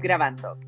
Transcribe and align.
grabando. 0.00 0.58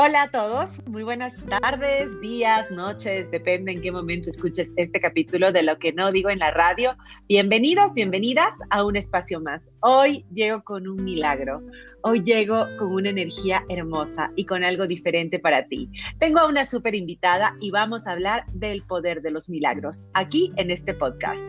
Hola 0.00 0.22
a 0.22 0.30
todos, 0.30 0.80
muy 0.86 1.02
buenas 1.02 1.34
tardes, 1.44 2.20
días, 2.20 2.70
noches, 2.70 3.32
depende 3.32 3.72
en 3.72 3.82
qué 3.82 3.90
momento 3.90 4.30
escuches 4.30 4.72
este 4.76 5.00
capítulo 5.00 5.50
de 5.50 5.64
lo 5.64 5.76
que 5.80 5.92
no 5.92 6.12
digo 6.12 6.30
en 6.30 6.38
la 6.38 6.52
radio. 6.52 6.96
Bienvenidos, 7.26 7.94
bienvenidas 7.94 8.60
a 8.70 8.84
un 8.84 8.94
espacio 8.94 9.40
más. 9.40 9.72
Hoy 9.80 10.24
llego 10.32 10.62
con 10.62 10.86
un 10.86 11.02
milagro, 11.02 11.62
hoy 12.02 12.22
llego 12.22 12.64
con 12.78 12.92
una 12.92 13.10
energía 13.10 13.64
hermosa 13.68 14.30
y 14.36 14.44
con 14.46 14.62
algo 14.62 14.86
diferente 14.86 15.40
para 15.40 15.66
ti. 15.66 15.90
Tengo 16.20 16.38
a 16.38 16.46
una 16.46 16.64
súper 16.64 16.94
invitada 16.94 17.56
y 17.60 17.72
vamos 17.72 18.06
a 18.06 18.12
hablar 18.12 18.46
del 18.52 18.84
poder 18.84 19.20
de 19.20 19.32
los 19.32 19.48
milagros 19.48 20.06
aquí 20.14 20.52
en 20.58 20.70
este 20.70 20.94
podcast. 20.94 21.42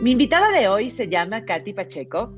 Mi 0.00 0.12
invitada 0.12 0.48
de 0.48 0.66
hoy 0.68 0.90
se 0.90 1.10
llama 1.10 1.44
Katy 1.44 1.74
Pacheco. 1.74 2.34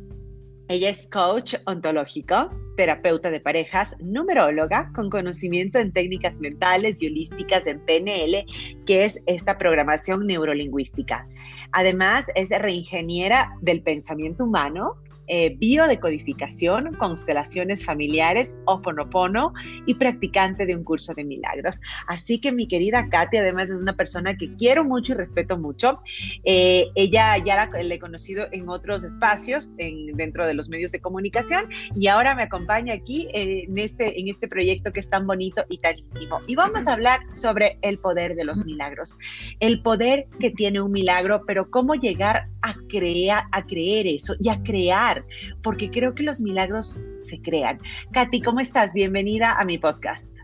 Ella 0.72 0.88
es 0.88 1.06
coach 1.08 1.54
ontológico, 1.66 2.48
terapeuta 2.78 3.30
de 3.30 3.40
parejas, 3.40 3.94
numeróloga 4.00 4.90
con 4.94 5.10
conocimiento 5.10 5.78
en 5.78 5.92
técnicas 5.92 6.40
mentales 6.40 7.02
y 7.02 7.08
holísticas 7.08 7.66
en 7.66 7.78
PNL, 7.80 8.46
que 8.86 9.04
es 9.04 9.20
esta 9.26 9.58
programación 9.58 10.26
neurolingüística. 10.26 11.26
Además, 11.72 12.24
es 12.36 12.48
reingeniera 12.58 13.52
del 13.60 13.82
pensamiento 13.82 14.44
humano 14.44 14.94
eh, 15.34 15.56
biodecodificación, 15.58 16.92
constelaciones 16.96 17.86
familiares, 17.86 18.58
Oponopono 18.66 19.54
y 19.86 19.94
practicante 19.94 20.66
de 20.66 20.76
un 20.76 20.84
curso 20.84 21.14
de 21.14 21.24
milagros. 21.24 21.80
Así 22.06 22.38
que 22.38 22.52
mi 22.52 22.66
querida 22.66 23.08
Katy, 23.08 23.38
además 23.38 23.70
es 23.70 23.78
una 23.78 23.96
persona 23.96 24.36
que 24.36 24.54
quiero 24.56 24.84
mucho 24.84 25.12
y 25.12 25.14
respeto 25.14 25.56
mucho. 25.56 26.00
Eh, 26.44 26.84
ella 26.96 27.38
ya 27.38 27.56
la, 27.56 27.94
he 27.94 27.98
conocido 27.98 28.46
en 28.52 28.68
otros 28.68 29.04
espacios, 29.04 29.70
en, 29.78 30.14
dentro 30.18 30.46
de 30.46 30.52
los 30.52 30.68
medios 30.68 30.92
de 30.92 31.00
comunicación, 31.00 31.66
y 31.96 32.08
ahora 32.08 32.34
me 32.34 32.42
acompaña 32.42 32.92
aquí 32.92 33.26
en 33.32 33.78
este, 33.78 34.20
en 34.20 34.28
este 34.28 34.48
proyecto 34.48 34.92
que 34.92 35.00
es 35.00 35.08
tan 35.08 35.26
bonito 35.26 35.64
y 35.70 35.78
tan 35.78 35.94
íntimo. 35.96 36.40
Y 36.46 36.56
vamos 36.56 36.86
a 36.86 36.92
hablar 36.92 37.20
sobre 37.32 37.78
el 37.80 37.98
poder 37.98 38.34
de 38.34 38.44
los 38.44 38.66
milagros, 38.66 39.16
el 39.60 39.80
poder 39.80 40.26
que 40.40 40.50
tiene 40.50 40.82
un 40.82 40.92
milagro, 40.92 41.44
pero 41.46 41.70
cómo 41.70 41.94
llegar 41.94 42.48
a 42.60 42.74
crear, 42.90 43.44
a 43.50 43.64
creer 43.64 44.06
eso 44.06 44.34
y 44.38 44.50
a 44.50 44.62
crear 44.62 45.21
porque 45.62 45.90
creo 45.90 46.14
que 46.14 46.22
los 46.22 46.40
milagros 46.40 47.02
se 47.16 47.40
crean. 47.40 47.80
Katy, 48.12 48.42
¿cómo 48.42 48.60
estás? 48.60 48.94
Bienvenida 48.94 49.58
a 49.58 49.64
mi 49.64 49.78
podcast. 49.78 50.36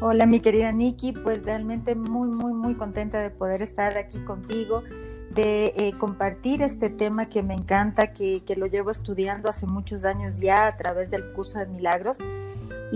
Hola, 0.00 0.26
mi 0.26 0.40
querida 0.40 0.72
Nikki, 0.72 1.12
pues 1.12 1.44
realmente 1.44 1.94
muy, 1.94 2.28
muy, 2.28 2.52
muy 2.52 2.74
contenta 2.74 3.20
de 3.20 3.30
poder 3.30 3.62
estar 3.62 3.96
aquí 3.96 4.18
contigo, 4.20 4.82
de 5.30 5.72
eh, 5.76 5.92
compartir 5.98 6.62
este 6.62 6.90
tema 6.90 7.28
que 7.28 7.42
me 7.42 7.54
encanta, 7.54 8.12
que, 8.12 8.42
que 8.44 8.56
lo 8.56 8.66
llevo 8.66 8.90
estudiando 8.90 9.48
hace 9.48 9.66
muchos 9.66 10.04
años 10.04 10.40
ya 10.40 10.66
a 10.66 10.76
través 10.76 11.10
del 11.10 11.32
curso 11.32 11.58
de 11.58 11.66
milagros 11.66 12.18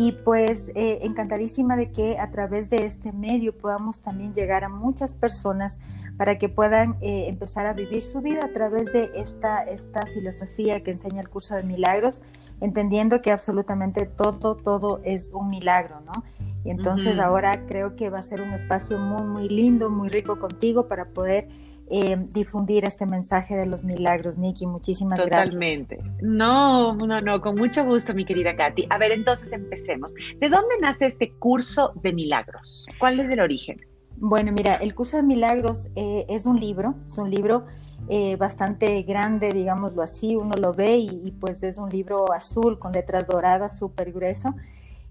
y 0.00 0.12
pues 0.12 0.70
eh, 0.76 1.00
encantadísima 1.02 1.74
de 1.74 1.90
que 1.90 2.18
a 2.20 2.30
través 2.30 2.70
de 2.70 2.84
este 2.84 3.12
medio 3.12 3.58
podamos 3.58 3.98
también 3.98 4.32
llegar 4.32 4.62
a 4.62 4.68
muchas 4.68 5.16
personas 5.16 5.80
para 6.16 6.38
que 6.38 6.48
puedan 6.48 6.96
eh, 7.00 7.24
empezar 7.26 7.66
a 7.66 7.72
vivir 7.72 8.04
su 8.04 8.20
vida 8.20 8.44
a 8.44 8.52
través 8.52 8.92
de 8.92 9.10
esta, 9.16 9.60
esta 9.64 10.06
filosofía 10.06 10.84
que 10.84 10.92
enseña 10.92 11.20
el 11.20 11.28
curso 11.28 11.56
de 11.56 11.64
milagros, 11.64 12.22
entendiendo 12.60 13.20
que 13.22 13.32
absolutamente 13.32 14.06
todo, 14.06 14.54
todo 14.54 15.00
es 15.02 15.32
un 15.32 15.48
milagro, 15.48 16.00
¿no? 16.02 16.22
Y 16.62 16.70
entonces 16.70 17.18
ahora 17.18 17.66
creo 17.66 17.96
que 17.96 18.08
va 18.08 18.20
a 18.20 18.22
ser 18.22 18.40
un 18.40 18.52
espacio 18.52 18.98
muy, 18.98 19.22
muy 19.22 19.48
lindo, 19.48 19.90
muy 19.90 20.10
rico 20.10 20.38
contigo 20.38 20.86
para 20.86 21.06
poder 21.06 21.48
eh, 21.90 22.16
difundir 22.30 22.84
este 22.84 23.06
mensaje 23.06 23.56
de 23.56 23.66
los 23.66 23.84
milagros, 23.84 24.38
Nikki. 24.38 24.66
Muchísimas 24.66 25.18
gracias. 25.18 25.54
Totalmente. 25.54 25.98
No, 26.20 26.94
no, 26.94 27.20
no, 27.20 27.40
con 27.40 27.54
mucho 27.54 27.84
gusto, 27.84 28.14
mi 28.14 28.24
querida 28.24 28.56
Katy. 28.56 28.86
A 28.90 28.98
ver, 28.98 29.12
entonces 29.12 29.52
empecemos. 29.52 30.14
¿De 30.14 30.48
dónde 30.48 30.76
nace 30.80 31.06
este 31.06 31.32
curso 31.32 31.92
de 32.02 32.12
milagros? 32.12 32.86
¿Cuál 32.98 33.20
es 33.20 33.30
el 33.30 33.40
origen? 33.40 33.76
Bueno, 34.20 34.50
mira, 34.50 34.74
el 34.74 34.94
curso 34.94 35.16
de 35.16 35.22
milagros 35.22 35.88
eh, 35.94 36.26
es 36.28 36.44
un 36.44 36.58
libro, 36.58 36.96
es 37.04 37.16
un 37.18 37.30
libro 37.30 37.66
eh, 38.08 38.34
bastante 38.34 39.02
grande, 39.02 39.52
digámoslo 39.52 40.02
así, 40.02 40.34
uno 40.34 40.56
lo 40.56 40.74
ve 40.74 40.96
y, 40.96 41.20
y, 41.24 41.30
pues 41.30 41.62
es 41.62 41.76
un 41.76 41.88
libro 41.88 42.32
azul 42.32 42.80
con 42.80 42.90
letras 42.90 43.28
doradas, 43.28 43.78
súper 43.78 44.12
grueso. 44.12 44.54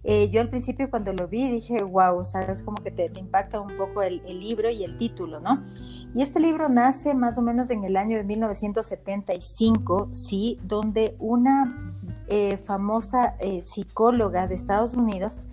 Eh, 0.10 0.30
yo 0.30 0.40
al 0.40 0.48
principio 0.48 0.90
cuando 0.90 1.12
lo 1.12 1.28
vi 1.28 1.50
dije, 1.50 1.84
wow, 1.84 2.24
sabes 2.24 2.64
como 2.64 2.82
que 2.82 2.92
te, 2.92 3.12
impacta 3.20 3.60
un 3.60 3.76
poco 3.76 4.02
el, 4.02 4.22
libro 4.40 4.70
y 4.70 4.86
el 4.86 4.96
título, 4.96 5.42
¿no? 5.42 5.66
Y 6.16 6.22
este 6.22 6.40
libro 6.40 6.70
nace 6.70 7.14
más 7.14 7.38
o 7.38 7.42
menos 7.42 7.70
en 7.72 7.84
el 7.84 7.98
año 7.98 8.16
de 8.16 8.24
1975, 8.24 10.08
¿sí? 10.14 10.62
Donde 10.64 11.18
una 11.20 11.94
eh, 12.28 12.56
famosa 12.56 13.36
eh, 13.42 13.62
psicóloga 13.62 14.48
de 14.48 14.56
Estados 14.56 14.94
Unidos 14.94 15.46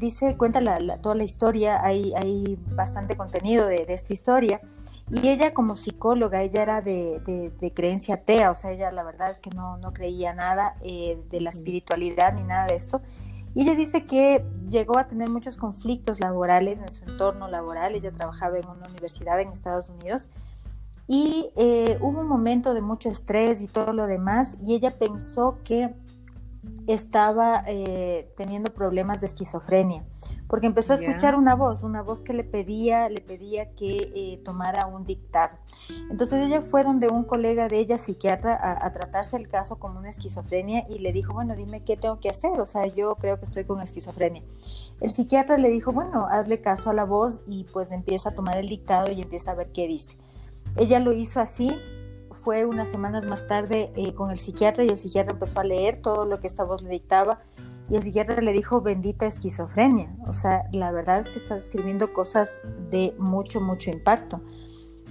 dice, 0.00 0.36
cuenta 0.36 0.60
toda 1.00 1.14
la 1.14 1.22
historia, 1.22 1.80
hay, 1.84 2.12
hay 2.14 2.58
bastante 2.74 3.16
contenido 3.16 3.68
de, 3.68 3.86
esta 3.88 4.12
historia. 4.12 4.60
Y 5.08 5.28
ella 5.28 5.54
como 5.54 5.76
psicóloga, 5.76 6.42
ella 6.42 6.62
era 6.64 6.80
de, 6.80 7.20
de, 7.60 7.72
creencia 7.72 8.16
atea, 8.16 8.50
o 8.50 8.56
sea, 8.56 8.72
ella 8.72 8.90
la 8.90 9.04
verdad 9.04 9.30
es 9.30 9.40
que 9.40 9.50
no, 9.50 9.76
no 9.76 9.92
creía 9.92 10.34
nada 10.34 10.76
de 10.80 11.40
la 11.40 11.50
espiritualidad 11.50 12.34
ni 12.34 12.42
nada 12.42 12.66
de 12.66 12.74
esto. 12.74 13.00
Y 13.56 13.62
ella 13.62 13.74
dice 13.74 14.04
que 14.04 14.44
llegó 14.68 14.98
a 14.98 15.08
tener 15.08 15.30
muchos 15.30 15.56
conflictos 15.56 16.20
laborales 16.20 16.78
en 16.78 16.92
su 16.92 17.04
entorno 17.04 17.48
laboral. 17.48 17.94
Ella 17.94 18.12
trabajaba 18.12 18.58
en 18.58 18.68
una 18.68 18.86
universidad 18.86 19.40
en 19.40 19.48
Estados 19.48 19.88
Unidos 19.88 20.28
y 21.06 21.48
eh, 21.56 21.96
hubo 22.02 22.20
un 22.20 22.28
momento 22.28 22.74
de 22.74 22.82
mucho 22.82 23.08
estrés 23.08 23.62
y 23.62 23.66
todo 23.66 23.94
lo 23.94 24.06
demás 24.06 24.58
y 24.62 24.74
ella 24.74 24.98
pensó 24.98 25.56
que 25.64 25.94
estaba 26.86 27.64
eh, 27.66 28.32
teniendo 28.36 28.72
problemas 28.72 29.20
de 29.20 29.26
esquizofrenia, 29.26 30.04
porque 30.46 30.66
empezó 30.66 30.92
a 30.92 30.96
escuchar 30.96 31.34
una 31.34 31.54
voz, 31.54 31.82
una 31.82 32.02
voz 32.02 32.22
que 32.22 32.32
le 32.32 32.44
pedía, 32.44 33.08
le 33.08 33.20
pedía 33.20 33.72
que 33.74 34.10
eh, 34.14 34.40
tomara 34.44 34.86
un 34.86 35.04
dictado. 35.04 35.58
Entonces 36.10 36.46
ella 36.46 36.62
fue 36.62 36.84
donde 36.84 37.08
un 37.08 37.24
colega 37.24 37.68
de 37.68 37.78
ella, 37.78 37.98
psiquiatra, 37.98 38.56
a, 38.60 38.92
tratarse 38.92 39.36
el 39.36 39.48
caso 39.48 39.78
como 39.78 39.98
una 39.98 40.08
esquizofrenia 40.08 40.86
y 40.88 40.98
le 40.98 41.12
dijo, 41.12 41.32
bueno, 41.32 41.56
dime 41.56 41.82
qué 41.82 41.96
tengo 41.96 42.20
que 42.20 42.30
hacer, 42.30 42.60
o 42.60 42.66
sea, 42.66 42.86
yo 42.86 43.16
creo 43.16 43.38
que 43.38 43.44
estoy 43.44 43.64
con 43.64 43.80
esquizofrenia. 43.80 44.42
El 45.00 45.10
psiquiatra 45.10 45.58
le 45.58 45.70
dijo, 45.70 45.92
bueno, 45.92 46.26
hazle 46.30 46.60
caso 46.60 46.90
a 46.90 46.94
la 46.94 47.04
voz 47.04 47.40
y 47.46 47.64
pues 47.64 47.90
empieza 47.90 48.30
a 48.30 48.34
tomar 48.34 48.56
el 48.58 48.68
dictado 48.68 49.10
y 49.10 49.20
empieza 49.20 49.50
a 49.50 49.54
ver 49.54 49.72
qué 49.72 49.86
dice. 49.86 50.18
Ella 50.76 51.00
lo 51.00 51.12
hizo 51.12 51.40
así, 51.40 51.78
fue 52.36 52.64
unas 52.64 52.88
semanas 52.88 53.24
más 53.24 53.46
tarde 53.46 53.92
eh, 53.96 54.14
con 54.14 54.30
el 54.30 54.38
psiquiatra 54.38 54.84
y 54.84 54.88
el 54.88 54.96
psiquiatra 54.96 55.32
empezó 55.32 55.60
a 55.60 55.64
leer 55.64 56.00
todo 56.00 56.24
lo 56.24 56.38
que 56.38 56.46
esta 56.46 56.64
voz 56.64 56.82
le 56.82 56.90
dictaba 56.90 57.40
y 57.88 57.96
el 57.96 58.02
psiquiatra 58.02 58.40
le 58.40 58.52
dijo 58.52 58.80
bendita 58.80 59.26
esquizofrenia. 59.26 60.14
O 60.26 60.32
sea, 60.32 60.68
la 60.72 60.90
verdad 60.92 61.20
es 61.20 61.30
que 61.30 61.38
estás 61.38 61.64
escribiendo 61.64 62.12
cosas 62.12 62.60
de 62.90 63.14
mucho, 63.18 63.60
mucho 63.60 63.90
impacto. 63.90 64.40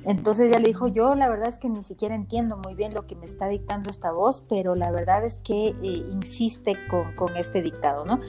Entonces 0.03 0.47
ella 0.47 0.59
le 0.59 0.68
dijo, 0.68 0.88
yo 0.88 1.16
la 1.16 1.28
verdad 1.30 1.50
es 1.50 1.58
que 1.58 1.68
ni 1.68 1.81
siquiera 1.81 2.14
entiendo 2.14 2.58
muy 2.58 2.75
bien 2.75 2.94
lo 2.94 3.08
que 3.08 3.16
me 3.16 3.25
está 3.25 3.47
dictando 3.47 3.90
esta 3.90 4.12
voz, 4.12 4.44
pero 4.47 4.75
la 4.75 4.91
verdad 4.91 5.25
es 5.25 5.41
que 5.41 5.69
eh, 5.69 6.06
insiste 6.12 6.78
con, 7.18 7.35
este 7.35 7.64
dictado, 7.64 8.06
¿no? 8.06 8.19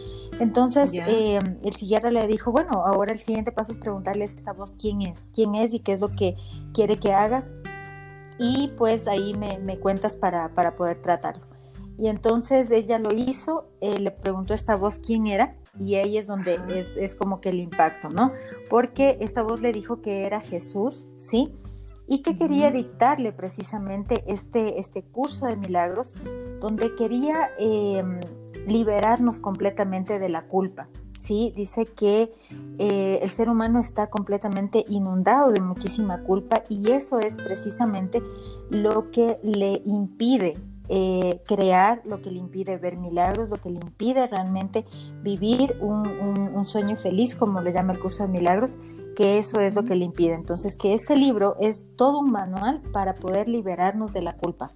Entonces 0.41 0.95
eh, 0.95 1.39
el 1.63 1.77
psiquiatra 1.77 2.11
le 2.11 2.27
dijo, 2.29 2.51
bueno, 2.51 2.83
ahora 2.87 3.13
el 3.13 3.19
siguiente 3.19 3.53
paso 3.53 3.73
es 3.73 3.79
preguntarle 3.79 4.25
a 4.25 4.27
esta 4.27 4.55
voz 4.55 4.75
quién 4.75 5.03
es, 5.03 5.31
quién 5.35 5.55
es 5.55 5.75
y 5.75 5.81
qué 5.81 5.93
es 5.93 6.01
lo 6.01 6.09
que 6.17 6.37
quiere 6.73 6.97
que 6.97 7.13
hagas 7.13 7.53
y 8.39 8.69
pues 8.77 9.09
ahí 9.09 9.35
me, 9.35 9.79
cuentas 9.79 10.17
para, 10.17 10.51
poder 10.77 11.01
tratarlo. 11.01 11.45
Y 11.99 12.09
entonces 12.09 12.71
ella 12.71 12.99
lo 12.99 13.13
hizo, 13.13 13.71
eh, 13.81 13.99
le 13.99 14.11
preguntó 14.11 14.53
a 14.53 14.57
esta 14.57 14.77
voz 14.77 14.99
quién 14.99 15.27
era 15.27 15.57
y 15.79 15.95
ahí 15.97 16.19
es 16.19 16.27
donde 16.27 16.59
es, 16.75 17.15
como 17.15 17.41
que 17.41 17.51
el 17.51 17.61
impacto, 17.61 18.11
¿no? 18.11 18.33
Porque 18.69 19.19
esta 19.21 19.43
voz 19.43 19.61
le 19.61 19.73
dijo 19.73 20.03
que 20.03 20.27
era 20.27 20.41
Jesús, 20.41 21.07
¿sí? 21.17 21.55
Y 22.07 22.23
que 22.23 22.39
quería 22.39 22.71
dictarle 22.71 23.33
precisamente 23.33 24.23
este, 24.27 24.79
este 24.79 25.03
curso 25.03 25.47
de 25.47 25.57
milagros 25.57 26.15
donde 26.61 26.95
quería 26.95 27.51
em, 27.59 28.21
liberarnos 28.67 29.41
completamente 29.41 30.19
de 30.19 30.29
la 30.29 30.47
culpa, 30.47 30.89
¿sí? 31.19 31.53
Dice 31.57 31.87
que 31.87 32.33
eh, 32.79 33.21
el 33.23 33.31
ser 33.31 33.49
humano 33.49 33.81
está 33.81 34.09
completamente 34.09 34.85
inundado 34.89 35.53
de 35.53 35.61
muchísima 35.61 36.23
culpa 36.23 36.65
y 36.69 36.91
eso 36.91 37.19
es 37.21 37.37
precisamente 37.37 38.23
lo 38.71 39.11
que 39.11 39.39
le 39.43 39.83
impide 39.85 40.57
eh, 40.89 41.43
crear, 41.47 42.01
lo 42.05 42.23
que 42.23 42.31
le 42.31 42.39
impide 42.39 42.77
ver 42.77 42.97
milagros, 42.97 43.51
lo 43.51 43.57
que 43.57 43.71
le 43.71 43.81
impide 43.81 44.29
realmente 44.29 44.85
vivir 45.21 45.77
un, 45.81 46.07
un, 46.07 46.65
sueño 46.65 46.97
feliz, 46.97 47.35
como 47.35 47.61
le 47.61 47.73
llama 47.73 47.93
el 47.93 47.99
curso 47.99 48.25
de 48.25 48.29
milagros, 48.29 48.79
que 49.17 49.39
eso 49.39 49.59
es 49.59 49.75
lo 49.75 49.85
que 49.85 49.97
le 49.97 50.05
impide. 50.05 50.35
Entonces, 50.35 50.77
que 50.77 50.95
este 50.95 51.17
libro 51.17 51.57
es 51.59 51.83
todo 51.97 52.21
un 52.21 52.31
manual 52.31 52.83
para 52.93 53.15
poder 53.15 53.49
liberarnos 53.49 54.13
de 54.13 54.23
la 54.23 54.37
culpa. 54.37 54.75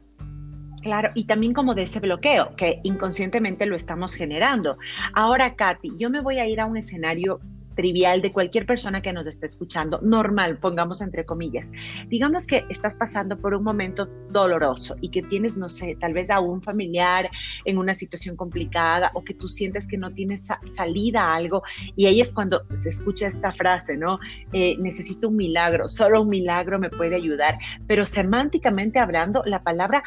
Claro, 0.81 1.11
y 1.15 1.25
también 1.25 1.53
como 1.53 1.75
de 1.75 1.83
ese 1.83 2.01
bloqueo 2.01 2.55
que 2.57 2.81
inconscientemente 2.85 3.67
lo 3.67 3.77
estamos 3.77 4.15
generando. 4.15 4.79
Ahora, 5.15 5.55
Katy, 5.55 5.93
yo 5.99 6.09
me 6.09 6.23
voy 6.23 6.39
a 6.39 6.47
ir 6.47 6.61
a 6.61 6.67
un 6.67 6.79
escenario 6.79 7.41
trivial 7.75 8.23
de 8.23 8.33
cualquier 8.33 8.67
persona 8.67 9.03
que 9.03 9.13
nos 9.13 9.27
esté 9.27 9.47
escuchando, 9.47 10.01
normal, 10.03 10.59
pongamos 10.59 11.01
entre 11.01 11.25
comillas. 11.25 11.73
Digamos 12.09 12.47
que 12.47 12.65
estás 12.69 12.97
pasando 12.97 13.37
por 13.39 13.55
un 13.55 13.63
momento 13.63 14.09
doloroso 14.31 14.97
y 15.01 15.11
que 15.11 15.23
tienes, 15.23 15.57
no 15.57 15.69
sé, 15.69 15.97
tal 16.01 16.13
vez 16.13 16.31
a 16.31 16.41
un 16.41 16.63
familiar 16.63 17.31
en 17.65 17.79
una 17.79 17.95
situación 17.95 18.37
complicada 18.37 19.11
o 19.15 19.25
que 19.25 19.35
tú 19.35 19.49
sientes 19.49 19.87
que 19.87 19.97
no 19.97 20.13
tienes 20.13 20.49
salida 20.67 21.23
a 21.25 21.35
algo 21.35 21.63
y 21.97 22.07
ahí 22.07 22.21
es 22.21 22.33
cuando 22.33 22.65
se 22.75 22.89
escucha 22.89 23.27
esta 23.27 23.53
frase, 23.53 23.97
¿no? 23.97 24.19
Eh, 24.53 24.77
necesito 24.79 25.29
un 25.29 25.37
milagro, 25.37 25.89
solo 25.89 26.23
un 26.23 26.29
milagro 26.29 26.79
me 26.79 26.91
puede 26.91 27.17
ayudar, 27.17 27.59
pero 27.87 28.05
semánticamente 28.05 28.99
hablando, 28.99 29.43
la 29.47 29.63
palabra 29.63 30.03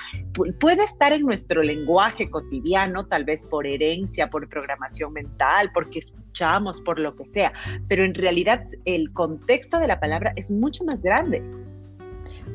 puede 0.60 0.83
estar 0.83 1.13
en 1.13 1.24
nuestro 1.24 1.63
lenguaje 1.63 2.30
cotidiano, 2.30 3.07
tal 3.07 3.25
vez 3.25 3.44
por 3.44 3.68
herencia, 3.68 4.30
por 4.30 4.48
programación 4.50 5.13
mental, 5.13 5.71
porque 5.74 6.00
escuchamos, 6.00 6.81
por 6.81 7.00
lo 7.00 7.15
que 7.15 7.27
sea, 7.27 7.54
pero 7.88 8.04
en 8.04 8.13
realidad 8.13 8.65
el 8.86 9.13
contexto 9.13 9.80
de 9.80 9.88
la 9.88 10.00
palabra 10.00 10.33
es 10.36 10.51
mucho 10.51 10.83
más 10.83 11.04
grande. 11.04 11.44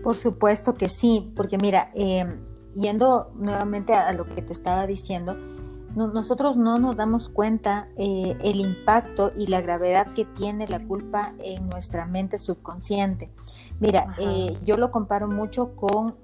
Por 0.03 0.15
supuesto 0.15 0.75
que 0.75 0.89
sí, 0.89 1.33
porque 1.37 1.59
mira, 1.59 1.91
eh, 1.95 2.25
yendo 2.77 3.33
nuevamente 3.37 3.93
a, 3.95 4.13
lo 4.13 4.25
que 4.27 4.43
te 4.43 4.53
estaba 4.53 4.87
diciendo, 4.87 5.37
nosotros 5.95 6.57
no 6.57 6.79
nos 6.79 6.97
damos 6.97 7.29
cuenta 7.29 7.89
eh, 7.97 8.37
el 8.45 8.61
impacto 8.61 9.33
y 9.37 9.47
la 9.49 9.61
gravedad 9.61 10.13
que 10.13 10.25
tiene 10.25 10.69
la 10.69 10.87
culpa 10.87 11.35
en 11.41 11.69
nuestra 11.69 12.07
mente 12.07 12.39
subconsciente. 12.39 13.31
Mira, 13.81 14.15
eh, 14.19 14.57
yo 14.63 14.77
lo 14.77 14.91
comparo 14.91 15.29
mucho 15.29 15.75
con 15.75 16.15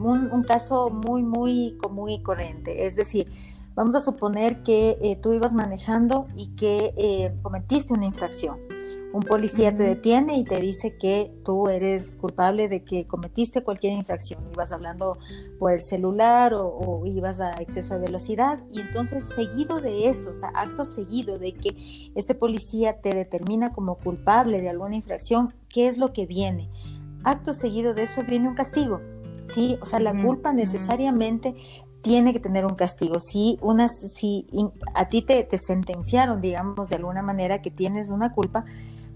un, 0.00 0.44
caso 0.44 0.90
muy, 0.90 1.22
muy 1.22 1.76
común 1.78 2.10
y 2.10 2.22
corriente. 2.22 2.86
Es 2.86 2.96
decir, 2.96 3.30
vamos 3.78 3.94
a 3.94 4.00
suponer 4.00 4.62
que 4.62 5.18
tú 5.22 5.32
ibas 5.32 5.54
manejando 5.54 6.26
y 6.34 6.48
que 6.56 7.32
cometiste 7.42 7.92
una 7.92 8.06
infracción 8.06 8.58
un 9.12 9.22
policía 9.22 9.74
te 9.74 9.82
detiene 9.82 10.38
y 10.38 10.44
te 10.44 10.60
dice 10.60 10.96
que 10.96 11.32
tú 11.44 11.68
eres 11.68 12.14
culpable 12.16 12.68
de 12.68 12.84
que 12.84 13.06
cometiste 13.06 13.62
cualquier 13.62 13.94
infracción. 13.94 14.40
Ibas 14.52 14.70
hablando 14.70 15.16
por 15.58 15.72
el 15.72 15.80
celular 15.80 16.52
o, 16.54 17.02
ibas 17.06 17.40
a 17.40 17.52
exceso 17.52 17.94
de 17.94 18.00
velocidad. 18.00 18.62
Y 18.70 18.80
entonces, 18.80 19.24
seguido 19.24 19.80
de 19.80 20.08
eso, 20.08 20.30
o 20.30 20.34
sea, 20.34 20.50
acto 20.54 20.84
seguido 20.84 21.38
de 21.38 21.54
que 21.54 22.12
este 22.14 22.34
policía 22.34 23.00
te 23.00 23.14
determina 23.14 23.72
como 23.72 23.96
culpable 23.96 24.60
de 24.60 24.68
alguna 24.68 24.96
infracción, 24.96 25.54
¿qué 25.70 25.88
es 25.88 25.96
lo 25.96 26.12
que 26.12 26.26
viene? 26.26 26.68
Acto 27.24 27.54
seguido 27.54 27.94
de 27.94 28.02
eso 28.02 28.22
viene 28.24 28.48
un 28.48 28.54
castigo. 28.54 29.00
Sí, 29.42 29.78
o 29.80 29.86
sea, 29.86 30.00
la 30.00 30.12
culpa 30.12 30.52
necesariamente 30.52 31.54
tiene 32.02 32.32
que 32.32 32.40
tener 32.40 32.64
un 32.64 32.74
castigo. 32.74 33.20
Si, 33.20 33.58
unas, 33.60 33.92
si 34.12 34.46
a 34.94 35.08
ti 35.08 35.22
te, 35.22 35.42
te 35.44 35.58
sentenciaron, 35.58 36.40
digamos, 36.40 36.88
de 36.88 36.96
alguna 36.96 37.22
manera 37.22 37.60
que 37.60 37.70
tienes 37.70 38.08
una 38.08 38.32
culpa, 38.32 38.64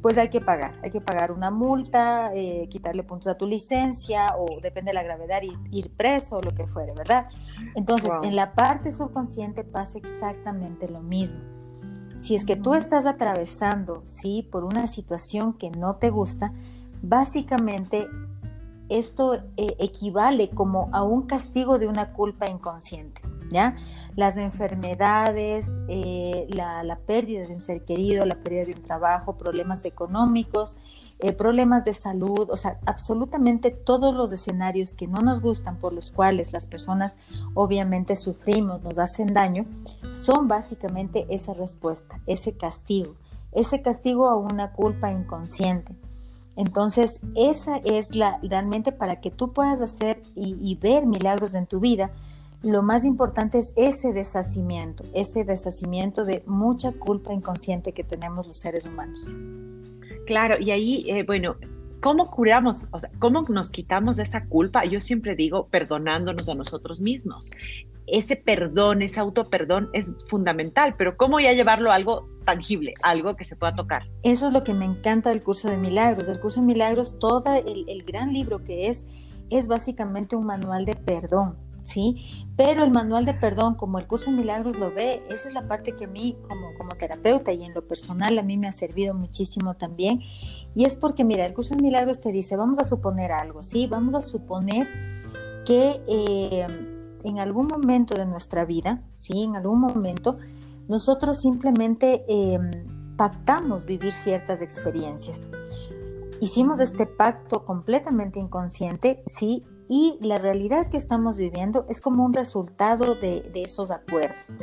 pues 0.03 0.19
hay 0.19 0.29
que 0.31 0.41
pagar, 0.41 0.75
hay 0.83 0.91
que 0.91 1.01
pagar 1.01 1.31
una 1.31 1.53
multa, 1.53 2.33
eh, 2.35 2.67
quitarle 2.69 3.05
puntos 3.05 3.29
a 3.29 3.37
tu 3.37 3.47
licencia 3.47 4.35
o 4.37 4.61
depende 4.61 4.91
de 4.91 4.95
la 4.95 5.05
gravedad, 5.05 5.41
ir, 5.71 5.93
preso 5.97 6.39
o 6.39 6.43
lo 6.43 6.53
que 6.53 6.67
fuere, 6.67 6.93
¿verdad? 6.93 7.29
Entonces, 7.77 8.11
en 8.25 8.35
la 8.35 8.53
parte 8.53 8.91
subconsciente 8.91 9.63
pasa 9.63 9.99
exactamente 9.99 10.89
lo 10.89 11.01
mismo. 11.03 11.39
Si 12.21 12.35
es 12.35 12.45
que 12.45 12.57
tú 12.57 12.75
estás 12.75 13.07
atravesando, 13.07 14.03
sí, 14.05 14.49
por 14.51 14.65
una 14.65 14.89
situación 14.89 15.55
que 15.55 15.71
no 15.71 15.97
te 15.97 16.11
gusta, 16.11 16.53
básicamente 17.01 18.09
esto 18.99 19.35
eh, 19.35 19.77
equivale 19.79 20.51
como 20.51 20.89
a 20.93 21.03
un 21.03 21.23
castigo 21.27 21.79
de 21.79 21.89
una 21.89 22.13
culpa 22.13 22.49
inconsciente. 22.49 23.23
Las 24.17 24.37
enfermedades, 24.37 25.83
eh, 25.89 26.47
la, 26.51 26.99
pérdida 27.07 27.47
de 27.47 27.55
un 27.55 27.61
ser 27.61 27.85
querido, 27.85 28.25
la 28.27 28.37
pérdida 28.37 28.65
de 28.65 28.73
un 28.73 28.83
trabajo, 28.83 29.37
problemas 29.37 29.85
económicos, 29.85 30.77
eh, 31.19 31.33
problemas 31.33 31.85
de 31.85 31.95
salud, 31.95 32.49
o 32.51 32.57
sea, 32.57 32.79
absolutamente 32.87 33.71
todos 33.71 34.15
los 34.15 34.33
escenarios 34.33 34.95
que 34.95 35.07
no 35.07 35.21
nos 35.21 35.41
gustan, 35.41 35.79
por 35.79 35.93
los 35.93 36.11
cuales 36.11 36.53
las 36.53 36.67
personas 36.67 37.17
obviamente 37.55 38.17
sufrimos, 38.17 38.83
nos 38.83 38.99
hacen 38.99 39.33
daño, 39.33 39.65
son 40.15 40.49
básicamente 40.49 41.27
esa 41.29 41.55
respuesta, 41.55 42.21
ese 42.27 42.57
castigo, 42.57 43.15
ese 43.53 43.83
castigo 43.83 44.29
a 44.29 44.37
una 44.37 44.73
culpa 44.73 45.13
inconsciente. 45.13 45.95
Entonces, 46.57 47.21
esa 47.35 47.79
es 47.79 48.15
la 48.15 48.39
realmente 48.43 48.93
para 48.93 49.21
que 49.21 49.31
tú 49.31 49.53
puedas 49.53 49.81
hacer 49.81 50.23
y 50.35 50.75
ver 50.77 51.07
milagros 51.07 51.55
en 51.55 51.67
tu 51.67 51.81
vida, 51.81 52.13
lo 52.63 52.83
más 52.83 53.05
importante 53.05 53.59
es 53.59 53.73
ese 53.77 54.13
deshacimiento, 54.13 55.05
ese 55.15 55.45
deshacimiento 55.45 56.25
de 56.25 56.43
mucha 56.47 56.93
culpa 56.93 57.33
inconsciente 57.33 57.93
que 57.93 58.05
tenemos 58.05 58.47
los 58.47 58.59
seres 58.59 58.87
humanos. 58.87 59.33
Claro, 60.27 60.57
y 60.61 60.71
ahí, 60.71 61.05
eh, 61.09 61.25
bueno, 61.25 61.57
¿cómo 62.03 62.31
curamos? 62.31 62.89
O 62.91 62.99
sea, 62.99 63.11
¿cómo 63.19 63.43
nos 63.49 63.71
quitamos 63.71 64.19
esa 64.19 64.45
culpa? 64.47 64.85
Yo 64.85 65.01
siempre 65.01 65.37
digo 65.37 65.69
perdonándonos 65.69 66.49
a 66.49 66.55
nosotros 66.55 67.01
mismos. 67.01 67.53
Ese 68.09 68.35
perdón, 68.37 69.01
ese 69.03 69.21
autoperdón 69.21 69.89
es 69.93 70.13
fundamental, 70.29 70.97
pero 70.99 71.17
¿cómo 71.17 71.39
ya 71.39 71.53
llevarlo 71.53 71.93
a 71.93 71.95
algo 71.95 72.29
tangible, 72.45 72.93
algo 73.05 73.37
que 73.37 73.45
se 73.45 73.55
pueda 73.55 73.75
tocar? 73.75 74.09
Eso 74.25 74.49
es 74.49 74.53
lo 74.53 74.65
que 74.65 74.75
me 74.75 74.85
encanta 74.85 75.31
del 75.31 75.43
curso 75.43 75.71
de 75.71 75.77
milagros. 75.77 76.29
El 76.29 76.41
curso 76.41 76.61
de 76.61 76.67
milagros, 76.67 77.19
todo 77.21 77.55
el, 77.55 77.89
el 77.89 78.03
gran 78.03 78.33
libro 78.33 78.65
que 78.65 78.89
es, 78.89 79.07
es 79.51 79.69
básicamente 79.69 80.35
un 80.35 80.45
manual 80.45 80.85
de 80.85 80.97
perdón 80.97 81.57
¿sí? 81.83 82.47
Pero 82.57 82.85
el 82.85 82.91
manual 82.91 83.25
de 83.25 83.35
perdón, 83.35 83.75
como 83.75 83.99
el 83.99 84.07
curso 84.07 84.31
de 84.31 84.37
milagros 84.37 84.79
lo 84.79 84.93
ve, 84.93 85.23
esa 85.31 85.49
es 85.49 85.55
la 85.55 85.67
parte 85.67 85.93
que 85.97 86.05
a 86.05 86.09
mí 86.09 86.37
como, 86.49 86.75
como 86.75 86.91
terapeuta 86.91 87.53
y 87.53 87.65
en 87.65 87.75
lo 87.75 87.87
personal 87.87 88.39
a 88.39 88.43
mí 88.43 88.57
me 88.57 88.69
ha 88.69 88.73
servido 88.73 89.15
muchísimo 89.15 89.75
también. 89.75 90.21
Y 90.75 90.85
es 90.85 90.95
porque, 90.95 91.25
mira, 91.25 91.47
el 91.47 91.55
curso 91.55 91.75
de 91.75 91.83
milagros 91.83 92.21
te 92.21 92.33
dice, 92.33 92.57
vamos 92.57 92.79
a 92.79 92.85
suponer 92.85 93.33
algo, 93.33 93.63
¿sí? 93.63 93.87
Vamos 93.87 94.15
a 94.15 94.21
suponer 94.21 94.87
que 95.65 96.01
eh, 96.09 96.67
en 97.25 97.39
algún 97.39 97.67
momento 97.67 98.15
de 98.15 98.27
nuestra 98.27 98.65
vida, 98.65 99.03
¿sí? 99.11 99.45
En 99.45 99.57
algún 99.57 99.81
momento, 99.81 100.39
nosotros 100.89 101.41
simplemente 101.41 102.25
em, 102.29 103.17
pactamos 103.17 103.87
vivir 103.87 104.13
ciertas 104.13 104.61
experiencias. 104.61 105.49
Hicimos 106.41 106.81
este 106.81 107.07
pacto 107.07 107.65
completamente 107.65 108.41
inconsciente, 108.41 109.23
sí, 109.27 109.65
y 109.95 110.17
la 110.23 110.39
realidad 110.39 110.89
que 110.89 110.97
estamos 110.97 111.37
viviendo 111.37 111.85
es 111.87 112.01
como 112.01 112.25
un 112.25 112.33
resultado 112.33 113.15
de, 113.15 113.43
esos 113.57 113.91
acuerdos. 113.91 114.57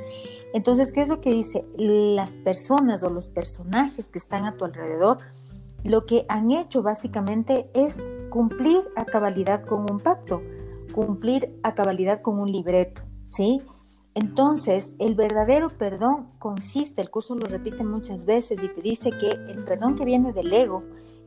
Entonces, 0.56 0.92
¿qué 0.92 1.04
es 1.04 1.08
lo 1.08 1.22
que 1.22 1.30
dice? 1.30 1.68
Las 1.78 2.36
personas 2.36 3.04
o 3.04 3.12
los 3.12 3.30
personajes 3.30 4.10
que 4.10 4.18
están 4.18 4.46
a 4.46 4.58
tu 4.58 4.66
alrededor, 4.66 5.20
lo 5.84 6.08
que 6.08 6.26
han 6.30 6.50
hecho 6.50 6.82
básicamente 6.82 7.70
es 7.76 8.04
cumplir 8.32 8.82
a 8.96 9.06
cabalidad 9.06 9.64
con 9.68 9.82
un 9.82 10.00
pacto, 10.00 10.42
cumplir 10.96 11.60
a 11.62 11.76
cabalidad 11.76 12.24
con 12.24 12.40
un 12.40 12.52
libreto, 12.52 13.04
¿sí? 13.24 13.62
Entonces, 14.16 14.96
el 14.98 15.14
verdadero 15.14 15.70
perdón 15.70 16.32
consiste, 16.40 17.04
el 17.04 17.12
curso 17.12 17.36
lo 17.36 17.46
repite 17.46 17.84
muchas 17.84 18.26
veces 18.26 18.64
y 18.64 18.68
te 18.68 18.82
dice 18.82 19.12
que 19.12 19.30
el 19.30 19.64
perdón 19.64 19.96
que 19.96 20.06
viene 20.06 20.34
del 20.34 20.52
ego 20.52 20.82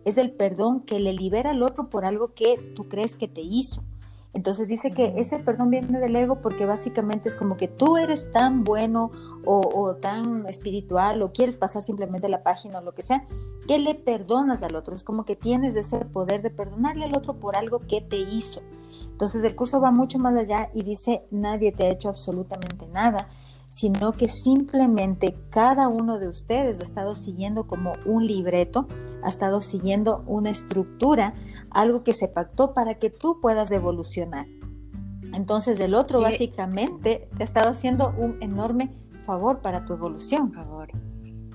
es 0.05 0.19
el 0.19 0.33
perdón 0.33 0.81
que 0.81 0.99
le 0.99 1.13
libera 1.13 1.51
al 1.51 1.63
otro 1.63 1.89
por 1.89 2.05
algo 2.05 2.35
que 2.35 2.57
tú 2.75 2.89
crees 2.89 3.15
que 3.15 3.29
te 3.29 3.43
hizo. 3.43 3.85
Entonces 4.35 4.67
dice 4.67 4.91
que 4.91 5.15
ese 5.17 5.39
perdón 5.41 5.69
viene 5.71 6.01
del 6.01 6.17
ego 6.17 6.41
porque 6.41 6.65
básicamente 6.65 7.29
es 7.29 7.37
como 7.37 7.59
que 7.59 7.69
tú 7.69 7.99
eres 7.99 8.33
tan 8.33 8.65
bueno 8.65 9.11
o, 9.45 9.95
tan 10.01 10.47
espiritual 10.47 11.21
o 11.23 11.33
quieres 11.33 11.59
pasar 11.59 11.83
simplemente 11.83 12.29
la 12.31 12.43
página 12.43 12.79
o 12.79 12.83
lo 12.83 12.95
que 12.95 13.03
sea, 13.03 13.27
que 13.69 13.79
le 13.79 13.95
perdonas 13.95 14.63
al 14.63 14.75
otro. 14.75 14.95
Es 14.95 15.05
como 15.05 15.25
que 15.27 15.37
tienes 15.37 15.77
ese 15.77 15.99
poder 16.07 16.41
de 16.41 16.51
perdonarle 16.51 17.05
al 17.05 17.17
otro 17.17 17.39
por 17.39 17.57
algo 17.57 17.81
que 17.81 18.01
te 18.01 18.17
hizo. 18.17 18.63
Entonces 19.11 19.45
el 19.45 19.55
curso 19.55 19.81
va 19.81 19.91
mucho 19.91 20.19
más 20.19 20.35
allá 20.37 20.71
y 20.75 20.83
dice, 20.83 21.27
nadie 21.31 21.73
te 21.73 21.85
ha 21.85 21.91
hecho 21.91 22.09
absolutamente 22.09 22.87
nada 22.87 23.29
sino 23.73 24.13
que 24.13 24.29
simplemente 24.29 25.35
cada 25.49 25.89
uno 25.89 26.19
de 26.19 26.29
ustedes 26.29 26.79
ha 26.79 26.83
estado 26.83 27.15
siguiendo 27.15 27.67
como 27.67 27.95
un 28.05 28.27
libreto, 28.27 28.87
ha 29.25 29.29
estado 29.31 29.63
siguiendo 29.63 30.23
una 30.27 30.51
estructura, 30.51 31.33
algo 31.71 32.05
que 32.05 32.13
se 32.13 32.29
pactó 32.29 32.75
para 32.75 32.99
que 32.99 33.09
tú 33.09 33.41
puedas 33.41 33.71
evolucionar. 33.71 34.47
Entonces 35.33 35.81
el 35.81 35.95
otro 35.95 36.21
básicamente 36.21 37.27
te 37.35 37.43
ha 37.43 37.47
estado 37.47 37.71
haciendo 37.71 38.15
un 38.19 38.37
enorme 38.43 38.93
favor 39.25 39.63
para 39.63 39.87
tu 39.87 39.95
evolución. 39.95 40.53
Favor. 40.53 40.91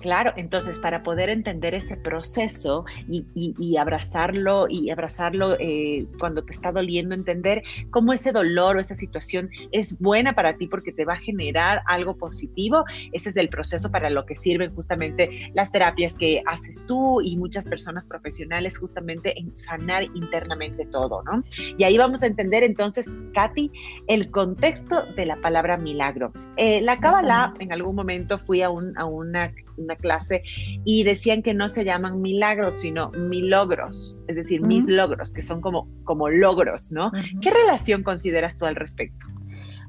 Claro, 0.02 0.32
entonces 0.36 0.80
para 0.80 1.02
poder 1.02 1.30
entender 1.30 1.74
ese 1.74 1.98
proceso 1.98 2.86
y, 3.10 3.78
abrazarlo 3.78 4.68
y 4.70 4.90
abrazarlo 4.90 5.58
eh, 5.60 6.06
cuando 6.20 6.44
te 6.44 6.52
está 6.52 6.72
doliendo, 6.72 7.16
entender 7.16 7.64
cómo 7.90 8.14
ese 8.14 8.32
dolor 8.32 8.78
o 8.78 8.80
esa 8.80 8.96
situación 8.96 9.50
es 9.72 9.98
buena 10.00 10.34
para 10.34 10.58
ti 10.58 10.68
porque 10.68 10.92
te 10.92 11.06
va 11.06 11.14
a 11.14 11.18
generar 11.18 11.82
algo 11.88 12.16
positivo, 12.18 12.84
ese 13.12 13.30
es 13.30 13.38
el 13.38 13.50
proceso 13.50 13.92
para 13.92 14.10
lo 14.10 14.26
que 14.26 14.36
sirven 14.36 14.74
justamente 14.74 15.52
las 15.54 15.72
terapias 15.72 16.16
que 16.16 16.42
haces 16.46 16.86
tú 16.86 17.20
y 17.22 17.38
muchas 17.38 17.68
personas 17.68 18.06
profesionales 18.06 18.78
justamente 18.78 19.40
en 19.40 19.56
sanar 19.56 20.04
internamente 20.16 20.86
todo, 20.86 21.24
¿no? 21.24 21.44
Y 21.78 21.84
ahí 21.84 21.98
vamos 21.98 22.24
a 22.24 22.28
entender 22.28 22.64
entonces, 22.64 23.12
Katy, 23.34 23.72
el 24.08 24.32
contexto 24.32 25.06
de 25.16 25.26
la 25.26 25.36
palabra 25.38 25.78
milagro. 25.78 26.32
Eh, 26.58 26.82
la 26.82 26.98
Kabbalah, 26.98 27.54
en 27.60 27.72
algún 27.72 27.96
momento 27.96 28.38
fui 28.38 28.62
a, 28.62 28.70
un, 28.70 28.98
a 28.98 29.06
una 29.06 29.52
una 29.78 29.96
clase 29.96 30.44
y 30.84 31.04
decían 31.04 31.42
que 31.42 31.54
no 31.54 31.70
se 31.70 31.86
llaman 31.86 32.22
milagros, 32.22 32.80
sino 32.82 33.12
milogros, 33.12 34.20
es 34.28 34.36
decir, 34.36 34.62
mis 34.62 34.88
logros, 34.88 35.34
que 35.34 35.42
son 35.42 35.62
como, 35.62 35.88
como 36.04 36.30
logros, 36.30 36.92
¿no? 36.92 37.12
¿Qué 37.42 37.52
relación 37.52 38.04
consideras 38.04 38.58
tú 38.58 38.66
al 38.66 38.76
respecto? 38.76 39.28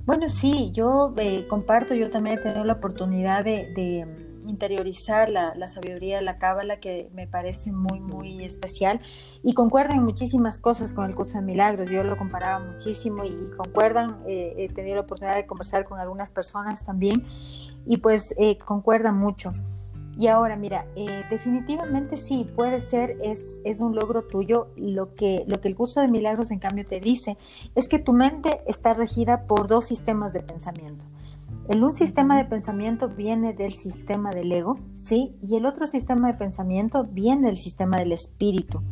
Bueno, 0.09 0.31
sí, 0.31 0.71
yo 0.73 1.13
eh, 1.19 1.47
comparto, 1.49 1.93
yo 1.93 2.09
también 2.09 2.39
he 2.39 2.43
tenido 2.43 2.65
la 2.65 2.73
oportunidad 2.73 3.45
de, 3.45 4.07
interiorizar 4.47 5.29
la, 5.29 5.69
sabiduría 5.69 6.17
de 6.17 6.23
la 6.23 6.39
cábala 6.39 6.81
que 6.81 7.11
me 7.13 7.27
parece 7.27 7.73
muy, 7.73 8.01
muy 8.01 8.43
especial 8.43 9.03
y 9.43 9.53
concuerdan 9.53 10.03
muchísimas 10.03 10.59
cosas 10.59 10.95
con 10.95 11.05
el 11.05 11.15
curso 11.15 11.37
de 11.37 11.45
milagros. 11.45 11.91
Yo 11.91 12.03
lo 12.05 12.17
comparaba 12.17 12.65
muchísimo 12.65 13.23
y, 13.27 13.51
concuerdan. 13.55 14.23
Eh, 14.27 14.55
he 14.57 14.69
tenido 14.73 14.95
la 14.95 15.03
oportunidad 15.03 15.37
de 15.37 15.45
conversar 15.45 15.85
con 15.85 16.01
algunas 16.01 16.31
personas 16.31 16.83
también 16.83 17.27
y 17.85 17.99
pues 17.99 18.35
eh, 18.39 18.57
concuerdan 18.57 19.19
mucho. 19.19 19.53
Y 20.19 20.27
ahora, 20.27 20.57
mira, 20.57 20.85
eh, 20.97 21.23
definitivamente 21.31 22.17
sí, 22.17 22.45
puede 22.57 22.81
ser, 22.81 23.17
es, 23.23 23.61
es 23.65 23.79
un 23.79 23.95
logro 23.95 24.25
tuyo. 24.25 24.73
Lo 24.75 25.15
que, 25.15 25.45
lo 25.47 25.61
que 25.61 25.69
el 25.69 25.77
curso 25.77 26.01
de 26.01 26.09
milagros, 26.09 26.51
en 26.51 26.59
cambio, 26.59 26.85
te 26.85 26.99
dice 26.99 27.39
es 27.77 27.87
que 27.87 28.01
tu 28.01 28.13
mente 28.13 28.61
está 28.67 28.95
regida 28.95 29.47
por 29.47 29.69
dos 29.69 29.85
sistemas 29.85 30.33
de 30.33 30.43
pensamiento. 30.43 31.07
El 31.69 31.85
un 31.85 31.93
sistema 31.93 32.37
de 32.37 32.47
pensamiento 32.47 33.09
viene 33.09 33.53
del 33.53 33.75
sistema 33.75 34.33
del 34.33 34.51
ego, 34.51 34.75
¿sí? 34.93 35.37
Y 35.41 35.55
el 35.55 35.67
otro 35.67 35.87
sistema 35.87 36.27
de 36.27 36.35
pensamiento 36.35 37.05
viene 37.05 37.47
del 37.47 37.59
sistema 37.59 37.99
del 37.99 38.11
espíritu. 38.11 38.83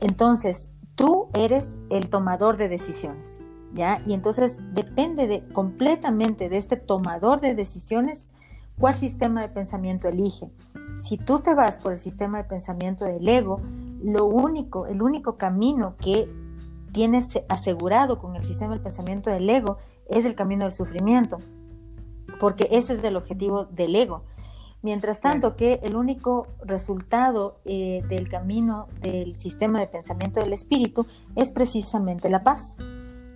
Entonces, 0.00 0.74
tú 0.96 1.28
eres 1.32 1.78
el 1.88 2.10
tomador 2.10 2.58
de 2.58 2.68
decisiones, 2.68 3.40
¿ya? 3.72 4.02
Y 4.06 4.12
entonces 4.12 4.58
depende 4.74 5.26
de, 5.28 5.48
completamente 5.48 6.50
de 6.50 6.58
este 6.58 6.76
tomador 6.76 7.40
de 7.40 7.54
decisiones 7.54 8.28
¿Cuál 8.78 8.94
sistema 8.94 9.42
de 9.42 9.48
pensamiento 9.48 10.08
elige? 10.08 10.50
Si 11.00 11.16
tú 11.16 11.40
te 11.40 11.54
vas 11.54 11.76
por 11.76 11.92
el 11.92 11.98
sistema 11.98 12.38
de 12.38 12.44
pensamiento 12.44 13.04
del 13.04 13.28
ego, 13.28 13.60
lo 14.02 14.24
único, 14.26 14.86
el 14.86 15.02
único 15.02 15.36
camino 15.36 15.96
que 15.96 16.32
tienes 16.92 17.40
asegurado 17.48 18.18
con 18.18 18.36
el 18.36 18.44
sistema 18.44 18.74
de 18.74 18.80
pensamiento 18.80 19.30
del 19.30 19.50
ego 19.50 19.78
es 20.08 20.24
el 20.24 20.36
camino 20.36 20.64
del 20.64 20.72
sufrimiento, 20.72 21.38
porque 22.38 22.68
ese 22.70 22.94
es 22.94 23.02
el 23.02 23.16
objetivo 23.16 23.64
del 23.64 23.96
ego. 23.96 24.22
Mientras 24.80 25.20
tanto 25.20 25.56
que 25.56 25.80
el 25.82 25.96
único 25.96 26.46
resultado 26.64 27.58
eh, 27.64 28.02
del 28.08 28.28
camino 28.28 28.86
del 29.00 29.34
sistema 29.34 29.80
de 29.80 29.88
pensamiento 29.88 30.38
del 30.38 30.52
espíritu 30.52 31.04
es 31.34 31.50
precisamente 31.50 32.30
la 32.30 32.44
paz. 32.44 32.76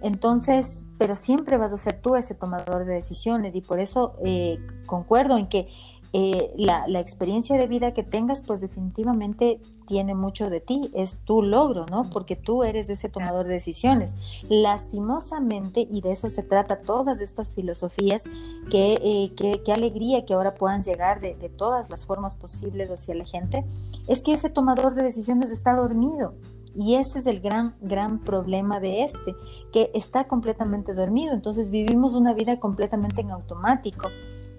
Entonces, 0.02 0.82
pero 0.99 1.14
siempre 1.14 1.56
vas 1.56 1.73
a 1.73 1.78
ser 1.78 2.00
tú 2.00 2.16
ese 2.16 2.35
tomador 2.35 2.85
de 2.85 2.94
decisiones 2.94 3.54
y 3.54 3.61
por 3.61 3.80
eso 3.80 4.14
eh, 4.25 4.59
concuerdo 4.87 5.38
en 5.38 5.49
que 5.49 5.68
eh, 6.14 6.52
la, 6.59 6.85
experiencia 7.00 7.56
de 7.56 7.66
vida 7.66 7.94
que 7.94 8.02
tengas, 8.02 8.42
pues 8.42 8.61
definitivamente 8.61 9.61
tiene 9.87 10.14
mucho 10.14 10.50
de 10.50 10.61
ti, 10.61 10.90
es 10.92 11.18
tu 11.25 11.42
logro, 11.42 11.87
¿no? 11.87 12.11
Porque 12.11 12.37
tú 12.37 12.64
eres 12.64 12.90
ese 12.90 13.09
tomador 13.09 13.47
de 13.47 13.54
decisiones. 13.54 14.14
Lastimosamente, 14.50 15.87
y 15.88 16.02
de 16.02 16.12
eso 16.12 16.28
se 16.28 16.42
trata 16.42 16.82
todas 16.82 17.21
estas 17.21 17.54
filosofías, 17.54 18.25
que, 18.71 18.99
eh, 19.02 19.61
qué 19.64 19.73
alegría 19.73 20.26
que 20.26 20.35
ahora 20.35 20.54
puedan 20.54 20.85
llegar 20.85 21.21
de, 21.21 21.35
de 21.35 21.49
todas 21.49 21.88
las 21.88 22.04
formas 22.04 22.37
posibles 22.37 22.90
hacia 22.90 23.14
la 23.14 23.25
gente, 23.25 23.64
es 24.06 24.21
que 24.21 24.35
ese 24.35 24.50
tomador 24.50 24.94
de 24.94 25.04
decisiones 25.04 25.50
está 25.50 25.75
dormido 25.75 26.35
y 26.75 26.95
ese 26.95 27.19
es 27.19 27.26
el 27.26 27.41
gran, 27.41 27.75
gran 27.81 28.21
problema 28.21 28.81
de 28.81 29.02
este, 29.02 29.35
que 29.73 29.91
está 29.95 30.25
completamente 30.25 30.95
dormido. 30.95 31.35
Entonces 31.35 31.71
vivimos 31.71 32.14
una 32.14 32.33
vida 32.33 32.59
completamente 32.59 33.21
en 33.21 33.31
automático, 33.31 34.09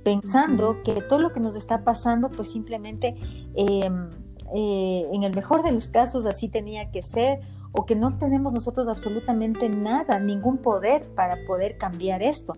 pensando 0.04 0.84
que 0.84 1.02
todo 1.02 1.20
lo 1.20 1.34
que 1.34 1.40
nos 1.40 1.56
está 1.56 1.84
pasando, 1.84 2.30
pues 2.30 2.52
simplemente, 2.52 3.16
em, 3.56 4.10
eh, 4.54 5.08
en 5.12 5.24
el 5.24 5.34
mejor 5.34 5.64
de 5.64 5.72
los 5.72 5.90
casos, 5.90 6.26
así 6.26 6.50
tenía 6.50 6.92
que 6.92 7.02
ser, 7.02 7.40
o 7.72 7.86
que 7.86 7.96
no 7.96 8.18
tenemos 8.18 8.54
nosotros 8.54 8.88
absolutamente 8.88 9.68
nada, 9.70 10.20
ningún 10.20 10.58
poder 10.58 11.10
para 11.16 11.44
poder 11.46 11.78
cambiar 11.78 12.22
esto. 12.22 12.54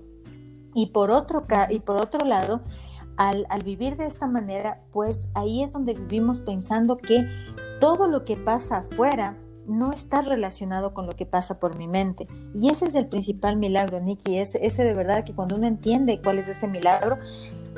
Y 0.74 0.88
por 0.88 1.12
otro, 1.12 1.46
y 1.70 1.80
por 1.80 2.02
otro 2.02 2.26
lado, 2.26 2.64
al, 3.16 3.46
al, 3.50 3.64
vivir 3.64 3.96
de 3.96 4.08
esta 4.08 4.28
manera, 4.28 4.84
pues 4.92 5.30
ahí 5.36 5.64
es 5.64 5.72
donde 5.72 5.94
vivimos 5.94 6.42
pensando 6.42 6.98
que 6.98 7.26
todo 7.80 8.10
lo 8.10 8.26
que 8.26 8.36
pasa 8.36 8.80
afuera 8.80 9.38
no 9.68 9.92
está 9.94 10.22
relacionado 10.22 10.94
con 10.94 11.06
lo 11.06 11.16
que 11.16 11.26
pasa 11.26 11.60
por 11.60 11.78
mi 11.78 11.88
mente. 11.88 12.28
Y 12.54 12.70
ese 12.70 12.86
es 12.86 12.96
el 12.96 13.08
principal 13.08 13.58
milagro, 13.58 14.00
Nikki, 14.00 14.38
ese, 14.38 14.66
ese 14.66 14.84
de 14.84 14.94
verdad 14.94 15.24
que 15.24 15.34
cuando 15.34 15.56
uno 15.56 15.68
entiende 15.68 16.22
cuál 16.22 16.40
es 16.40 16.48
ese 16.48 16.68
milagro, 16.68 17.18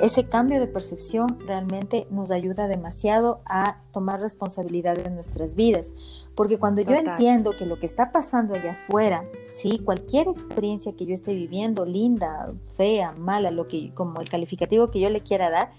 ese 0.00 0.28
cambio 0.28 0.60
de 0.60 0.68
percepción 0.68 1.40
realmente 1.46 2.06
nos 2.10 2.30
ayuda 2.30 2.68
demasiado 2.68 3.40
a 3.44 3.78
tomar 3.92 4.20
responsabilidad 4.20 4.96
de 4.96 5.10
nuestras 5.10 5.54
vidas. 5.54 5.92
Porque 6.34 6.58
cuando 6.58 6.82
yo 6.82 6.94
entiendo 6.94 7.56
que 7.56 7.66
lo 7.66 7.78
que 7.78 7.86
está 7.86 8.12
pasando 8.12 8.54
allá 8.54 8.72
afuera, 8.72 9.24
sí, 9.46 9.80
cualquier 9.84 10.28
experiencia 10.28 10.94
que 10.94 11.06
yo 11.06 11.14
esté 11.14 11.34
viviendo, 11.34 11.84
linda, 11.84 12.52
fea, 12.72 13.12
mala, 13.12 13.50
lo 13.50 13.66
que, 13.66 13.92
como 13.94 14.20
el 14.20 14.30
calificativo 14.30 14.90
que 14.90 15.00
yo 15.00 15.10
le 15.10 15.22
quiera 15.22 15.50
dar, 15.50 15.72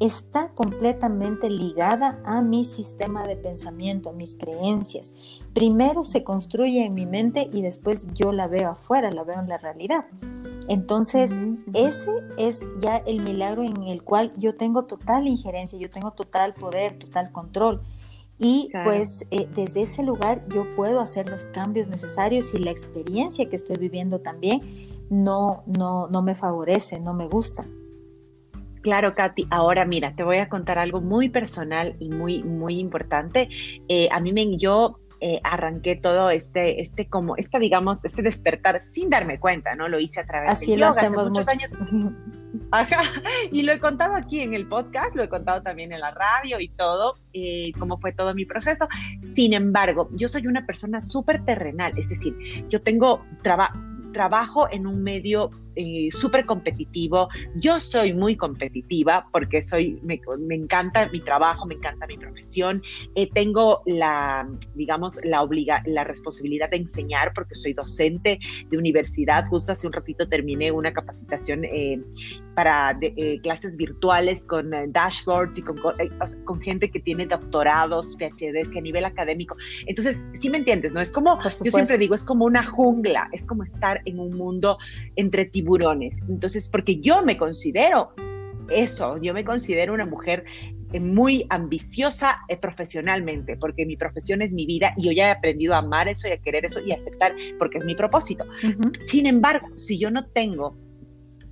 está 0.00 0.48
completamente 0.50 1.48
ligada 1.48 2.20
a 2.24 2.42
mi 2.42 2.64
sistema 2.64 3.26
de 3.26 3.36
pensamiento, 3.36 4.10
a 4.10 4.12
mis 4.12 4.34
creencias. 4.34 5.12
Primero 5.54 6.04
se 6.04 6.24
construye 6.24 6.84
en 6.84 6.94
mi 6.94 7.06
mente 7.06 7.48
y 7.52 7.62
después 7.62 8.08
yo 8.14 8.32
la 8.32 8.48
veo 8.48 8.70
afuera, 8.70 9.10
la 9.10 9.24
veo 9.24 9.40
en 9.40 9.48
la 9.48 9.58
realidad. 9.58 10.06
Entonces, 10.68 11.40
ese 11.72 12.10
es 12.36 12.60
ya 12.80 12.96
el 12.96 13.22
milagro 13.22 13.62
en 13.62 13.82
el 13.84 14.02
cual 14.02 14.32
yo 14.36 14.56
tengo 14.56 14.84
total 14.84 15.28
injerencia, 15.28 15.78
yo 15.78 15.90
tengo 15.90 16.12
total 16.12 16.54
poder, 16.54 16.98
total 16.98 17.30
control. 17.32 17.82
Y 18.38 18.70
pues 18.84 19.24
eh, 19.30 19.48
desde 19.54 19.82
ese 19.82 20.02
lugar 20.02 20.44
yo 20.48 20.68
puedo 20.74 21.00
hacer 21.00 21.28
los 21.28 21.46
cambios 21.48 21.86
necesarios 21.86 22.52
y 22.54 22.58
la 22.58 22.72
experiencia 22.72 23.48
que 23.48 23.54
estoy 23.54 23.76
viviendo 23.76 24.20
también 24.20 24.60
no, 25.10 25.62
no, 25.66 26.08
no 26.08 26.22
me 26.22 26.34
favorece, 26.34 26.98
no 26.98 27.14
me 27.14 27.28
gusta. 27.28 27.64
Claro, 28.82 29.14
Katy. 29.14 29.46
Ahora 29.50 29.84
mira, 29.84 30.14
te 30.14 30.24
voy 30.24 30.38
a 30.38 30.48
contar 30.48 30.78
algo 30.78 31.00
muy 31.00 31.28
personal 31.28 31.96
y 32.00 32.08
muy, 32.08 32.42
muy 32.42 32.78
importante. 32.78 33.48
Eh, 33.88 34.08
a 34.10 34.20
mí 34.20 34.32
me, 34.32 34.56
yo 34.56 34.98
eh, 35.20 35.40
arranqué 35.44 35.94
todo 35.94 36.30
este, 36.30 36.82
este 36.82 37.06
como, 37.08 37.36
esta, 37.36 37.60
digamos, 37.60 38.04
este 38.04 38.22
despertar 38.22 38.80
sin 38.80 39.08
darme 39.08 39.38
cuenta, 39.38 39.76
¿no? 39.76 39.88
Lo 39.88 40.00
hice 40.00 40.18
a 40.18 40.26
través 40.26 40.50
Así 40.50 40.76
lo 40.76 40.88
hacemos 40.88 41.30
muchos, 41.30 41.46
años. 41.48 41.70
Ajá, 42.72 43.02
y 43.52 43.62
lo 43.62 43.72
he 43.72 43.78
contado 43.78 44.16
aquí 44.16 44.40
en 44.40 44.52
el 44.54 44.66
podcast, 44.66 45.14
lo 45.14 45.22
he 45.22 45.28
contado 45.28 45.62
también 45.62 45.92
en 45.92 46.00
la 46.00 46.10
radio 46.10 46.58
y 46.58 46.68
todo, 46.70 47.14
eh, 47.34 47.70
cómo 47.78 47.98
fue 47.98 48.12
todo 48.12 48.34
mi 48.34 48.46
proceso. 48.46 48.88
Sin 49.20 49.52
embargo, 49.52 50.08
yo 50.12 50.26
soy 50.26 50.46
una 50.46 50.66
persona 50.66 51.00
súper 51.00 51.44
terrenal, 51.44 51.92
es 51.96 52.08
decir, 52.08 52.34
yo 52.68 52.82
tengo 52.82 53.24
trabajo 53.42 53.78
trabajo 54.12 54.68
en 54.70 54.86
un 54.86 55.02
medio 55.02 55.50
eh, 55.76 56.08
súper 56.12 56.44
competitivo. 56.46 57.28
Yo 57.56 57.80
soy 57.80 58.12
muy 58.12 58.36
competitiva 58.36 59.28
porque 59.32 59.62
soy, 59.62 60.00
me, 60.02 60.20
encanta 60.54 61.08
mi 61.08 61.20
trabajo, 61.20 61.66
me 61.66 61.74
encanta 61.74 62.06
mi 62.06 62.18
profesión. 62.18 62.82
Eh, 63.14 63.28
tengo 63.32 63.82
la, 63.86 64.48
digamos, 64.74 65.20
la, 65.24 65.42
obliga, 65.42 65.82
la 65.86 66.04
responsabilidad 66.04 66.70
de 66.70 66.78
enseñar 66.78 67.32
porque 67.34 67.54
soy 67.54 67.72
docente 67.72 68.38
de 68.68 68.78
universidad. 68.78 69.44
Justo 69.46 69.72
hace 69.72 69.86
un 69.86 69.92
ratito 69.92 70.28
terminé 70.28 70.70
una 70.70 70.92
capacitación 70.92 71.64
eh, 71.64 72.00
para 72.54 72.98
clases 73.42 73.76
virtuales 73.78 74.44
con 74.44 74.70
dashboards 74.88 75.56
y 75.58 75.62
con, 75.62 75.78
con, 76.44 76.60
gente 76.60 76.90
que 76.90 77.00
tiene 77.00 77.26
doctorados, 77.26 78.14
PhDs, 78.18 78.70
que 78.70 78.78
a 78.78 78.82
nivel 78.82 79.06
académico. 79.06 79.56
Entonces, 79.86 80.26
sí 80.34 80.50
me 80.50 80.58
entiendes, 80.58 80.92
¿no? 80.92 81.00
Es 81.00 81.12
como, 81.12 81.38
yo 81.62 81.70
siempre 81.70 81.96
digo, 81.96 82.14
es 82.14 82.24
como 82.24 82.44
una 82.44 82.64
jungla, 82.64 83.28
es 83.32 83.46
como 83.46 83.62
estar 83.62 84.02
en 84.04 84.20
un 84.20 84.36
mundo 84.36 84.76
entre 85.16 85.46
tiburones. 85.62 86.20
Entonces, 86.28 86.68
porque 86.68 86.96
yo 86.96 87.22
me 87.22 87.36
considero 87.36 88.12
eso, 88.68 89.16
yo 89.22 89.32
me 89.32 89.44
considero 89.44 89.94
una 89.94 90.06
mujer 90.06 90.44
eh, 90.92 90.98
muy 90.98 91.46
ambiciosa 91.50 92.38
eh, 92.48 92.56
profesionalmente, 92.56 93.56
porque 93.56 93.86
mi 93.86 93.96
profesión 93.96 94.42
es 94.42 94.52
mi 94.52 94.66
vida 94.66 94.92
y 94.96 95.04
yo 95.04 95.12
ya 95.12 95.28
he 95.28 95.30
aprendido 95.30 95.74
a 95.74 95.78
amar 95.78 96.08
eso 96.08 96.26
y 96.26 96.32
a 96.32 96.38
querer 96.38 96.64
eso 96.64 96.80
y 96.84 96.92
a 96.92 96.96
aceptar 96.96 97.34
porque 97.58 97.78
es 97.78 97.84
mi 97.84 97.94
propósito. 97.94 98.44
Sin 99.04 99.26
embargo, 99.26 99.68
si 99.76 99.98
yo 99.98 100.10
no 100.10 100.26
tengo 100.26 100.76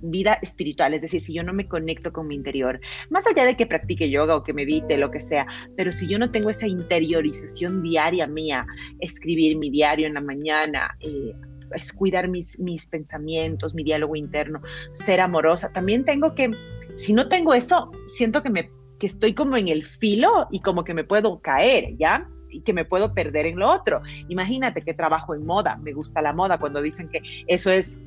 vida 0.03 0.39
espiritual, 0.41 0.93
es 0.93 1.03
decir, 1.03 1.21
si 1.21 1.33
yo 1.33 1.43
no 1.43 1.53
me 1.53 1.67
conecto 1.67 2.11
con 2.11 2.27
mi 2.27 2.35
interior, 2.35 2.81
más 3.09 3.25
allá 3.27 3.45
de 3.45 3.55
que 3.55 3.67
practique 3.67 4.09
yoga 4.09 4.35
o 4.35 4.43
que 4.43 4.51
medite, 4.51 4.97
lo 4.97 5.11
que 5.11 5.21
sea, 5.21 5.45
pero 5.77 5.91
si 5.91 6.07
yo 6.07 6.17
no 6.17 6.31
tengo 6.31 6.49
esa 6.49 6.67
interiorización 6.67 7.83
diaria 7.83 8.25
mía, 8.25 8.65
escribir 8.99 9.57
mi 9.57 9.69
diario 9.69 10.07
en 10.07 10.15
la 10.15 10.21
mañana, 10.21 10.97
eh, 10.99 11.33
es 11.75 11.93
cuidar 11.93 12.27
mis, 12.27 12.59
mis 12.59 12.87
pensamientos, 12.87 13.73
mi 13.73 13.83
diálogo 13.83 14.15
interno, 14.15 14.61
ser 14.91 15.21
amorosa. 15.21 15.71
También 15.71 16.05
tengo 16.05 16.35
que, 16.35 16.51
si 16.95 17.13
no 17.13 17.27
tengo 17.27 17.53
eso, 17.53 17.91
siento 18.15 18.43
que, 18.43 18.49
me, 18.49 18.71
que 18.99 19.07
estoy 19.07 19.33
como 19.33 19.57
en 19.57 19.67
el 19.67 19.85
filo 19.85 20.47
y 20.51 20.61
como 20.61 20.83
que 20.83 20.93
me 20.93 21.03
puedo 21.03 21.39
caer, 21.41 21.95
¿ya? 21.97 22.29
y 22.53 22.61
que 22.61 22.73
me 22.73 22.85
puedo 22.85 23.13
perder 23.13 23.45
en 23.45 23.57
lo 23.57 23.69
otro. 23.69 24.01
Imagínate 24.27 24.81
que 24.81 24.93
trabajo 24.93 25.33
en 25.33 25.45
moda, 25.45 25.77
me 25.77 25.93
gusta 25.93 26.21
la 26.21 26.33
moda 26.33 26.59
cuando 26.59 26.81
dicen 26.81 27.09
que 27.09 27.21
eso 27.47 27.71
es 27.71 27.97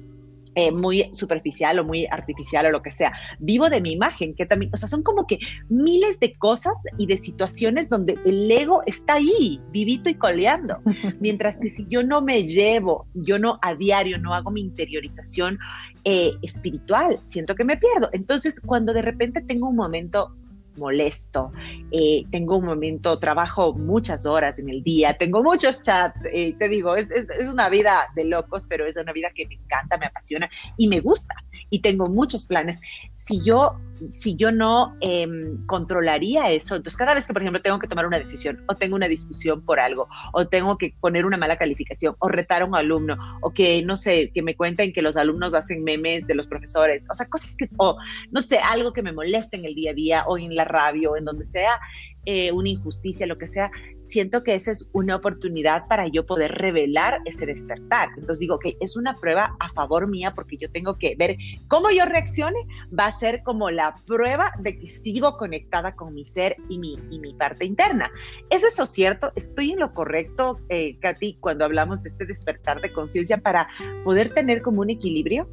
eh, 0.55 0.71
muy 0.71 1.11
superficial 1.13 1.79
o 1.79 1.85
muy 1.85 2.07
artificial 2.07 2.67
o 2.67 2.71
lo 2.71 2.83
que 2.83 2.93
sea. 2.93 3.13
Vivo 3.39 3.69
de 3.69 3.81
mi 3.81 3.93
imagen, 3.93 4.35
que 4.35 4.47
también, 4.47 4.71
o 4.73 4.77
sea, 4.77 4.89
son 4.89 5.03
como 5.03 5.27
que 5.27 5.39
miles 5.69 6.21
de 6.21 6.33
cosas 6.35 6.75
y 6.99 7.07
de 7.07 7.19
situaciones 7.19 7.89
donde 7.89 8.19
el 8.25 8.51
ego 8.51 8.83
está 8.87 9.15
ahí, 9.15 9.61
vivito 9.71 10.09
y 10.09 10.15
coleando. 10.15 10.79
Mientras 11.21 11.61
que 11.61 11.71
si 11.71 11.87
yo 11.89 12.03
no 12.03 12.23
me 12.23 12.45
llevo, 12.45 13.07
yo 13.15 13.39
no 13.39 13.59
a 13.63 13.75
diario, 13.75 14.19
no 14.19 14.35
hago 14.35 14.51
mi 14.51 14.61
interiorización 14.61 15.59
eh, 16.05 16.31
espiritual, 16.43 17.19
siento 17.25 17.55
que 17.55 17.65
me 17.65 17.77
pierdo. 17.77 18.09
Entonces, 18.13 18.61
cuando 18.61 18.93
de 18.93 19.03
repente 19.03 19.41
tengo 19.43 19.69
un 19.69 19.77
momento 19.77 20.35
molesto, 20.77 21.53
eh, 21.91 22.25
tengo 22.31 22.57
un 22.57 22.67
momento, 22.67 23.19
trabajo 23.19 23.73
muchas 23.75 24.27
horas 24.27 24.59
en 24.59 24.69
el 24.69 24.83
día, 24.83 25.17
tengo 25.17 25.43
muchos 25.43 25.83
chats, 25.83 26.25
eh, 26.33 26.55
te 26.59 26.69
digo, 26.69 26.97
es, 26.97 27.11
es, 27.11 27.49
una 27.49 27.69
vida 27.69 28.09
de 28.15 28.25
locos, 28.25 28.67
pero 28.69 28.87
es 28.87 28.97
una 28.97 29.13
vida 29.13 29.29
que 29.35 29.47
me 29.47 29.55
encanta, 29.55 29.99
me 29.99 30.07
apasiona 30.07 30.49
y 30.77 30.89
me 30.89 31.01
gusta 31.01 31.35
y 31.71 31.81
tengo 31.81 32.07
muchos 32.07 32.47
planes. 32.47 32.81
Si 33.13 33.43
yo, 33.45 33.77
si 34.11 34.37
yo 34.37 34.53
no 34.53 34.97
em, 35.01 35.65
controlaría 35.67 36.51
eso, 36.51 36.77
entonces 36.77 36.97
cada 36.97 37.15
vez 37.15 37.27
que, 37.27 37.33
por 37.33 37.43
ejemplo, 37.43 37.63
tengo 37.63 37.79
que 37.79 37.87
tomar 37.87 38.07
una 38.07 38.19
decisión 38.19 38.63
o 38.69 38.75
tengo 38.75 38.97
una 38.97 39.09
discusión 39.09 39.65
por 39.65 39.81
algo 39.81 40.09
o 40.33 40.47
tengo 40.47 40.77
que 40.79 40.95
poner 41.01 41.27
una 41.27 41.37
mala 41.37 41.57
calificación 41.57 42.17
o 42.19 42.29
retar 42.29 42.63
a 42.63 42.65
un 42.65 42.75
alumno 42.75 43.17
o 43.41 43.53
que, 43.53 43.83
no 43.83 43.97
sé, 43.97 44.31
que 44.33 44.43
me 44.43 44.55
cuenten 44.55 44.93
que 44.93 45.03
los 45.03 45.17
alumnos 45.17 45.55
hacen 45.55 45.85
memes 45.85 46.27
de 46.27 46.35
los 46.35 46.47
profesores, 46.47 47.07
o 47.11 47.15
sea, 47.15 47.27
cosas 47.27 47.57
que, 47.57 47.69
o 47.77 47.97
no 48.31 48.43
sé, 48.43 48.59
algo 48.59 48.93
que 48.93 49.03
me 49.03 49.13
moleste 49.13 49.57
en 49.57 49.65
el 49.65 49.75
día 49.75 49.93
a 49.93 49.95
día 49.95 50.25
o 50.27 50.39
en 50.39 50.55
la 50.55 50.65
radio, 50.65 51.17
en 51.17 51.25
donde 51.25 51.45
sea 51.45 51.79
eh, 52.27 52.53
una 52.53 52.71
injusticia, 52.71 53.27
lo 53.27 53.39
que 53.39 53.47
sea, 53.47 53.71
siento 54.03 54.43
que 54.43 54.55
esa 54.55 54.71
es 54.71 54.89
una 54.93 55.17
oportunidad 55.17 55.87
para 55.89 56.07
yo 56.09 56.27
poder 56.27 56.53
revelar 56.53 57.21
ese 57.25 57.47
despertar. 57.47 58.09
Entonces 58.17 58.41
digo 58.41 58.59
que 58.59 58.75
es 58.81 58.97
una 58.97 59.15
prueba 59.15 59.57
a 59.61 59.69
favor 59.71 60.09
mía 60.09 60.33
porque 60.35 60.57
yo 60.57 60.71
tengo 60.71 60.99
que 60.99 61.15
ver 61.17 61.37
cómo 61.69 61.91
yo 61.91 62.05
reaccione, 62.05 62.59
va 62.99 63.07
a 63.07 63.13
ser 63.13 63.43
como 63.43 63.71
la 63.71 63.95
prueba 64.07 64.53
de 64.61 64.79
que 64.79 64.91
sigo 64.91 65.37
conectada 65.37 65.95
con 65.95 66.15
mi 66.15 66.25
ser 66.25 66.57
y 66.69 66.79
mi, 66.79 66.99
y 67.11 67.19
mi 67.19 67.35
parte 67.35 67.65
interna. 67.65 68.11
¿Es 68.51 68.63
eso 68.63 68.87
cierto? 68.87 69.33
¿Estoy 69.37 69.73
en 69.73 69.81
lo 69.81 69.93
correcto, 69.93 70.61
eh, 70.69 70.99
Katy, 71.01 71.39
cuando 71.41 71.65
hablamos 71.65 72.03
de 72.03 72.11
este 72.11 72.27
despertar 72.27 72.81
de 72.81 72.93
conciencia 72.93 73.39
para 73.39 73.69
poder 74.03 74.33
tener 74.33 74.63
como 74.63 74.81
un 74.81 74.91
equilibrio? 74.91 75.49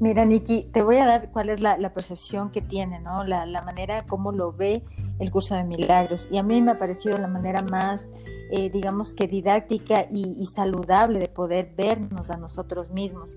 Mira, 0.00 0.24
Nikki, 0.24 0.68
te 0.72 0.82
voy 0.82 0.96
a 0.98 1.06
dar 1.06 1.30
cuál 1.32 1.50
es 1.50 1.60
la, 1.60 1.76
percepción 1.92 2.50
que 2.50 2.60
tiene, 2.60 3.00
¿no? 3.00 3.24
La, 3.24 3.62
manera 3.62 4.06
como 4.06 4.30
lo 4.30 4.52
ve 4.52 4.84
el 5.18 5.30
curso 5.30 5.54
de 5.54 5.64
milagros. 5.64 6.28
Y 6.30 6.38
a 6.38 6.42
mí 6.42 6.60
me 6.62 6.72
ha 6.72 6.78
parecido 6.78 7.18
la 7.18 7.28
manera 7.28 7.62
más, 7.62 8.12
eh, 8.50 8.70
digamos 8.70 9.14
que 9.14 9.26
didáctica 9.26 10.06
y, 10.10 10.46
saludable 10.46 11.18
de 11.18 11.28
poder 11.28 11.74
vernos 11.76 12.30
a 12.30 12.36
nosotros 12.36 12.90
mismos. 12.90 13.36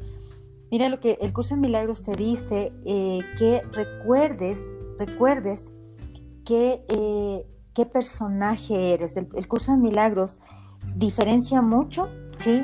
Mira 0.69 0.87
lo 0.89 0.99
que 0.99 1.17
el 1.21 1.33
curso 1.33 1.55
de 1.55 1.61
milagros 1.61 2.03
te 2.03 2.15
dice, 2.15 2.71
eh, 2.85 3.19
que 3.37 3.61
recuerdes, 3.71 4.73
recuerdes 4.97 5.73
que, 6.45 6.85
eh, 6.87 7.45
qué 7.73 7.85
personaje 7.85 8.93
eres. 8.93 9.17
El, 9.17 9.47
curso 9.47 9.71
de 9.71 9.77
milagros 9.77 10.39
diferencia 10.95 11.61
mucho, 11.61 12.09
¿sí? 12.35 12.63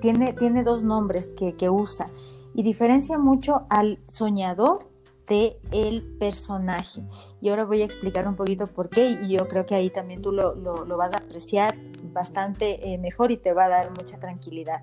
tiene, 0.00 0.34
tiene 0.34 0.64
dos 0.64 0.82
nombres 0.82 1.32
que, 1.32 1.56
que 1.56 1.70
usa 1.70 2.10
y 2.56 2.62
diferencia 2.62 3.18
mucho 3.18 3.66
al 3.68 4.00
soñador 4.08 4.95
de 5.26 5.58
el 5.72 6.02
personaje. 6.18 7.02
Y 7.40 7.48
ahora 7.48 7.64
voy 7.64 7.82
a 7.82 7.84
explicar 7.84 8.26
un 8.28 8.36
poquito 8.36 8.66
por 8.66 8.88
qué 8.88 9.18
y 9.22 9.36
yo 9.36 9.48
creo 9.48 9.66
que 9.66 9.74
ahí 9.74 9.90
también 9.90 10.22
tú 10.22 10.32
lo, 10.32 10.54
vas 10.96 11.12
a 11.14 11.18
apreciar 11.18 11.76
bastante 12.12 12.92
eh, 12.92 12.98
mejor 12.98 13.30
y 13.30 13.36
te 13.36 13.52
va 13.52 13.64
a 13.64 13.68
dar 13.68 13.90
mucha 13.90 14.18
tranquilidad. 14.18 14.82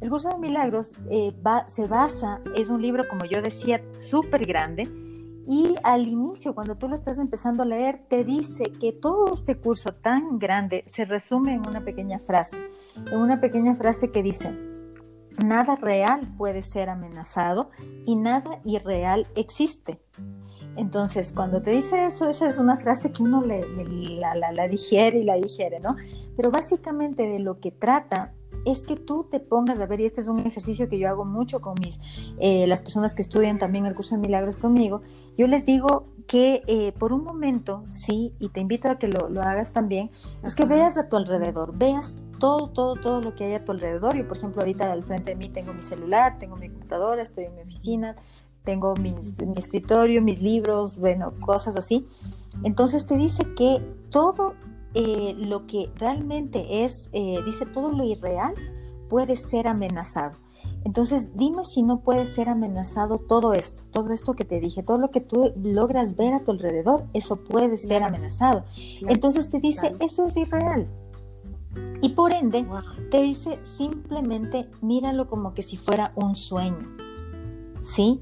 El 0.00 0.10
curso 0.10 0.28
de 0.28 0.38
milagros 0.38 0.92
eh, 1.10 1.32
se 1.66 1.86
basa, 1.86 2.40
es 2.54 2.68
un 2.68 2.82
libro, 2.82 3.08
como 3.08 3.24
yo 3.24 3.40
decía, 3.42 3.82
súper 3.98 4.46
grande. 4.46 4.90
Y 5.46 5.76
al 5.82 6.08
inicio, 6.08 6.54
cuando 6.54 6.76
tú 6.76 6.88
lo 6.88 6.94
estás 6.94 7.18
empezando 7.18 7.62
a 7.62 7.66
leer, 7.66 8.02
te 8.08 8.24
dice 8.24 8.64
que 8.64 8.92
todo 8.92 9.34
este 9.34 9.56
curso 9.56 9.92
tan 9.92 10.38
grande 10.38 10.84
se 10.86 11.04
resume 11.04 11.54
en 11.54 11.68
una 11.68 11.84
pequeña 11.84 12.18
frase, 12.18 12.58
en 12.96 13.18
una 13.18 13.40
pequeña 13.40 13.76
frase 13.76 14.10
que 14.10 14.22
dice, 14.22 14.73
Nada 15.42 15.76
real 15.76 16.20
puede 16.36 16.62
ser 16.62 16.88
amenazado 16.90 17.70
y 18.04 18.16
nada 18.16 18.60
irreal 18.64 19.26
existe. 19.34 20.00
Entonces, 20.76 21.32
cuando 21.32 21.62
te 21.62 21.70
dice 21.70 22.06
eso, 22.06 22.28
esa 22.28 22.48
es 22.48 22.58
una 22.58 22.76
frase 22.76 23.12
que 23.12 23.22
uno 23.22 23.42
le, 23.42 23.64
la, 24.18 24.68
digiere 24.68 25.18
y 25.18 25.24
la 25.24 25.34
digiere, 25.34 25.80
¿no? 25.80 25.96
Pero 26.36 26.50
básicamente 26.50 27.28
de 27.28 27.38
lo 27.38 27.60
que 27.60 27.70
trata 27.70 28.34
es 28.64 28.82
que 28.82 28.96
tú 28.96 29.28
te 29.30 29.40
pongas 29.40 29.78
a 29.78 29.86
ver, 29.86 30.00
y 30.00 30.06
este 30.06 30.20
es 30.20 30.26
un 30.26 30.40
ejercicio 30.40 30.88
que 30.88 30.98
yo 30.98 31.08
hago 31.08 31.24
mucho 31.24 31.60
con 31.60 31.74
mis, 31.80 32.00
eh, 32.40 32.66
las 32.66 32.82
personas 32.82 33.14
que 33.14 33.22
estudian 33.22 33.58
también 33.58 33.86
el 33.86 33.94
curso 33.94 34.14
de 34.14 34.22
milagros 34.22 34.58
conmigo, 34.58 35.02
yo 35.36 35.46
les 35.46 35.66
digo 35.66 36.13
que 36.26 36.62
eh, 36.66 36.92
por 36.98 37.12
un 37.12 37.22
momento, 37.22 37.84
sí, 37.88 38.34
y 38.38 38.48
te 38.48 38.60
invito 38.60 38.88
a 38.88 38.98
que 38.98 39.08
lo, 39.08 39.26
hagas 39.42 39.72
también, 39.72 40.10
es 40.42 40.54
que 40.54 40.64
veas 40.64 40.96
a 40.96 41.08
tu 41.08 41.16
alrededor, 41.16 41.76
veas 41.76 42.24
todo, 42.38 42.70
todo, 42.70 42.96
todo 42.96 43.20
lo 43.20 43.34
que 43.34 43.44
hay 43.44 43.54
a 43.54 43.64
tu 43.64 43.72
alrededor. 43.72 44.16
Yo, 44.16 44.26
por 44.26 44.36
ejemplo, 44.36 44.62
ahorita 44.62 44.90
al 44.90 45.04
frente 45.04 45.32
de 45.32 45.36
mí 45.36 45.48
tengo 45.48 45.72
mi 45.72 45.82
celular, 45.82 46.38
tengo 46.38 46.56
mi 46.56 46.68
computadora, 46.70 47.22
estoy 47.22 47.44
en 47.44 47.54
mi 47.54 47.62
oficina, 47.62 48.16
tengo 48.64 48.94
mi 48.96 49.14
escritorio, 49.56 50.22
mis 50.22 50.40
libros, 50.40 50.98
bueno, 50.98 51.34
cosas 51.40 51.76
así. 51.76 52.08
Entonces 52.62 53.06
te 53.06 53.16
dice 53.16 53.54
que 53.54 53.82
todo 54.10 54.54
eh, 54.94 55.34
lo 55.36 55.66
que 55.66 55.90
realmente 55.96 56.84
es, 56.84 57.10
eh, 57.12 57.38
dice, 57.44 57.66
todo 57.66 57.90
lo 57.90 58.04
irreal 58.04 58.54
puede 59.08 59.34
ser 59.34 59.66
amenazado. 59.66 60.43
Entonces, 60.84 61.34
dime 61.34 61.64
si 61.64 61.82
no 61.82 62.00
puede 62.00 62.26
ser 62.26 62.48
amenazado 62.48 63.18
todo 63.18 63.54
esto, 63.54 63.84
todo 63.90 64.12
esto 64.12 64.34
que 64.34 64.44
te 64.44 64.60
dije, 64.60 64.82
todo 64.82 64.98
lo 64.98 65.10
que 65.10 65.20
tú 65.20 65.52
logras 65.62 66.14
ver 66.14 66.34
a 66.34 66.44
tu 66.44 66.50
alrededor, 66.50 67.06
eso 67.14 67.36
puede 67.36 67.78
ser 67.78 68.02
amenazado. 68.02 68.64
Entonces 69.08 69.48
te 69.48 69.60
dice, 69.60 69.96
eso 70.00 70.26
es 70.26 70.36
irreal. 70.36 70.88
Y 72.02 72.10
por 72.10 72.32
ende, 72.32 72.66
te 73.10 73.22
dice 73.22 73.58
simplemente 73.62 74.70
míralo 74.82 75.26
como 75.28 75.54
que 75.54 75.62
si 75.62 75.76
fuera 75.78 76.12
un 76.16 76.36
sueño. 76.36 76.96
¿Sí? 77.82 78.20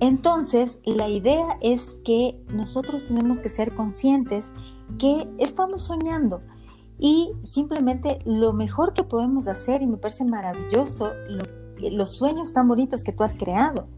Entonces, 0.00 0.80
la 0.84 1.08
idea 1.08 1.58
es 1.60 1.98
que 2.04 2.42
nosotros 2.52 3.04
tenemos 3.04 3.40
que 3.40 3.48
ser 3.48 3.74
conscientes 3.74 4.52
que 4.98 5.28
estamos 5.38 5.82
soñando 5.82 6.42
y 6.98 7.32
simplemente 7.42 8.18
lo 8.24 8.52
mejor 8.52 8.92
que 8.92 9.04
podemos 9.04 9.46
hacer, 9.46 9.82
y 9.82 9.86
me 9.86 9.98
parece 9.98 10.24
maravilloso, 10.24 11.12
los 11.90 12.16
sueños 12.16 12.52
tan 12.52 12.68
bonitos 12.68 13.04
que 13.04 13.12
tú 13.12 13.22
has 13.22 13.34
creado, 13.34 13.88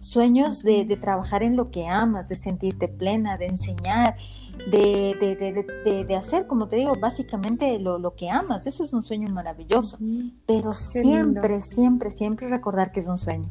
sueños 0.00 0.62
de, 0.62 0.84
trabajar 1.00 1.42
en 1.42 1.56
lo 1.56 1.70
que 1.70 1.86
amas, 1.86 2.28
de 2.28 2.36
sentirte 2.36 2.88
plena, 2.88 3.36
de 3.36 3.46
enseñar, 3.46 4.16
de, 4.70 6.04
de 6.06 6.16
hacer, 6.16 6.46
como 6.46 6.68
te 6.68 6.76
digo, 6.76 6.94
básicamente 7.00 7.78
lo, 7.78 7.98
lo, 7.98 8.14
que 8.14 8.30
amas, 8.30 8.66
eso 8.66 8.84
es 8.84 8.92
un 8.92 9.02
sueño 9.02 9.28
maravilloso, 9.32 9.98
pero 10.46 10.72
siempre, 10.72 11.60
siempre, 11.60 12.10
siempre 12.10 12.48
recordar 12.48 12.92
que 12.92 13.00
es 13.00 13.06
un 13.06 13.18
sueño. 13.18 13.48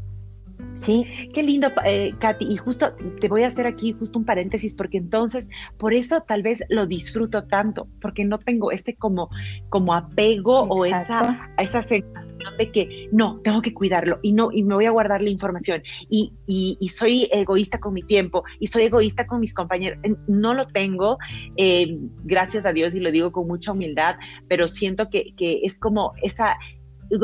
Sí, 0.79 1.05
qué 1.33 1.43
lindo, 1.43 1.69
eh, 1.83 2.13
Katy. 2.19 2.45
Y 2.49 2.57
justo 2.57 2.95
te 3.19 3.27
voy 3.27 3.43
a 3.43 3.47
hacer 3.47 3.67
aquí 3.67 3.91
justo 3.91 4.17
un 4.17 4.25
paréntesis, 4.25 4.73
porque 4.73 4.97
entonces, 4.97 5.49
por 5.77 5.93
eso 5.93 6.21
tal 6.21 6.41
vez 6.41 6.63
lo 6.69 6.85
disfruto 6.85 7.45
tanto, 7.45 7.87
porque 8.01 8.23
no 8.23 8.39
tengo 8.39 8.71
ese 8.71 8.95
como, 8.95 9.29
como 9.69 9.93
apego 9.93 10.61
o 10.61 10.85
esa, 10.85 11.51
esa 11.57 11.83
sensación 11.83 12.57
de 12.57 12.71
que 12.71 13.09
no, 13.11 13.41
tengo 13.43 13.61
que 13.61 13.73
cuidarlo 13.73 14.19
y 14.21 14.31
no, 14.31 14.49
y 14.53 14.63
me 14.63 14.75
voy 14.75 14.85
a 14.85 14.91
guardar 14.91 15.21
la 15.21 15.29
información. 15.29 15.83
Y, 16.09 16.33
y, 16.47 16.77
soy 16.89 17.27
egoísta 17.31 17.79
con 17.79 17.93
mi 17.93 18.01
tiempo 18.01 18.43
y 18.59 18.67
soy 18.67 18.83
egoísta 18.83 19.27
con 19.27 19.41
mis 19.41 19.53
compañeros. 19.53 19.99
No 20.27 20.53
lo 20.53 20.65
tengo, 20.65 21.17
eh, 21.57 21.97
gracias 22.23 22.65
a 22.65 22.71
Dios, 22.71 22.95
y 22.95 22.99
lo 22.99 23.11
digo 23.11 23.31
con 23.31 23.47
mucha 23.47 23.73
humildad, 23.73 24.15
pero 24.47 24.67
siento 24.67 25.09
que, 25.09 25.33
que 25.35 25.59
es 25.63 25.77
como 25.77 26.13
esa 26.23 26.57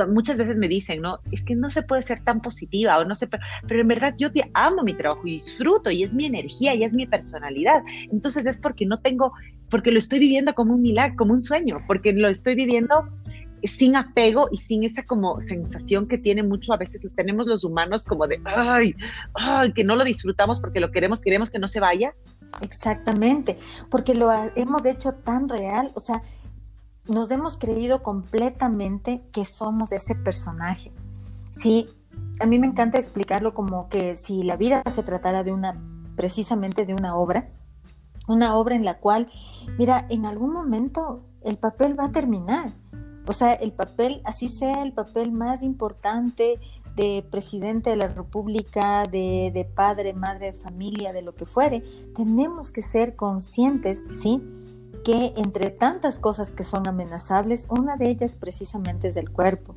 muchas 0.10 0.38
veces 0.38 0.58
me 0.58 0.68
dicen, 0.68 1.02
¿no? 1.02 1.20
Es 1.32 1.44
que 1.44 1.56
no 1.56 1.70
se 1.70 1.84
puede 1.84 2.04
ser 2.04 2.24
tan 2.24 2.42
positiva 2.42 2.98
o 2.98 3.06
no 3.06 3.16
sé, 3.16 3.28
pero, 3.28 3.82
en 3.82 3.88
verdad 3.88 4.16
yo 4.18 4.32
te 4.32 4.50
amo 4.54 4.84
mi 4.84 4.94
trabajo 4.94 5.26
y 5.26 5.34
disfruto 5.34 5.92
y 5.92 6.04
es 6.04 6.14
mi 6.14 6.26
energía 6.26 6.74
y 6.74 6.84
es 6.84 6.94
mi 6.94 7.06
personalidad. 7.06 7.84
Entonces 8.12 8.46
es 8.46 8.60
porque 8.60 8.86
no 8.86 9.00
tengo, 9.00 9.34
porque 9.70 9.92
lo 9.92 10.00
estoy 10.00 10.20
viviendo 10.20 10.54
como 10.54 10.74
un 10.74 10.82
milagro, 10.82 11.16
como 11.18 11.34
un 11.34 11.42
sueño, 11.42 11.78
porque 11.88 12.14
lo 12.14 12.30
estoy 12.30 12.56
viviendo 12.56 13.08
sin 13.64 13.96
apego 13.96 14.48
y 14.52 14.58
sin 14.58 14.84
esa 14.84 15.04
como 15.04 15.40
sensación 15.42 16.08
que 16.08 16.18
tiene 16.18 16.44
mucho 16.44 16.74
a 16.74 16.78
veces 16.78 17.08
tenemos 17.16 17.48
los 17.48 17.64
humanos 17.64 18.06
como 18.06 18.28
de 18.28 18.40
ay, 18.44 18.96
ay, 19.34 19.74
que 19.74 19.84
no 19.84 19.96
lo 19.96 20.04
disfrutamos 20.04 20.60
porque 20.60 20.80
lo 20.80 20.92
queremos, 20.92 21.22
queremos 21.22 21.50
que 21.50 21.58
no 21.58 21.68
se 21.68 21.80
vaya. 21.80 22.14
Exactamente, 22.62 23.58
porque 23.90 24.14
lo 24.14 24.32
hemos 24.56 24.86
hecho 24.86 25.14
tan 25.14 25.50
real, 25.50 25.92
o 25.96 26.00
sea, 26.00 26.22
nos 27.08 27.32
hemos 27.32 27.58
creído 27.58 28.04
completamente 28.04 29.24
que 29.32 29.46
somos 29.46 29.92
ese 29.92 30.16
personaje. 30.16 30.92
Sí, 31.52 31.88
a 32.40 32.46
mí 32.46 32.60
me 32.60 32.68
encanta 32.68 32.98
explicarlo 32.98 33.54
como 33.54 33.88
que 33.90 34.16
si 34.16 34.44
la 34.44 34.58
vida 34.58 34.84
se 34.90 35.04
tratara 35.04 35.44
de 35.44 35.52
una, 35.52 35.82
precisamente 36.16 36.86
de 36.86 36.94
una 36.94 37.16
obra, 37.16 37.50
una 38.28 38.56
obra 38.56 38.76
en 38.76 38.84
la 38.84 39.00
cual, 39.00 39.32
mira, 39.78 40.06
en 40.10 40.26
algún 40.26 40.52
momento 40.52 41.22
el 41.44 41.58
papel 41.58 41.98
va 42.00 42.06
a 42.06 42.12
terminar. 42.12 42.74
O 43.28 43.34
sea, 43.34 43.54
el 43.54 43.72
papel, 43.72 44.22
así 44.24 44.50
sea 44.50 44.84
el 44.84 44.94
papel 44.94 45.32
más 45.32 45.64
importante 45.64 46.60
de 46.96 47.26
presidente 47.30 47.90
de 47.90 47.96
la 47.96 48.08
República, 48.08 49.06
de, 49.06 49.52
de 49.54 49.66
padre, 49.66 50.14
madre, 50.14 50.54
familia, 50.54 51.12
de 51.12 51.22
lo 51.22 51.36
que 51.36 51.46
fuere, 51.46 51.84
tenemos 52.16 52.72
que 52.72 52.82
ser 52.82 53.16
conscientes, 53.16 54.08
¿sí? 54.14 54.42
Que 55.06 55.34
entre 55.38 55.70
tantas 55.70 56.18
cosas 56.18 56.50
que 56.50 56.64
son 56.64 56.88
amenazables, 56.88 57.68
una 57.70 57.96
de 57.96 58.10
ellas 58.10 58.36
precisamente 58.36 59.08
es 59.08 59.18
el 59.18 59.30
cuerpo. 59.30 59.76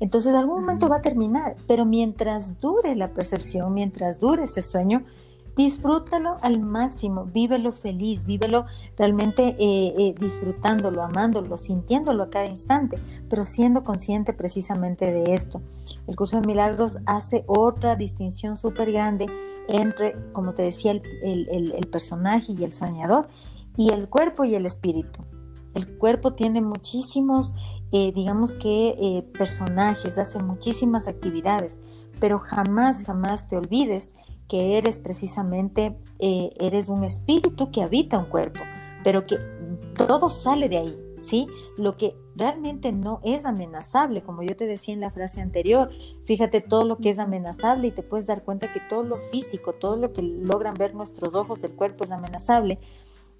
Entonces, 0.00 0.30
en 0.30 0.36
algún 0.36 0.60
momento 0.60 0.90
va 0.90 0.96
a 0.96 1.02
terminar, 1.02 1.56
pero 1.66 1.86
mientras 1.86 2.60
dure 2.60 2.94
la 2.94 3.14
percepción, 3.14 3.72
mientras 3.72 4.20
dure 4.20 4.44
ese 4.44 4.60
sueño, 4.60 5.02
disfrútalo 5.56 6.36
al 6.42 6.60
máximo, 6.60 7.24
vívelo 7.24 7.72
feliz, 7.72 8.26
vívelo 8.26 8.66
realmente 8.98 9.56
eh, 9.58 9.94
eh, 9.96 10.14
disfrutándolo, 10.20 11.02
amándolo, 11.02 11.56
sintiéndolo 11.56 12.24
a 12.24 12.30
cada 12.30 12.44
instante, 12.44 12.98
pero 13.30 13.44
siendo 13.44 13.82
consciente 13.82 14.34
precisamente 14.34 15.10
de 15.10 15.32
esto. 15.32 15.62
El 16.06 16.16
curso 16.16 16.38
de 16.38 16.46
milagros 16.46 16.98
hace 17.06 17.44
otra 17.46 17.96
distinción 17.96 18.58
súper 18.58 18.92
grande 18.92 19.26
entre, 19.68 20.14
como 20.32 20.52
te 20.52 20.62
decía, 20.62 20.92
el, 20.92 21.88
personaje 21.90 22.52
y 22.52 22.62
el 22.62 22.72
soñador, 22.72 23.28
y 23.76 23.90
el 23.90 24.08
cuerpo 24.08 24.44
y 24.44 24.54
el 24.54 24.66
espíritu. 24.66 25.24
El 25.74 25.98
cuerpo 25.98 26.34
tiene 26.34 26.62
muchísimos, 26.62 27.54
eh, 27.92 28.12
digamos 28.12 28.54
que, 28.54 29.24
personajes, 29.36 30.16
hace 30.18 30.38
muchísimas 30.38 31.06
actividades, 31.06 31.80
pero 32.18 32.38
jamás, 32.38 33.04
jamás 33.04 33.48
te 33.48 33.56
olvides 33.56 34.14
que 34.48 34.78
eres 34.78 34.98
precisamente, 34.98 35.98
eh, 36.18 36.50
eres 36.60 36.88
un 36.88 37.04
espíritu 37.04 37.70
que 37.70 37.82
habita 37.82 38.18
un 38.18 38.26
cuerpo, 38.26 38.60
pero 39.02 39.26
que 39.26 39.38
todo 39.96 40.28
sale 40.28 40.68
de 40.68 40.78
ahí, 40.78 40.98
¿sí? 41.18 41.48
Lo 41.76 41.96
que 41.96 42.16
realmente 42.36 42.92
no 42.92 43.20
es 43.24 43.44
amenazable, 43.44 44.22
como 44.22 44.42
yo 44.42 44.56
te 44.56 44.66
decía 44.66 44.94
en 44.94 45.00
la 45.00 45.10
frase 45.10 45.40
anterior, 45.40 45.90
fíjate 46.24 46.60
todo 46.60 46.84
lo 46.84 46.98
que 46.98 47.10
es 47.10 47.18
amenazable 47.18 47.88
y 47.88 47.92
te 47.92 48.02
puedes 48.02 48.26
dar 48.26 48.44
cuenta 48.44 48.72
que 48.72 48.80
todo 48.80 49.02
lo 49.02 49.16
físico, 49.16 49.72
todo 49.72 49.96
lo 49.96 50.12
que 50.12 50.22
logran 50.22 50.74
ver 50.74 50.94
nuestros 50.94 51.34
ojos 51.34 51.60
del 51.60 51.72
cuerpo 51.72 52.04
es 52.04 52.10
amenazable. 52.10 52.78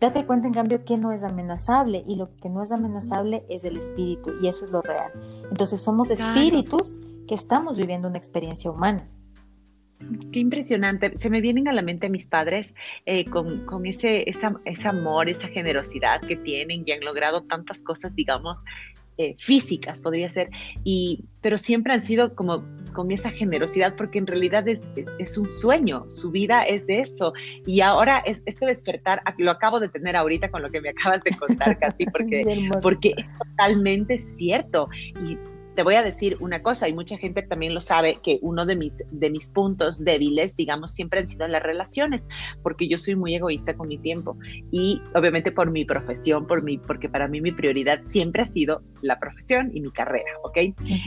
Date 0.00 0.26
cuenta, 0.26 0.46
en 0.46 0.54
cambio, 0.54 0.84
que 0.84 0.98
no 0.98 1.12
es 1.12 1.22
amenazable 1.24 2.04
y 2.06 2.16
lo 2.16 2.34
que 2.36 2.50
no 2.50 2.62
es 2.62 2.70
amenazable 2.70 3.44
es 3.48 3.64
el 3.64 3.78
espíritu 3.78 4.34
y 4.42 4.48
eso 4.48 4.66
es 4.66 4.70
lo 4.70 4.82
real. 4.82 5.10
Entonces 5.50 5.80
somos 5.80 6.10
espíritus 6.10 6.98
que 7.26 7.34
estamos 7.34 7.78
viviendo 7.78 8.08
una 8.08 8.18
experiencia 8.18 8.70
humana. 8.70 9.08
Qué 10.30 10.40
impresionante. 10.40 11.16
Se 11.16 11.30
me 11.30 11.40
vienen 11.40 11.68
a 11.68 11.72
la 11.72 11.80
mente 11.80 12.10
mis 12.10 12.26
padres 12.26 12.74
eh, 13.06 13.24
con, 13.24 13.86
ese, 13.86 14.28
ese 14.28 14.88
amor, 14.88 15.30
esa 15.30 15.48
generosidad 15.48 16.20
que 16.20 16.36
tienen 16.36 16.84
y 16.86 16.92
han 16.92 17.00
logrado 17.00 17.44
tantas 17.44 17.82
cosas, 17.82 18.14
digamos, 18.14 18.62
eh, 19.18 19.34
físicas, 19.38 20.02
podría 20.02 20.28
ser, 20.28 20.50
y, 20.84 21.24
pero 21.40 21.58
siempre 21.58 21.92
han 21.92 22.00
sido 22.00 22.34
como 22.34 22.64
con 22.92 23.10
esa 23.12 23.30
generosidad 23.30 23.94
porque 23.94 24.18
en 24.18 24.26
realidad 24.26 24.66
es, 24.66 24.82
es 25.18 25.36
un 25.36 25.46
sueño, 25.46 26.08
su 26.08 26.30
vida 26.30 26.62
es 26.62 26.86
eso. 26.88 27.34
Y 27.66 27.82
ahora 27.82 28.18
es, 28.24 28.42
este 28.46 28.66
despertar, 28.66 29.22
lo 29.36 29.50
acabo 29.50 29.80
de 29.80 29.88
tener 29.88 30.16
ahorita 30.16 30.50
con 30.50 30.62
lo 30.62 30.70
que 30.70 30.80
me 30.80 30.88
acabas 30.88 31.22
de 31.22 31.36
contar, 31.36 31.78
Katy, 31.80 32.06
porque, 32.06 32.70
porque 32.80 33.14
es 33.16 33.26
totalmente 33.38 34.18
cierto. 34.18 34.88
Y 35.22 35.36
te 35.76 35.82
voy 35.82 35.94
a 35.94 36.02
decir 36.02 36.36
una 36.40 36.62
cosa, 36.62 36.88
y 36.88 36.94
mucha 36.94 37.16
gente 37.18 37.42
también 37.42 37.74
lo 37.74 37.80
sabe, 37.80 38.18
que 38.22 38.38
uno 38.42 38.66
de 38.66 38.74
mis, 38.74 39.04
de 39.10 39.30
mis 39.30 39.48
puntos 39.50 40.02
débiles, 40.02 40.56
digamos, 40.56 40.90
siempre 40.90 41.20
han 41.20 41.28
sido 41.28 41.46
las 41.46 41.62
relaciones, 41.62 42.26
porque 42.62 42.88
yo 42.88 42.98
soy 42.98 43.14
muy 43.14 43.34
egoísta 43.34 43.76
con 43.76 43.86
mi 43.86 43.98
tiempo 43.98 44.36
y 44.72 45.00
obviamente 45.14 45.52
por 45.52 45.70
mi 45.70 45.84
profesión, 45.84 46.46
por 46.46 46.62
mi, 46.62 46.78
porque 46.78 47.08
para 47.08 47.28
mí 47.28 47.40
mi 47.40 47.52
prioridad 47.52 48.00
siempre 48.04 48.42
ha 48.42 48.46
sido 48.46 48.82
la 49.02 49.18
profesión 49.18 49.70
y 49.74 49.80
mi 49.80 49.90
carrera, 49.90 50.30
¿ok? 50.42 50.58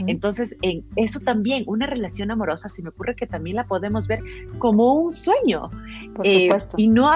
Entonces, 0.06 0.56
en 0.62 0.84
eso 0.96 1.20
también, 1.20 1.64
una 1.66 1.86
relación 1.86 2.30
amorosa, 2.30 2.68
se 2.68 2.82
me 2.82 2.90
ocurre 2.90 3.16
que 3.16 3.26
también 3.26 3.56
la 3.56 3.66
podemos 3.66 4.06
ver 4.06 4.22
como 4.58 4.94
un 4.94 5.12
sueño. 5.12 5.68
Por 6.14 6.26
eh, 6.26 6.42
supuesto. 6.42 6.76
Y 6.78 6.88
no 6.88 7.10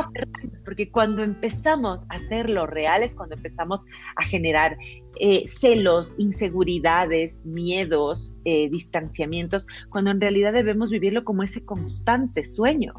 porque 0.64 0.90
cuando 0.90 1.22
empezamos 1.22 2.04
a 2.08 2.16
hacerlo 2.16 2.66
reales, 2.66 3.14
cuando 3.14 3.36
empezamos 3.36 3.84
a 4.16 4.24
generar 4.24 4.76
eh, 5.20 5.44
celos, 5.48 6.16
inseguridades, 6.18 7.44
miedos, 7.44 8.34
eh, 8.44 8.68
distanciamientos, 8.70 9.66
cuando 9.90 10.10
en 10.10 10.20
realidad 10.20 10.52
debemos 10.52 10.90
vivirlo 10.90 11.24
como 11.24 11.42
ese 11.42 11.64
constante 11.64 12.44
sueño. 12.44 12.94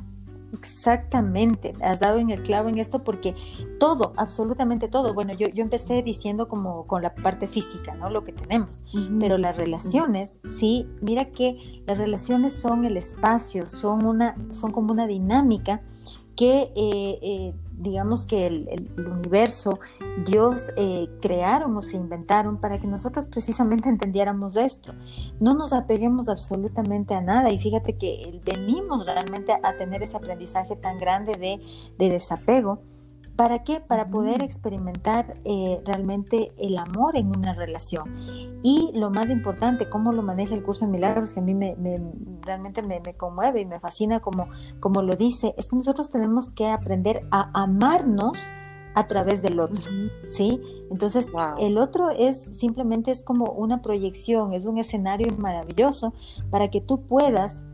Exactamente, 0.53 1.73
has 1.81 1.99
dado 1.99 2.17
en 2.17 2.29
el 2.29 2.41
clavo 2.41 2.69
en 2.69 2.77
esto 2.77 3.03
porque 3.03 3.35
todo, 3.77 4.13
absolutamente 4.15 4.87
todo, 4.87 5.13
bueno, 5.13 5.33
yo, 5.33 5.47
yo 5.49 5.61
empecé 5.61 6.01
diciendo 6.01 6.47
como 6.47 6.87
con 6.87 7.01
la 7.01 7.13
parte 7.13 7.47
física, 7.47 7.93
¿no? 7.95 8.09
Lo 8.09 8.23
que 8.23 8.31
tenemos, 8.31 8.83
pero 9.19 9.37
las 9.37 9.57
relaciones, 9.57 10.39
sí, 10.47 10.87
mira 11.01 11.25
que 11.25 11.83
las 11.85 11.97
relaciones 11.97 12.53
son 12.53 12.85
el 12.85 12.95
espacio, 12.95 13.67
son, 13.67 14.05
una, 14.05 14.37
son 14.51 14.71
como 14.71 14.93
una 14.93 15.07
dinámica 15.07 15.81
que 16.35 16.71
eh, 16.75 17.19
eh, 17.21 17.53
digamos 17.77 18.25
que 18.25 18.47
el, 18.47 18.91
universo, 18.97 19.79
Dios 20.25 20.71
eh, 20.77 21.07
crearon 21.21 21.75
o 21.77 21.81
se 21.81 21.97
inventaron 21.97 22.57
para 22.57 22.79
que 22.79 22.87
nosotros 22.87 23.25
precisamente 23.25 23.89
entendiéramos 23.89 24.55
esto. 24.55 24.93
No 25.39 25.53
nos 25.53 25.73
apeguemos 25.73 26.29
absolutamente 26.29 27.13
a 27.13 27.21
nada 27.21 27.51
y 27.51 27.59
fíjate 27.59 27.97
que 27.97 28.41
venimos 28.45 29.05
realmente 29.05 29.53
a 29.61 29.77
tener 29.77 30.03
ese 30.03 30.17
aprendizaje 30.17 30.75
tan 30.75 30.97
grande 30.97 31.35
de, 31.35 31.61
de 31.97 32.09
desapego 32.09 32.81
¿Para 33.35 33.63
qué? 33.63 33.81
Para 33.81 34.09
poder 34.09 34.41
experimentar 34.41 35.33
eh, 35.43 35.81
realmente 35.85 36.53
el 36.57 36.77
amor 36.77 37.17
en 37.17 37.35
una 37.35 37.53
relación. 37.53 38.15
Y 38.63 38.91
lo 38.95 39.09
más 39.09 39.29
importante, 39.29 39.89
cómo 39.89 40.13
lo 40.13 40.23
maneja 40.23 40.55
el 40.55 40.63
curso 40.63 40.85
de 40.85 40.91
milagros, 40.91 41.33
que 41.33 41.41
a 41.41 41.43
mí 41.43 41.53
me, 41.53 41.75
realmente 42.41 42.81
me, 42.81 43.01
conmueve 43.15 43.61
y 43.61 43.65
me 43.65 43.79
fascina 43.79 44.21
como, 44.21 44.47
como 44.79 45.01
lo 45.01 45.15
dice, 45.15 45.53
es 45.57 45.67
que 45.67 45.75
nosotros 45.75 46.11
tenemos 46.11 46.49
que 46.49 46.67
aprender 46.67 47.27
a 47.29 47.51
amarnos 47.53 48.37
a 48.95 49.07
través 49.07 49.41
del 49.41 49.59
otro, 49.59 49.91
¿sí? 50.25 50.61
Entonces, 50.89 51.33
el 51.59 51.77
otro 51.77 52.09
es 52.09 52.41
simplemente 52.57 53.11
es 53.11 53.23
como 53.23 53.51
una 53.51 53.81
proyección, 53.81 54.53
es 54.53 54.65
un 54.65 54.77
escenario 54.77 55.35
maravilloso 55.37 56.13
para 56.49 56.69
que 56.71 56.79
tú 56.79 57.01
puedas 57.01 57.65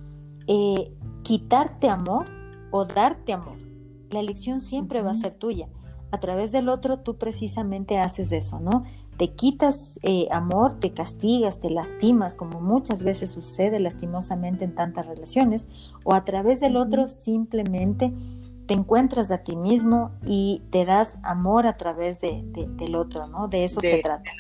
eh, 0.48 0.92
quitarte 1.22 1.90
amor 1.90 2.26
o 2.72 2.86
darte 2.86 3.34
amor. 3.34 3.71
La 4.12 4.20
elección 4.20 4.62
siempre 4.62 5.02
va 5.02 5.12
a 5.12 5.16
ser 5.16 5.34
tuya. 5.34 5.68
A 6.12 6.20
través 6.20 6.52
del 6.52 6.70
otro 6.70 7.00
tú 7.00 7.18
precisamente 7.18 7.98
haces 7.98 8.32
eso, 8.32 8.60
¿no? 8.60 8.84
Te 9.18 9.34
quitas 9.34 10.00
eh, 10.04 10.28
amor, 10.32 10.80
te 10.80 10.94
castigas, 10.94 11.60
te 11.60 11.70
lastimas, 11.70 12.36
como 12.36 12.60
muchas 12.60 13.04
veces 13.04 13.32
sucede 13.32 13.80
lastimosamente 13.80 14.66
en 14.66 14.76
tantas 14.76 15.06
relaciones, 15.06 15.68
o 16.04 16.14
a 16.14 16.26
través 16.26 16.60
del 16.60 16.76
otro 16.76 17.08
simplemente 17.08 18.14
te 18.66 18.74
encuentras 18.74 19.32
a 19.32 19.40
ti 19.40 19.56
mismo 19.56 20.12
y 20.26 20.64
te 20.72 20.86
das 20.86 21.20
amor 21.24 21.68
a 21.68 21.78
través 21.78 22.20
de, 22.20 22.44
del 22.46 22.96
otro, 22.96 23.28
¿no? 23.28 23.48
De 23.48 23.64
eso 23.64 23.80
se 23.80 23.98
trata. 23.98 24.32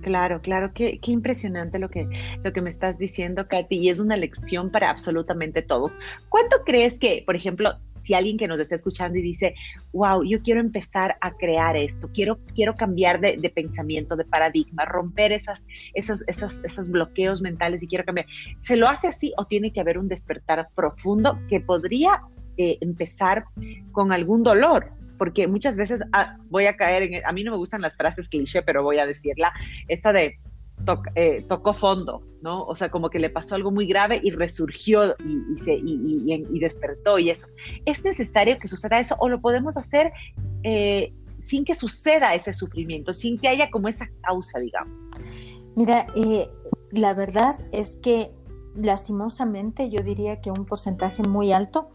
Claro, 0.00 0.40
claro, 0.40 0.70
qué, 0.72 1.00
qué, 1.00 1.10
impresionante 1.10 1.80
lo 1.80 1.88
que, 1.88 2.08
lo 2.44 2.52
que 2.52 2.62
me 2.62 2.70
estás 2.70 2.96
diciendo, 2.96 3.48
Katy, 3.48 3.76
y 3.78 3.88
es 3.88 3.98
una 3.98 4.16
lección 4.16 4.70
para 4.70 4.88
absolutamente 4.88 5.62
todos. 5.62 5.98
¿Cuánto 6.28 6.58
crees 6.64 7.00
que, 7.00 7.24
por 7.26 7.34
ejemplo, 7.34 7.72
si 7.98 8.14
alguien 8.14 8.36
que 8.36 8.48
nos 8.48 8.60
está 8.60 8.74
escuchando 8.74 9.18
y 9.18 9.22
dice, 9.22 9.54
wow, 9.92 10.24
yo 10.24 10.40
quiero 10.42 10.60
empezar 10.60 11.16
a 11.20 11.32
crear 11.32 11.76
esto, 11.76 12.10
quiero, 12.12 12.38
quiero 12.54 12.74
cambiar 12.74 13.20
de, 13.20 13.52
pensamiento, 13.54 14.16
de 14.16 14.24
paradigma, 14.24 14.84
romper 14.84 15.32
esas, 15.32 15.66
esos, 15.94 16.24
esos, 16.28 16.62
esos 16.64 16.90
bloqueos 16.90 17.42
mentales 17.42 17.82
y 17.82 17.88
quiero 17.88 18.04
cambiar, 18.04 18.26
¿se 18.58 18.76
lo 18.76 18.88
hace 18.88 19.08
así 19.08 19.32
o 19.36 19.46
tiene 19.46 19.72
que 19.72 19.80
haber 19.80 19.98
un 19.98 20.08
despertar 20.08 20.68
profundo 20.74 21.38
que 21.48 21.60
podría 21.60 22.22
eh, 22.56 22.78
empezar 22.80 23.44
con 23.92 24.12
algún 24.12 24.42
dolor? 24.42 24.92
porque 25.18 25.46
muchas 25.46 25.76
veces 25.76 26.00
ah, 26.12 26.36
voy 26.50 26.66
a 26.66 26.76
caer 26.76 27.02
en, 27.02 27.24
a 27.24 27.32
mí 27.32 27.42
no 27.42 27.52
me 27.52 27.56
gustan 27.56 27.80
las 27.80 27.96
frases 27.96 28.28
cliché, 28.28 28.62
pero 28.62 28.82
voy 28.82 28.98
a 28.98 29.06
decirla, 29.06 29.52
esa 29.88 30.12
de 30.12 30.38
eh, 31.14 31.44
tocó 31.48 31.74
fondo, 31.74 32.22
¿no? 32.42 32.62
O 32.64 32.74
sea, 32.74 32.90
como 32.90 33.10
que 33.10 33.18
le 33.18 33.30
pasó 33.30 33.54
algo 33.54 33.70
muy 33.70 33.86
grave 33.86 34.20
y 34.22 34.30
resurgió 34.30 35.16
y, 35.24 36.58
despertó 36.58 37.18
y 37.18 37.30
eso. 37.30 37.48
¿Es 37.84 38.04
necesario 38.04 38.58
que 38.58 38.68
suceda 38.68 39.00
eso 39.00 39.16
o 39.18 39.28
lo 39.28 39.40
podemos 39.40 39.76
hacer 39.76 40.12
eh, 40.62 41.12
sin 41.44 41.64
que 41.64 41.74
suceda 41.74 42.34
ese 42.34 42.52
sufrimiento, 42.52 43.12
sin 43.12 43.38
que 43.38 43.48
haya 43.48 43.70
como 43.70 43.88
esa 43.88 44.08
causa, 44.22 44.58
digamos? 44.58 44.96
Mira, 45.74 46.06
eh, 46.16 46.48
la 46.90 47.14
verdad 47.14 47.54
es 47.72 47.96
que 48.02 48.32
lastimosamente 48.74 49.90
yo 49.90 50.02
diría 50.02 50.40
que 50.40 50.50
un 50.50 50.66
porcentaje 50.66 51.22
muy 51.22 51.52
alto 51.52 51.90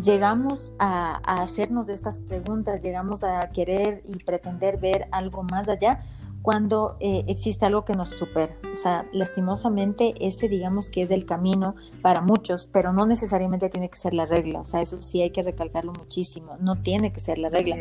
llegamos 0.00 0.72
a, 0.78 1.16
hacernos 1.24 1.88
estas 1.88 2.18
preguntas, 2.20 2.82
llegamos 2.82 3.22
a 3.24 3.50
querer 3.50 4.02
y 4.06 4.22
pretender 4.24 4.78
ver 4.78 5.08
algo 5.12 5.42
más 5.44 5.68
allá 5.68 6.02
cuando 6.42 6.96
eh, 7.00 7.24
existe 7.28 7.64
algo 7.64 7.84
que 7.84 7.94
nos 7.94 8.10
supera. 8.10 8.56
O 8.72 8.76
sea, 8.76 9.06
lastimosamente 9.12 10.14
ese 10.20 10.48
digamos 10.48 10.90
que 10.90 11.02
es 11.02 11.10
el 11.10 11.24
camino 11.24 11.74
para 12.02 12.20
muchos, 12.20 12.68
pero 12.72 12.92
no 12.92 13.06
necesariamente 13.06 13.68
tiene 13.68 13.88
que 13.88 13.96
ser 13.96 14.12
la 14.12 14.26
regla. 14.26 14.60
O 14.60 14.66
sea, 14.66 14.82
eso 14.82 15.00
sí 15.02 15.22
hay 15.22 15.30
que 15.30 15.42
recalcarlo 15.42 15.92
muchísimo. 15.92 16.56
No 16.60 16.82
tiene 16.82 17.12
que 17.12 17.20
ser 17.20 17.38
la 17.38 17.48
regla. 17.48 17.76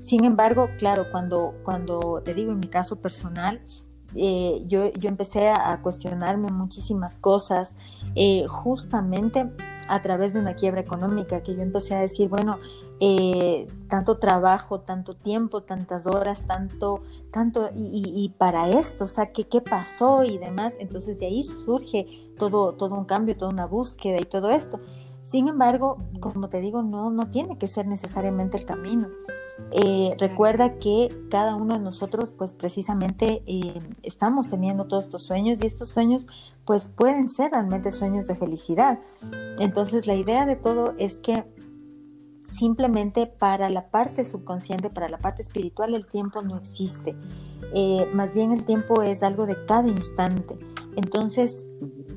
Sin 0.00 0.24
embargo, 0.24 0.68
claro, 0.78 1.06
cuando, 1.10 1.54
cuando 1.62 2.20
te 2.24 2.34
digo 2.34 2.52
en 2.52 2.60
mi 2.60 2.68
caso 2.68 2.96
personal, 2.96 3.62
eh, 4.14 4.64
yo, 4.66 4.92
yo, 4.92 5.08
empecé 5.08 5.48
a, 5.48 5.80
cuestionarme 5.82 6.50
muchísimas 6.50 7.18
cosas, 7.18 7.76
eh, 8.14 8.46
justamente 8.48 9.50
a 9.88 10.02
través 10.02 10.32
de 10.34 10.40
una 10.40 10.54
quiebra 10.54 10.80
económica, 10.80 11.42
que 11.42 11.54
yo 11.54 11.62
empecé 11.62 11.94
a 11.94 12.00
decir, 12.00 12.28
bueno, 12.28 12.58
eh, 13.00 13.66
tanto 13.88 14.18
trabajo, 14.18 14.80
tanto 14.80 15.14
tiempo, 15.14 15.62
tantas 15.62 16.06
horas, 16.06 16.46
tanto, 16.46 17.02
tanto, 17.32 17.70
y, 17.74 18.32
para 18.38 18.68
esto, 18.68 19.04
o 19.04 19.08
sea, 19.08 19.32
¿qué, 19.32 19.48
¿qué, 19.48 19.60
pasó 19.60 20.22
y 20.22 20.38
demás? 20.38 20.76
Entonces 20.78 21.18
de 21.18 21.26
ahí 21.26 21.42
surge 21.42 22.06
todo, 22.38 22.74
todo 22.74 22.94
un 22.94 23.04
cambio, 23.04 23.36
toda 23.36 23.50
una 23.50 23.66
búsqueda 23.66 24.20
y 24.20 24.24
todo 24.24 24.50
esto. 24.50 24.80
Sin 25.22 25.48
embargo, 25.48 25.98
como 26.20 26.48
te 26.48 26.60
digo, 26.60 26.82
no, 26.82 27.10
no 27.10 27.30
tiene 27.30 27.58
que 27.58 27.68
ser 27.68 27.86
necesariamente 27.86 28.56
el 28.56 28.64
camino. 28.64 29.08
Eh, 29.72 30.16
recuerda 30.18 30.78
que 30.78 31.08
cada 31.30 31.54
uno 31.54 31.78
de 31.78 31.84
nosotros, 31.84 32.32
pues 32.32 32.52
precisamente 32.52 33.42
eh, 33.46 33.78
estamos 34.02 34.48
teniendo 34.48 34.86
todos 34.86 35.04
estos 35.04 35.22
sueños 35.22 35.62
y 35.62 35.66
estos 35.66 35.90
sueños, 35.90 36.26
pues 36.64 36.88
pueden 36.88 37.28
ser 37.28 37.52
realmente 37.52 37.92
sueños 37.92 38.26
de 38.26 38.34
felicidad. 38.34 39.00
Entonces, 39.58 40.06
la 40.06 40.14
idea 40.14 40.46
de 40.46 40.56
todo 40.56 40.94
es 40.98 41.18
que 41.18 41.44
simplemente 42.42 43.26
para 43.26 43.70
la 43.70 43.90
parte 43.90 44.24
subconsciente, 44.24 44.90
para 44.90 45.08
la 45.08 45.18
parte 45.18 45.42
espiritual, 45.42 45.94
el 45.94 46.06
tiempo 46.06 46.42
no 46.42 46.56
existe. 46.56 47.16
Eh, 47.74 48.08
más 48.12 48.34
bien 48.34 48.52
el 48.52 48.64
tiempo 48.64 49.02
es 49.02 49.22
algo 49.22 49.46
de 49.46 49.64
cada 49.66 49.88
instante. 49.88 50.58
Entonces, 50.96 51.64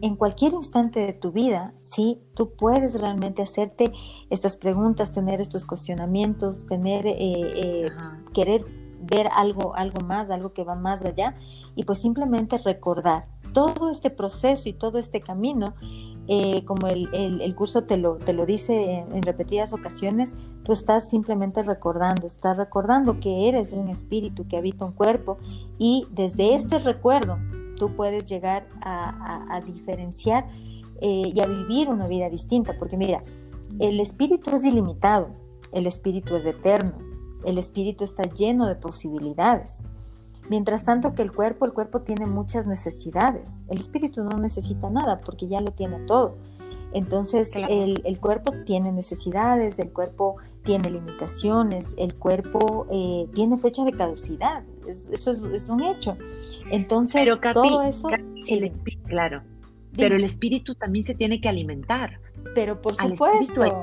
en 0.04 0.18
cualquier 0.18 0.52
instante 0.52 1.00
de 1.00 1.14
tu 1.14 1.32
vida, 1.32 1.74
sí, 1.80 2.22
tú 2.34 2.52
puedes 2.58 3.00
realmente 3.00 3.42
hacerte 3.42 3.94
estas 4.30 4.58
preguntas, 4.58 5.14
tener 5.14 5.40
estos 5.40 5.66
cuestionamientos, 5.66 6.68
tener, 6.68 7.08
eh, 7.08 7.16
eh, 7.20 7.90
querer 8.34 8.66
ver 9.00 9.30
algo, 9.34 9.78
algo 9.78 10.02
más, 10.02 10.30
algo 10.30 10.52
que 10.52 10.66
va 10.66 10.76
más 10.76 11.06
allá, 11.06 11.38
y 11.78 11.86
pues 11.86 12.00
simplemente 12.00 12.58
recordar 12.58 13.30
todo 13.54 13.90
este 13.90 14.10
proceso 14.10 14.68
y 14.68 14.74
todo 14.74 14.98
este 14.98 15.22
camino, 15.22 15.74
eh, 16.28 16.66
como 16.66 16.88
el, 16.88 17.56
curso 17.56 17.86
te 17.86 17.96
lo, 17.96 18.18
te 18.18 18.34
lo 18.34 18.46
dice 18.46 19.06
en, 19.10 19.22
repetidas 19.22 19.72
ocasiones, 19.72 20.36
tú 20.66 20.74
estás 20.74 21.10
simplemente 21.10 21.64
recordando, 21.64 22.28
estás 22.28 22.58
recordando 22.58 23.22
que 23.22 23.48
eres 23.48 23.72
un 23.72 23.88
espíritu 23.88 24.50
que 24.50 24.58
habita 24.58 24.84
un 24.84 24.92
cuerpo 24.92 25.38
y 25.80 26.08
desde 26.12 26.56
este 26.56 26.80
recuerdo 26.80 27.38
tú 27.76 27.96
puedes 27.96 28.28
llegar 28.28 28.68
a, 28.82 29.62
diferenciar 29.66 30.48
eh, 31.02 31.32
y 31.34 31.40
a 31.40 31.48
vivir 31.48 31.90
una 31.90 32.08
vida 32.08 32.30
distinta, 32.30 32.76
porque 32.78 32.98
mira, 32.98 33.24
el 33.80 34.00
espíritu 34.00 34.56
es 34.56 34.64
ilimitado, 34.64 35.30
el 35.72 35.88
espíritu 35.88 36.36
es 36.36 36.46
eterno, 36.46 36.94
el 37.46 37.58
espíritu 37.58 38.04
está 38.04 38.24
lleno 38.24 38.68
de 38.68 38.76
posibilidades. 38.76 39.84
Mientras 40.50 40.84
tanto 40.84 41.16
que 41.16 41.22
el 41.22 41.32
cuerpo, 41.32 41.66
el 41.66 41.74
cuerpo 41.74 42.02
tiene 42.02 42.26
muchas 42.28 42.68
necesidades. 42.68 43.64
El 43.70 43.80
espíritu 43.80 44.24
no 44.24 44.38
necesita 44.38 44.90
nada 44.90 45.22
porque 45.22 45.48
ya 45.48 45.62
lo 45.62 45.72
tiene 45.72 46.00
todo. 46.00 46.36
Entonces 46.94 47.52
el, 47.56 48.20
cuerpo 48.20 48.52
tiene 48.66 48.92
necesidades, 48.92 49.80
el 49.80 49.92
cuerpo 49.92 50.36
tiene 50.62 50.92
limitaciones, 50.92 51.96
el 51.98 52.16
cuerpo 52.16 52.86
eh, 52.92 53.28
tiene 53.34 53.58
fecha 53.58 53.84
de 53.84 53.94
caducidad. 53.94 54.64
Eso 54.88 55.32
es, 55.32 55.70
un 55.70 55.84
hecho. 55.84 56.18
Entonces 56.72 57.30
todo 57.54 57.84
eso... 57.84 58.10
claro. 59.08 59.44
Pero 59.96 60.16
el 60.16 60.24
espíritu 60.24 60.74
también 60.76 61.04
se 61.04 61.14
tiene 61.14 61.40
que 61.40 61.50
alimentar. 61.50 62.20
Pero 62.56 62.82
por 62.82 62.96
supuesto. 62.96 63.82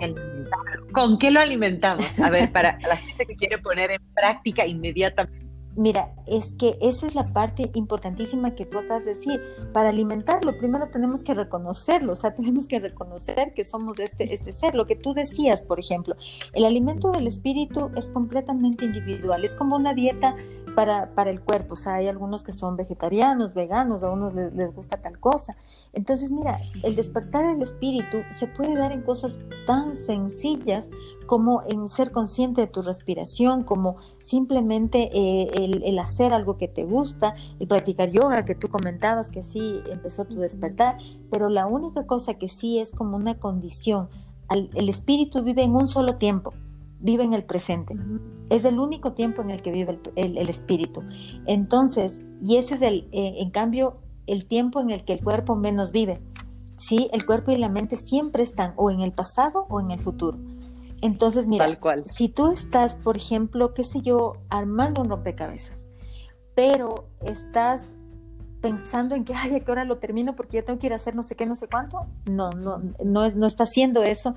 ¿Con 0.93 1.19
qué 1.19 1.31
lo 1.31 1.41
alimentamos? 1.41 2.19
A 2.21 2.31
ver, 2.31 2.51
para 2.53 2.79
la 2.81 2.97
gente 2.97 3.27
que 3.27 3.37
quiere 3.37 3.59
poner 3.59 3.91
en 3.93 4.03
práctica 4.15 4.67
inmediatamente 4.67 5.50
Mira, 5.77 6.13
es 6.27 6.53
que 6.55 6.77
esa 6.81 7.07
es 7.07 7.15
la 7.15 7.33
parte 7.33 7.71
importantísima 7.75 8.57
que 8.57 8.67
tú 8.67 8.79
acabas 8.79 9.05
de 9.05 9.11
decir. 9.11 9.41
Para 9.73 9.91
alimentarlo, 9.91 10.59
primero 10.59 10.89
tenemos 10.89 11.23
que 11.23 11.33
reconocerlo, 11.33 12.13
o 12.13 12.17
sea, 12.17 12.35
tenemos 12.37 12.67
que 12.67 12.81
reconocer 12.81 13.55
que 13.55 13.65
somos 13.65 13.99
este, 14.01 14.35
este 14.35 14.53
ser. 14.53 14.75
Lo 14.75 14.87
que 14.87 14.97
tú 14.97 15.15
decías, 15.15 15.63
por 15.63 15.79
ejemplo, 15.79 16.17
el 16.55 16.65
alimento 16.65 17.13
del 17.13 17.27
espíritu 17.29 17.91
es 17.97 18.11
completamente 18.11 18.85
individual, 18.85 19.45
es 19.45 19.55
como 19.55 19.77
una 19.77 19.95
dieta 19.95 20.35
para, 20.75 21.15
para 21.15 21.31
el 21.31 21.41
cuerpo. 21.41 21.75
O 21.75 21.77
sea, 21.77 21.95
hay 21.95 22.09
algunos 22.09 22.43
que 22.43 22.53
son 22.53 22.77
vegetarianos, 22.77 23.55
veganos, 23.55 24.03
a 24.03 24.11
unos 24.11 24.35
les, 24.35 24.53
les 24.53 24.75
gusta 24.75 24.97
tal 24.97 25.21
cosa. 25.21 25.57
Entonces, 25.93 26.33
mira, 26.33 26.59
el 26.83 26.97
despertar 26.97 27.47
del 27.47 27.63
espíritu 27.63 28.19
se 28.31 28.49
puede 28.49 28.75
dar 28.75 28.91
en 28.91 29.03
cosas 29.03 29.39
tan 29.67 29.95
sencillas 29.97 30.89
como 31.31 31.63
en 31.69 31.89
ser 31.89 32.11
consciente 32.11 32.61
de 32.61 32.67
tu 32.67 32.83
respiración, 32.83 33.63
como 33.63 33.99
simplemente 34.21 35.11
eh, 35.13 35.49
el, 35.85 35.97
hacer 36.01 36.35
algo 36.35 36.59
que 36.59 36.67
te 36.67 36.83
gusta, 36.83 37.37
el 37.61 37.69
practicar 37.69 38.11
yoga, 38.11 38.45
que 38.45 38.57
tú 38.57 38.67
comentabas 38.67 39.31
que 39.31 39.45
sí 39.45 39.81
empezó 39.89 40.25
tu 40.25 40.41
despertar, 40.41 40.99
pero 41.31 41.49
la 41.49 41.69
única 41.69 42.05
cosa 42.05 42.35
que 42.35 42.49
sí 42.49 42.81
es 42.81 42.91
como 42.91 43.17
una 43.17 43.39
condición, 43.39 44.09
el 44.51 44.89
espíritu 44.89 45.45
vive 45.45 45.63
en 45.63 45.77
un 45.77 45.87
solo 45.87 46.17
tiempo, 46.17 46.53
vive 46.99 47.23
en 47.23 47.33
el 47.33 47.45
presente. 47.45 47.95
Es 48.49 48.65
el 48.65 48.81
único 48.81 49.13
tiempo 49.13 49.41
en 49.41 49.53
el 49.53 49.63
que 49.63 49.71
vive 49.71 50.01
el, 50.17 50.49
espíritu. 50.49 51.05
Entonces, 51.47 52.25
y 52.43 52.57
ese 52.57 52.75
es 52.75 52.83
el, 52.83 53.09
eh, 53.13 53.35
en 53.37 53.51
cambio, 53.51 53.99
el 54.27 54.47
tiempo 54.47 54.81
en 54.81 54.91
el 54.91 55.05
que 55.05 55.13
el 55.13 55.23
cuerpo 55.23 55.55
menos 55.55 55.93
vive. 55.93 56.21
Sí, 56.77 57.09
el 57.13 57.25
cuerpo 57.25 57.53
y 57.53 57.57
la 57.57 57.69
mente 57.69 57.95
siempre 57.95 58.43
están 58.43 58.73
o 58.75 58.91
en 58.91 59.03
el 59.03 59.13
pasado 59.13 59.67
o 59.69 59.79
en 59.81 59.93
el 59.93 60.01
futuro. 60.01 60.37
Entonces, 61.03 61.47
mira, 61.47 61.67
si 62.07 62.29
tú 62.29 62.53
estás, 62.53 62.95
por 62.97 63.17
ejemplo, 63.17 63.73
qué 63.75 63.85
sé 63.85 64.03
yo, 64.03 64.35
armando 64.51 65.03
un 65.03 65.09
rompecabezas, 65.09 65.91
pero 66.55 67.07
estás 67.23 67.97
pensando 68.61 69.15
en 69.15 69.25
que, 69.25 69.35
ay, 69.35 69.55
¿a 69.55 69.61
qué 69.61 69.73
hora 69.73 69.85
lo 69.85 69.99
termino? 69.99 70.37
Porque 70.37 70.59
ya 70.59 70.63
tengo 70.63 70.79
que 70.79 70.89
ir 70.89 70.93
a 70.93 70.97
hacer 70.97 71.15
no 71.15 71.23
sé 71.23 71.35
qué, 71.35 71.47
no 71.47 71.57
sé 71.57 71.69
cuánto. 71.69 72.07
No, 72.27 72.51
no, 72.51 72.83
no, 73.03 73.25
es, 73.25 73.35
no 73.35 73.47
está 73.47 73.65
haciendo 73.65 74.03
eso 74.03 74.35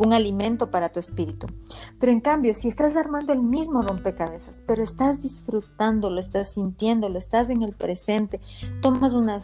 un 0.00 0.14
alimento 0.14 0.70
para 0.70 0.88
tu 0.88 0.98
espíritu. 0.98 1.46
Pero 1.98 2.10
en 2.10 2.20
cambio, 2.20 2.54
si 2.54 2.68
estás 2.68 2.96
armando 2.96 3.34
el 3.34 3.42
mismo 3.42 3.82
rompecabezas, 3.82 4.62
pero 4.66 4.82
estás 4.82 5.20
disfrutándolo, 5.20 6.18
estás 6.18 6.54
sintiéndolo, 6.54 7.18
estás 7.18 7.50
en 7.50 7.62
el 7.62 7.74
presente, 7.74 8.40
tomas 8.80 9.12
una, 9.12 9.42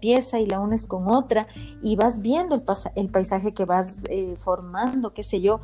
pieza 0.00 0.40
y 0.40 0.46
la 0.46 0.60
unes 0.60 0.86
con 0.86 1.10
otra 1.10 1.46
y 1.82 1.96
vas 1.96 2.20
viendo 2.20 2.54
el, 2.54 2.62
el 2.94 3.10
paisaje 3.10 3.52
que 3.52 3.66
vas 3.66 4.04
eh, 4.08 4.36
formando, 4.38 5.12
qué 5.12 5.22
sé 5.22 5.42
yo, 5.42 5.60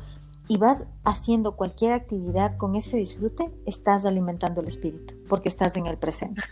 y 0.47 0.57
vas 0.57 0.87
haciendo 1.03 1.55
cualquier 1.55 1.93
actividad 1.93 2.57
con 2.57 2.75
ese 2.75 2.97
disfrute, 2.97 3.51
estás 3.65 4.05
alimentando 4.05 4.61
el 4.61 4.67
espíritu, 4.67 5.15
porque 5.27 5.49
estás 5.49 5.75
en 5.77 5.87
el 5.87 5.97
presente. 5.97 6.43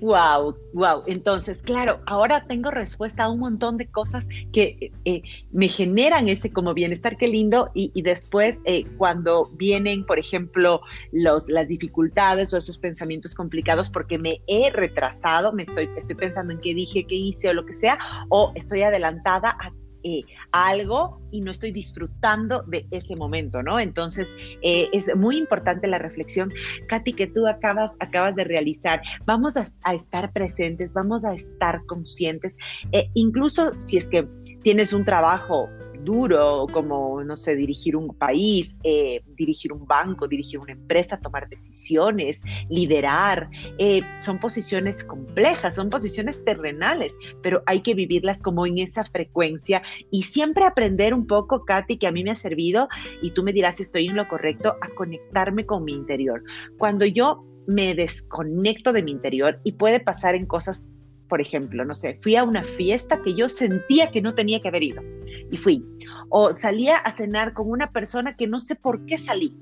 Wow, 0.00 0.56
wow. 0.72 1.02
Entonces, 1.06 1.62
claro, 1.62 2.00
ahora 2.06 2.44
tengo 2.46 2.70
respuesta 2.70 3.24
a 3.24 3.30
un 3.30 3.40
montón 3.40 3.76
de 3.76 3.90
cosas 3.90 4.28
que 4.52 4.92
eh, 5.04 5.22
me 5.50 5.68
generan 5.68 6.28
ese 6.28 6.52
como 6.52 6.74
bienestar, 6.74 7.16
qué 7.16 7.28
lindo. 7.28 7.70
Y, 7.74 8.02
después, 8.02 8.58
eh, 8.64 8.84
cuando 8.98 9.50
vienen, 9.54 10.04
por 10.04 10.18
ejemplo, 10.18 10.80
los, 11.12 11.48
las 11.48 11.68
dificultades 11.68 12.52
o 12.52 12.56
esos 12.56 12.78
pensamientos 12.78 13.34
complicados, 13.34 13.90
porque 13.90 14.18
me 14.18 14.42
he 14.46 14.70
retrasado, 14.70 15.52
me 15.52 15.62
estoy, 15.62 15.88
estoy 15.96 16.16
pensando 16.16 16.52
en 16.52 16.58
qué 16.58 16.74
dije, 16.74 17.06
qué 17.06 17.14
hice 17.14 17.48
o 17.48 17.52
lo 17.52 17.66
que 17.66 17.74
sea, 17.74 17.98
o 18.28 18.52
estoy 18.54 18.82
adelantada 18.82 19.56
a 19.60 19.72
eh, 20.04 20.22
algo 20.50 21.20
y 21.30 21.40
no 21.40 21.50
estoy 21.50 21.72
disfrutando 21.72 22.62
de 22.66 22.86
ese 22.90 23.16
momento, 23.16 23.62
¿no? 23.62 23.78
Entonces, 23.78 24.34
eh, 24.62 24.88
es 24.92 25.14
muy 25.16 25.36
importante 25.36 25.86
la 25.86 25.98
reflexión, 25.98 26.52
Katy, 26.88 27.12
que 27.12 27.26
tú 27.26 27.46
acabas, 27.46 27.92
acabas 28.00 28.34
de 28.36 28.44
realizar. 28.44 29.02
Vamos 29.24 29.56
a, 29.56 29.66
estar 29.94 30.32
presentes, 30.32 30.92
vamos 30.92 31.24
a 31.24 31.34
estar 31.34 31.84
conscientes, 31.86 32.56
eh, 32.92 33.08
incluso 33.14 33.78
si 33.78 33.96
es 33.96 34.08
que 34.08 34.28
tienes 34.62 34.92
un 34.92 35.04
trabajo 35.04 35.68
duro, 36.04 36.66
como, 36.72 37.22
no 37.24 37.36
sé, 37.36 37.54
dirigir 37.56 37.96
un 37.96 38.08
país, 38.14 38.78
eh, 38.84 39.22
dirigir 39.36 39.72
un 39.72 39.86
banco, 39.86 40.28
dirigir 40.28 40.58
una 40.58 40.72
empresa, 40.72 41.18
tomar 41.18 41.48
decisiones, 41.48 42.42
liderar. 42.68 43.48
Eh, 43.78 44.02
son 44.20 44.38
posiciones 44.38 45.04
complejas, 45.04 45.74
son 45.74 45.90
posiciones 45.90 46.44
terrenales, 46.44 47.16
pero 47.42 47.62
hay 47.66 47.80
que 47.80 47.94
vivirlas 47.94 48.42
como 48.42 48.66
en 48.66 48.78
esa 48.78 49.04
frecuencia 49.04 49.82
y 50.10 50.22
siempre 50.22 50.64
aprender 50.64 51.14
un 51.14 51.26
poco, 51.26 51.64
Katy, 51.64 51.96
que 51.96 52.06
a 52.06 52.12
mí 52.12 52.24
me 52.24 52.30
ha 52.30 52.36
servido, 52.36 52.88
y 53.20 53.30
tú 53.30 53.42
me 53.42 53.52
dirás 53.52 53.76
si 53.76 53.82
estoy 53.82 54.06
en 54.06 54.16
lo 54.16 54.28
correcto, 54.28 54.76
a 54.80 54.88
conectarme 54.94 55.66
con 55.66 55.84
mi 55.84 55.92
interior. 55.92 56.42
Cuando 56.78 57.04
yo 57.04 57.44
me 57.66 57.94
desconecto 57.94 58.92
de 58.92 59.02
mi 59.02 59.12
interior 59.12 59.60
y 59.64 59.72
puede 59.72 60.00
pasar 60.00 60.34
en 60.34 60.46
cosas 60.46 60.94
por 61.32 61.40
ejemplo, 61.40 61.82
no 61.86 61.94
sé, 61.94 62.18
fui 62.20 62.36
a 62.36 62.44
una 62.44 62.62
fiesta 62.62 63.22
que 63.22 63.34
yo 63.34 63.48
sentía 63.48 64.10
que 64.10 64.20
no 64.20 64.34
tenía 64.34 64.60
que 64.60 64.68
haber 64.68 64.82
ido 64.82 65.02
y 65.50 65.56
fui. 65.56 65.82
O 66.28 66.52
salía 66.52 66.98
a 66.98 67.10
cenar 67.10 67.54
con 67.54 67.70
una 67.70 67.90
persona 67.90 68.36
que 68.36 68.46
no 68.46 68.60
sé 68.60 68.74
por 68.74 69.06
qué 69.06 69.16
salí. 69.16 69.56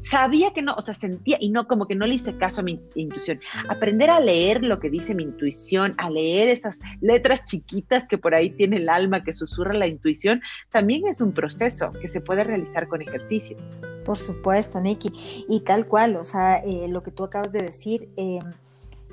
sabía 0.00 0.52
que 0.52 0.62
no, 0.62 0.74
o 0.74 0.80
sea, 0.80 0.94
sentía 0.94 1.36
y 1.40 1.50
no 1.50 1.68
como 1.68 1.86
que 1.86 1.94
no 1.94 2.08
le 2.08 2.16
hice 2.16 2.36
caso 2.38 2.60
a 2.60 2.64
mi 2.64 2.80
intuición. 2.96 3.38
Aprender 3.68 4.10
a 4.10 4.18
leer 4.18 4.64
lo 4.64 4.80
que 4.80 4.90
dice 4.90 5.14
mi 5.14 5.22
intuición, 5.22 5.94
a 5.96 6.10
leer 6.10 6.48
esas 6.48 6.80
letras 7.00 7.44
chiquitas 7.44 8.08
que 8.08 8.18
por 8.18 8.34
ahí 8.34 8.50
tiene 8.50 8.78
el 8.78 8.88
alma, 8.88 9.22
que 9.22 9.32
susurra 9.32 9.74
la 9.74 9.86
intuición, 9.86 10.42
también 10.70 11.06
es 11.06 11.20
un 11.20 11.32
proceso 11.32 11.92
que 12.00 12.08
se 12.08 12.20
puede 12.20 12.42
realizar 12.42 12.88
con 12.88 13.00
ejercicios. 13.00 13.74
Por 14.04 14.18
supuesto, 14.18 14.80
Nikki. 14.80 15.44
Y 15.48 15.60
tal 15.60 15.86
cual, 15.86 16.16
o 16.16 16.24
sea, 16.24 16.56
eh, 16.56 16.88
lo 16.88 17.04
que 17.04 17.12
tú 17.12 17.22
acabas 17.22 17.52
de 17.52 17.62
decir, 17.62 18.08
eh, 18.16 18.40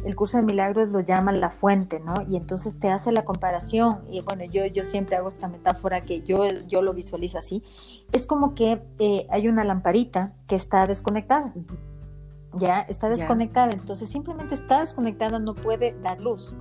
el 0.06 0.16
curso 0.16 0.38
de 0.38 0.44
milagros 0.44 0.90
lo 0.90 1.00
llama 1.02 1.32
la 1.32 1.50
fuente, 1.50 2.00
¿no? 2.00 2.24
Y 2.28 2.38
entonces 2.38 2.80
te 2.80 2.90
hace 2.90 3.12
la 3.12 3.26
comparación. 3.26 4.02
Y 4.08 4.22
bueno, 4.22 4.44
yo, 4.46 4.66
yo 4.66 4.86
siempre 4.86 5.16
hago 5.16 5.28
esta 5.28 5.48
metáfora 5.48 6.02
que 6.02 6.22
yo, 6.22 6.44
yo 6.68 6.82
lo 6.82 6.94
visualizo 6.94 7.38
así. 7.38 7.64
Es 8.12 8.26
como 8.26 8.56
que 8.56 8.82
eh, 9.00 9.28
hay 9.30 9.48
una 9.48 9.64
lamparita 9.64 10.34
que 10.48 10.56
está 10.56 10.88
desconectada. 10.88 11.54
Ya, 12.54 12.82
está 12.82 13.10
desconectada. 13.10 13.72
Entonces 13.72 14.10
simplemente 14.10 14.56
está 14.56 14.82
desconectada, 14.82 15.40
no 15.40 15.56
puede 15.56 15.96
dar 16.02 16.20
luz. 16.20 16.56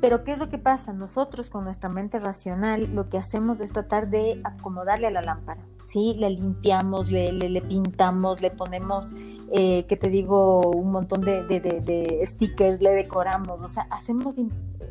Pero 0.00 0.24
¿qué 0.24 0.32
es 0.32 0.38
lo 0.38 0.48
que 0.48 0.58
pasa? 0.58 0.92
Nosotros 0.92 1.50
con 1.50 1.64
nuestra 1.64 1.88
mente 1.88 2.18
racional 2.18 2.94
lo 2.94 3.08
que 3.08 3.18
hacemos 3.18 3.60
es 3.60 3.72
tratar 3.72 4.08
de 4.08 4.40
acomodarle 4.44 5.06
a 5.06 5.10
la 5.10 5.20
lámpara. 5.22 5.62
¿sí? 5.90 6.14
Le 6.18 6.30
limpiamos, 6.30 7.10
le, 7.10 7.32
le, 7.32 7.62
pintamos, 7.62 8.40
le 8.40 8.50
ponemos, 8.50 9.12
eh, 9.52 9.84
¿qué 9.88 9.96
te 9.96 10.08
digo? 10.08 10.60
Un 10.60 10.92
montón 10.92 11.22
de, 11.22 11.42
de, 11.42 12.20
stickers, 12.24 12.80
le 12.80 12.90
decoramos, 12.90 13.60
o 13.60 13.68
sea, 13.68 13.86
hacemos 13.90 14.36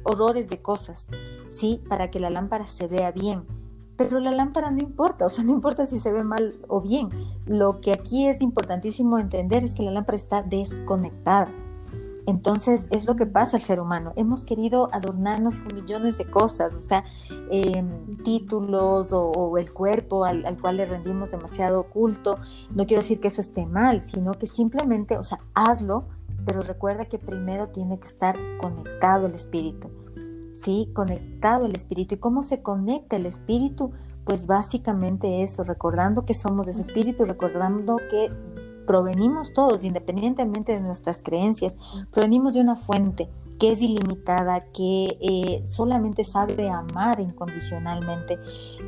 horrores 0.03 0.49
de 0.49 0.61
cosas, 0.61 1.07
¿sí? 1.49 1.81
Para 1.87 2.11
que 2.11 2.19
la 2.19 2.29
lámpara 2.29 2.67
se 2.67 2.87
vea 2.87 3.11
bien. 3.11 3.45
Pero 3.95 4.19
la 4.19 4.31
lámpara 4.31 4.71
no 4.71 4.79
importa, 4.79 5.25
o 5.25 5.29
sea, 5.29 5.43
no 5.43 5.51
importa 5.51 5.85
si 5.85 5.99
se 5.99 6.11
ve 6.11 6.23
mal 6.23 6.55
o 6.67 6.81
bien. 6.81 7.09
Lo 7.45 7.81
que 7.81 7.91
aquí 7.91 8.27
es 8.27 8.41
importantísimo 8.41 9.19
entender 9.19 9.63
es 9.63 9.73
que 9.73 9.83
la 9.83 9.91
lámpara 9.91 10.17
está 10.17 10.41
desconectada. 10.41 11.51
Entonces 12.29 12.87
es 12.91 13.05
lo 13.05 13.15
que 13.15 13.25
pasa 13.25 13.57
al 13.57 13.63
ser 13.63 13.79
humano. 13.79 14.13
Hemos 14.15 14.43
querido 14.43 14.93
adornarnos 14.93 15.57
con 15.57 15.73
millones 15.73 16.19
de 16.19 16.29
cosas, 16.29 16.75
o 16.75 16.79
sea, 16.79 17.03
em, 17.49 18.17
títulos 18.23 19.09
o, 19.11 19.57
el 19.57 19.73
cuerpo 19.73 20.25
al, 20.25 20.45
al, 20.45 20.61
cual 20.61 20.77
le 20.77 20.85
rendimos 20.85 21.31
demasiado 21.31 21.89
culto. 21.89 22.37
No 22.69 22.85
quiero 22.85 23.01
decir 23.01 23.19
que 23.19 23.29
eso 23.29 23.41
esté 23.41 23.65
mal, 23.65 24.03
sino 24.03 24.33
que 24.33 24.45
simplemente, 24.45 25.17
o 25.17 25.23
sea, 25.23 25.39
hazlo, 25.55 26.05
pero 26.45 26.61
recuerda 26.61 27.05
que 27.05 27.17
primero 27.17 27.69
tiene 27.69 27.99
que 27.99 28.07
estar 28.07 28.37
conectado 28.61 29.25
el 29.25 29.33
espíritu. 29.33 29.89
¿Sí? 30.53 30.91
Conectado 30.93 31.65
el 31.65 31.75
espíritu. 31.75 32.13
¿Y 32.13 32.19
cómo 32.19 32.43
se 32.43 32.61
conecta 32.61 33.15
el 33.15 33.25
espíritu? 33.25 33.91
Pues 34.23 34.45
básicamente 34.45 35.41
eso, 35.41 35.63
recordando 35.63 36.25
que 36.25 36.35
somos 36.35 36.67
de 36.67 36.73
ese 36.73 36.81
espíritu, 36.81 37.25
recordando 37.25 37.97
que 37.97 38.29
provenimos 38.89 39.53
todos, 39.53 39.83
independientemente 39.83 40.71
de 40.71 40.79
nuestras 40.79 41.21
creencias, 41.21 41.77
provenimos 42.11 42.55
de 42.55 42.61
una 42.61 42.75
fuente 42.75 43.29
que 43.59 43.71
es 43.71 43.83
ilimitada, 43.83 44.61
que 44.61 45.15
eh, 45.21 45.61
solamente 45.67 46.23
sabe 46.23 46.71
amar 46.71 47.19
incondicionalmente, 47.19 48.39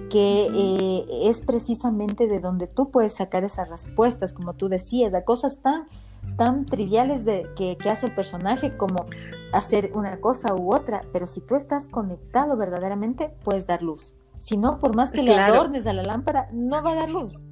que 0.09 0.47
eh, 0.51 1.05
es 1.29 1.41
precisamente 1.41 2.25
de 2.25 2.39
donde 2.39 2.65
tú 2.65 2.89
puedes 2.89 3.13
sacar 3.13 3.43
esas 3.43 3.69
respuestas, 3.69 4.33
como 4.33 4.53
tú 4.53 4.69
decías, 4.69 5.13
a 5.13 5.23
cosas 5.23 5.61
tan 5.61 5.87
tan 6.35 6.65
triviales 6.65 7.23
de, 7.23 7.47
que, 7.55 7.77
hace 7.87 8.07
el 8.07 8.15
personaje 8.15 8.75
como 8.77 9.05
hacer 9.53 9.91
una 9.93 10.19
cosa 10.19 10.55
u 10.55 10.73
otra, 10.73 11.03
pero 11.13 11.27
si 11.27 11.41
tú 11.41 11.55
estás 11.55 11.85
conectado 11.85 12.57
verdaderamente, 12.57 13.35
puedes 13.43 13.67
dar 13.67 13.83
luz. 13.83 14.15
Si 14.39 14.57
no, 14.57 14.79
por 14.79 14.95
más 14.95 15.11
que 15.11 15.21
le 15.21 15.35
adornes 15.35 15.85
a 15.85 15.93
la 15.93 16.01
lámpara, 16.01 16.49
no 16.51 16.81
va 16.81 16.93
a 16.93 16.95
dar 16.95 17.09
luz. 17.09 17.43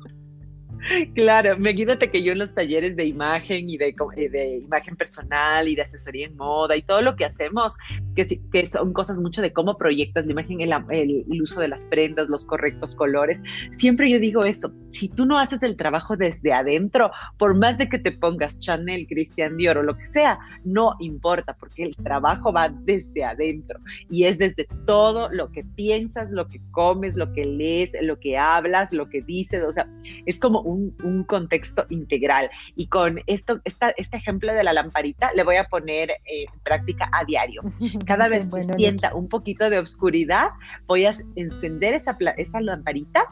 Claro, 1.16 1.56
imagínate 1.56 2.10
que 2.10 2.24
yo 2.24 2.32
en 2.32 2.40
los 2.40 2.54
talleres 2.54 2.96
de 2.96 3.06
imagen 3.06 3.70
y 3.70 3.78
de, 3.78 3.94
de, 4.32 4.58
imagen 4.58 4.96
personal 4.96 5.68
y 5.68 5.76
de 5.76 5.82
asesoría 5.82 6.28
en 6.28 6.36
moda 6.36 6.76
y 6.76 6.82
todo 6.82 7.02
lo 7.02 7.16
que 7.16 7.26
hacemos, 7.26 7.78
que, 8.28 8.42
que 8.52 8.66
son 8.66 8.94
cosas 8.94 9.22
mucho 9.22 9.42
de 9.42 9.54
cómo 9.54 9.78
proyectas 9.78 10.26
la 10.26 10.34
imagen, 10.34 10.62
el, 10.62 10.74
el, 10.90 11.42
uso 11.42 11.60
de 11.60 11.68
las 11.68 11.88
prendas, 11.88 12.28
los 12.28 12.46
correctos 12.46 12.96
colores, 12.96 13.42
siempre 13.72 14.10
yo 14.10 14.20
digo 14.20 14.44
eso, 14.44 14.74
si 14.92 15.08
tú 15.10 15.26
no 15.26 15.38
haces 15.38 15.64
el 15.64 15.78
trabajo 15.78 16.18
desde 16.18 16.54
adentro, 16.54 17.12
por 17.38 17.58
más 17.58 17.78
de 17.78 17.88
que 17.88 18.00
te 18.00 18.12
pongas 18.12 18.60
Chanel, 18.60 19.08
Christian 19.08 19.58
Dior 19.58 19.78
o 19.78 19.84
lo 19.84 19.96
que 19.96 20.06
sea, 20.06 20.40
no 20.64 20.96
importa, 21.00 21.56
porque 21.60 21.84
el 21.84 21.96
trabajo 21.96 22.52
va 22.52 22.70
desde 22.70 23.24
adentro 23.24 23.80
y 24.10 24.26
es 24.26 24.38
desde 24.38 24.68
todo 24.86 25.30
lo 25.30 25.52
que 25.52 25.64
piensas, 25.64 26.32
lo 26.32 26.48
que 26.48 26.60
comes, 26.72 27.16
lo 27.16 27.32
que 27.34 27.46
lees, 27.46 27.92
lo 28.02 28.20
que 28.20 28.38
hablas, 28.38 28.92
lo 28.92 29.10
que 29.10 29.22
dices, 29.22 29.64
o 29.64 29.72
sea, 29.72 29.88
es 30.26 30.40
como 30.40 30.62
un, 30.62 30.90
contexto 31.28 31.86
integral. 31.90 32.50
Y 32.76 32.88
con 32.88 33.22
esto, 33.28 33.60
esta, 33.66 33.94
este 33.98 34.18
ejemplo 34.18 34.54
de 34.54 34.64
la 34.64 34.74
lamparita, 34.74 35.32
le 35.36 35.44
voy 35.44 35.58
a 35.58 35.66
poner 35.66 36.10
eh, 36.12 36.46
en 36.52 36.60
práctica 36.62 37.10
a 37.12 37.24
diario. 37.26 37.62
Cada 38.10 38.28
vez 38.28 38.50
que 38.50 38.64
sienta 38.74 39.16
un 39.16 39.30
poquito 39.30 39.70
de 39.70 39.80
oscuridad, 39.80 40.50
voy 40.88 41.06
a 41.06 41.14
encender 41.36 41.94
esa, 41.94 42.18
esa 42.38 42.60
lamparita 42.60 43.28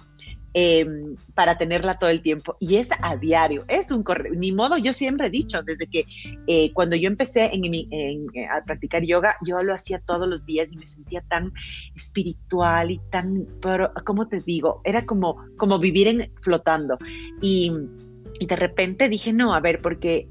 Em, 0.59 1.15
para 1.35 1.55
tenerla 1.55 1.99
todo 1.99 2.09
el 2.09 2.23
tiempo. 2.23 2.57
Y 2.59 2.77
es 2.77 2.89
a 3.03 3.15
diario, 3.15 3.63
es 3.67 3.91
un 3.91 4.01
correo. 4.01 4.33
Ni 4.33 4.51
modo, 4.51 4.75
yo 4.79 4.91
siempre 4.91 5.27
he 5.27 5.29
dicho, 5.29 5.61
desde 5.61 5.85
que 5.85 6.05
eh, 6.47 6.73
cuando 6.73 6.95
yo 6.95 7.07
empecé 7.07 7.51
en, 7.53 7.75
eh, 7.75 8.47
a 8.49 8.63
practicar 8.63 9.03
yoga, 9.03 9.35
yo 9.45 9.61
lo 9.61 9.75
hacía 9.75 9.99
todos 9.99 10.27
los 10.27 10.47
días 10.47 10.73
y 10.73 10.77
me 10.77 10.87
sentía 10.87 11.21
tan 11.21 11.53
espiritual 11.95 12.89
y 12.89 12.99
tan, 13.11 13.45
pero, 13.61 13.91
¿cómo 14.03 14.27
te 14.29 14.39
digo? 14.39 14.81
Era 14.83 15.05
como, 15.05 15.45
como 15.57 15.77
vivir 15.77 16.07
en, 16.07 16.31
flotando. 16.41 16.97
Y, 17.39 17.71
y 18.39 18.47
de 18.47 18.55
repente 18.55 19.09
dije, 19.09 19.33
no, 19.33 19.53
a 19.53 19.59
ver, 19.59 19.79
porque 19.79 20.27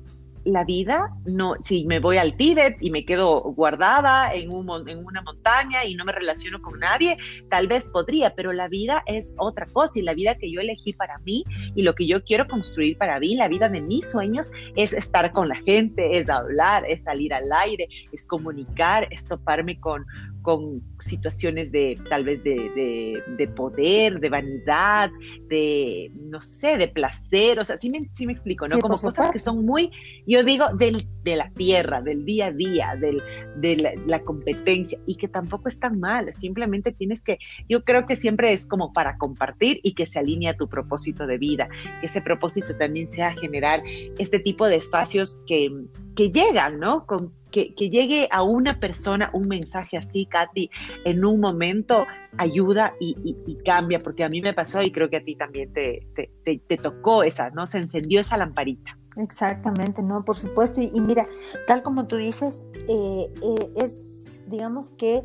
la 0.46 0.64
vida, 0.64 1.10
no, 1.26 1.54
si 1.60 1.84
me 1.86 1.98
voy 1.98 2.18
al 2.18 2.36
Tíbet 2.36 2.76
y 2.80 2.90
me 2.90 3.04
quedo 3.04 3.40
guardada 3.40 4.32
en, 4.32 4.54
un, 4.54 4.88
en 4.88 5.04
una 5.04 5.20
montaña 5.22 5.84
y 5.84 5.94
no 5.94 6.04
me 6.04 6.12
relaciono 6.12 6.62
con 6.62 6.78
nadie, 6.78 7.18
tal 7.50 7.66
vez 7.66 7.88
podría, 7.88 8.34
pero 8.34 8.52
la 8.52 8.68
vida 8.68 9.02
es 9.06 9.34
otra 9.38 9.66
cosa 9.66 9.98
y 9.98 10.02
la 10.02 10.14
vida 10.14 10.36
que 10.36 10.50
yo 10.50 10.60
elegí 10.60 10.92
para 10.92 11.18
mí 11.18 11.44
y 11.74 11.82
lo 11.82 11.94
que 11.94 12.06
yo 12.06 12.22
quiero 12.22 12.46
construir 12.46 12.96
para 12.96 13.18
mí, 13.18 13.34
la 13.34 13.48
vida 13.48 13.68
de 13.68 13.80
mis 13.80 14.08
sueños 14.08 14.52
es 14.76 14.92
estar 14.92 15.32
con 15.32 15.48
la 15.48 15.56
gente, 15.56 16.18
es 16.18 16.28
hablar, 16.28 16.84
es 16.86 17.02
salir 17.02 17.34
al 17.34 17.52
aire, 17.52 17.88
es 18.12 18.26
comunicar, 18.26 19.08
es 19.10 19.26
toparme 19.26 19.80
con, 19.80 20.06
con 20.46 20.80
situaciones 21.00 21.72
de 21.72 21.98
tal 22.08 22.22
vez 22.22 22.44
de, 22.44 23.20
de, 23.36 23.48
poder, 23.48 24.20
de 24.20 24.28
vanidad, 24.28 25.10
de, 25.48 26.12
no 26.14 26.40
sé, 26.40 26.78
de 26.78 26.86
placer, 26.86 27.58
o 27.58 27.64
sea, 27.64 27.76
sí 27.76 27.90
me, 27.90 28.08
sí 28.12 28.26
me 28.26 28.32
explico, 28.32 28.68
¿no? 28.68 28.78
Como 28.78 28.96
cosas 28.96 29.32
que 29.32 29.40
son 29.40 29.66
muy, 29.66 29.90
yo 30.24 30.44
digo, 30.44 30.66
del, 30.78 31.04
de 31.24 31.34
la 31.34 31.50
tierra, 31.50 32.00
del 32.00 32.24
día 32.24 32.46
a 32.46 32.52
día, 32.52 32.92
del, 32.96 33.20
de 33.56 33.98
la, 34.06 34.20
competencia, 34.20 35.00
y 35.04 35.16
que 35.16 35.26
tampoco 35.26 35.68
es 35.68 35.80
tan 35.80 35.98
mal, 35.98 36.32
simplemente 36.32 36.92
tienes 36.92 37.24
que, 37.24 37.40
yo 37.68 37.82
creo 37.82 38.06
que 38.06 38.14
siempre 38.14 38.52
es 38.52 38.68
como 38.68 38.92
para 38.92 39.18
compartir 39.18 39.80
y 39.82 39.94
que 39.94 40.06
se 40.06 40.20
alinee 40.20 40.50
a 40.50 40.56
tu 40.56 40.68
propósito 40.68 41.26
de 41.26 41.38
vida, 41.38 41.68
que 42.00 42.06
ese 42.06 42.20
propósito 42.20 42.76
también 42.76 43.08
sea 43.08 43.32
generar 43.32 43.82
este 44.16 44.38
tipo 44.38 44.68
de 44.68 44.76
espacios 44.76 45.42
que, 45.44 45.72
que 46.14 46.30
llegan, 46.30 46.78
¿no? 46.78 47.04
Con, 47.04 47.32
que, 47.64 47.90
llegue 47.90 48.28
a 48.30 48.42
una 48.42 48.78
persona 48.78 49.30
un 49.32 49.48
mensaje 49.48 49.96
así, 49.96 50.26
Katy, 50.26 50.70
en 51.04 51.24
un 51.24 51.40
momento 51.40 52.06
ayuda 52.36 52.94
y, 53.00 53.56
cambia, 53.64 53.98
porque 53.98 54.24
a 54.24 54.28
mí 54.28 54.40
me 54.42 54.52
pasó 54.52 54.82
y 54.82 54.92
creo 54.92 55.08
que 55.08 55.16
a 55.16 55.24
ti 55.24 55.36
también 55.36 55.72
te, 55.72 56.06
te, 56.44 56.76
tocó 56.76 57.22
esa, 57.22 57.50
¿no? 57.50 57.66
Se 57.66 57.78
encendió 57.78 58.20
esa 58.20 58.36
lamparita. 58.36 58.98
Exactamente, 59.16 60.02
no, 60.02 60.24
por 60.24 60.36
supuesto. 60.36 60.80
Y, 60.82 61.00
mira, 61.00 61.26
tal 61.66 61.82
como 61.82 62.06
tú 62.06 62.16
dices, 62.16 62.64
eh, 62.88 63.32
eh, 63.42 63.72
es, 63.76 64.26
digamos 64.46 64.90
que 64.92 65.24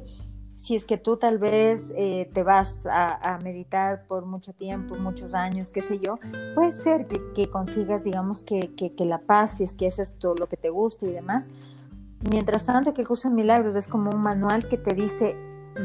si 0.55 0.75
es 0.75 0.85
que 0.85 0.97
tú 0.97 1.17
tal 1.17 1.39
vez 1.39 1.91
eh, 1.97 2.29
te 2.33 2.43
vas 2.43 2.85
a, 2.89 3.39
meditar 3.43 4.05
por 4.07 4.27
mucho 4.27 4.53
tiempo, 4.53 4.95
muchos 4.95 5.33
años, 5.33 5.71
qué 5.71 5.81
sé 5.81 5.99
yo, 5.99 6.19
puede 6.53 6.71
ser 6.71 7.07
que, 7.07 7.49
consigas, 7.49 8.03
digamos, 8.03 8.43
que, 8.43 8.73
que, 8.75 8.93
que, 8.93 9.05
la 9.05 9.17
paz, 9.17 9.57
si 9.57 9.63
es 9.63 9.73
que 9.73 9.87
es 9.87 9.97
esto 9.97 10.35
lo 10.39 10.47
que 10.47 10.57
te 10.57 10.69
gusta 10.69 11.07
y 11.07 11.11
demás, 11.11 11.49
Mientras 12.29 12.65
tanto, 12.65 12.93
que 12.93 13.01
el 13.01 13.07
curso 13.07 13.29
de 13.29 13.35
milagros 13.35 13.75
es 13.75 13.87
como 13.87 14.11
un 14.11 14.21
manual 14.21 14.67
que 14.67 14.77
te 14.77 14.93
dice, 14.93 15.35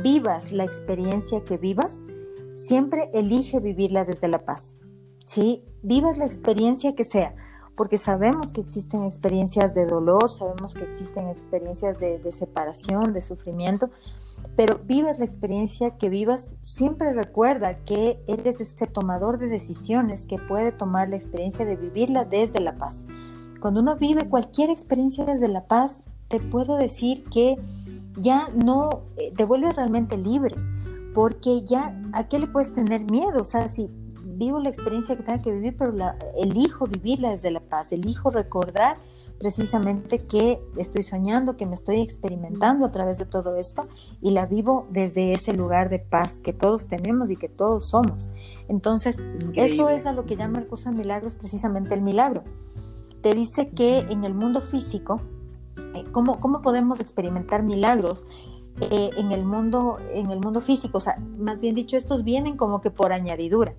vivas 0.02 0.52
la 0.52 0.64
experiencia 0.64 1.42
que 1.44 1.56
vivas, 1.56 2.06
siempre 2.54 3.08
elige 3.14 3.58
vivirla 3.60 4.04
desde 4.04 4.28
la 4.28 4.44
paz. 4.44 4.76
¿Sí? 5.24 5.64
Vivas 5.82 6.18
la 6.18 6.26
experiencia 6.26 6.94
que 6.94 7.04
sea, 7.04 7.34
porque 7.74 7.98
sabemos 7.98 8.52
que 8.52 8.60
existen 8.60 9.04
experiencias 9.04 9.74
de 9.74 9.86
dolor, 9.86 10.28
sabemos 10.28 10.74
que 10.74 10.84
existen 10.84 11.28
experiencias 11.28 11.98
de, 11.98 12.18
de 12.18 12.32
separación, 12.32 13.12
de 13.12 13.20
sufrimiento, 13.20 13.90
pero 14.56 14.80
vivas 14.84 15.18
la 15.18 15.24
experiencia 15.24 15.96
que 15.96 16.08
vivas, 16.08 16.56
siempre 16.60 17.12
recuerda 17.12 17.78
que 17.84 18.22
eres 18.26 18.60
ese 18.60 18.86
tomador 18.86 19.38
de 19.38 19.48
decisiones 19.48 20.26
que 20.26 20.38
puede 20.38 20.72
tomar 20.72 21.08
la 21.08 21.16
experiencia 21.16 21.64
de 21.64 21.76
vivirla 21.76 22.24
desde 22.24 22.60
la 22.60 22.76
paz. 22.76 23.04
Cuando 23.60 23.80
uno 23.80 23.96
vive 23.96 24.28
cualquier 24.28 24.70
experiencia 24.70 25.24
desde 25.24 25.48
la 25.48 25.66
paz, 25.66 26.02
te 26.28 26.40
puedo 26.40 26.76
decir 26.76 27.24
que 27.24 27.56
ya 28.16 28.48
no 28.54 29.02
eh, 29.16 29.32
te 29.36 29.44
vuelves 29.44 29.76
realmente 29.76 30.16
libre, 30.16 30.56
porque 31.14 31.62
ya 31.62 31.98
a 32.12 32.28
qué 32.28 32.38
le 32.38 32.46
puedes 32.46 32.72
tener 32.72 33.10
miedo, 33.10 33.40
o 33.40 33.44
sea, 33.44 33.68
si 33.68 33.88
vivo 34.22 34.60
la 34.60 34.68
experiencia 34.68 35.16
que 35.16 35.22
tenga 35.22 35.42
que 35.42 35.52
vivir, 35.52 35.76
pero 35.76 35.92
la, 35.92 36.16
elijo 36.36 36.86
vivirla 36.86 37.30
desde 37.30 37.50
la 37.50 37.60
paz, 37.60 37.92
elijo 37.92 38.30
recordar 38.30 38.98
precisamente 39.38 40.24
que 40.24 40.60
estoy 40.76 41.02
soñando, 41.02 41.56
que 41.56 41.66
me 41.66 41.74
estoy 41.74 42.00
experimentando 42.00 42.86
a 42.86 42.92
través 42.92 43.18
de 43.18 43.26
todo 43.26 43.56
esto 43.56 43.86
y 44.22 44.30
la 44.30 44.46
vivo 44.46 44.86
desde 44.90 45.32
ese 45.32 45.52
lugar 45.52 45.90
de 45.90 45.98
paz 45.98 46.40
que 46.40 46.52
todos 46.52 46.86
tenemos 46.86 47.30
y 47.30 47.36
que 47.36 47.48
todos 47.48 47.90
somos. 47.90 48.30
Entonces, 48.68 49.24
eso 49.54 49.88
es 49.90 50.06
a 50.06 50.12
lo 50.12 50.24
que 50.24 50.36
llama 50.36 50.58
el 50.58 50.66
curso 50.66 50.90
de 50.90 50.96
milagros 50.96 51.36
precisamente 51.36 51.94
el 51.94 52.00
milagro. 52.00 52.44
Te 53.20 53.34
dice 53.34 53.70
que 53.70 54.00
en 54.08 54.24
el 54.24 54.34
mundo 54.34 54.60
físico, 54.60 55.20
¿cómo, 56.12 56.40
cómo 56.40 56.62
podemos 56.62 57.00
experimentar 57.00 57.62
milagros? 57.62 58.24
Eh, 58.80 59.10
en 59.16 59.32
el 59.32 59.42
mundo 59.46 59.96
en 60.12 60.30
el 60.30 60.38
mundo 60.38 60.60
físico, 60.60 60.98
o 60.98 61.00
sea, 61.00 61.16
más 61.38 61.60
bien 61.60 61.74
dicho, 61.74 61.96
estos 61.96 62.24
vienen 62.24 62.58
como 62.58 62.82
que 62.82 62.90
por 62.90 63.12
añadidura. 63.12 63.74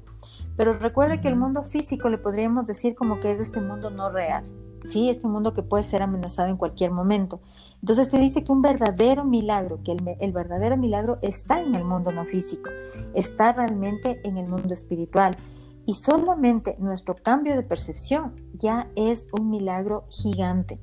Pero 0.55 0.73
recuerde 0.73 1.21
que 1.21 1.27
el 1.27 1.35
mundo 1.35 1.61
físico 1.63 2.09
le 2.09 2.17
podríamos 2.17 2.65
decir 2.65 2.95
como 2.95 3.19
que 3.19 3.31
es 3.31 3.39
este 3.39 3.61
mundo 3.61 3.91
no 3.91 4.09
real. 4.09 4.43
¿sí? 4.85 5.09
Este 5.09 5.27
mundo 5.27 5.53
que 5.53 5.63
puede 5.63 5.83
ser 5.83 6.01
amenazado 6.01 6.49
en 6.49 6.57
cualquier 6.57 6.91
momento. 6.91 7.41
Entonces 7.81 8.09
te 8.09 8.17
dice 8.17 8.43
que 8.43 8.51
un 8.51 8.61
verdadero 8.61 9.23
milagro, 9.23 9.81
que 9.83 9.91
el, 9.91 10.31
verdadero 10.31 10.77
milagro 10.77 11.19
está 11.21 11.61
en 11.61 11.75
el 11.75 11.83
mundo 11.83 12.11
no 12.11 12.25
físico, 12.25 12.69
está 13.13 13.53
realmente 13.53 14.19
en 14.23 14.37
el 14.37 14.47
mundo 14.47 14.73
espiritual. 14.73 15.37
Y 15.85 15.93
solamente 15.93 16.75
nuestro 16.79 17.15
cambio 17.15 17.55
de 17.55 17.63
percepción 17.63 18.33
ya 18.53 18.89
es 18.95 19.27
un 19.31 19.49
milagro 19.49 20.05
gigante. 20.09 20.79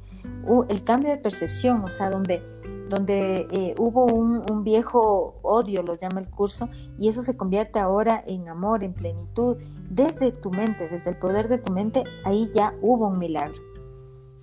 El 0.69 0.85
cambio 0.85 1.11
de 1.11 1.19
percepción, 1.19 1.85
o 1.85 1.89
sea, 1.89 2.11
donde, 2.11 2.43
donde 2.89 3.47
eh, 3.51 3.75
hubo 3.79 4.07
un, 4.07 4.45
un, 4.51 4.65
viejo 4.65 5.41
odio, 5.43 5.83
lo 5.83 5.97
llama 5.97 6.21
el 6.21 6.29
curso, 6.29 6.69
y 6.99 7.09
eso 7.09 7.23
se 7.23 7.37
convierte 7.37 7.79
ahora 7.79 8.23
en 8.27 8.49
amor, 8.49 8.85
en 8.85 8.95
plenitud, 8.95 9.57
desde 9.89 10.33
tu 10.33 10.51
mente, 10.51 10.89
desde 10.89 11.11
el 11.11 11.19
poder 11.19 11.49
de 11.49 11.59
tu 11.59 11.73
mente, 11.73 12.05
ahí 12.25 12.51
ya 12.55 12.75
hubo 12.83 13.09
un 13.09 13.19
milagro. 13.19 13.75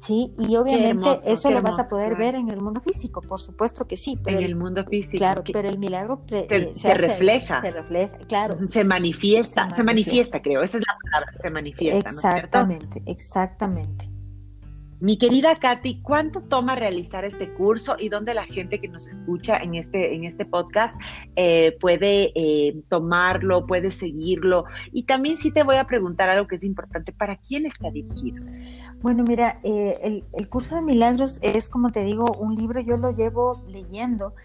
Sí, 0.02 0.34
y 0.40 0.56
obviamente 0.56 1.12
eso 1.28 1.52
lo 1.52 1.62
vas 1.62 1.78
a 1.78 1.88
poder 1.88 2.18
ver 2.18 2.34
en 2.34 2.50
el 2.50 2.60
mundo 2.60 2.82
físico, 2.82 3.22
por 3.22 3.40
supuesto 3.40 3.86
que 3.86 3.98
sí. 3.98 4.18
Pero 4.24 4.40
en 4.40 4.46
el 4.46 4.56
mundo 4.56 4.84
físico. 4.84 5.18
Claro, 5.18 5.44
pero 5.54 5.70
el 5.70 5.78
milagro 5.78 6.18
se, 6.28 6.48
eh, 6.50 6.96
refleja. 6.96 7.62
Se 7.62 7.70
refleja, 7.70 8.18
claro. 8.28 8.58
Se 8.68 8.84
manifiesta, 8.84 9.70
se 9.70 9.84
manifiesta, 9.84 10.42
creo, 10.42 10.64
esa 10.64 10.80
es 10.80 10.84
la 10.88 10.98
palabra, 11.04 11.32
se 11.40 11.52
manifiesta. 11.52 12.00
Exactamente, 12.00 13.04
exactamente. 13.06 14.11
Mi 15.02 15.18
querida 15.18 15.56
Katy, 15.56 16.04
¿cuánto 16.04 16.41
toma 16.41 16.76
realizar 16.76 17.26
este 17.26 17.52
curso 17.52 17.95
y 17.97 18.10
dónde 18.10 18.36
la 18.36 18.43
gente 18.43 18.80
que 18.80 18.88
nos 18.88 19.08
escucha 19.08 19.58
en 19.58 19.74
este, 19.74 20.14
en 20.14 20.26
este 20.26 20.45
podcast 20.45 21.02
eh, 21.36 21.76
puede 21.82 22.32
eh, 22.36 22.84
tomarlo, 22.88 23.66
puede 23.66 23.89
seguirlo? 23.89 24.66
Y 24.91 25.04
también 25.04 25.38
sí 25.38 25.49
te 25.49 25.64
voy 25.64 25.78
a 25.78 25.88
preguntar 25.88 26.30
algo 26.30 26.45
que 26.45 26.58
es 26.58 26.64
importante, 26.64 27.14
¿para 27.14 27.36
quién 27.38 27.66
está 27.66 27.89
dirigido? 27.89 28.45
Bueno, 29.02 29.24
mira, 29.24 29.60
eh, 29.64 29.97
el, 30.04 30.24
el 30.34 30.47
curso 30.49 30.76
de 30.76 30.84
milagros 30.84 31.39
es, 31.41 31.68
como 31.68 31.91
te 31.91 32.04
digo, 32.04 32.26
un 32.38 32.54
libro, 32.54 32.80
yo 32.80 32.95
lo 32.97 33.10
llevo 33.12 33.60
leyendo 33.70 34.36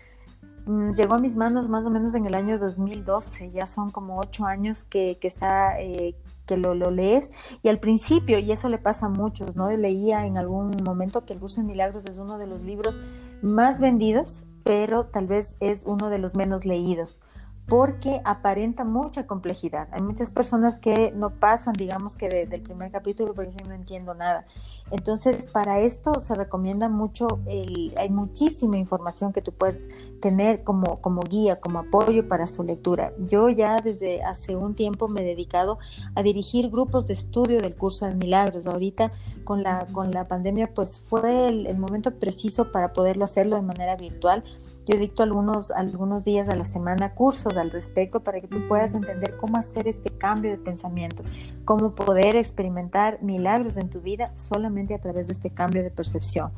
mm, 0.64 0.92
llegó 0.92 1.16
a 1.16 1.18
mis 1.18 1.36
manos 1.36 1.68
más 1.68 1.84
o 1.84 1.90
menos 1.90 2.14
en 2.14 2.24
el 2.24 2.34
año 2.34 2.58
2012, 2.58 3.52
ya 3.52 3.66
son 3.66 3.90
como 3.90 4.18
ocho 4.18 4.46
años 4.46 4.84
que, 4.84 5.18
que 5.20 5.28
está, 5.28 5.78
eh, 5.82 6.14
que 6.46 6.56
lo, 6.56 6.74
lo, 6.74 6.90
lees 6.90 7.30
y 7.62 7.68
al 7.68 7.80
principio, 7.80 8.38
y 8.38 8.52
eso 8.52 8.68
le 8.68 8.78
pasa 8.78 9.06
a 9.06 9.10
muchos, 9.10 9.56
¿no? 9.56 9.70
Leía 9.70 10.26
en 10.26 10.38
algún 10.38 10.76
momento 10.82 11.24
que 11.24 11.32
el 11.32 11.40
curso 11.40 11.60
de 11.60 11.66
milagros 11.66 12.06
es 12.06 12.18
uno 12.18 12.38
de 12.38 12.46
los 12.46 12.62
libros 12.62 12.98
más 13.42 13.80
vendidos, 13.80 14.42
pero 14.64 15.06
tal 15.06 15.26
vez 15.26 15.56
es 15.60 15.82
uno 15.84 16.08
de 16.08 16.18
los 16.18 16.34
menos 16.34 16.64
leídos 16.64 17.20
porque 17.68 18.20
aparenta 18.24 18.84
mucha 18.84 19.26
complejidad. 19.26 19.88
Hay 19.90 20.00
muchas 20.00 20.30
personas 20.30 20.78
que 20.78 21.12
no 21.12 21.30
pasan, 21.30 21.74
digamos 21.74 22.16
que 22.16 22.46
del 22.46 22.62
primer 22.62 22.92
capítulo 22.92 23.34
porque 23.34 23.50
dicen 23.50 23.68
no 23.68 23.74
entiendo 23.74 24.14
nada. 24.14 24.46
Entonces, 24.90 25.44
para 25.44 25.80
esto 25.80 26.20
se 26.20 26.34
recomienda 26.34 26.88
mucho, 26.88 27.26
el, 27.46 27.92
hay 27.96 28.08
muchísima 28.08 28.76
información 28.76 29.32
que 29.32 29.42
tú 29.42 29.52
puedes 29.52 29.88
tener 30.20 30.62
como, 30.62 31.00
como 31.00 31.22
guía, 31.22 31.58
como 31.58 31.80
apoyo 31.80 32.28
para 32.28 32.46
su 32.46 32.62
lectura. 32.62 33.12
Yo 33.18 33.48
ya 33.48 33.80
desde 33.80 34.22
hace 34.22 34.54
un 34.54 34.74
tiempo 34.74 35.08
me 35.08 35.22
he 35.22 35.24
dedicado 35.24 35.78
a 36.14 36.22
dirigir 36.22 36.70
grupos 36.70 37.06
de 37.08 37.14
estudio 37.14 37.60
del 37.60 37.74
curso 37.74 38.06
de 38.06 38.14
milagros. 38.14 38.66
Ahorita 38.66 39.12
con 39.44 39.62
la, 39.64 39.86
con 39.92 40.12
la 40.12 40.28
pandemia, 40.28 40.72
pues 40.72 41.00
fue 41.00 41.48
el, 41.48 41.66
el 41.66 41.78
momento 41.78 42.12
preciso 42.18 42.70
para 42.70 42.92
poderlo 42.92 43.24
hacerlo 43.24 43.56
de 43.56 43.62
manera 43.62 43.96
virtual 43.96 44.44
yo 44.88 44.96
dicto 44.98 45.24
algunos, 45.24 45.72
algunos 45.72 46.22
días 46.22 46.48
a 46.48 46.54
la 46.54 46.64
semana 46.64 47.12
cursos 47.12 47.56
al 47.56 47.72
respecto 47.72 48.20
para 48.20 48.40
que 48.40 48.46
tú 48.46 48.68
puedas 48.68 48.94
entender 48.94 49.36
cómo 49.36 49.56
hacer 49.56 49.88
este 49.88 50.10
cambio 50.10 50.52
de 50.52 50.58
pensamiento, 50.58 51.24
cómo 51.64 51.92
poder 51.92 52.36
experimentar 52.36 53.20
milagros 53.20 53.78
en 53.78 53.90
tu 53.90 54.00
vida 54.00 54.30
solamente 54.36 54.75
a 54.94 55.00
través 55.00 55.26
de 55.26 55.32
este 55.32 55.50
cambio 55.50 55.82
de 55.82 55.90
percepción. 55.90 56.52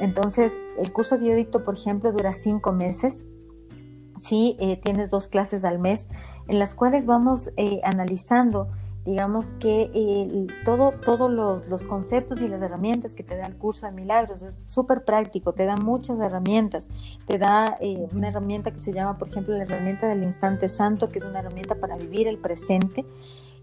Entonces, 0.00 0.58
el 0.78 0.92
curso 0.92 1.18
que 1.18 1.26
yo 1.26 1.34
dicto, 1.34 1.64
por 1.64 1.74
ejemplo, 1.74 2.12
dura 2.12 2.32
cinco 2.32 2.72
meses. 2.72 3.26
Sí, 4.20 4.56
eh, 4.60 4.76
tienes 4.76 5.08
dos 5.08 5.28
clases 5.28 5.64
al 5.64 5.78
mes 5.78 6.06
en 6.46 6.58
las 6.58 6.74
cuales 6.74 7.06
vamos 7.06 7.50
eh, 7.56 7.80
analizando 7.84 8.68
digamos 9.04 9.54
que 9.54 9.90
eh, 9.94 10.46
todo, 10.64 10.92
todos 10.92 11.30
los, 11.30 11.68
los, 11.68 11.84
conceptos 11.84 12.42
y 12.42 12.48
las 12.48 12.60
herramientas 12.60 13.14
que 13.14 13.22
te 13.22 13.36
da 13.36 13.46
el 13.46 13.56
curso 13.56 13.86
de 13.86 13.92
milagros 13.92 14.42
es 14.42 14.64
súper 14.68 15.04
práctico, 15.04 15.54
te 15.54 15.64
da 15.64 15.76
muchas 15.76 16.18
herramientas, 16.20 16.88
te 17.26 17.38
da 17.38 17.78
eh, 17.80 18.06
una 18.12 18.28
herramienta 18.28 18.72
que 18.72 18.78
se 18.78 18.92
llama, 18.92 19.16
por 19.18 19.28
ejemplo, 19.28 19.56
la 19.56 19.64
herramienta 19.64 20.06
del 20.08 20.22
instante 20.22 20.68
santo, 20.68 21.08
que 21.08 21.18
es 21.18 21.24
una 21.24 21.40
herramienta 21.40 21.76
para 21.76 21.96
vivir 21.96 22.28
el 22.28 22.38
presente, 22.38 23.06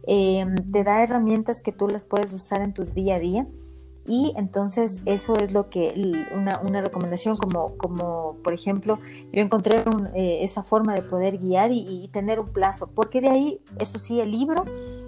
eh, 0.08 0.46
te 0.72 0.84
da 0.84 1.04
herramientas 1.04 1.62
que 1.62 1.72
tú 1.72 1.88
las 1.88 2.06
puedes 2.06 2.34
usar 2.34 2.62
en 2.62 2.74
tu 2.74 2.86
día 2.86 3.16
a 3.16 3.20
día. 3.20 3.48
Y 4.08 4.34
entonces 4.38 5.02
eso 5.06 5.36
es 5.36 5.52
lo 5.52 5.70
que 5.70 5.94
una, 6.34 6.62
una 6.62 6.82
recomendación 6.82 7.36
como, 7.36 7.78
como, 7.78 8.38
por 8.42 8.54
ejemplo, 8.54 9.00
yo 9.34 9.42
encontré 9.42 9.84
esa 10.16 10.64
forma 10.64 10.94
de 10.96 11.02
poder 11.02 11.38
guiar 11.38 11.72
y, 11.74 11.86
y, 11.88 12.08
tener 12.08 12.40
un 12.40 12.48
plazo, 12.48 12.88
porque 12.88 13.20
de 13.20 13.28
ahí, 13.28 13.62
eso 13.80 14.00
sí, 14.00 14.22
el 14.22 14.32
libro 14.32 14.64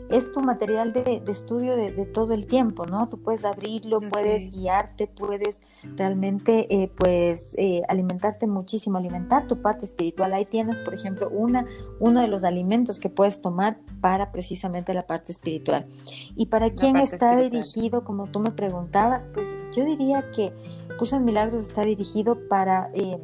es 0.10 0.32
tu 0.32 0.42
material 0.42 0.92
de, 0.92 1.24
estudio 1.28 1.76
de, 1.76 1.92
todo 2.06 2.34
el 2.34 2.48
tiempo, 2.48 2.86
¿no? 2.86 3.08
Tú 3.10 3.22
puedes 3.22 3.46
abrirlo, 3.46 4.02
puedes 4.02 4.50
guiarte, 4.52 5.08
puedes 5.08 5.62
realmente, 5.96 6.68
eh, 6.74 6.92
pues, 6.96 7.56
eh, 7.60 7.84
alimentarte 7.88 8.48
muchísimo, 8.48 8.98
alimentar 8.98 9.48
tu 9.48 9.62
parte 9.62 9.86
espiritual. 9.86 10.34
Ahí 10.34 10.46
tienes, 10.46 10.80
por 10.80 10.96
ejemplo, 10.96 11.30
una, 11.30 11.66
uno 12.00 12.22
de 12.22 12.28
los 12.28 12.44
alimentos 12.44 13.00
que 13.00 13.10
puedes 13.10 13.42
tomar 13.42 13.78
para 14.02 14.32
precisamente 14.32 14.94
la 14.94 15.06
parte 15.06 15.32
espiritual. 15.32 15.88
Y 16.36 16.48
para 16.48 16.72
quién 16.72 16.98
está 16.98 17.38
dirigido, 17.38 18.04
como 18.04 18.28
tú 18.28 18.40
me 18.40 18.52
preguntabas, 18.52 19.28
pues 19.28 19.56
yo 19.76 19.86
diría 19.86 20.32
que 20.32 20.54
Curso 20.98 21.18
de 21.18 21.24
Milagros 21.24 21.64
está 21.64 21.84
dirigido 21.84 22.48
para... 22.48 22.90
Eh, 22.94 23.20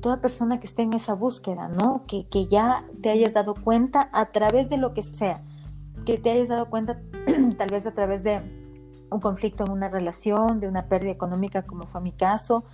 toda 0.00 0.20
persona 0.20 0.60
que 0.60 0.66
esté 0.66 0.82
en 0.82 0.92
esa 0.92 1.14
búsqueda, 1.14 1.68
¿no? 1.68 2.04
Que, 2.06 2.26
que 2.26 2.44
ya 2.44 2.84
te 3.00 3.08
hayas 3.08 3.32
dado 3.32 3.54
cuenta 3.54 4.10
a 4.12 4.26
través 4.26 4.68
de 4.68 4.76
lo 4.76 4.92
que 4.92 5.02
sea, 5.02 5.42
que 6.04 6.18
te 6.18 6.30
hayas 6.30 6.48
dado 6.48 6.70
cuenta 6.70 7.00
tal 7.58 7.70
vez 7.70 7.86
a 7.86 7.92
través 7.92 8.22
de 8.22 8.40
un 9.10 9.20
conflicto 9.20 9.64
en 9.64 9.72
una 9.72 9.88
relación, 9.88 10.60
de 10.60 10.68
una 10.68 10.88
pérdida 10.88 11.10
económica 11.10 11.62
como 11.62 11.86
fue 11.86 12.00
mi 12.00 12.12
caso, 12.12 12.64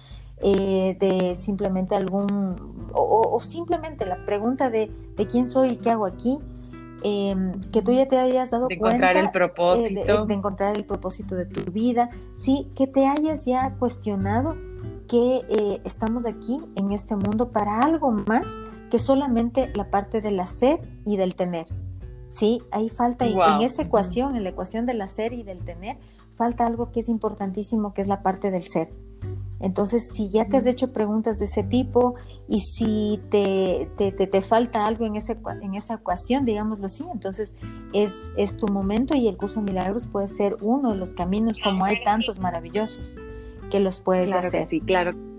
eh, 0.42 0.96
de 0.98 1.36
simplemente 1.36 1.94
algún, 1.94 2.90
o, 2.94 3.38
simplemente 3.40 4.06
la 4.06 4.24
pregunta 4.24 4.70
de, 4.70 4.90
de, 5.16 5.26
quién 5.26 5.46
soy 5.46 5.70
y 5.70 5.76
qué 5.76 5.90
hago 5.90 6.06
aquí, 6.06 6.38
em, 7.02 7.60
que 7.72 7.82
tú 7.82 7.92
ya 7.92 8.08
te 8.08 8.18
hayas 8.18 8.50
dado 8.50 8.66
cuenta. 8.66 8.88
Encontrar 8.88 9.16
el 9.18 9.30
propósito. 9.30 10.00
Eh, 10.00 10.26
de, 10.26 10.34
encontrar 10.34 10.76
el 10.76 10.84
propósito 10.86 11.34
de 11.34 11.44
tu 11.44 11.70
vida, 11.70 12.08
sí, 12.36 12.70
que 12.74 12.86
te 12.86 13.06
hayas 13.06 13.44
ya 13.44 13.74
cuestionado 13.78 14.56
que 15.08 15.42
eh, 15.48 15.82
estamos 15.84 16.24
aquí 16.24 16.60
en 16.76 16.92
este 16.92 17.16
mundo 17.16 17.50
para 17.50 17.80
algo 17.80 18.10
más 18.10 18.58
que 18.90 18.98
solamente 18.98 19.70
la 19.74 19.90
parte 19.90 20.22
del 20.22 20.40
hacer 20.40 20.80
y 21.04 21.18
del 21.18 21.34
tener. 21.34 21.66
Sí, 22.30 22.62
ahí 22.70 22.88
falta, 22.88 23.26
en 23.26 23.60
esa 23.60 23.82
ecuación, 23.82 24.36
en 24.36 24.44
la 24.44 24.50
ecuación 24.50 24.86
del 24.86 25.02
hacer 25.02 25.32
y 25.32 25.42
del 25.42 25.64
tener, 25.64 25.98
falta 26.36 26.64
algo 26.64 26.92
que 26.92 27.00
es 27.00 27.08
importantísimo, 27.08 27.92
que 27.92 28.02
es 28.02 28.06
la 28.06 28.22
parte 28.22 28.52
del 28.52 28.62
ser. 28.62 28.92
Entonces, 29.58 30.12
si 30.14 30.30
ya 30.30 30.44
te 30.46 30.56
has 30.56 30.64
hecho 30.64 30.92
preguntas 30.92 31.38
de 31.38 31.46
ese 31.46 31.64
tipo 31.64 32.14
y 32.48 32.60
si 32.60 33.20
te, 33.30 33.90
te, 33.96 34.12
te, 34.12 34.40
falta 34.42 34.86
algo 34.86 35.06
en, 35.06 35.16
ese, 35.16 35.36
en 35.60 35.74
esa 35.74 35.94
ecuación, 35.94 36.44
digámoslo 36.44 36.86
así, 36.86 37.04
entonces 37.12 37.52
es, 37.92 38.30
es 38.36 38.56
tu 38.56 38.68
momento 38.68 39.16
y 39.16 39.26
el 39.26 39.36
curso 39.36 39.60
de 39.60 39.66
milagros 39.66 40.06
puede 40.06 40.28
ser 40.28 40.56
uno 40.62 40.92
de 40.92 40.98
los 40.98 41.14
caminos, 41.14 41.58
como 41.58 41.84
hay 41.84 42.02
tantos 42.04 42.38
maravillosos 42.38 43.16
que 43.70 43.80
los 43.80 44.00
puedes 44.00 44.32
hacer. 44.32 44.66
sí, 44.66 44.80
claro 44.80 45.29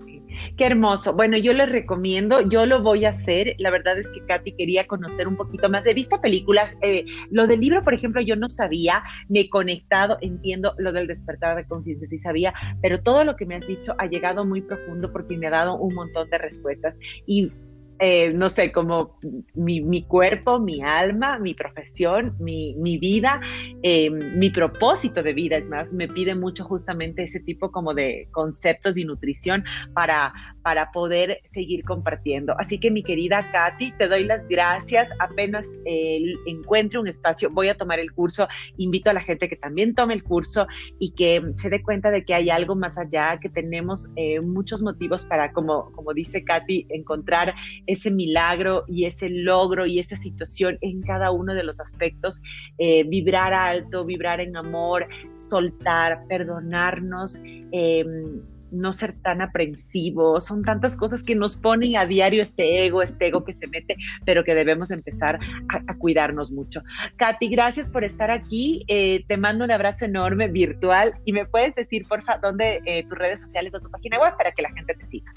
Qué 0.56 0.66
hermoso. 0.66 1.14
Bueno, 1.14 1.36
yo 1.36 1.52
les 1.52 1.70
recomiendo, 1.70 2.46
yo 2.48 2.66
lo 2.66 2.82
voy 2.82 3.04
a 3.04 3.10
hacer. 3.10 3.54
La 3.58 3.70
verdad 3.70 3.98
es 3.98 4.08
que 4.08 4.24
Katy 4.24 4.52
quería 4.52 4.86
conocer 4.86 5.28
un 5.28 5.36
poquito 5.36 5.68
más. 5.68 5.86
He 5.86 5.94
visto 5.94 6.20
películas, 6.20 6.76
eh, 6.82 7.04
lo 7.30 7.46
del 7.46 7.60
libro, 7.60 7.82
por 7.82 7.94
ejemplo, 7.94 8.20
yo 8.20 8.36
no 8.36 8.48
sabía, 8.48 9.02
me 9.28 9.40
he 9.40 9.50
conectado, 9.50 10.18
entiendo 10.20 10.74
lo 10.78 10.92
del 10.92 11.06
despertar 11.06 11.56
de 11.56 11.66
conciencia, 11.66 12.08
sí 12.08 12.18
sabía, 12.18 12.54
pero 12.80 13.02
todo 13.02 13.24
lo 13.24 13.36
que 13.36 13.46
me 13.46 13.56
has 13.56 13.66
dicho 13.66 13.94
ha 13.98 14.06
llegado 14.06 14.44
muy 14.44 14.62
profundo 14.62 15.12
porque 15.12 15.36
me 15.36 15.46
ha 15.46 15.50
dado 15.50 15.76
un 15.76 15.94
montón 15.94 16.28
de 16.30 16.38
respuestas. 16.38 16.98
Y 17.26 17.52
eh, 17.98 18.32
no 18.34 18.48
sé, 18.48 18.72
como 18.72 19.18
mi, 19.54 20.02
cuerpo, 20.02 20.58
mi 20.58 20.82
alma, 20.82 21.38
mi 21.38 21.54
profesión, 21.54 22.34
mi, 22.40 22.74
vida, 22.98 23.40
eh, 23.82 24.10
mi 24.10 24.50
propósito 24.50 25.22
de 25.22 25.32
vida. 25.32 25.56
Es 25.56 25.68
más, 25.68 25.92
me 25.92 26.08
pide 26.08 26.34
mucho 26.34 26.64
justamente 26.64 27.22
ese 27.22 27.40
tipo 27.40 27.70
como 27.70 27.94
de 27.94 28.28
conceptos 28.32 28.96
y 28.98 29.04
nutrición 29.04 29.64
para, 29.94 30.32
para 30.62 30.90
poder 30.90 31.40
seguir 31.44 31.84
compartiendo. 31.84 32.54
Así 32.58 32.78
que 32.78 32.90
mi 32.90 33.02
querida 33.02 33.46
Katy, 33.52 33.92
te 33.92 34.08
doy 34.08 34.24
las 34.24 34.48
gracias. 34.48 35.08
Apenas 35.20 35.68
eh, 35.84 36.20
encuentre 36.46 36.98
un 36.98 37.08
espacio, 37.08 37.50
voy 37.50 37.68
a 37.68 37.76
tomar 37.76 38.00
el 38.00 38.12
curso. 38.12 38.48
Invito 38.78 39.10
a 39.10 39.12
la 39.12 39.20
gente 39.20 39.48
que 39.48 39.56
también 39.56 39.94
tome 39.94 40.14
el 40.14 40.24
curso 40.24 40.66
y 40.98 41.12
que 41.12 41.40
se 41.56 41.70
dé 41.70 41.82
cuenta 41.82 42.10
de 42.10 42.24
que 42.24 42.34
hay 42.34 42.50
algo 42.50 42.74
más 42.74 42.98
allá, 42.98 43.38
que 43.40 43.48
tenemos 43.48 44.10
muchos 44.44 44.82
motivos 44.82 45.24
para, 45.24 45.52
como, 45.52 45.92
como 45.92 46.12
dice 46.12 46.44
Katy, 46.44 46.86
encontrar 46.90 47.54
ese 47.86 48.10
milagro 48.10 48.84
y 48.86 49.04
ese 49.04 49.28
logro 49.28 49.86
y 49.86 49.98
esa 49.98 50.16
situación 50.16 50.78
en 50.80 51.02
cada 51.02 51.30
uno 51.30 51.54
de 51.54 51.64
los 51.64 51.80
aspectos, 51.80 52.42
eh, 52.78 53.04
vibrar 53.04 53.52
alto, 53.52 54.04
vibrar 54.04 54.40
en 54.40 54.56
amor, 54.56 55.06
soltar, 55.34 56.26
perdonarnos. 56.28 57.40
Em, 57.72 58.42
no 58.72 58.92
ser 58.92 59.14
tan 59.22 59.42
aprensivos, 59.42 60.46
son 60.46 60.62
tantas 60.62 60.96
cosas 60.96 61.22
que 61.22 61.34
nos 61.34 61.56
ponen 61.56 61.96
a 61.96 62.06
diario 62.06 62.40
este 62.40 62.84
ego, 62.86 63.02
este 63.02 63.28
ego 63.28 63.44
que 63.44 63.52
se 63.52 63.68
mete, 63.68 63.96
pero 64.24 64.42
que 64.42 64.54
debemos 64.54 64.90
empezar 64.90 65.38
a, 65.68 65.98
cuidarnos 65.98 66.50
mucho. 66.50 66.82
Katy, 67.16 67.48
gracias 67.48 67.90
por 67.90 68.02
estar 68.02 68.30
aquí, 68.30 68.82
eh, 68.88 69.24
te 69.28 69.36
mando 69.36 69.64
un 69.64 69.70
abrazo 69.70 70.06
enorme 70.06 70.48
virtual 70.48 71.14
y 71.24 71.32
me 71.32 71.44
puedes 71.44 71.74
decir, 71.74 72.06
porfa, 72.08 72.38
dónde 72.38 72.80
eh, 72.86 73.04
tus 73.06 73.18
redes 73.18 73.40
sociales 73.40 73.74
o 73.74 73.80
tu 73.80 73.90
página 73.90 74.18
web 74.18 74.36
para 74.36 74.52
que 74.52 74.62
la 74.62 74.72
gente 74.72 74.94
te 74.94 75.06
siga. 75.06 75.30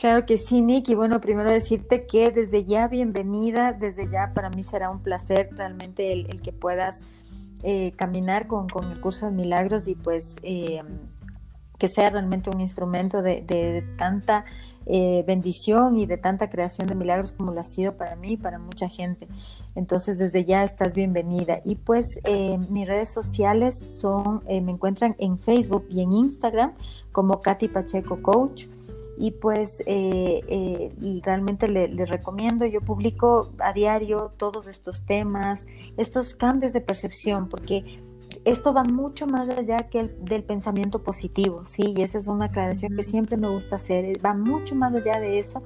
Claro 0.00 0.24
que 0.24 0.38
sí, 0.38 0.62
Nick. 0.62 0.88
Y 0.88 0.94
bueno, 0.94 1.20
primero 1.20 1.50
decirte 1.50 2.06
que 2.06 2.30
desde 2.30 2.64
ya 2.64 2.88
bienvenida, 2.88 3.74
desde 3.74 4.10
ya 4.10 4.32
para 4.32 4.48
mí 4.48 4.62
será 4.62 4.88
un 4.88 5.02
placer 5.02 5.50
realmente 5.52 6.10
el, 6.12 6.40
que 6.40 6.52
puedas 6.52 7.02
eh, 7.64 7.92
caminar 7.96 8.46
con, 8.46 8.66
el 8.90 8.98
curso 9.02 9.26
de 9.26 9.32
milagros 9.32 9.88
y 9.88 9.96
pues 9.96 10.38
eh, 10.42 10.82
que 11.76 11.88
sea 11.88 12.08
realmente 12.08 12.48
un 12.48 12.62
instrumento 12.62 13.20
de, 13.20 13.84
tanta 13.98 14.46
eh, 14.86 15.22
bendición 15.26 15.98
y 15.98 16.06
de 16.06 16.16
tanta 16.16 16.48
creación 16.48 16.88
de 16.88 16.94
milagros 16.94 17.32
como 17.32 17.52
lo 17.52 17.60
ha 17.60 17.64
sido 17.64 17.98
para 17.98 18.16
mí 18.16 18.32
y 18.32 18.36
para 18.38 18.58
mucha 18.58 18.88
gente. 18.88 19.28
Entonces, 19.74 20.18
desde 20.18 20.46
ya 20.46 20.64
estás 20.64 20.94
bienvenida. 20.94 21.60
Y 21.62 21.74
pues 21.74 22.22
mis 22.70 22.88
redes 22.88 23.10
sociales 23.10 23.78
son, 24.00 24.42
me 24.46 24.72
encuentran 24.72 25.14
en 25.18 25.38
Facebook 25.38 25.84
y 25.90 26.00
en 26.00 26.14
Instagram 26.14 26.72
como 27.12 27.42
Katy 27.42 27.68
Pacheco 27.68 28.22
Coach 28.22 28.64
y 29.20 29.32
pues 29.32 29.82
eh, 29.86 30.40
eh, 30.48 31.20
realmente 31.22 31.68
le, 31.68 32.06
recomiendo, 32.06 32.64
yo 32.64 32.80
publico 32.80 33.52
a 33.58 33.74
diario 33.74 34.32
todos 34.38 34.66
estos 34.66 35.04
temas, 35.04 35.66
estos 35.98 36.34
cambios 36.34 36.72
de 36.72 36.80
percepción, 36.80 37.46
porque 37.50 38.00
esto 38.46 38.72
va 38.72 38.82
mucho 38.82 39.26
más 39.26 39.46
allá 39.50 39.76
que 39.90 40.00
el, 40.00 40.24
del 40.24 40.42
pensamiento 40.42 41.02
positivo, 41.02 41.64
¿sí? 41.66 41.92
Y 41.94 42.00
esa 42.00 42.16
es 42.16 42.28
una 42.28 42.46
aclaración 42.46 42.96
que 42.96 43.02
siempre 43.02 43.36
me 43.36 43.48
gusta 43.48 43.76
hacer, 43.76 44.24
va 44.24 44.32
mucho 44.32 44.74
más 44.74 44.94
allá 44.94 45.20
de 45.20 45.38
eso, 45.38 45.62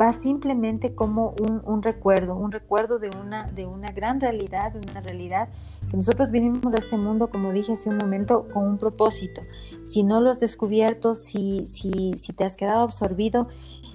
va 0.00 0.12
simplemente 0.12 0.94
como 0.94 1.34
un, 1.64 1.82
recuerdo, 1.82 2.34
un 2.36 2.52
recuerdo 2.52 2.98
de 2.98 3.10
una, 3.10 3.44
de 3.44 3.66
una 3.66 3.92
gran 3.92 4.20
realidad, 4.20 4.72
de 4.72 4.78
una 4.90 5.00
realidad 5.00 5.48
que 5.90 5.96
nosotros 5.96 6.30
vinimos 6.30 6.74
a 6.74 6.78
este 6.78 6.96
mundo, 6.96 7.30
como 7.30 7.52
dije 7.52 7.72
hace 7.72 7.88
un 7.88 7.98
momento, 7.98 8.48
con 8.52 8.64
un 8.64 8.78
propósito. 8.78 9.42
Si 9.84 10.02
no 10.02 10.20
lo 10.20 10.30
has 10.30 10.40
descubierto, 10.40 11.14
si, 11.14 11.66
si, 11.66 12.14
si 12.16 12.32
te 12.32 12.44
has 12.44 12.56
quedado 12.56 12.82
absorbido 12.82 13.48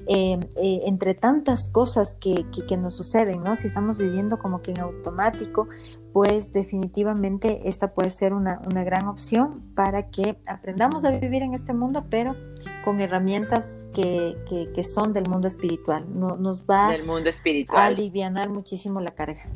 eh, 0.10 0.40
eh, 0.56 0.82
entre 0.86 1.16
tantas 1.16 1.68
cosas 1.68 2.16
que, 2.16 2.46
que, 2.66 2.78
nos 2.78 2.94
suceden, 2.96 3.44
¿no? 3.44 3.58
Si 3.58 3.68
estamos 3.68 3.98
viviendo 3.98 4.40
como 4.40 4.62
que 4.62 4.72
en 4.72 4.80
automático, 4.80 5.68
pues 6.14 6.52
definitivamente 6.52 7.70
esta 7.70 7.94
puede 7.94 8.10
ser 8.10 8.34
una, 8.34 8.60
una, 8.66 8.84
gran 8.84 9.08
opción 9.08 9.74
para 9.76 10.10
que 10.10 10.38
aprendamos 10.48 11.06
a 11.06 11.12
vivir 11.12 11.44
en 11.44 11.54
este 11.54 11.74
mundo, 11.74 12.06
pero 12.10 12.36
con 12.84 13.00
herramientas 13.00 13.88
que, 13.94 14.36
que, 14.74 14.84
son 14.84 15.14
del 15.14 15.30
mundo 15.30 15.48
espiritual. 15.48 16.06
No, 16.14 16.36
nos 16.38 16.66
va 16.66 16.90
del 16.92 17.06
mundo 17.06 17.30
espiritual. 17.30 17.80
a 17.80 17.86
aliviar 17.88 18.50
muchísimo 18.50 19.02
la 19.02 19.12
carga. 19.12 19.52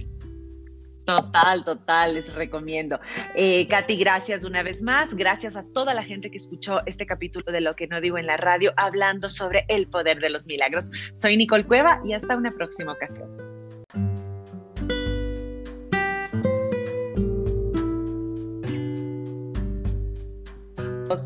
Total, 1.06 1.66
total, 1.66 2.14
les 2.14 2.34
recomiendo. 2.34 3.00
Eh, 3.36 3.68
Katy, 3.68 3.98
gracias 3.98 4.44
una 4.44 4.64
vez 4.64 4.82
más. 4.82 5.14
Gracias 5.14 5.56
a 5.56 5.64
toda 5.74 5.94
la 5.94 6.04
gente 6.04 6.30
que 6.30 6.38
escuchó 6.38 6.80
este 6.86 7.06
capítulo 7.06 7.52
de 7.52 7.60
Lo 7.60 7.76
que 7.76 7.88
no 7.88 8.00
digo 8.00 8.18
en 8.18 8.28
la 8.28 8.38
radio, 8.38 8.72
hablando 8.78 9.28
sobre 9.28 9.66
el 9.68 9.88
poder 9.88 10.20
de 10.20 10.30
los 10.30 10.46
milagros. 10.48 10.92
Soy 11.14 11.38
Nicole 11.38 11.64
Cueva 11.64 12.02
y 12.06 12.14
hasta 12.14 12.36
una 12.38 12.52
próxima 12.52 12.94
ocasión. 12.94 13.30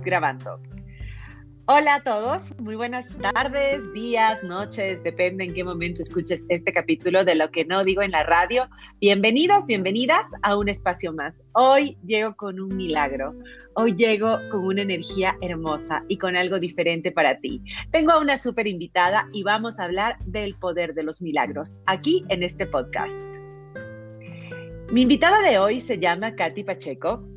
Grabando. 0.04 0.60
Hola 1.68 1.96
a 1.96 2.04
todos, 2.04 2.60
muy 2.60 2.76
buenas 2.76 3.08
tardes, 3.18 3.92
días, 3.94 4.44
noches, 4.44 5.02
depende 5.04 5.46
en 5.46 5.54
qué 5.54 5.64
momento 5.64 6.04
escuches 6.04 6.46
este 6.50 6.72
capítulo 6.72 7.24
de 7.24 7.34
lo 7.34 7.50
que 7.50 7.66
no 7.66 7.84
digo 7.84 8.04
en 8.04 8.12
la 8.12 8.24
radio. 8.24 8.68
Bienvenidos, 9.00 9.66
bienvenidas 9.66 10.32
a 10.44 10.58
un 10.58 10.70
espacio 10.70 11.12
más. 11.12 11.44
Hoy 11.54 11.98
llego 12.06 12.36
con 12.36 12.60
un 12.60 12.76
milagro, 12.76 13.34
hoy 13.74 13.96
llego 13.96 14.38
con 14.52 14.66
una 14.66 14.84
energía 14.84 15.38
hermosa 15.42 16.04
y 16.08 16.18
con 16.20 16.36
algo 16.36 16.60
diferente 16.60 17.12
para 17.12 17.40
ti. 17.40 17.64
Tengo 17.92 18.12
a 18.12 18.20
una 18.20 18.38
súper 18.38 18.68
invitada 18.68 19.28
y 19.34 19.42
vamos 19.42 19.80
a 19.80 19.86
hablar 19.86 20.18
del 20.26 20.56
poder 20.56 20.94
de 20.94 21.02
los 21.02 21.22
milagros 21.22 21.80
aquí 21.88 22.24
en 22.30 22.44
este 22.44 22.68
podcast. 22.68 23.16
Mi 24.92 25.02
invitada 25.02 25.42
de 25.42 25.58
hoy 25.58 25.82
se 25.82 25.98
llama 25.98 26.36
Katy 26.36 26.64
Pacheco 26.64 27.35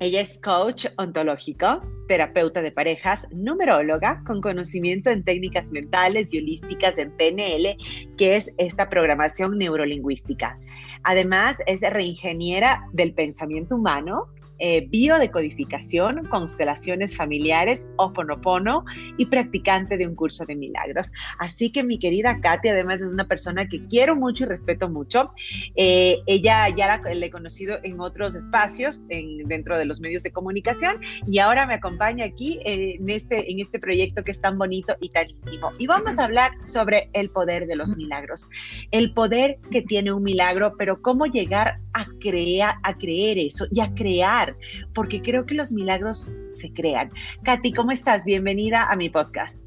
ella 0.00 0.20
es 0.20 0.38
coach 0.38 0.86
ontológico, 0.96 1.82
terapeuta 2.06 2.62
de 2.62 2.70
parejas, 2.70 3.26
numeróloga 3.32 4.22
con 4.24 4.40
conocimiento 4.40 5.10
en 5.10 5.24
técnicas 5.24 5.70
mentales 5.72 6.32
y 6.32 6.38
holísticas 6.38 6.96
en 6.98 7.10
PNL, 7.16 7.76
que 8.16 8.36
es 8.36 8.52
esta 8.58 8.88
programación 8.88 9.58
neurolingüística. 9.58 10.56
Además, 11.02 11.58
es 11.66 11.80
reingeniera 11.80 12.86
del 12.92 13.12
pensamiento 13.12 13.74
humano 13.74 14.28
eh, 14.58 14.86
biodecodificación, 14.88 16.26
constelaciones 16.26 17.16
familiares, 17.16 17.88
Oponopono 17.96 18.84
y 19.16 19.26
practicante 19.26 19.96
de 19.96 20.06
un 20.06 20.14
curso 20.14 20.44
de 20.46 20.56
milagros. 20.56 21.12
Así 21.38 21.70
que 21.70 21.84
mi 21.84 21.98
querida 21.98 22.40
Katy, 22.40 22.68
además 22.68 23.02
es 23.02 23.08
una 23.08 23.26
persona 23.26 23.68
que 23.68 23.84
quiero 23.86 24.16
mucho 24.16 24.44
y 24.44 24.46
respeto 24.48 24.88
mucho. 24.88 25.30
Eh, 25.76 26.16
ella 26.26 26.68
ya 26.70 27.00
la, 27.02 27.26
he 27.26 27.30
conocido 27.30 27.78
en 27.82 28.00
otros 28.00 28.34
espacios 28.34 29.00
dentro 29.08 29.78
de 29.78 29.84
los 29.84 30.00
medios 30.00 30.22
de 30.22 30.32
comunicación 30.32 31.00
y 31.26 31.38
ahora 31.38 31.66
me 31.66 31.74
acompaña 31.74 32.24
aquí 32.24 32.58
en, 32.64 33.08
este, 33.08 33.50
en 33.50 33.60
este 33.60 33.78
proyecto 33.78 34.22
que 34.22 34.32
es 34.32 34.40
tan 34.40 34.58
bonito 34.58 34.96
y 35.00 35.08
tan 35.10 35.28
íntimo. 35.28 35.70
Y 35.78 35.86
vamos 35.86 36.18
a 36.18 36.24
hablar 36.24 36.52
sobre 36.60 37.10
el 37.12 37.30
poder 37.30 37.66
de 37.66 37.76
los 37.76 37.96
milagros, 37.96 38.48
el 38.90 39.12
poder 39.12 39.58
que 39.70 39.82
tiene 39.82 40.12
un 40.12 40.22
milagro, 40.22 40.74
pero 40.76 41.00
cómo 41.00 41.26
llegar 41.26 41.78
a 41.92 42.06
crear, 42.20 42.76
a 42.82 42.94
creer 42.94 43.38
eso 43.38 43.66
y 43.70 43.80
a 43.80 43.92
crear 43.94 44.47
porque 44.94 45.22
creo 45.22 45.46
que 45.46 45.54
los 45.54 45.72
milagros 45.72 46.34
se 46.46 46.72
crean. 46.72 47.10
Katy, 47.44 47.72
¿cómo 47.72 47.90
estás? 47.90 48.24
Bienvenida 48.24 48.90
a 48.90 48.96
mi 48.96 49.10
podcast. 49.10 49.66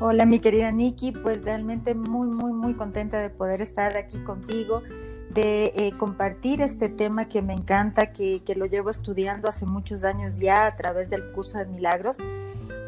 Hola, 0.00 0.26
mi 0.26 0.38
querida 0.38 0.70
Nikki, 0.70 1.10
pues 1.10 1.42
realmente 1.42 1.94
muy, 1.94 2.28
muy, 2.28 2.52
muy 2.52 2.74
contenta 2.74 3.18
de 3.20 3.30
poder 3.30 3.60
estar 3.60 3.96
aquí 3.96 4.18
contigo, 4.20 4.82
de 5.30 5.72
eh, 5.74 5.92
compartir 5.98 6.60
este 6.60 6.88
tema 6.88 7.26
que 7.26 7.42
me 7.42 7.52
encanta, 7.52 8.12
que, 8.12 8.42
que 8.44 8.54
lo 8.54 8.66
llevo 8.66 8.90
estudiando 8.90 9.48
hace 9.48 9.66
muchos 9.66 10.04
años 10.04 10.38
ya 10.38 10.66
a 10.66 10.76
través 10.76 11.10
del 11.10 11.32
curso 11.32 11.58
de 11.58 11.66
milagros 11.66 12.18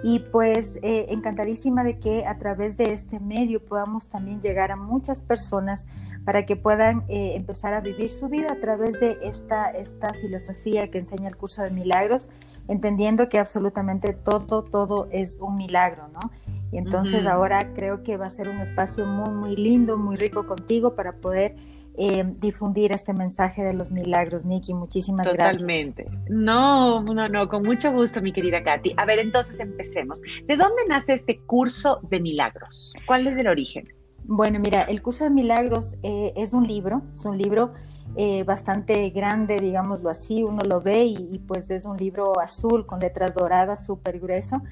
y 0.03 0.21
pues 0.21 0.79
eh, 0.83 1.07
encantadísima 1.11 1.85
de 1.85 1.99
que 1.99 2.25
a 2.27 2.39
través 2.39 2.77
de 2.77 2.93
este 2.93 3.21
medio 3.21 3.65
podamos 3.65 4.07
también 4.07 4.41
llegar 4.41 4.71
a 4.73 4.77
muchas 4.77 5.23
personas 5.23 5.87
para 6.25 6.47
que 6.47 6.57
puedan 6.57 7.05
eh, 7.09 7.35
empezar 7.35 7.75
a 7.75 7.81
vivir 7.81 8.09
su 8.09 8.29
vida 8.29 8.53
a 8.53 8.61
través 8.61 8.99
de 8.99 9.19
esta, 9.23 9.71
esta 9.71 10.15
filosofía 10.15 10.91
que 10.91 10.99
enseña 10.99 11.29
el 11.29 11.37
curso 11.37 11.63
de 11.63 11.71
milagros, 11.71 12.31
entendiendo 12.69 13.29
que 13.29 13.39
absolutamente 13.39 14.13
todo, 14.15 14.63
todo 14.63 15.09
es 15.11 15.39
un 15.41 15.57
milagro, 15.57 16.09
¿no? 16.09 16.31
Y 16.73 16.79
entonces 16.79 17.27
ahora 17.27 17.75
creo 17.75 18.05
que 18.05 18.17
va 18.17 18.27
a 18.27 18.31
ser 18.31 18.49
un 18.49 18.61
espacio 18.61 19.05
muy, 19.05 19.31
muy 19.31 19.57
lindo, 19.57 19.99
muy 19.99 20.15
rico 20.15 20.47
contigo 20.47 20.95
para 20.95 21.17
poder 21.17 21.57
eh, 21.99 22.25
difundir 22.41 22.93
este 22.93 23.13
mensaje 23.13 23.63
de 23.63 23.75
los 23.75 23.91
milagros, 23.91 24.45
Nikki. 24.45 24.75
Muchísimas 24.75 25.27
gracias. 25.33 25.61
Totalmente. 25.61 26.07
No, 26.29 27.03
no, 27.03 27.29
no, 27.29 27.49
con 27.49 27.63
mucho 27.63 27.93
gusto, 27.93 28.21
mi 28.23 28.33
querida 28.33 28.63
Katy. 28.63 28.95
A 28.97 29.05
ver, 29.05 29.19
entonces 29.19 29.59
empecemos. 29.61 30.21
¿De 30.47 30.57
dónde 30.57 30.83
nace 30.89 31.15
este 31.15 31.41
curso 31.41 32.01
de 32.11 32.21
milagros? 32.21 32.95
¿Cuál 33.07 33.27
es 33.27 33.37
el 33.37 33.49
origen? 33.49 33.85
Bueno, 34.25 34.61
mira, 34.61 34.83
el 34.83 35.03
curso 35.03 35.25
de 35.25 35.31
milagros 35.31 35.97
eh, 36.03 36.33
es 36.37 36.53
un 36.53 36.67
libro, 36.67 37.03
es 37.13 37.25
un 37.25 37.37
libro 37.37 37.73
eh, 38.17 38.45
bastante 38.45 39.11
grande, 39.11 39.61
digámoslo 39.61 40.09
así, 40.09 40.45
uno 40.45 40.61
lo 40.69 40.81
ve 40.81 41.05
y, 41.05 41.29
y, 41.33 41.39
pues 41.41 41.71
es 41.71 41.85
un 41.85 41.97
libro 41.97 42.39
azul 42.39 42.87
con 42.87 43.01
letras 43.01 43.35
doradas, 43.35 43.85
súper 43.85 44.21
grueso. 44.21 44.63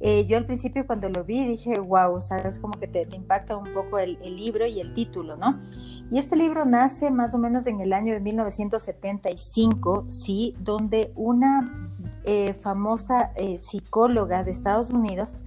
Eh, 0.00 0.26
yo 0.26 0.36
al 0.36 0.46
principio 0.46 0.86
cuando 0.86 1.08
lo 1.08 1.24
vi 1.24 1.44
dije, 1.44 1.78
wow, 1.80 2.20
sabes, 2.20 2.58
como 2.60 2.78
que 2.78 2.86
te, 2.86 3.08
impacta 3.16 3.56
un 3.56 3.72
poco 3.72 3.98
el, 3.98 4.16
libro 4.36 4.64
y 4.66 4.80
el 4.80 4.94
título, 4.94 5.36
¿no? 5.36 5.58
Y 6.10 6.18
este 6.18 6.36
libro 6.36 6.64
nace 6.64 7.10
más 7.10 7.34
o 7.34 7.38
menos 7.38 7.66
en 7.66 7.80
el 7.80 7.92
año 7.92 8.14
de 8.14 8.20
1975, 8.20 10.04
¿sí? 10.08 10.54
Donde 10.60 11.12
una 11.16 11.90
eh, 12.24 12.54
famosa 12.54 13.32
eh, 13.34 13.58
psicóloga 13.58 14.44
de 14.44 14.52
Estados 14.52 14.90
Unidos 14.90 15.42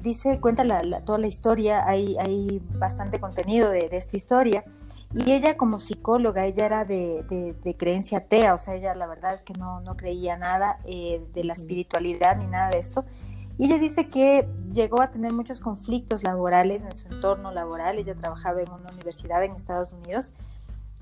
dice, 0.00 0.40
cuenta 0.40 0.64
toda 1.04 1.18
la 1.18 1.26
historia, 1.26 1.86
hay, 1.86 2.16
hay 2.16 2.62
bastante 2.78 3.20
contenido 3.20 3.68
de, 3.68 3.90
de 3.90 3.98
esta 3.98 4.16
historia. 4.16 4.64
Y 5.12 5.32
ella 5.32 5.58
como 5.58 5.78
psicóloga, 5.78 6.46
ella 6.46 6.64
era 6.64 6.84
de, 6.86 7.54
de, 7.62 7.76
creencia 7.76 8.18
atea, 8.18 8.54
o 8.54 8.58
sea, 8.58 8.74
ella 8.74 8.94
la 8.94 9.06
verdad 9.06 9.34
es 9.34 9.44
que 9.44 9.52
no, 9.52 9.80
no 9.80 9.98
creía 9.98 10.38
nada 10.38 10.80
de 10.86 11.44
la 11.44 11.52
espiritualidad 11.52 12.38
ni 12.38 12.46
nada 12.46 12.70
de 12.70 12.78
esto. 12.78 13.04
Y 13.56 13.66
ella 13.66 13.78
dice 13.78 14.08
que 14.08 14.48
llegó 14.72 15.00
a 15.00 15.10
tener 15.10 15.32
muchos 15.32 15.60
conflictos 15.60 16.22
laborales 16.24 16.82
en 16.82 16.96
su 16.96 17.06
entorno 17.06 17.52
laboral. 17.52 17.98
Ella 17.98 18.14
trabajaba 18.16 18.62
en 18.62 18.70
una 18.70 18.90
universidad 18.90 19.44
en 19.44 19.52
Estados 19.52 19.92
Unidos 19.92 20.32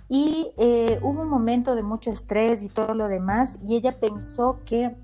y 0.08 0.52
eh, 0.58 0.98
hubo 1.02 1.22
un 1.22 1.28
momento 1.28 1.74
de 1.74 1.82
mucho 1.82 2.10
estrés 2.10 2.62
y 2.62 2.68
todo 2.68 2.92
lo 2.92 3.08
demás 3.08 3.58
y 3.64 3.76
ella 3.76 3.98
pensó 3.98 4.60
que 4.66 4.94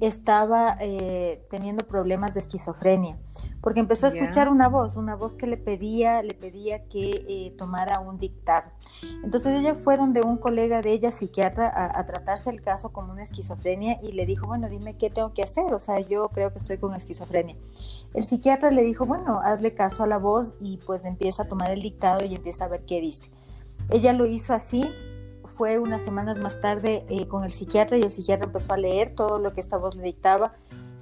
estaba 0.00 0.78
eh, 0.80 1.44
teniendo 1.50 1.86
problemas 1.86 2.32
de 2.32 2.40
esquizofrenia, 2.40 3.18
porque 3.64 3.80
empezó 3.80 4.04
a 4.04 4.10
escuchar 4.10 4.50
una 4.50 4.68
voz, 4.68 4.94
una 4.94 5.16
voz 5.16 5.36
que 5.36 5.46
le 5.46 5.56
pedía, 5.56 6.22
le 6.22 6.34
pedía 6.34 6.86
que 6.86 7.24
eh, 7.26 7.54
tomara 7.56 7.98
un 7.98 8.18
dictado. 8.18 8.70
Entonces 9.24 9.58
ella 9.58 9.74
fue 9.74 9.96
donde 9.96 10.20
un 10.20 10.36
colega 10.36 10.82
de 10.82 10.92
ella, 10.92 11.10
psiquiatra, 11.10 11.72
a, 11.74 12.04
tratarse 12.04 12.50
el 12.50 12.60
caso 12.60 12.92
como 12.92 13.12
una 13.12 13.22
esquizofrenia 13.22 13.98
y 14.02 14.12
le 14.12 14.26
dijo, 14.26 14.46
bueno, 14.46 14.68
dime 14.68 14.98
qué 14.98 15.08
tengo 15.08 15.32
que 15.32 15.42
hacer, 15.42 15.72
o 15.72 15.80
sea, 15.80 15.98
yo 16.00 16.28
creo 16.28 16.52
que 16.52 16.58
estoy 16.58 16.76
con 16.76 16.94
esquizofrenia. 16.94 17.56
El 18.12 18.24
psiquiatra 18.24 18.70
le 18.70 18.82
dijo, 18.82 19.06
bueno, 19.06 19.40
hazle 19.42 19.72
caso 19.72 20.02
a 20.02 20.06
la 20.06 20.18
voz 20.18 20.52
y 20.60 20.76
pues 20.84 21.06
empieza 21.06 21.44
a 21.44 21.48
tomar 21.48 21.70
el 21.70 21.80
dictado 21.80 22.22
y 22.22 22.34
empieza 22.34 22.66
a 22.66 22.68
ver 22.68 22.84
qué 22.84 23.00
dice. 23.00 23.30
Ella 23.88 24.12
lo 24.12 24.26
hizo 24.26 24.52
así, 24.52 24.92
fue 25.46 25.78
unas 25.78 26.02
semanas 26.02 26.36
más 26.36 26.60
tarde 26.60 27.06
eh, 27.08 27.28
con 27.28 27.44
el 27.44 27.50
psiquiatra 27.50 27.96
y 27.96 28.02
el 28.02 28.10
psiquiatra 28.10 28.46
empezó 28.46 28.74
a 28.74 28.76
leer 28.76 29.14
todo 29.14 29.38
lo 29.38 29.54
que 29.54 29.62
esta 29.62 29.78
voz 29.78 29.96
le 29.96 30.02
dictaba 30.02 30.52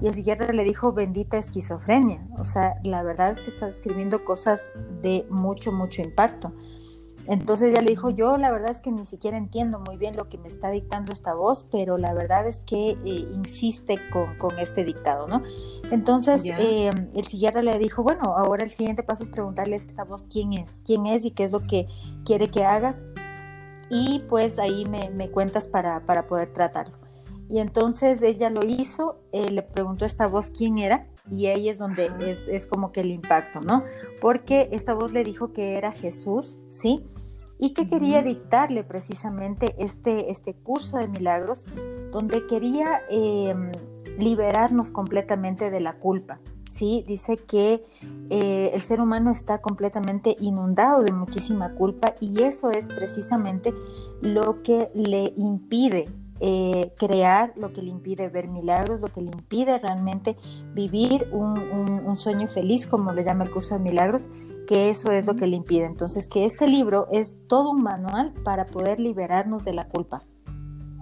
y 0.02 0.08
el 0.08 0.14
psiquiatra 0.14 0.52
le 0.52 0.64
dijo 0.64 0.92
bendita 0.92 1.38
esquizofrenia. 1.38 2.26
O 2.38 2.44
sea, 2.44 2.74
la 2.82 3.02
verdad 3.02 3.30
es 3.30 3.42
que 3.42 3.48
estás 3.48 3.76
escribiendo 3.76 4.24
cosas 4.24 4.72
de 5.00 5.26
mucho, 5.30 5.72
mucho 5.72 6.02
impacto. 6.02 6.52
Entonces 7.28 7.70
ella 7.70 7.82
le 7.82 7.90
dijo, 7.90 8.10
yo 8.10 8.36
la 8.36 8.50
verdad 8.50 8.72
es 8.72 8.80
que 8.80 8.90
ni 8.90 9.06
siquiera 9.06 9.36
entiendo 9.36 9.78
muy 9.78 9.96
bien 9.96 10.16
lo 10.16 10.28
que 10.28 10.38
me 10.38 10.48
está 10.48 10.70
dictando 10.70 11.12
esta 11.12 11.34
voz, 11.34 11.64
pero 11.70 11.96
la 11.96 12.12
verdad 12.14 12.48
es 12.48 12.64
que 12.64 12.90
eh, 12.90 13.28
insiste 13.32 13.96
con, 14.12 14.36
con, 14.38 14.58
este 14.58 14.84
dictado, 14.84 15.28
¿no? 15.28 15.40
Entonces 15.92 16.44
eh, 16.46 16.90
el 17.14 17.24
psiquiatra 17.24 17.62
le 17.62 17.78
dijo, 17.78 18.02
bueno, 18.02 18.34
ahora 18.36 18.64
el 18.64 18.72
siguiente 18.72 19.04
paso 19.04 19.22
es 19.22 19.28
preguntarle 19.28 19.76
a 19.76 19.78
esta 19.78 20.02
voz 20.02 20.26
quién 20.26 20.52
es, 20.52 20.82
quién 20.84 21.06
es 21.06 21.24
y 21.24 21.30
qué 21.30 21.44
es 21.44 21.52
lo 21.52 21.60
que 21.60 21.86
quiere 22.24 22.48
que 22.48 22.64
hagas 22.64 23.04
y 23.94 24.20
pues 24.20 24.58
ahí 24.58 24.86
me, 24.86 25.30
cuentas 25.30 25.68
para, 25.68 26.00
poder 26.26 26.50
tratarlo. 26.50 26.96
Y 27.52 27.60
entonces 27.60 28.22
ella 28.22 28.48
lo 28.48 28.64
hizo, 28.64 29.20
eh, 29.30 29.50
le 29.50 29.60
preguntó 29.60 30.06
a 30.06 30.06
esta 30.06 30.26
voz 30.26 30.48
quién 30.48 30.78
era 30.78 31.06
y 31.30 31.48
ahí 31.48 31.68
es 31.68 31.76
donde 31.76 32.10
es, 32.26 32.66
como 32.66 32.92
que 32.92 33.02
el 33.02 33.10
impacto, 33.10 33.60
¿no? 33.60 33.84
Porque 34.22 34.70
esta 34.72 34.94
voz 34.94 35.12
le 35.12 35.22
dijo 35.22 35.52
que 35.52 35.76
era 35.76 35.92
Jesús, 35.92 36.56
¿sí? 36.68 37.04
Y 37.58 37.74
que 37.74 37.90
quería 37.90 38.22
dictarle 38.22 38.84
precisamente 38.84 39.74
este, 39.76 40.30
este 40.30 40.54
curso 40.54 40.96
de 40.96 41.08
milagros 41.08 41.66
donde 42.10 42.46
quería 42.46 43.02
em, 43.10 43.70
liberarnos 44.18 44.90
completamente 44.90 45.70
de 45.70 45.80
la 45.80 45.98
culpa, 45.98 46.40
¿sí? 46.70 47.04
Dice 47.06 47.36
que 47.36 47.82
eh, 48.30 48.70
el 48.72 48.80
ser 48.80 48.98
humano 49.02 49.30
está 49.30 49.60
completamente 49.60 50.36
inundado 50.40 51.02
de 51.02 51.12
muchísima 51.12 51.74
culpa 51.74 52.14
y 52.18 52.44
eso 52.44 52.70
es 52.70 52.88
precisamente 52.88 53.74
lo 54.22 54.62
que 54.62 54.90
le 54.94 55.34
impide 55.36 56.08
eh, 56.44 56.92
crear, 56.98 57.52
lo 57.54 57.72
que 57.72 57.82
le 57.82 57.90
impide 57.90 58.28
ver 58.28 58.48
milagros, 58.48 59.00
lo 59.00 59.06
que 59.06 59.20
le 59.20 59.30
impide 59.30 59.78
realmente 59.78 60.36
vivir 60.74 61.28
un, 61.30 61.56
un, 62.04 62.16
sueño 62.16 62.48
feliz, 62.48 62.88
como 62.88 63.12
le 63.12 63.22
llama 63.22 63.44
el 63.44 63.52
curso 63.52 63.78
de 63.78 63.84
milagros, 63.84 64.28
que 64.66 64.88
eso 64.88 65.12
es 65.12 65.24
lo 65.24 65.36
que 65.36 65.46
le 65.46 65.54
impide. 65.54 65.84
Entonces, 65.84 66.26
que 66.26 66.44
este 66.44 66.66
libro 66.66 67.06
es 67.12 67.36
todo 67.46 67.70
un 67.70 67.84
manual 67.84 68.32
para 68.42 68.66
poder 68.66 68.98
liberarnos 68.98 69.64
de 69.64 69.72
la 69.72 69.86
culpa. 69.86 70.24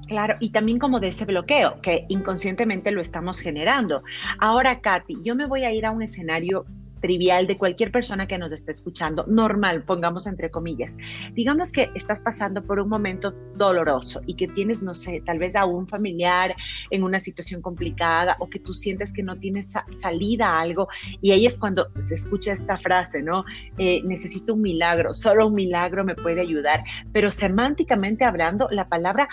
Claro, 0.06 0.34
y 0.40 0.50
también 0.50 0.78
como 0.78 1.00
de 1.00 1.08
ese 1.08 1.24
bloqueo 1.24 1.80
que 1.80 2.04
inconscientemente 2.10 2.90
lo 2.90 3.00
estamos 3.00 3.40
generando. 3.40 4.02
Ahora, 4.40 4.82
Katy, 4.82 5.22
yo 5.22 5.34
me 5.36 5.46
voy 5.46 5.64
a 5.64 5.72
ir 5.72 5.86
a 5.86 5.90
un 5.90 6.02
escenario 6.02 6.66
trivial 7.00 7.46
de 7.46 7.56
cualquier 7.56 7.90
persona 7.90 8.26
que 8.26 8.38
nos 8.38 8.52
esté 8.52 8.72
escuchando, 8.72 9.24
normal, 9.26 9.82
pongamos 9.84 10.26
entre 10.26 10.50
comillas. 10.50 10.96
Digamos 11.34 11.72
que 11.72 11.90
estás 11.94 12.20
pasando 12.20 12.62
por 12.62 12.80
un 12.80 12.88
momento 12.88 13.32
doloroso 13.56 14.20
y 14.26 14.34
que 14.34 14.48
tienes, 14.48 14.82
no 14.82 14.94
sé, 14.94 15.22
tal 15.24 15.38
vez 15.38 15.56
a 15.56 15.64
un 15.64 15.86
familiar 15.86 16.54
en 16.90 17.02
una 17.02 17.20
situación 17.20 17.62
complicada 17.62 18.36
o 18.38 18.48
que 18.48 18.58
tú 18.58 18.74
sientes 18.74 19.12
que 19.12 19.22
no 19.22 19.38
tienes 19.38 19.74
salida 19.92 20.48
a 20.48 20.60
algo 20.60 20.88
y 21.20 21.32
ahí 21.32 21.46
es 21.46 21.58
cuando 21.58 21.90
se 22.00 22.14
escucha 22.14 22.52
esta 22.52 22.78
frase, 22.78 23.22
¿no? 23.22 23.44
Eh, 23.78 24.02
necesito 24.04 24.54
un 24.54 24.62
milagro, 24.62 25.14
solo 25.14 25.46
un 25.46 25.54
milagro 25.54 26.04
me 26.04 26.14
puede 26.14 26.40
ayudar, 26.40 26.84
pero 27.12 27.30
semánticamente 27.30 28.24
hablando, 28.24 28.68
la 28.70 28.88
palabra 28.88 29.28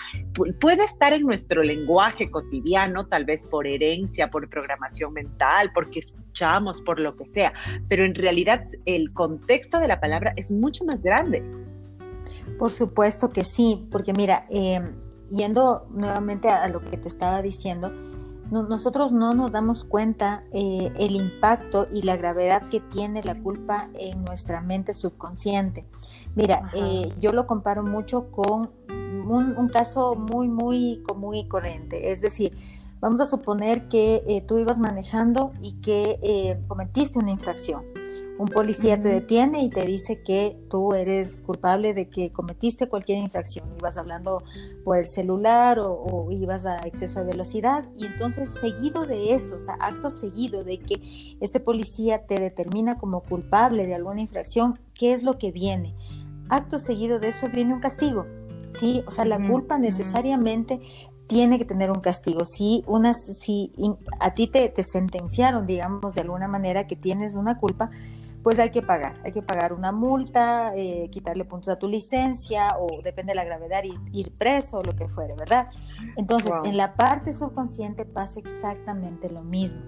puede 0.60 0.84
estar 0.84 1.12
en 1.12 1.22
nuestro 1.22 1.62
lenguaje 1.62 2.30
cotidiano, 2.30 3.06
tal 3.06 3.24
vez 3.24 3.44
por 3.44 3.66
herencia, 3.66 4.30
por 4.30 4.48
programación 4.48 5.12
mental, 5.12 5.70
porque 5.74 6.00
escuchamos, 6.00 6.80
por 6.82 7.00
lo 7.00 7.16
que 7.16 7.26
sea, 7.26 7.52
pero 7.88 8.04
en 8.04 8.14
realidad 8.14 8.64
el 8.86 9.12
contexto 9.12 9.78
de 9.80 9.88
la 9.88 10.00
palabra 10.00 10.32
es 10.36 10.50
mucho 10.50 10.84
más 10.84 11.02
grande. 11.02 11.42
Por 12.58 12.70
supuesto 12.70 13.30
que 13.30 13.44
sí, 13.44 13.86
porque 13.90 14.12
mira, 14.12 14.46
em, 14.50 14.94
yendo 15.30 15.86
nuevamente 15.90 16.48
a, 16.48 16.68
lo 16.68 16.80
que 16.80 16.96
te 16.96 17.08
estaba 17.08 17.42
diciendo, 17.42 17.92
nosotros 18.50 19.12
no 19.12 19.34
nos 19.34 19.52
damos 19.52 19.84
cuenta 19.84 20.44
eh, 20.52 20.90
el 20.98 21.16
impacto 21.16 21.86
y 21.92 22.00
la 22.02 22.16
gravedad 22.16 22.62
que 22.68 22.80
tiene 22.80 23.22
la 23.22 23.38
culpa 23.38 23.90
en 23.94 24.24
nuestra 24.24 24.62
mente 24.62 24.94
subconsciente. 24.94 25.84
Mira, 26.34 26.70
eh, 26.74 27.12
yo 27.18 27.32
lo 27.32 27.46
comparo 27.46 27.82
mucho 27.82 28.30
con 28.30 28.70
un, 28.88 29.54
un, 29.56 29.68
caso 29.68 30.14
muy, 30.14 30.48
muy 30.48 31.02
común 31.06 31.34
y 31.34 31.46
corriente. 31.46 32.10
Es 32.10 32.22
decir, 32.22 32.56
Vamos 33.00 33.20
a 33.20 33.26
suponer 33.26 33.88
que 33.88 34.22
eh, 34.26 34.42
tú 34.46 34.58
ibas 34.58 34.78
manejando 34.78 35.52
y 35.60 35.80
que 35.80 36.18
eh, 36.22 36.60
cometiste 36.66 37.18
una 37.18 37.30
infracción. 37.30 37.84
Un 38.38 38.46
policía 38.46 39.00
te 39.00 39.08
detiene 39.08 39.64
y 39.64 39.68
te 39.68 39.84
dice 39.84 40.22
que 40.22 40.56
tú 40.70 40.94
eres 40.94 41.40
culpable 41.40 41.92
de 41.92 42.08
que 42.08 42.30
cometiste 42.30 42.88
cualquier 42.88 43.18
infracción. 43.18 43.68
Ibas 43.76 43.98
hablando 43.98 44.44
por 44.84 44.96
el 44.96 45.06
celular 45.06 45.80
o, 45.80 46.28
ibas 46.30 46.64
a 46.64 46.78
exceso 46.86 47.18
de 47.18 47.26
velocidad. 47.26 47.88
Y 47.98 48.06
entonces, 48.06 48.50
seguido 48.50 49.06
de 49.06 49.34
eso, 49.34 49.56
o 49.56 49.58
sea, 49.58 49.74
acto 49.80 50.10
seguido 50.10 50.62
de 50.62 50.78
que 50.78 51.36
este 51.40 51.58
policía 51.58 52.26
te 52.26 52.38
determina 52.38 52.96
como 52.96 53.22
culpable 53.22 53.86
de 53.86 53.96
alguna 53.96 54.20
infracción, 54.20 54.78
¿qué 54.94 55.14
es 55.14 55.24
lo 55.24 55.36
que 55.36 55.50
viene? 55.50 55.96
Acto 56.48 56.78
seguido 56.78 57.18
de 57.18 57.30
eso 57.30 57.48
viene 57.52 57.74
un 57.74 57.80
castigo. 57.80 58.24
Sí, 58.68 59.02
o 59.06 59.10
sea, 59.10 59.24
la 59.24 59.44
culpa 59.48 59.78
necesariamente 59.78 60.80
tiene 61.28 61.58
que 61.58 61.64
tener 61.64 61.90
un 61.90 62.00
castigo. 62.00 62.44
Si, 62.44 62.82
unas, 62.86 63.16
si 63.38 63.70
a 64.18 64.34
ti 64.34 64.48
te, 64.48 64.68
te, 64.70 64.82
sentenciaron, 64.82 65.66
digamos, 65.66 66.14
de 66.14 66.22
alguna 66.22 66.48
manera 66.48 66.86
que 66.86 66.96
tienes 66.96 67.34
una 67.34 67.58
culpa, 67.58 67.90
pues 68.42 68.58
hay 68.58 68.70
que 68.70 68.80
pagar. 68.82 69.20
Hay 69.24 69.32
que 69.32 69.42
pagar 69.42 69.74
una 69.74 69.92
multa, 69.92 70.72
eh, 70.74 71.08
quitarle 71.10 71.44
puntos 71.44 71.68
a 71.68 71.78
tu 71.78 71.86
licencia 71.86 72.76
o 72.78 73.02
depende 73.02 73.32
de 73.32 73.36
la 73.36 73.44
gravedad, 73.44 73.82
ir, 74.12 74.32
preso 74.32 74.78
o 74.78 74.82
lo 74.82 74.96
que 74.96 75.08
fuere, 75.08 75.34
¿verdad? 75.34 75.68
Entonces, 76.16 76.52
en 76.64 76.78
la 76.78 76.94
parte 76.94 77.34
subconsciente 77.34 78.06
pasa 78.06 78.40
exactamente 78.40 79.28
lo 79.28 79.42
mismo. 79.42 79.82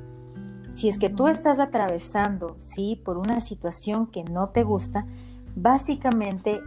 Si 0.75 0.89
es 0.89 0.99
que 0.99 1.09
tú 1.09 1.27
estás 1.27 1.59
atravesando, 1.59 2.55
sí, 2.59 3.01
por 3.03 3.17
una 3.17 3.41
situación 3.41 4.07
que 4.07 4.25
no 4.25 4.51
te 4.51 4.63
gusta, 4.63 5.07
básicamente 5.57 6.61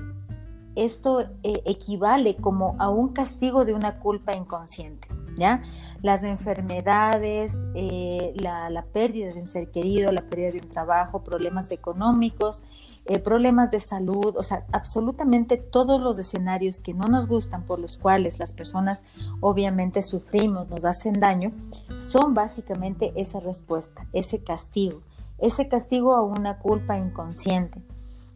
esto 0.76 1.22
eh, 1.44 1.62
equivale 1.66 2.36
como 2.36 2.76
a 2.80 2.90
un 2.90 3.10
castigo 3.10 3.66
de 3.66 3.74
una 3.74 4.00
culpa 4.00 4.36
inconsciente. 4.36 5.08
¿Ya? 5.36 5.64
Las 6.04 6.22
enfermedades, 6.22 7.68
eh, 7.74 8.34
la, 8.36 8.86
pérdida 8.94 9.34
de 9.34 9.40
un 9.40 9.48
ser 9.48 9.72
querido, 9.72 10.12
la 10.12 10.30
pérdida 10.30 10.52
de 10.52 10.60
un 10.60 10.68
trabajo, 10.68 11.24
problemas 11.24 11.72
económicos, 11.72 12.64
eh, 13.06 13.18
problemas 13.18 13.72
de 13.72 13.80
salud, 13.80 14.36
o 14.38 14.44
sea, 14.44 14.68
absolutamente 14.72 15.58
todos 15.58 16.00
los 16.00 16.20
escenarios 16.20 16.82
que 16.82 16.94
no 16.94 17.08
nos 17.08 17.28
gustan, 17.28 17.66
por 17.66 17.80
los 17.80 17.98
cuales 17.98 18.38
las 18.38 18.52
personas 18.52 19.04
obviamente 19.42 20.04
sufrimos, 20.04 20.70
nos 20.70 20.86
hacen 20.86 21.20
daño, 21.20 21.52
son 22.00 22.36
básicamente 22.36 23.12
esa 23.16 23.40
respuesta, 23.40 24.06
ese 24.14 24.44
castigo, 24.44 25.02
ese 25.40 25.68
castigo 25.68 26.14
a 26.14 26.22
una 26.22 26.60
culpa 26.60 27.00
inconsciente. 27.00 27.82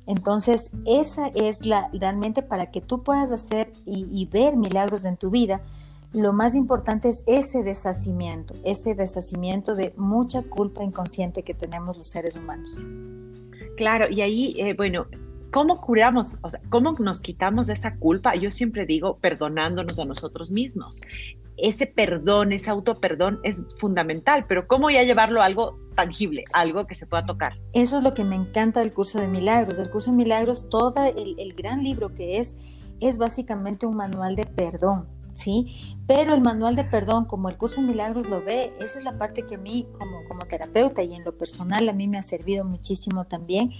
Entonces, 0.08 0.72
esa 0.86 1.28
es 1.28 1.66
la 1.66 1.89
realmente 1.93 2.41
para 2.41 2.72
que 2.72 2.82
tú 2.82 3.03
puedas 3.03 3.32
hacer 3.32 3.74
y, 3.86 4.26
ver 4.26 4.55
milagros 4.55 5.05
en 5.05 5.18
tu 5.18 5.30
vida. 5.30 5.62
lo 6.14 6.32
más 6.32 6.55
importante 6.55 7.10
es 7.10 7.24
ese 7.28 7.64
deshacimiento, 7.64 8.55
ese 8.64 8.95
deshacimiento 8.95 9.76
de 9.76 9.93
mucha 9.97 10.41
culpa 10.41 10.82
inconsciente 10.82 11.43
que 11.43 11.53
tenemos 11.53 11.97
los 11.97 12.08
seres 12.08 12.38
humanos. 12.38 12.82
Claro, 13.76 14.08
y 14.10 14.22
ahí, 14.22 14.55
eh, 14.58 14.74
bueno, 14.74 15.05
¿cómo 15.58 15.82
curamos? 15.82 16.38
O 16.43 16.51
sea, 16.51 16.62
¿cómo 16.70 16.91
nos 16.99 17.24
quitamos 17.24 17.68
esa 17.70 17.95
culpa? 17.95 18.36
Yo 18.36 18.51
siempre 18.51 18.86
digo 18.86 19.18
perdonándonos 19.18 19.97
a 19.97 20.05
nosotros 20.05 20.51
mismos. 20.51 21.01
Ese 21.58 21.88
perdón, 21.88 22.53
ese 22.53 22.70
autoperdón 22.70 23.39
es 23.41 23.64
fundamental, 23.80 24.45
pero 24.47 24.68
¿cómo 24.68 24.91
ya 24.91 25.01
llevarlo 25.01 25.41
a 25.41 25.45
algo 25.45 25.80
tangible, 25.95 26.43
algo 26.53 26.86
que 26.86 26.93
se 26.93 27.08
pueda 27.08 27.26
tocar? 27.26 27.58
Eso 27.74 27.97
es 27.97 28.03
lo 28.03 28.14
que 28.14 28.24
me 28.24 28.36
encanta 28.36 28.82
del 28.82 28.93
curso 28.93 29.20
de 29.20 29.28
milagros. 29.28 29.80
Del 29.80 29.89
curso 29.89 30.12
de 30.12 30.18
milagros, 30.18 30.70
todo 30.70 30.93
el, 31.03 31.53
gran 31.55 31.84
libro 31.84 32.14
que 32.14 32.38
es, 32.38 32.55
es 33.01 33.18
básicamente 33.18 33.88
un 33.88 33.95
manual 33.95 34.36
de 34.36 34.45
perdón. 34.45 35.08
¿Sí? 35.38 35.96
Pero 36.08 36.34
el 36.34 36.42
manual 36.42 36.76
de 36.76 36.84
perdón, 36.84 37.26
como 37.26 37.50
el 37.50 37.58
curso 37.58 37.80
de 37.80 37.88
milagros 37.88 38.28
lo 38.28 38.44
ve, 38.44 38.74
esa 38.80 38.98
es 38.98 39.06
la 39.06 39.18
parte 39.18 39.44
que 39.46 39.56
a 39.56 39.58
mí 39.58 39.88
como, 39.98 40.24
como 40.28 40.46
terapeuta 40.46 41.04
y 41.04 41.14
en 41.14 41.24
lo 41.24 41.38
personal 41.38 41.88
a 41.88 41.94
mí 41.94 42.08
me 42.08 42.18
ha 42.18 42.24
servido 42.24 42.66
muchísimo 42.66 43.26
también. 43.26 43.72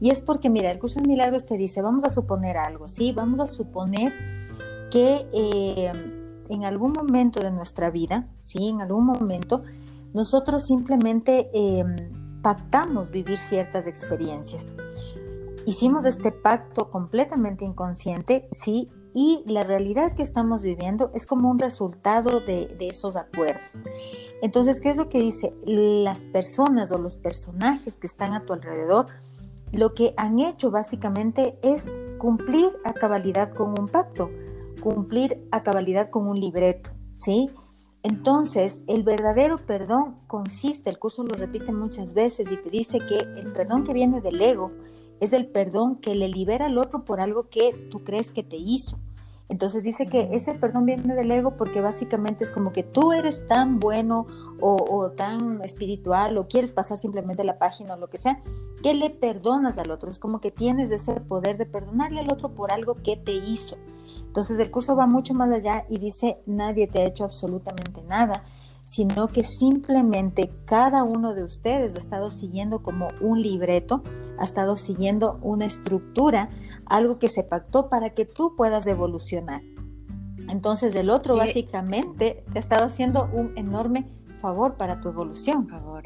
Y 0.00 0.10
es 0.10 0.20
porque, 0.20 0.48
mira, 0.48 0.70
el 0.70 0.78
curso 0.78 1.00
de 1.00 1.06
milagros 1.06 1.44
te 1.44 1.56
dice, 1.56 1.82
vamos 1.82 2.04
a 2.04 2.10
suponer 2.10 2.56
algo, 2.56 2.88
¿sí? 2.88 3.12
Vamos 3.12 3.40
a 3.40 3.46
suponer 3.46 4.12
que 4.90 5.26
eh, 5.32 5.92
en 6.48 6.64
algún 6.64 6.92
momento 6.92 7.40
de 7.40 7.50
nuestra 7.50 7.90
vida, 7.90 8.28
¿sí? 8.34 8.70
En 8.70 8.80
algún 8.80 9.04
momento, 9.04 9.62
nosotros 10.14 10.64
simplemente 10.64 11.50
em, 11.52 12.40
pactamos 12.42 13.10
vivir 13.10 13.38
ciertas 13.38 13.86
experiencias. 13.86 14.74
Hicimos 15.66 16.04
este 16.06 16.32
pacto 16.32 16.90
completamente 16.90 17.64
inconsciente, 17.64 18.48
¿sí? 18.50 18.90
Y 19.14 19.42
la 19.46 19.64
realidad 19.64 20.14
que 20.14 20.22
estamos 20.22 20.62
viviendo 20.62 21.10
es 21.14 21.26
como 21.26 21.50
un 21.50 21.58
resultado 21.58 22.40
de, 22.40 22.68
esos 22.80 23.16
acuerdos. 23.16 23.82
Entonces, 24.42 24.80
¿qué 24.80 24.90
es 24.90 24.96
lo 24.96 25.08
que 25.08 25.20
dice? 25.20 25.54
Las 25.64 26.24
personas 26.24 26.92
o 26.92 26.98
los 26.98 27.16
personajes 27.16 27.98
que 27.98 28.06
están 28.06 28.32
a 28.32 28.44
tu 28.44 28.52
alrededor, 28.52 29.06
lo 29.72 29.94
que 29.94 30.14
han 30.16 30.40
hecho 30.40 30.70
básicamente 30.70 31.58
es 31.62 31.92
cumplir 32.18 32.70
a 32.84 32.92
cabalidad 32.92 33.52
con 33.54 33.78
un 33.78 33.88
pacto, 33.88 34.30
cumplir 34.82 35.46
a 35.50 35.62
cabalidad 35.62 36.10
con 36.10 36.26
un 36.26 36.40
libreto, 36.40 36.90
¿sí? 37.12 37.50
Entonces, 38.02 38.82
el 38.88 39.04
verdadero 39.04 39.58
perdón 39.58 40.16
consiste, 40.26 40.90
el 40.90 40.98
curso 40.98 41.22
lo 41.22 41.34
repite 41.34 41.72
muchas 41.72 42.14
veces 42.14 42.50
y 42.50 42.56
te 42.56 42.70
dice 42.70 42.98
que 42.98 43.18
el 43.18 43.52
perdón 43.52 43.84
que 43.84 43.92
viene 43.92 44.20
del 44.20 44.40
ego 44.40 44.72
es 45.22 45.32
el 45.32 45.46
perdón 45.46 45.96
que 45.96 46.16
le 46.16 46.28
libera 46.28 46.66
al 46.66 46.78
otro 46.78 47.04
por 47.04 47.20
algo 47.20 47.48
que 47.48 47.72
tú 47.92 48.02
crees 48.02 48.32
que 48.32 48.42
te 48.42 48.56
hizo. 48.56 48.98
Entonces 49.48 49.84
dice 49.84 50.06
que 50.06 50.30
ese 50.32 50.54
perdón 50.54 50.84
viene 50.84 51.14
del 51.14 51.30
ego 51.30 51.56
porque 51.56 51.80
básicamente 51.80 52.42
es 52.42 52.50
como 52.50 52.72
que 52.72 52.82
tú 52.82 53.12
eres 53.12 53.46
tan 53.46 53.78
bueno 53.78 54.26
o, 54.60 55.12
tan 55.16 55.62
espiritual 55.62 56.38
o 56.38 56.48
quieres 56.48 56.72
pasar 56.72 56.96
simplemente 56.96 57.44
la 57.44 57.58
página 57.58 57.94
o 57.94 57.98
lo 57.98 58.10
que 58.10 58.18
sea, 58.18 58.42
que 58.82 58.94
le 58.94 59.10
perdonas 59.10 59.78
al 59.78 59.92
otro. 59.92 60.10
Es 60.10 60.18
como 60.18 60.40
que 60.40 60.50
tienes 60.50 60.90
ese 60.90 61.20
poder 61.20 61.56
de 61.56 61.66
perdonarle 61.66 62.20
al 62.20 62.32
otro 62.32 62.48
por 62.48 62.72
algo 62.72 62.96
que 62.96 63.16
te 63.16 63.32
hizo. 63.32 63.76
Entonces 64.26 64.58
el 64.58 64.72
curso 64.72 64.96
va 64.96 65.06
mucho 65.06 65.34
más 65.34 65.52
allá 65.52 65.86
y 65.88 65.98
dice, 65.98 66.38
nadie 66.46 66.88
te 66.88 67.00
ha 67.00 67.06
hecho 67.06 67.22
absolutamente 67.22 68.02
nada 68.02 68.42
sino 68.84 69.28
que 69.28 69.44
simplemente 69.44 70.50
cada 70.64 71.04
uno 71.04 71.34
de 71.34 71.44
ustedes 71.44 71.94
ha 71.94 71.98
estado 71.98 72.30
siguiendo 72.30 72.82
como 72.82 73.08
un 73.20 73.40
libreto, 73.40 74.02
ha 74.38 74.44
estado 74.44 74.76
siguiendo 74.76 75.38
una 75.42 75.66
estructura, 75.66 76.50
algo 76.86 77.18
que 77.18 77.28
se 77.28 77.44
pactó 77.44 77.88
para 77.88 78.10
que 78.10 78.24
tú 78.24 78.54
puedas 78.56 78.86
evolucionar. 78.86 79.62
Entonces 80.48 80.94
el 80.94 81.10
otro 81.10 81.36
básicamente 81.36 82.44
te 82.52 82.58
ha 82.58 82.60
estado 82.60 82.84
haciendo 82.84 83.30
un 83.32 83.56
enorme 83.56 84.10
favor 84.40 84.76
para 84.76 85.00
tu 85.00 85.08
evolución. 85.08 85.68
Favor. 85.68 86.04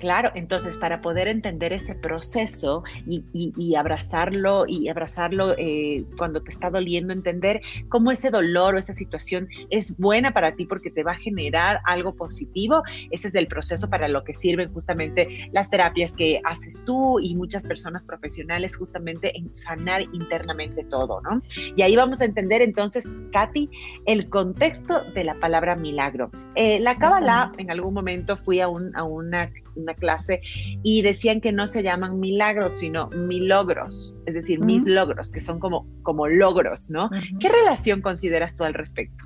Claro, 0.00 0.32
entonces 0.34 0.78
para 0.78 1.02
poder 1.02 1.28
entender 1.28 1.74
ese 1.74 1.94
proceso 1.94 2.82
y, 3.06 3.74
abrazarlo 3.76 4.64
y 4.66 4.88
abrazarlo 4.88 5.54
eh, 5.58 6.04
cuando 6.16 6.42
te 6.42 6.50
está 6.50 6.70
doliendo, 6.70 7.12
entender 7.12 7.60
cómo 7.88 8.10
ese 8.10 8.30
dolor 8.30 8.74
o 8.74 8.78
esa 8.78 8.94
situación 8.94 9.48
es 9.68 9.96
buena 9.98 10.32
para 10.32 10.56
ti 10.56 10.64
porque 10.64 10.90
te 10.90 11.02
va 11.02 11.12
a 11.12 11.16
generar 11.16 11.80
algo 11.84 12.14
positivo, 12.14 12.82
ese 13.10 13.28
es 13.28 13.34
el 13.34 13.46
proceso 13.46 13.90
para 13.90 14.08
lo 14.08 14.24
que 14.24 14.34
sirven 14.34 14.72
justamente 14.72 15.50
las 15.52 15.68
terapias 15.68 16.12
que 16.12 16.40
haces 16.44 16.82
tú 16.86 17.20
y 17.20 17.34
muchas 17.34 17.66
personas 17.66 18.04
profesionales 18.04 18.76
justamente 18.76 19.36
en 19.36 19.54
sanar 19.54 20.02
internamente 20.12 20.82
todo, 20.84 21.20
¿no? 21.20 21.42
Y 21.76 21.82
ahí 21.82 21.94
vamos 21.94 22.22
a 22.22 22.24
entender 22.24 22.62
entonces, 22.62 23.06
Katy, 23.32 23.68
el 24.06 24.30
contexto 24.30 25.04
de 25.12 25.24
la 25.24 25.34
palabra 25.34 25.76
milagro. 25.76 26.30
Eh, 26.54 26.80
la 26.80 26.96
Kabbalah, 26.96 27.52
en 27.58 27.70
algún 27.70 27.92
momento 27.92 28.36
fui 28.36 28.60
a, 28.60 28.68
un, 28.68 28.96
a 28.96 29.04
una 29.04 29.50
una 29.76 29.94
clase 29.94 30.40
y 30.82 31.02
decían 31.02 31.40
que 31.40 31.52
no 31.52 31.66
se 31.66 31.82
llaman 31.82 32.20
milagros, 32.20 32.78
sino 32.78 33.08
milogros, 33.10 34.16
es 34.26 34.34
decir, 34.34 34.60
mis 34.60 34.86
logros, 34.86 35.30
que 35.30 35.40
son 35.40 35.58
como, 35.58 35.86
como 36.02 36.26
logros, 36.28 36.90
¿no? 36.90 37.10
¿Qué 37.38 37.48
relación 37.48 38.02
consideras 38.02 38.56
tú 38.56 38.64
al 38.64 38.74
respecto? 38.74 39.24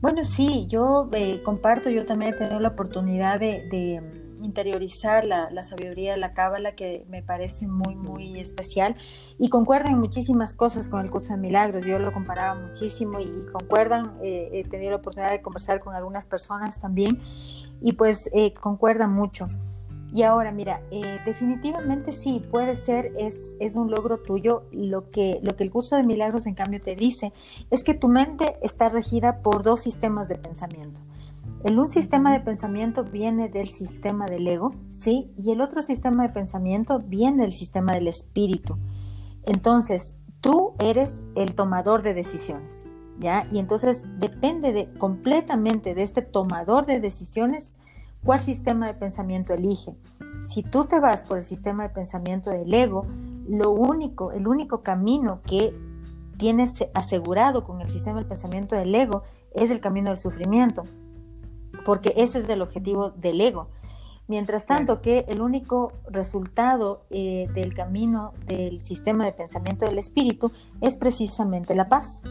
Bueno, 0.00 0.24
sí, 0.24 0.66
yo 0.68 1.08
eh, 1.12 1.42
comparto, 1.42 1.90
yo 1.90 2.06
también 2.06 2.34
he 2.34 2.36
tenido 2.36 2.60
la 2.60 2.68
oportunidad 2.68 3.40
de, 3.40 4.00
mm, 4.00 4.27
interiorizar 4.42 5.24
la, 5.24 5.48
sabiduría 5.62 6.12
de 6.12 6.18
la 6.18 6.32
cábala 6.32 6.74
que 6.74 7.04
me 7.08 7.22
parece 7.22 7.66
muy, 7.66 7.94
muy 7.94 8.38
especial 8.40 8.96
y 9.38 9.48
concuerdan 9.48 9.98
muchísimas 9.98 10.54
cosas 10.54 10.88
con 10.88 11.04
el 11.04 11.10
curso 11.10 11.34
de 11.34 11.38
milagros. 11.38 11.84
Yo 11.84 11.98
lo 11.98 12.12
comparaba 12.12 12.60
muchísimo 12.60 13.20
y, 13.20 13.46
concuerdan, 13.52 14.18
eh, 14.22 14.50
he 14.52 14.64
tenido 14.64 14.90
la 14.92 14.96
oportunidad 14.96 15.30
de 15.30 15.42
conversar 15.42 15.80
con 15.80 15.94
algunas 15.94 16.26
personas 16.26 16.80
también 16.80 17.20
y 17.80 17.92
pues 17.92 18.30
eh, 18.32 18.52
concuerdan 18.54 19.12
mucho. 19.12 19.48
Y 20.12 20.22
ahora, 20.22 20.52
mira, 20.52 20.80
eh, 20.90 21.18
definitivamente 21.26 22.12
sí, 22.12 22.42
puede 22.50 22.76
ser, 22.76 23.12
es, 23.18 23.54
es 23.60 23.76
un 23.76 23.90
logro 23.90 24.18
tuyo. 24.18 24.62
Lo 24.72 25.10
que, 25.10 25.38
lo 25.42 25.54
que 25.54 25.64
el 25.64 25.70
curso 25.70 25.96
de 25.96 26.02
milagros, 26.02 26.46
en 26.46 26.54
cambio, 26.54 26.80
te 26.80 26.96
dice 26.96 27.32
es 27.70 27.84
que 27.84 27.94
tu 27.94 28.08
mente 28.08 28.56
está 28.62 28.88
regida 28.88 29.42
por 29.42 29.62
dos 29.62 29.82
sistemas 29.82 30.28
de 30.28 30.36
pensamiento. 30.36 31.02
El 31.64 31.78
un 31.78 31.88
sistema 31.88 32.32
de 32.32 32.40
pensamiento 32.40 33.04
viene 33.04 33.48
del 33.48 33.68
sistema 33.68 34.26
del 34.26 34.46
ego, 34.46 34.72
¿sí? 34.90 35.32
Y 35.36 35.50
el 35.52 35.60
otro 35.60 35.82
sistema 35.82 36.22
de 36.22 36.32
pensamiento 36.32 37.00
viene 37.00 37.42
del 37.42 37.52
sistema 37.52 37.94
del 37.94 38.06
espíritu. 38.06 38.78
Entonces, 39.44 40.18
tú 40.40 40.74
eres 40.78 41.24
el 41.34 41.54
tomador 41.54 42.02
de 42.02 42.14
decisiones, 42.14 42.84
¿ya? 43.18 43.46
Y 43.52 43.58
entonces 43.58 44.04
depende 44.18 44.72
de, 44.72 44.92
completamente 44.94 45.94
de 45.94 46.04
este 46.04 46.22
tomador 46.22 46.86
de 46.86 47.00
decisiones 47.00 47.74
¿Cuál 48.24 48.40
sistema 48.40 48.86
de 48.86 48.94
pensamiento 48.94 49.54
elige? 49.54 49.96
Si 50.44 50.62
tú 50.62 50.84
te 50.84 50.98
vas 51.00 51.22
por 51.22 51.38
el 51.38 51.44
sistema 51.44 51.84
de 51.84 51.90
pensamiento 51.90 52.50
del 52.50 52.72
ego, 52.74 53.06
lo 53.48 53.70
único, 53.70 54.32
el 54.32 54.46
único 54.46 54.82
camino 54.82 55.40
que 55.46 55.74
tienes 56.36 56.84
asegurado 56.94 57.64
con 57.64 57.80
el 57.80 57.90
sistema 57.90 58.20
de 58.20 58.26
pensamiento 58.26 58.74
del 58.74 58.94
ego 58.94 59.22
es 59.52 59.70
el 59.70 59.80
camino 59.80 60.10
del 60.10 60.18
sufrimiento, 60.18 60.84
porque 61.84 62.14
ese 62.16 62.40
es 62.40 62.48
el 62.48 62.62
objetivo 62.62 63.10
del 63.10 63.40
ego. 63.40 63.68
Mientras 64.26 64.66
tanto 64.66 65.00
que 65.00 65.24
el 65.28 65.40
único 65.40 65.92
resultado 66.10 67.06
eh, 67.08 67.48
del 67.54 67.72
camino 67.72 68.34
del 68.46 68.82
sistema 68.82 69.24
de 69.24 69.32
pensamiento 69.32 69.86
del 69.86 69.98
espíritu 69.98 70.52
es 70.82 70.96
precisamente 70.96 71.74
la 71.74 71.88
paz. 71.88 72.22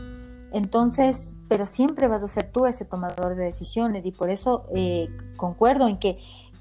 Entonces, 0.53 1.33
pero 1.49 1.65
siempre 1.65 2.07
vas 2.07 2.23
a 2.23 2.27
ser 2.27 2.51
tú 2.51 2.67
ese 2.67 2.85
tomador 2.85 3.35
de 3.35 3.45
decisiones 3.45 4.05
y 4.05 4.11
por 4.11 4.29
eso 4.29 4.65
eh, 4.75 5.09
concuerdo 5.35 5.87
en 5.87 5.97
que 5.97 6.19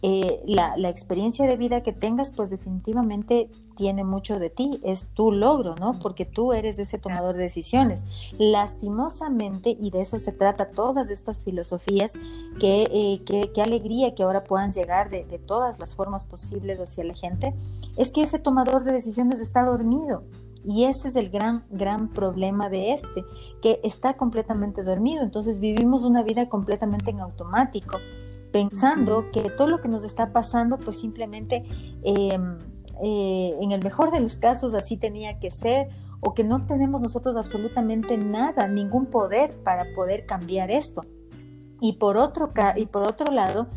eh, 0.08 0.40
la, 0.46 0.88
experiencia 0.88 1.48
de 1.48 1.56
vida 1.56 1.82
que 1.82 1.92
tengas, 1.92 2.30
pues 2.30 2.48
definitivamente 2.48 3.50
tiene 3.76 4.04
mucho 4.04 4.38
de 4.38 4.50
ti, 4.50 4.78
es 4.84 5.08
tu 5.14 5.32
logro, 5.32 5.74
¿no? 5.80 5.98
Porque 5.98 6.24
tú 6.24 6.52
eres 6.52 6.78
ese 6.78 6.96
tomador 6.96 7.34
de 7.34 7.42
decisiones. 7.42 8.04
Lastimosamente, 8.38 9.76
y 9.76 9.90
de 9.90 10.02
eso 10.02 10.20
se 10.20 10.30
trata 10.30 10.70
todas 10.70 11.10
estas 11.10 11.42
filosofías, 11.42 12.12
que, 12.60 12.84
eh, 12.92 13.50
qué 13.52 13.62
alegría 13.62 14.14
que 14.14 14.22
ahora 14.22 14.44
puedan 14.44 14.72
llegar 14.72 15.10
de, 15.10 15.24
de 15.24 15.40
todas 15.40 15.80
las 15.80 15.96
formas 15.96 16.24
posibles 16.24 16.78
hacia 16.78 17.02
la 17.02 17.14
gente, 17.14 17.52
es 17.96 18.12
que 18.12 18.22
ese 18.22 18.38
tomador 18.38 18.84
de 18.84 18.92
decisiones 18.92 19.40
está 19.40 19.64
dormido 19.64 20.22
y 20.66 20.84
ese 20.84 21.08
es 21.08 21.16
el 21.16 21.30
gran, 21.30 21.64
gran 21.70 22.08
problema 22.08 22.68
de 22.68 22.92
este, 22.92 23.24
que 23.62 23.80
está 23.84 24.14
completamente 24.14 24.82
dormido. 24.82 25.22
Entonces 25.22 25.60
vivimos 25.60 26.02
una 26.02 26.24
vida 26.24 26.48
completamente 26.48 27.12
en 27.12 27.20
automático, 27.20 27.98
pensando 28.56 29.30
que 29.32 29.50
todo 29.50 29.68
lo 29.68 29.82
que 29.82 29.88
nos 29.88 30.02
está 30.02 30.32
pasando, 30.32 30.78
pues 30.78 30.98
simplemente, 30.98 31.62
em, 32.02 32.56
eh, 33.04 33.54
en 33.60 33.72
el 33.72 33.84
mejor 33.84 34.10
de 34.10 34.20
los 34.20 34.38
casos, 34.38 34.72
así 34.72 34.96
tenía 34.96 35.38
que 35.38 35.50
ser, 35.50 35.88
o 36.20 36.32
que 36.32 36.42
no 36.42 36.64
tenemos 36.64 37.02
nosotros 37.02 37.36
absolutamente 37.36 38.16
nada, 38.16 38.66
ningún 38.66 39.06
poder 39.06 39.62
para 39.62 39.84
poder 39.94 40.24
cambiar 40.24 40.70
esto. 40.70 41.02
Y 41.82 41.98
por 41.98 42.16
otro, 42.16 42.50
y 42.76 42.86
por 42.86 43.06
otro 43.06 43.30
lado, 43.30 43.68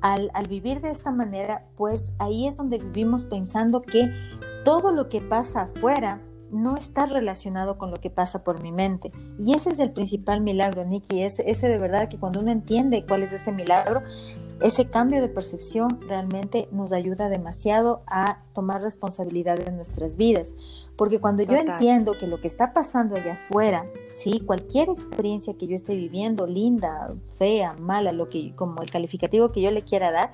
al, 0.00 0.32
al, 0.34 0.48
vivir 0.48 0.80
de 0.80 0.90
esta 0.90 1.12
manera, 1.12 1.68
pues 1.76 2.14
ahí 2.18 2.48
es 2.48 2.56
donde 2.56 2.78
vivimos 2.78 3.26
pensando 3.26 3.82
que 3.82 4.10
todo 4.64 4.90
lo 4.90 5.08
que 5.08 5.20
pasa 5.20 5.62
afuera 5.62 6.20
no 6.54 6.76
está 6.76 7.06
relacionado 7.06 7.76
con 7.76 7.90
lo 7.90 7.96
que 7.98 8.10
pasa 8.10 8.44
por 8.44 8.62
mi 8.62 8.72
mente. 8.72 9.12
Y 9.38 9.54
ese 9.54 9.70
es 9.70 9.80
el 9.80 9.92
principal 9.92 10.40
milagro, 10.40 10.84
Nikki. 10.84 11.22
Ese, 11.22 11.50
ese 11.50 11.68
de 11.68 11.78
verdad 11.78 12.08
que 12.08 12.18
cuando 12.18 12.40
uno 12.40 12.52
entiende 12.52 13.04
cuál 13.06 13.24
es 13.24 13.32
ese 13.32 13.52
milagro, 13.52 14.02
ese 14.62 14.88
cambio 14.88 15.20
de 15.20 15.28
percepción 15.28 16.00
realmente 16.08 16.68
nos 16.70 16.92
ayuda 16.92 17.28
demasiado 17.28 18.02
a 18.06 18.38
tomar 18.52 18.82
responsabilidad 18.82 19.58
de 19.58 19.72
nuestras 19.72 20.16
vidas. 20.16 20.54
Porque 20.96 21.20
cuando 21.20 21.42
yo 21.42 21.56
entiendo 21.56 22.16
que 22.18 22.28
lo 22.28 22.40
que 22.40 22.46
está 22.46 22.72
pasando 22.72 23.16
allá 23.16 23.34
afuera, 23.34 23.86
sí, 24.06 24.40
cualquier 24.40 24.88
experiencia 24.88 25.54
que 25.58 25.66
yo 25.66 25.74
esté 25.74 25.96
viviendo, 25.96 26.46
linda, 26.46 27.12
fea, 27.34 27.74
mala, 27.74 28.12
lo 28.12 28.28
que, 28.28 28.54
como 28.54 28.80
el 28.82 28.90
calificativo 28.90 29.50
que 29.50 29.60
yo 29.60 29.72
le 29.72 29.82
quiera 29.82 30.12
dar, 30.12 30.32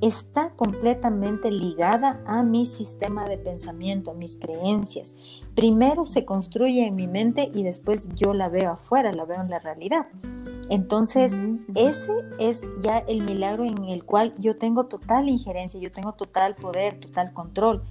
está 0.00 0.50
completamente 0.50 1.50
ligada 1.50 2.22
a 2.26 2.42
mi 2.42 2.66
sistema 2.66 3.28
de 3.28 3.36
pensamiento, 3.36 4.12
a 4.12 4.14
mis 4.14 4.36
creencias. 4.36 5.14
Primero 5.54 6.06
se 6.06 6.24
construye 6.24 6.86
en 6.86 6.94
mi 6.94 7.08
mente 7.08 7.50
y 7.52 7.64
después 7.64 8.08
yo 8.14 8.32
la 8.32 8.48
veo 8.48 8.72
afuera, 8.72 9.12
la 9.12 9.24
veo 9.24 9.40
en 9.40 9.50
la 9.50 9.58
realidad. 9.58 10.06
Entonces, 10.70 11.42
ese 11.74 12.12
es 12.38 12.62
ya 12.80 12.98
el 12.98 13.24
milagro 13.24 13.64
en 13.64 13.84
el 13.84 14.04
cual 14.04 14.34
yo 14.38 14.56
tengo 14.56 14.86
total 14.86 15.28
injerencia, 15.28 15.80
yo 15.80 15.90
tengo 15.90 16.12
total 16.12 16.54
poder, 16.54 17.00
total 17.00 17.32
control. 17.32 17.82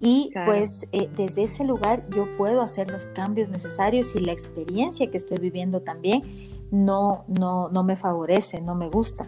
Y 0.00 0.30
pues 0.46 0.86
eh, 0.92 1.10
desde 1.16 1.42
ese 1.42 1.64
lugar 1.64 2.08
yo 2.10 2.30
puedo 2.36 2.62
hacer 2.62 2.88
los 2.88 3.10
cambios 3.10 3.48
necesarios 3.48 4.14
y 4.14 4.20
la 4.20 4.30
experiencia 4.30 5.10
que 5.10 5.16
estoy 5.16 5.38
viviendo 5.38 5.80
también 5.80 6.22
no, 6.70 7.24
no, 7.26 7.68
no 7.68 7.82
me 7.82 7.96
favorece, 7.96 8.60
no 8.60 8.76
me 8.76 8.88
gusta. 8.88 9.26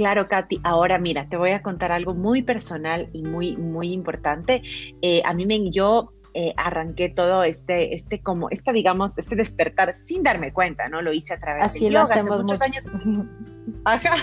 Claro, 0.00 0.26
Katy. 0.28 0.60
Ahora 0.64 0.98
mira, 0.98 1.28
te 1.28 1.36
voy 1.36 1.50
a 1.50 1.60
contar 1.60 1.92
algo 1.92 2.14
muy 2.14 2.40
personal 2.42 3.10
y 3.12 3.22
muy, 3.22 3.54
muy 3.58 3.92
importante. 3.92 4.62
Eh, 5.02 5.20
a 5.26 5.34
mí 5.34 5.44
me, 5.44 5.70
yo 5.70 6.14
eh, 6.32 6.54
arranqué 6.56 7.10
todo 7.10 7.44
este, 7.44 7.94
este 7.94 8.22
como, 8.22 8.48
esta 8.48 8.72
digamos, 8.72 9.18
este 9.18 9.36
despertar 9.36 9.92
sin 9.92 10.22
darme 10.22 10.54
cuenta, 10.54 10.88
¿no? 10.88 11.02
Lo 11.02 11.12
hice 11.12 11.34
a 11.34 11.38
través 11.38 11.64
Así 11.64 11.84
de 11.84 11.90
lo 11.90 12.00
hacemos 12.00 12.42
muchos, 12.42 12.62
años. 12.62 12.86
Ajá, 13.84 14.14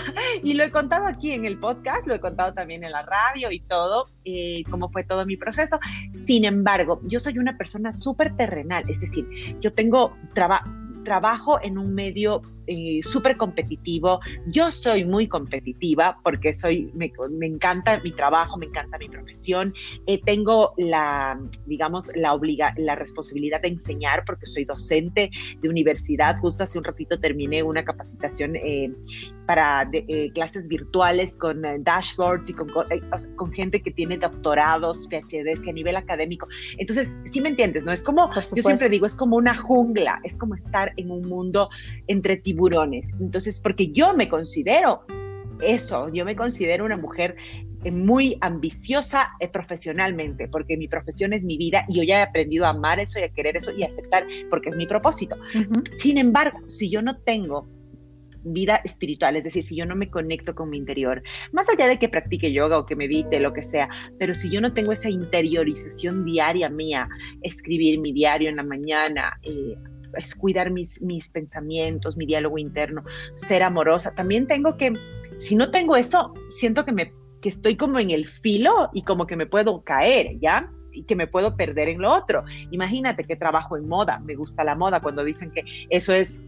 y 0.42 0.54
lo 0.54 0.64
he 0.64 0.72
contado 0.72 1.06
aquí 1.06 1.30
en 1.30 1.44
el 1.44 1.60
podcast, 1.60 2.08
lo 2.08 2.14
he 2.16 2.20
contado 2.20 2.54
también 2.54 2.82
en 2.82 2.90
la 2.90 3.02
radio 3.02 3.52
y 3.52 3.60
todo, 3.60 4.06
eh, 4.24 4.64
cómo 4.70 4.90
fue 4.90 5.04
todo 5.04 5.24
mi 5.26 5.36
proceso. 5.36 5.78
Sin 6.10 6.44
embargo, 6.44 7.00
yo 7.04 7.20
soy 7.20 7.38
una 7.38 7.56
persona 7.56 7.92
súper 7.92 8.36
terrenal, 8.36 8.84
es 8.88 9.00
decir, 9.00 9.24
yo 9.60 9.72
tengo 9.72 10.16
trabajo 10.34 10.68
trabajo 11.04 11.58
en 11.62 11.78
un 11.78 11.94
medio 11.94 12.42
eh, 12.68 13.00
súper 13.02 13.38
competitivo. 13.38 14.20
Yo 14.46 14.70
soy 14.70 15.04
muy 15.04 15.26
competitiva 15.26 16.18
porque 16.22 16.52
soy, 16.52 16.92
me, 16.94 17.10
encanta 17.46 17.98
mi 18.00 18.12
trabajo, 18.12 18.58
me 18.58 18.66
encanta 18.66 18.98
mi 18.98 19.08
profesión. 19.08 19.72
Eh, 20.06 20.20
tengo 20.22 20.74
la, 20.76 21.40
digamos, 21.64 22.12
la, 22.14 22.34
obliga, 22.34 22.74
la 22.76 22.94
responsabilidad 22.94 23.62
de 23.62 23.68
enseñar 23.68 24.24
porque 24.26 24.46
soy 24.46 24.66
docente 24.66 25.30
de 25.60 25.68
universidad. 25.68 26.36
Justo 26.36 26.64
hace 26.64 26.78
un 26.78 26.84
ratito 26.84 27.18
terminé 27.18 27.62
una 27.62 27.84
capacitación 27.84 28.54
eh, 28.56 28.92
para 29.46 29.90
clases 30.34 30.68
virtuales 30.68 31.38
con 31.38 31.62
dashboards 31.80 32.50
y 32.50 32.52
con, 32.52 32.68
con, 33.34 33.50
gente 33.50 33.80
que 33.80 33.90
tiene 33.90 34.18
doctorados, 34.18 35.08
PhDs, 35.08 35.62
que 35.62 35.70
a 35.70 35.72
nivel 35.72 35.96
académico. 35.96 36.46
Entonces, 36.76 37.18
sí 37.24 37.40
me 37.40 37.48
entiendes, 37.48 37.86
¿no? 37.86 37.92
Es 37.92 38.04
como, 38.04 38.28
yo 38.54 38.62
siempre 38.62 38.90
digo, 38.90 39.06
es 39.06 39.16
como 39.16 39.36
una 39.36 39.56
jungla, 39.56 40.20
es 40.22 40.36
como 40.36 40.54
estar 40.54 40.92
en 40.98 41.10
un 41.10 41.26
mundo 41.26 41.70
entre 42.08 42.36
tiburones. 42.36 42.57
Entonces, 43.20 43.60
porque 43.60 43.88
yo 43.92 44.14
me 44.14 44.28
considero 44.28 45.04
eso, 45.60 46.08
yo 46.12 46.24
me 46.24 46.36
considero 46.36 46.84
una 46.84 46.96
mujer 46.96 47.36
eh, 47.84 47.90
muy 47.90 48.36
ambiciosa 48.40 49.30
eh, 49.40 49.48
profesionalmente, 49.48 50.48
porque 50.48 50.76
mi 50.76 50.88
profesión 50.88 51.32
es 51.32 51.44
mi 51.44 51.56
vida 51.56 51.84
y 51.88 51.94
yo 51.94 52.02
ya 52.02 52.18
he 52.18 52.22
aprendido 52.22 52.66
a 52.66 52.70
amar 52.70 53.00
eso 53.00 53.18
y 53.18 53.22
a 53.22 53.28
querer 53.28 53.56
eso 53.56 53.72
y 53.72 53.82
a 53.82 53.86
aceptar 53.86 54.26
porque 54.50 54.68
es 54.68 54.76
mi 54.76 54.86
propósito. 54.86 55.36
Sin 55.96 56.18
embargo, 56.18 56.58
si 56.66 56.90
yo 56.90 57.02
no 57.02 57.18
tengo 57.18 57.68
vida 58.44 58.80
espiritual, 58.84 59.36
es 59.36 59.44
decir, 59.44 59.62
si 59.62 59.76
yo 59.76 59.86
no 59.86 59.96
me 59.96 60.10
conecto 60.10 60.54
con 60.54 60.70
mi 60.70 60.78
interior, 60.78 61.22
más 61.52 61.68
allá 61.68 61.86
de 61.86 61.98
que 61.98 62.08
practique 62.08 62.52
yoga 62.52 62.78
o 62.78 62.86
que 62.86 62.96
medite, 62.96 63.40
lo 63.40 63.52
que 63.52 63.62
sea, 63.62 63.88
pero 64.18 64.34
si 64.34 64.50
yo 64.50 64.60
no 64.60 64.72
tengo 64.72 64.92
esa 64.92 65.10
interiorización 65.10 66.24
diaria 66.24 66.68
mía, 66.68 67.08
escribir 67.42 68.00
mi 68.00 68.12
diario 68.12 68.48
en 68.48 68.56
la 68.56 68.62
mañana, 68.62 69.38
eh, 69.42 69.76
es 70.16 70.34
cuidar 70.34 70.70
mis, 70.70 71.00
mis 71.02 71.30
pensamientos, 71.30 72.16
mi 72.16 72.26
diálogo 72.26 72.58
interno, 72.58 73.02
ser 73.34 73.62
amorosa. 73.62 74.14
También 74.14 74.46
tengo 74.46 74.76
que, 74.76 74.92
si 75.38 75.56
no 75.56 75.70
tengo 75.70 75.96
eso, 75.96 76.34
siento 76.48 76.84
que 76.84 76.92
me 76.92 77.12
que 77.40 77.48
estoy 77.48 77.76
como 77.76 78.00
en 78.00 78.10
el 78.10 78.26
filo 78.26 78.90
y 78.92 79.02
como 79.02 79.28
que 79.28 79.36
me 79.36 79.46
puedo 79.46 79.84
caer, 79.84 80.38
¿ya? 80.40 80.72
y 80.92 81.04
que 81.04 81.16
me 81.16 81.26
puedo 81.26 81.56
perder 81.56 81.88
en 81.88 82.00
lo 82.00 82.12
otro. 82.12 82.44
Imagínate 82.70 83.24
que 83.24 83.36
trabajo 83.36 83.76
en 83.76 83.88
moda, 83.88 84.18
me 84.20 84.34
gusta 84.34 84.64
la 84.64 84.74
moda 84.74 85.00
cuando 85.00 85.24
dicen 85.24 85.50
que 85.50 85.64
eso 85.90 86.12
es 86.12 86.40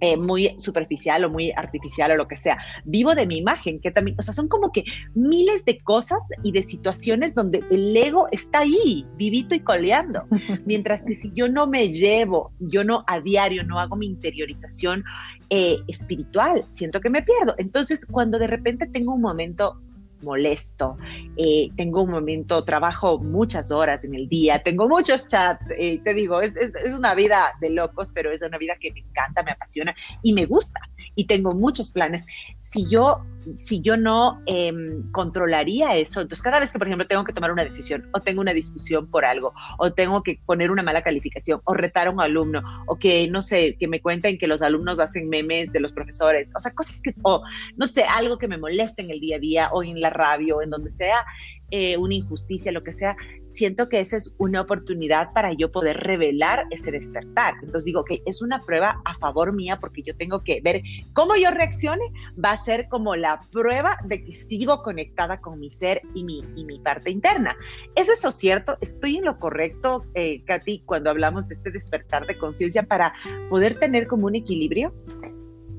eh, 0.00 0.16
muy 0.16 0.54
superficial 0.58 1.24
o 1.24 1.30
muy 1.30 1.52
artificial 1.52 2.10
o 2.12 2.16
lo 2.16 2.28
que 2.28 2.36
sea. 2.36 2.58
Vivo 2.84 3.14
de 3.14 3.26
mi 3.26 3.36
imagen, 3.36 3.80
que 3.80 3.90
también, 3.90 4.16
o 4.18 4.22
sea, 4.22 4.34
son 4.34 4.48
como 4.48 4.72
que 4.72 4.84
miles 5.14 5.64
de 5.64 5.78
cosas 5.78 6.18
y 6.42 6.52
de 6.52 6.62
situaciones 6.62 7.34
donde 7.34 7.62
el 7.70 7.96
ego 7.96 8.28
está 8.32 8.60
ahí, 8.60 9.06
vivito 9.16 9.54
y 9.54 9.60
coleando. 9.60 10.24
Mientras 10.66 11.04
que 11.04 11.14
si 11.14 11.30
yo 11.32 11.48
no 11.48 11.66
me 11.66 11.88
llevo, 11.88 12.52
yo 12.58 12.84
no 12.84 13.04
a 13.06 13.20
diario, 13.20 13.64
no 13.64 13.78
hago 13.78 13.96
mi 13.96 14.06
interiorización 14.06 15.04
eh, 15.50 15.78
espiritual, 15.88 16.64
siento 16.68 17.00
que 17.00 17.10
me 17.10 17.22
pierdo. 17.22 17.54
Entonces, 17.58 18.06
cuando 18.06 18.38
de 18.38 18.46
repente 18.46 18.86
tengo 18.86 19.14
un 19.14 19.20
momento 19.20 19.80
molesto. 20.24 20.96
Eh, 21.36 21.70
tengo 21.76 22.02
un 22.02 22.10
momento, 22.10 22.64
trabajo 22.64 23.18
muchas 23.18 23.70
horas 23.70 24.04
en 24.04 24.14
el 24.14 24.28
día, 24.28 24.62
tengo 24.62 24.88
muchos 24.88 25.26
chats, 25.26 25.70
eh, 25.78 26.00
te 26.02 26.14
digo, 26.14 26.40
es, 26.40 26.56
es, 26.56 26.94
una 26.94 27.14
vida 27.14 27.52
de 27.60 27.70
locos, 27.70 28.10
pero 28.12 28.32
es 28.32 28.42
una 28.42 28.58
vida 28.58 28.74
que 28.80 28.92
me 28.92 29.00
encanta, 29.00 29.42
me 29.42 29.52
apasiona 29.52 29.94
y 30.22 30.32
me 30.32 30.46
gusta. 30.46 30.80
Y 31.14 31.26
tengo 31.26 31.50
muchos 31.52 31.92
planes. 31.92 32.26
Si 32.58 32.88
yo, 32.88 33.24
si 33.54 33.80
yo 33.80 33.96
no 33.96 34.42
em, 34.46 35.10
controlaría 35.12 35.96
eso, 35.96 36.20
entonces 36.20 36.42
cada 36.42 36.60
vez 36.60 36.72
que, 36.72 36.78
por 36.78 36.88
ejemplo, 36.88 37.06
tengo 37.06 37.24
que 37.24 37.32
tomar 37.32 37.52
una 37.52 37.64
decisión 37.64 38.08
o 38.12 38.20
tengo 38.20 38.40
una 38.40 38.52
discusión 38.52 39.06
por 39.06 39.24
algo 39.24 39.52
o 39.78 39.92
tengo 39.92 40.22
que 40.22 40.40
poner 40.44 40.70
una 40.70 40.82
mala 40.82 41.02
calificación 41.02 41.60
o 41.64 41.74
retar 41.74 42.06
a 42.06 42.10
un 42.10 42.20
alumno 42.20 42.62
o 42.86 42.98
que, 42.98 43.28
no 43.28 43.42
sé, 43.42 43.76
que 43.78 43.88
me 43.88 44.00
cuenten 44.00 44.38
que 44.38 44.46
los 44.46 44.62
alumnos 44.62 45.00
hacen 45.00 45.28
memes 45.28 45.72
de 45.72 45.80
los 45.80 45.92
profesores, 45.92 46.52
o 46.56 46.60
sea, 46.60 46.72
cosas 46.72 47.00
que, 47.02 47.14
o 47.22 47.42
no 47.76 47.86
sé, 47.86 48.04
algo 48.04 48.38
que 48.38 48.48
me 48.48 48.58
molesta 48.58 49.02
en 49.02 49.10
el 49.10 49.20
día 49.20 49.36
a 49.36 49.40
día 49.40 49.68
o 49.72 49.82
en 49.82 50.00
la 50.00 50.10
radio, 50.10 50.62
en 50.62 50.70
donde 50.70 50.90
sea 50.90 51.24
eh, 51.70 51.96
una 51.96 52.14
injusticia, 52.14 52.72
lo 52.72 52.84
que 52.84 52.92
sea, 52.92 53.16
siento 53.46 53.88
que 53.88 54.00
esa 54.00 54.16
es 54.16 54.34
una 54.38 54.60
oportunidad 54.60 55.32
para 55.32 55.52
yo 55.52 55.70
poder 55.70 55.96
revelar 55.98 56.66
ese 56.70 56.90
despertar. 56.90 57.54
Entonces 57.62 57.84
digo 57.84 58.04
que 58.04 58.18
es 58.26 58.42
una 58.42 58.60
prueba 58.60 59.00
a 59.04 59.14
favor 59.14 59.52
mía 59.52 59.78
porque 59.80 60.02
yo 60.02 60.16
tengo 60.16 60.42
que 60.42 60.60
ver 60.60 60.82
cómo 61.12 61.36
yo 61.36 61.50
reaccione, 61.50 62.04
va 62.42 62.52
a 62.52 62.56
ser 62.56 62.88
como 62.88 63.16
la 63.16 63.40
prueba 63.52 63.98
de 64.04 64.24
que 64.24 64.34
sigo 64.34 64.82
conectada 64.82 65.40
con 65.40 65.58
mi 65.58 65.70
ser 65.70 66.02
y 66.14 66.24
mi, 66.24 66.44
y 66.54 66.64
mi 66.64 66.78
parte 66.80 67.10
interna. 67.10 67.56
¿Es 67.94 68.08
eso 68.08 68.30
cierto? 68.30 68.76
¿Estoy 68.80 69.18
en 69.18 69.24
lo 69.24 69.38
correcto, 69.38 70.04
eh, 70.14 70.42
Katy, 70.44 70.82
cuando 70.84 71.10
hablamos 71.10 71.48
de 71.48 71.54
este 71.54 71.70
despertar 71.70 72.26
de 72.26 72.36
conciencia 72.36 72.82
para 72.82 73.14
poder 73.48 73.78
tener 73.78 74.06
como 74.06 74.26
un 74.26 74.34
equilibrio? 74.34 74.92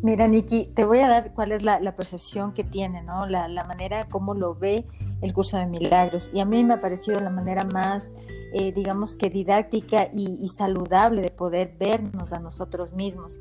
Mira, 0.02 0.28
Nikki, 0.28 0.72
te 0.76 0.86
voy 0.86 1.00
a 1.00 1.08
dar 1.08 1.34
cuál 1.34 1.52
es 1.52 1.64
la, 1.64 1.80
percepción 1.96 2.54
que 2.54 2.64
tiene, 2.64 3.02
¿no? 3.02 3.26
La, 3.26 3.64
manera 3.64 4.08
como 4.08 4.34
lo 4.34 4.56
ve 4.56 4.86
el 5.22 5.34
curso 5.34 5.58
de 5.58 5.66
milagros. 5.66 6.30
Y 6.34 6.40
a 6.40 6.46
mí 6.46 6.64
me 6.64 6.76
ha 6.76 6.82
parecido 6.82 7.20
la 7.20 7.30
manera 7.30 7.64
más, 7.64 8.14
eh, 8.54 8.72
digamos 8.72 9.16
que 9.16 9.30
didáctica 9.30 10.10
y, 10.14 10.48
saludable 10.48 11.22
de 11.22 11.32
poder 11.32 11.76
vernos 11.80 12.34
a 12.34 12.40
nosotros 12.40 12.94
mismos. 12.94 13.40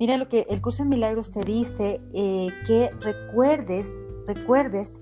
Mira 0.00 0.16
lo 0.16 0.28
que 0.28 0.46
el 0.50 0.60
curso 0.60 0.82
de 0.82 0.88
milagros 0.88 1.30
te 1.30 1.44
dice, 1.44 2.00
eh, 2.12 2.48
que 2.66 2.90
recuerdes, 3.00 4.02
recuerdes 4.26 5.00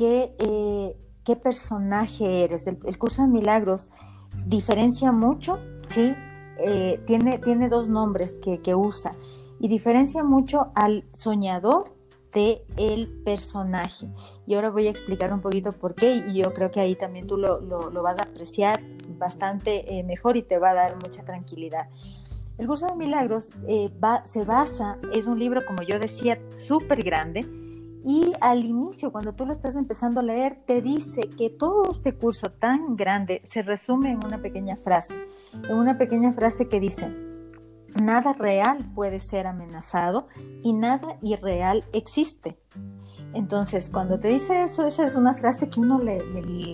eh, 0.00 0.96
qué 1.24 1.36
personaje 1.36 2.44
eres. 2.44 2.66
El, 2.66 2.98
curso 2.98 3.22
de 3.22 3.28
milagros 3.28 3.90
diferencia 4.46 5.12
mucho, 5.12 5.58
¿sí? 5.86 6.14
tiene, 7.06 7.38
tiene 7.38 7.68
dos 7.68 7.90
nombres 7.90 8.38
que 8.38 8.74
usa 8.74 9.12
y 9.60 9.68
diferencia 9.68 10.24
mucho 10.24 10.70
al 10.74 11.04
soñador 11.12 11.84
de 12.32 12.62
el 12.76 13.08
personaje. 13.24 14.08
Y 14.46 14.54
ahora 14.54 14.70
voy 14.70 14.86
a 14.86 14.90
explicar 14.90 15.32
un 15.32 15.40
poquito 15.40 15.72
por 15.72 15.94
qué 15.94 16.22
y 16.28 16.42
yo 16.42 16.52
creo 16.52 16.70
que 16.70 16.80
ahí 16.80 16.94
también 16.94 17.26
tú 17.26 17.38
lo, 17.38 17.90
vas 18.02 18.18
a 18.18 18.24
apreciar 18.24 18.82
bastante 19.18 19.98
eh, 19.98 20.02
mejor 20.02 20.36
y 20.36 20.42
te 20.42 20.58
va 20.58 20.70
a 20.70 20.74
dar 20.74 20.96
mucha 20.96 21.24
tranquilidad. 21.24 21.88
El 22.58 22.66
curso 22.66 22.86
de 22.86 22.94
milagros 22.94 23.50
eh, 23.68 23.90
se 24.24 24.44
basa, 24.44 24.98
es 25.12 25.26
un 25.26 25.38
libro, 25.38 25.64
como 25.66 25.82
yo 25.82 25.98
decía, 25.98 26.40
súper 26.54 27.02
grande. 27.02 27.46
Y 28.04 28.34
al 28.40 28.64
inicio, 28.64 29.10
cuando 29.10 29.34
tú 29.34 29.46
lo 29.46 29.52
estás 29.52 29.74
empezando 29.74 30.20
a 30.20 30.22
leer, 30.22 30.60
te 30.64 30.80
dice 30.80 31.28
que 31.36 31.50
todo 31.50 31.90
este 31.90 32.14
curso 32.14 32.50
tan 32.52 32.96
grande 32.96 33.40
se 33.44 33.62
resume 33.62 34.12
en 34.12 34.24
una 34.24 34.40
pequeña 34.40 34.76
frase, 34.76 35.16
en 35.52 35.74
una 35.74 35.98
pequeña 35.98 36.32
frase 36.32 36.68
que 36.68 36.80
dice, 36.80 37.25
Nada 38.02 38.32
real 38.32 38.78
puede 38.94 39.20
ser 39.20 39.46
amenazado 39.46 40.28
y 40.62 40.72
nada 40.72 41.18
irreal 41.22 41.84
existe. 41.92 42.58
Entonces, 43.32 43.90
cuando 43.90 44.18
te 44.18 44.28
dice 44.28 44.64
eso, 44.64 44.86
esa 44.86 45.06
es 45.06 45.14
una 45.14 45.34
frase 45.34 45.68
que 45.68 45.80
uno 45.80 45.98
le, 45.98 46.22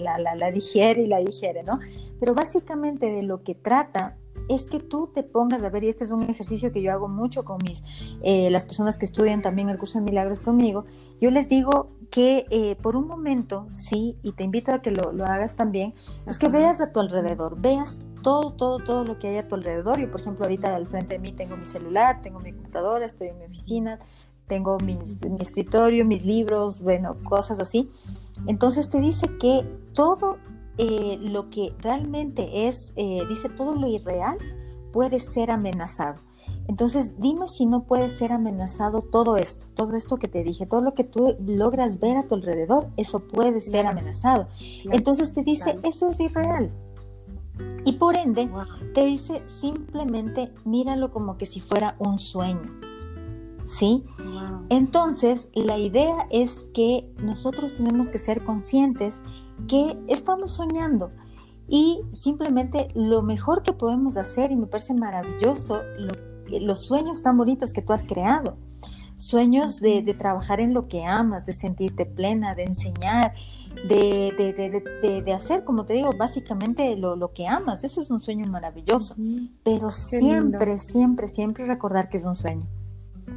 la, 0.01 0.19
la, 0.19 0.51
digiere 0.51 1.03
y 1.03 1.07
la 1.07 1.19
digiere, 1.19 1.63
¿no? 1.65 1.81
Pero 2.21 2.35
básicamente 2.35 3.11
de 3.11 3.23
lo 3.23 3.43
que 3.43 3.55
trata 3.55 4.17
es 4.49 4.67
que 4.67 4.81
tú 4.81 5.11
te 5.15 5.23
pongas 5.23 5.63
a 5.63 5.71
ver, 5.71 5.85
y 5.85 5.89
este 5.89 6.05
es 6.05 6.11
un 6.11 6.23
ejercicio 6.23 6.73
que 6.73 6.83
yo 6.83 6.93
hago 6.93 7.09
mucho 7.09 7.45
con 7.45 7.59
mis, 7.65 7.83
eh, 8.23 8.51
las 8.51 8.65
personas 8.65 8.99
que 8.99 9.05
estudian 9.05 9.43
también 9.43 9.69
el 9.69 9.79
curso 9.79 9.99
de 9.99 10.05
milagros 10.05 10.43
conmigo, 10.43 10.85
yo 11.21 11.31
les 11.31 11.49
digo 11.49 11.91
que 12.11 12.45
eh, 12.51 12.77
por 12.77 12.95
un 12.95 13.07
momento, 13.07 13.67
sí, 13.71 14.19
y 14.23 14.33
te 14.33 14.45
invito 14.45 14.73
a 14.73 14.83
que 14.83 14.91
lo, 14.91 15.09
hagas 15.25 15.57
también, 15.57 15.95
es 16.27 16.39
que 16.39 16.49
veas 16.49 16.81
a 16.81 16.93
tu 16.93 17.01
alrededor, 17.01 17.59
veas 17.59 18.07
todo, 18.23 18.53
todo, 18.53 18.79
todo 18.81 19.05
lo 19.05 19.19
que 19.19 19.29
hay 19.29 19.37
a 19.39 19.49
tu 19.49 19.55
alrededor. 19.55 19.99
Yo, 19.99 20.11
por 20.11 20.21
ejemplo, 20.21 20.45
ahorita 20.45 20.77
al 20.77 20.87
frente 20.87 21.15
de 21.15 21.21
mí 21.21 21.33
tengo 21.33 21.57
mi 21.57 21.65
celular, 21.65 22.21
tengo 22.21 22.39
mi 22.39 22.53
computadora, 22.53 23.07
estoy 23.07 23.29
en 23.29 23.39
mi 23.39 23.45
oficina, 23.47 23.99
tengo 24.47 24.77
mi 24.81 24.99
escritorio, 25.41 26.05
mis 26.05 26.27
libros, 26.27 26.83
bueno, 26.83 27.17
cosas 27.25 27.59
así. 27.61 27.91
Entonces 28.47 28.91
te 28.91 29.01
dice 29.01 29.27
que 29.39 29.65
todo 29.95 30.37
eh, 30.85 31.17
lo 31.21 31.49
que 31.49 31.73
realmente 31.79 32.67
es, 32.67 32.93
eh, 32.97 33.23
dice 33.29 33.49
todo 33.49 33.73
lo 33.77 33.87
irreal, 33.87 34.37
puede 34.93 35.21
ser 35.21 35.53
amenazado. 35.53 36.21
Entonces, 36.67 37.13
dime 37.19 37.47
si 37.47 37.67
no 37.67 37.85
puede 37.85 38.09
ser 38.09 38.33
amenazado 38.33 39.03
todo 39.03 39.37
esto, 39.37 39.69
todo 39.77 39.95
esto 39.95 40.17
que 40.17 40.27
te 40.27 40.43
dije, 40.43 40.67
todo 40.67 40.81
lo 40.81 40.95
que 40.95 41.05
tú 41.05 41.37
logras 41.47 42.01
ver 42.01 42.17
a 42.17 42.27
tu 42.27 42.35
alrededor, 42.35 42.89
eso 42.97 43.21
puede 43.21 43.61
ser 43.61 43.87
amenazado. 43.87 44.49
Entonces 44.91 45.33
te 45.33 45.45
dice, 45.45 45.79
eso 45.85 46.09
es 46.09 46.19
irreal. 46.19 46.73
Y 47.85 47.93
por 47.93 48.17
ende, 48.17 48.51
te 48.93 49.05
dice 49.05 49.41
simplemente 49.47 50.53
míralo 50.65 51.13
como 51.13 51.39
que 51.39 51.47
si 51.47 51.61
fuera 51.61 51.95
un 52.01 52.19
sueño. 52.19 52.81
¿Sí? 53.67 54.03
Entonces, 54.69 55.49
la 55.55 55.79
idea 55.79 56.27
es 56.31 56.69
que 56.75 57.09
nosotros 57.19 57.75
tenemos 57.75 58.11
que 58.11 58.19
ser 58.19 58.43
conscientes 58.43 59.23
que 59.67 59.99
estamos 60.09 60.53
soñando. 60.53 61.11
Y 61.69 62.03
simplemente 62.13 62.89
lo 62.95 63.23
mejor 63.23 63.63
que 63.63 63.73
podemos 63.73 64.17
hacer, 64.17 64.51
y 64.51 64.57
me 64.57 64.67
parece 64.67 64.95
maravilloso, 64.95 65.81
los 66.49 66.81
sueños 66.81 67.23
tan 67.23 67.37
bonitos 67.37 67.73
que 67.73 67.83
tú 67.83 67.93
has 67.93 68.05
creado. 68.05 68.57
Sueños 69.17 69.81
de, 69.81 70.03
trabajar 70.19 70.61
en 70.61 70.75
lo 70.75 70.89
que 70.89 71.05
amas, 71.05 71.47
de 71.47 71.53
sentirte 71.53 72.05
plena, 72.05 72.55
de 72.55 72.65
enseñar, 72.65 73.35
de, 73.89 75.23
de 75.25 75.33
hacer, 75.33 75.65
como 75.65 75.87
te 75.87 75.95
digo, 75.95 76.11
básicamente 76.19 76.97
lo, 76.97 77.15
lo, 77.15 77.33
que 77.33 77.47
amas. 77.47 77.85
Eso 77.85 78.03
es 78.03 78.11
un 78.11 78.21
sueño 78.21 78.45
maravilloso. 78.51 79.15
Pero 79.63 79.91
siempre, 79.91 80.79
siempre, 80.79 81.29
siempre 81.29 81.67
recordar 81.67 82.09
que 82.09 82.17
es 82.17 82.25
un 82.25 82.35
sueño. 82.35 82.67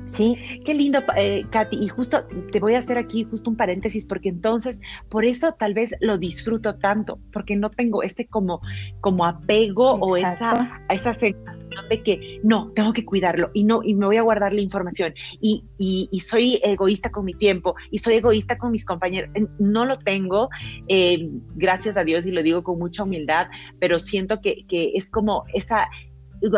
Sí, 0.06 0.38
qué 0.64 0.74
lindo, 0.74 1.00
eh, 1.18 1.46
Katy. 1.50 1.78
Y 1.84 1.88
justo 1.88 2.26
te 2.52 2.60
voy 2.60 2.76
a 2.76 2.80
hacer 2.80 2.98
aquí 2.98 3.24
justo 3.24 3.50
un 3.50 3.58
paréntesis, 3.58 4.06
porque 4.06 4.30
entonces, 4.30 4.82
por 5.10 5.26
eso 5.26 5.54
tal 5.54 5.74
vez 5.74 5.96
lo 6.00 6.18
disfruto 6.18 6.78
tanto, 6.78 7.20
porque 7.34 7.56
no 7.56 7.70
tengo 7.70 8.04
ese 8.04 8.28
como, 8.28 8.62
como 9.02 9.26
apego 9.26 9.94
o 9.94 10.16
esa, 10.16 10.82
esa 10.90 11.14
sensación 11.16 11.90
de 11.90 12.04
que 12.04 12.40
no, 12.44 12.72
tengo 12.76 12.94
que 12.94 13.04
cuidarlo 13.04 13.50
y 13.54 13.64
no, 13.64 13.82
y 13.84 13.96
me 13.96 14.06
voy 14.06 14.18
a 14.18 14.22
guardar 14.22 14.54
la 14.54 14.62
información. 14.62 15.14
Y, 15.42 15.66
y, 15.78 16.20
soy 16.20 16.60
egoísta 16.64 17.12
con 17.12 17.26
mi 17.26 17.34
tiempo 17.34 17.76
y 17.92 18.00
soy 18.00 18.16
egoísta 18.16 18.58
con 18.58 18.72
mis 18.72 18.86
compañeros. 18.86 19.32
No 19.60 19.86
lo 19.86 19.98
tengo, 19.98 20.50
eh, 20.88 21.30
gracias 21.56 21.98
a 21.98 22.04
Dios, 22.04 22.26
y 22.26 22.32
lo 22.32 22.44
digo 22.44 22.64
con 22.64 22.80
mucha 22.80 23.04
humildad, 23.04 23.48
pero 23.80 24.00
siento 24.00 24.40
que, 24.42 24.66
que 24.68 24.92
es 24.96 25.10
como 25.10 25.46
esa 25.54 25.88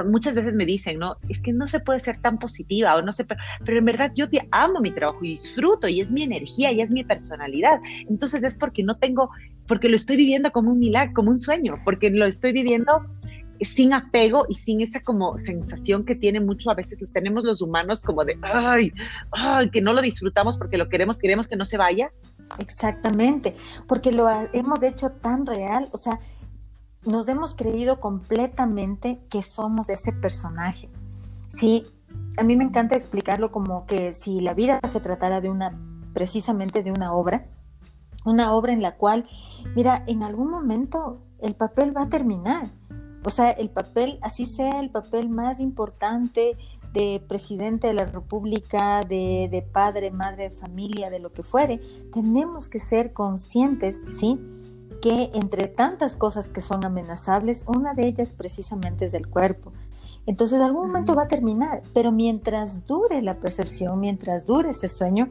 muchas 0.06 0.36
veces 0.36 0.56
me 0.56 0.66
dicen, 0.66 1.00
¿no? 1.00 1.18
Es 1.30 1.42
que 1.42 1.54
no 1.54 1.68
se 1.68 1.80
puede 1.80 2.00
ser 2.00 2.18
tan 2.22 2.40
positiva 2.40 2.96
o 2.96 3.02
no 3.02 3.12
sé, 3.14 3.26
pero, 3.26 3.80
en 3.80 3.86
verdad 3.86 4.12
yo 4.16 4.30
te 4.30 4.48
amo 4.52 4.80
mi 4.80 4.92
trabajo 4.92 5.24
y 5.24 5.30
disfruto 5.30 5.88
y 5.88 6.02
es 6.02 6.12
mi 6.12 6.24
energía 6.24 6.72
y 6.72 6.82
es 6.82 6.92
mi 6.92 7.04
personalidad. 7.04 7.80
Entonces 8.10 8.44
es 8.44 8.58
porque 8.58 8.84
no 8.84 8.98
tengo, 8.98 9.30
porque 9.68 9.90
lo 9.90 9.96
estoy 9.96 10.18
viviendo 10.18 10.52
como 10.52 10.72
un 10.72 10.80
milagro, 10.80 11.14
como 11.14 11.32
un 11.32 11.40
sueño, 11.40 11.74
porque 11.84 12.10
lo 12.10 12.26
estoy 12.26 12.52
viviendo 12.52 13.06
sin 13.62 13.94
apego 13.94 14.46
y 14.48 14.56
sin 14.56 14.82
esa 14.82 15.02
como 15.02 15.38
sensación 15.38 16.06
que 16.06 16.16
tiene 16.16 16.40
mucho 16.40 16.70
a 16.70 16.76
veces 16.76 17.04
tenemos 17.12 17.44
los 17.44 17.62
humanos 17.62 18.04
como 18.04 18.24
de 18.24 18.38
ay, 18.44 18.92
ay, 19.32 19.70
que 19.72 19.82
no 19.82 19.94
lo 19.94 20.02
disfrutamos 20.02 20.58
porque 20.58 20.78
lo 20.78 20.90
queremos, 20.90 21.18
queremos 21.18 21.48
que 21.48 21.56
no 21.56 21.66
se 21.66 21.78
vaya. 21.78 22.12
Exactamente, 22.60 23.56
porque 23.88 24.12
lo 24.12 24.30
hemos 24.54 24.84
hecho 24.84 25.10
tan 25.10 25.46
real, 25.46 25.90
o 25.92 25.98
sea, 25.98 26.20
nos 27.08 27.28
hemos 27.30 27.56
creído 27.56 28.00
completamente 28.00 29.22
que 29.30 29.42
somos 29.42 29.90
ese 29.90 30.12
personaje. 30.12 30.90
Sí, 31.50 31.86
a 32.38 32.44
mí 32.44 32.56
me 32.56 32.66
encanta 32.66 32.96
explicarlo 32.96 33.52
como 33.52 33.86
que 33.86 34.14
si 34.14 34.42
la 34.42 34.54
vida 34.54 34.80
se 34.88 35.00
tratara 35.00 35.42
de 35.42 35.50
una, 35.50 35.80
precisamente 36.14 36.84
de 36.84 36.92
una 36.92 37.14
obra, 37.14 37.48
una 38.26 38.54
obra 38.54 38.74
en 38.74 38.82
la 38.82 38.98
cual, 38.98 39.28
mira, 39.76 40.04
en 40.08 40.22
algún 40.22 40.52
momento 40.52 41.22
el 41.40 41.56
papel 41.56 41.96
va 41.96 42.04
a 42.04 42.10
terminar. 42.10 42.70
O 43.24 43.30
sea, 43.30 43.52
el 43.52 43.70
papel, 43.70 44.20
así 44.22 44.46
sea 44.46 44.80
el 44.80 44.90
papel 44.90 45.30
más 45.30 45.60
importante 45.60 46.58
de 46.94 47.24
presidente 47.28 47.88
de 47.88 47.94
la 47.94 48.06
República, 48.06 49.04
de, 49.04 49.48
de 49.50 49.62
padre, 49.62 50.12
madre, 50.12 50.50
familia, 50.52 51.10
de 51.10 51.20
lo 51.20 51.32
que 51.32 51.44
fuere, 51.44 51.80
tenemos 52.14 52.68
que 52.68 52.80
ser 52.80 53.14
conscientes, 53.14 54.06
¿sí? 54.10 54.40
Que 55.02 55.32
entre 55.34 55.68
tantas 55.68 56.16
cosas 56.16 56.50
que 56.50 56.62
son 56.62 56.86
amenazables, 56.86 57.64
una 57.68 57.94
de 57.94 58.08
ellas 58.08 58.34
precisamente 58.34 59.06
es 59.06 59.14
el 59.14 59.28
cuerpo. 59.28 59.74
Entonces, 60.26 60.58
en 60.58 60.64
algún 60.64 60.88
momento 60.88 61.16
va 61.16 61.24
a 61.24 61.28
terminar, 61.28 61.82
pero 61.94 62.12
mientras 62.12 62.86
dure 62.86 63.22
la 63.22 63.40
percepción, 63.40 64.00
mientras 64.00 64.46
dure 64.46 64.72
ese 64.72 64.90
sueño, 64.90 65.30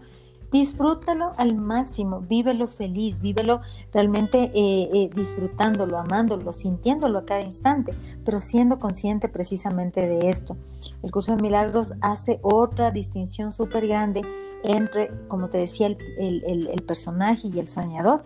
disfrútalo 0.51 1.33
al 1.37 1.55
máximo, 1.55 2.21
vívelo 2.21 2.67
feliz, 2.69 3.21
vívelo 3.21 3.61
realmente 3.93 4.51
eh, 4.55 4.89
eh, 4.93 5.11
disfrutándolo, 5.15 5.99
amándolo, 5.99 6.53
sintiéndolo 6.53 7.19
a 7.19 7.25
cada 7.27 7.43
instante, 7.43 7.93
pero 8.25 8.41
siendo 8.41 8.79
consciente 8.79 9.29
precisamente 9.29 10.07
de 10.07 10.31
esto. 10.31 10.57
El 11.03 11.11
curso 11.11 11.37
de 11.37 11.43
milagros 11.43 11.93
hace 12.01 12.39
otra 12.43 12.91
distinción 12.91 13.53
súper 13.53 13.87
grande 13.87 14.23
entre, 14.65 15.11
como 15.29 15.51
te 15.51 15.59
decía, 15.59 15.89
el 15.89 16.85
personaje 16.87 17.49
y 17.49 17.61
el 17.61 17.69
soñador 17.69 18.25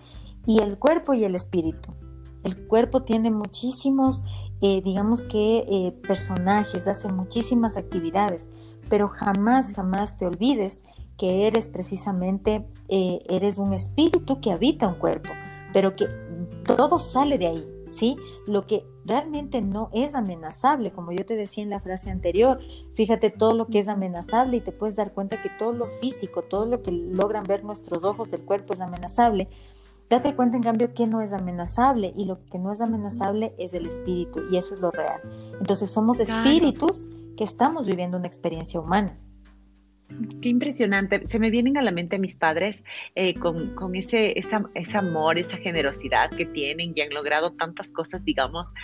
y 0.51 0.59
el 0.59 0.81
cuerpo 0.81 1.15
y 1.15 1.23
el 1.23 1.37
espíritu. 1.37 1.95
El 2.43 2.67
cuerpo 2.67 3.05
tiene 3.05 3.31
muchísimos, 3.31 4.25
eh, 4.61 4.83
digamos 4.83 5.23
que, 5.23 5.59
eh, 5.59 5.93
personajes, 6.09 6.89
hace 6.89 7.07
muchísimas 7.07 7.77
actividades, 7.77 8.49
pero 8.89 9.09
jamás, 9.09 9.73
jamás 9.73 10.19
te 10.19 10.27
olvides 10.27 10.83
que 11.17 11.47
eres 11.47 11.69
precisamente, 11.69 12.67
eh, 12.89 13.21
eres 13.29 13.59
un 13.59 13.75
espíritu 13.75 14.41
que 14.41 14.51
habita 14.51 14.89
un 14.89 14.97
cuerpo, 14.97 15.31
pero 15.73 15.95
que 15.95 16.09
todo 16.67 16.99
sale 16.99 17.39
de 17.39 17.47
ahí, 17.47 17.69
¿sí? 17.87 18.17
Lo 18.49 18.67
que 18.67 18.85
realmente 19.05 19.63
no 19.63 19.89
es 19.93 20.17
amenazable, 20.17 20.91
como 20.91 21.13
yo 21.13 21.25
te 21.25 21.37
decía 21.37 21.63
en 21.63 21.71
la 21.71 21.79
frase 21.79 22.11
anterior, 22.11 22.59
fíjate 22.95 23.31
todo 23.31 23.55
lo 23.55 23.69
que 23.69 23.79
es 23.79 23.87
amenazable 23.87 24.57
y 24.57 24.61
te 24.63 24.73
puedes 24.73 24.97
dar 24.97 25.15
cuenta 25.15 25.41
que 25.41 25.51
todo 25.61 25.73
lo 25.73 25.87
físico, 26.01 26.43
todo 26.43 26.67
lo 26.67 26.83
que 26.83 26.91
logran 26.91 27.45
ver 27.45 27.63
nuestros 27.63 28.03
ojos 28.03 28.33
del 28.33 28.45
cuerpo 28.45 28.75
es 28.75 28.81
amenazable, 28.81 29.49
Date 30.11 30.35
cuenta, 30.35 30.57
en 30.57 30.65
cambio, 30.65 30.93
que 30.93 31.07
no 31.07 31.23
es 31.23 31.33
amenazable 31.33 32.13
y 32.17 32.25
lo 32.25 32.45
que 32.47 32.59
no 32.59 32.73
es 32.73 32.81
amenazable 32.81 33.55
es 33.61 33.75
el 33.75 33.87
espíritu 33.87 34.43
y 34.51 34.57
eso 34.57 34.75
es 34.75 34.81
lo 34.81 34.91
real. 34.91 35.21
Entonces 35.61 35.89
somos 35.89 36.19
espíritus 36.19 37.09
que 37.37 37.45
estamos 37.45 37.87
viviendo 37.87 38.19
una 38.19 38.27
experiencia 38.27 38.81
humana. 38.81 39.17
Qué 40.43 40.49
impresionante. 40.49 41.25
Se 41.29 41.39
me 41.39 41.51
vienen 41.51 41.77
a 41.77 41.83
la 41.83 41.93
mente 41.93 42.19
mis 42.19 42.35
padres 42.35 42.83
eh, 43.15 43.35
con, 43.35 43.95
ese, 43.95 44.35
ese 44.37 44.99
amor, 44.99 45.39
esa 45.39 45.57
generosidad 45.59 46.31
que 46.31 46.45
tienen 46.45 46.93
y 46.97 47.03
han 47.03 47.11
logrado 47.11 47.53
tantas 47.53 47.93
cosas, 47.93 48.25
digamos, 48.25 48.75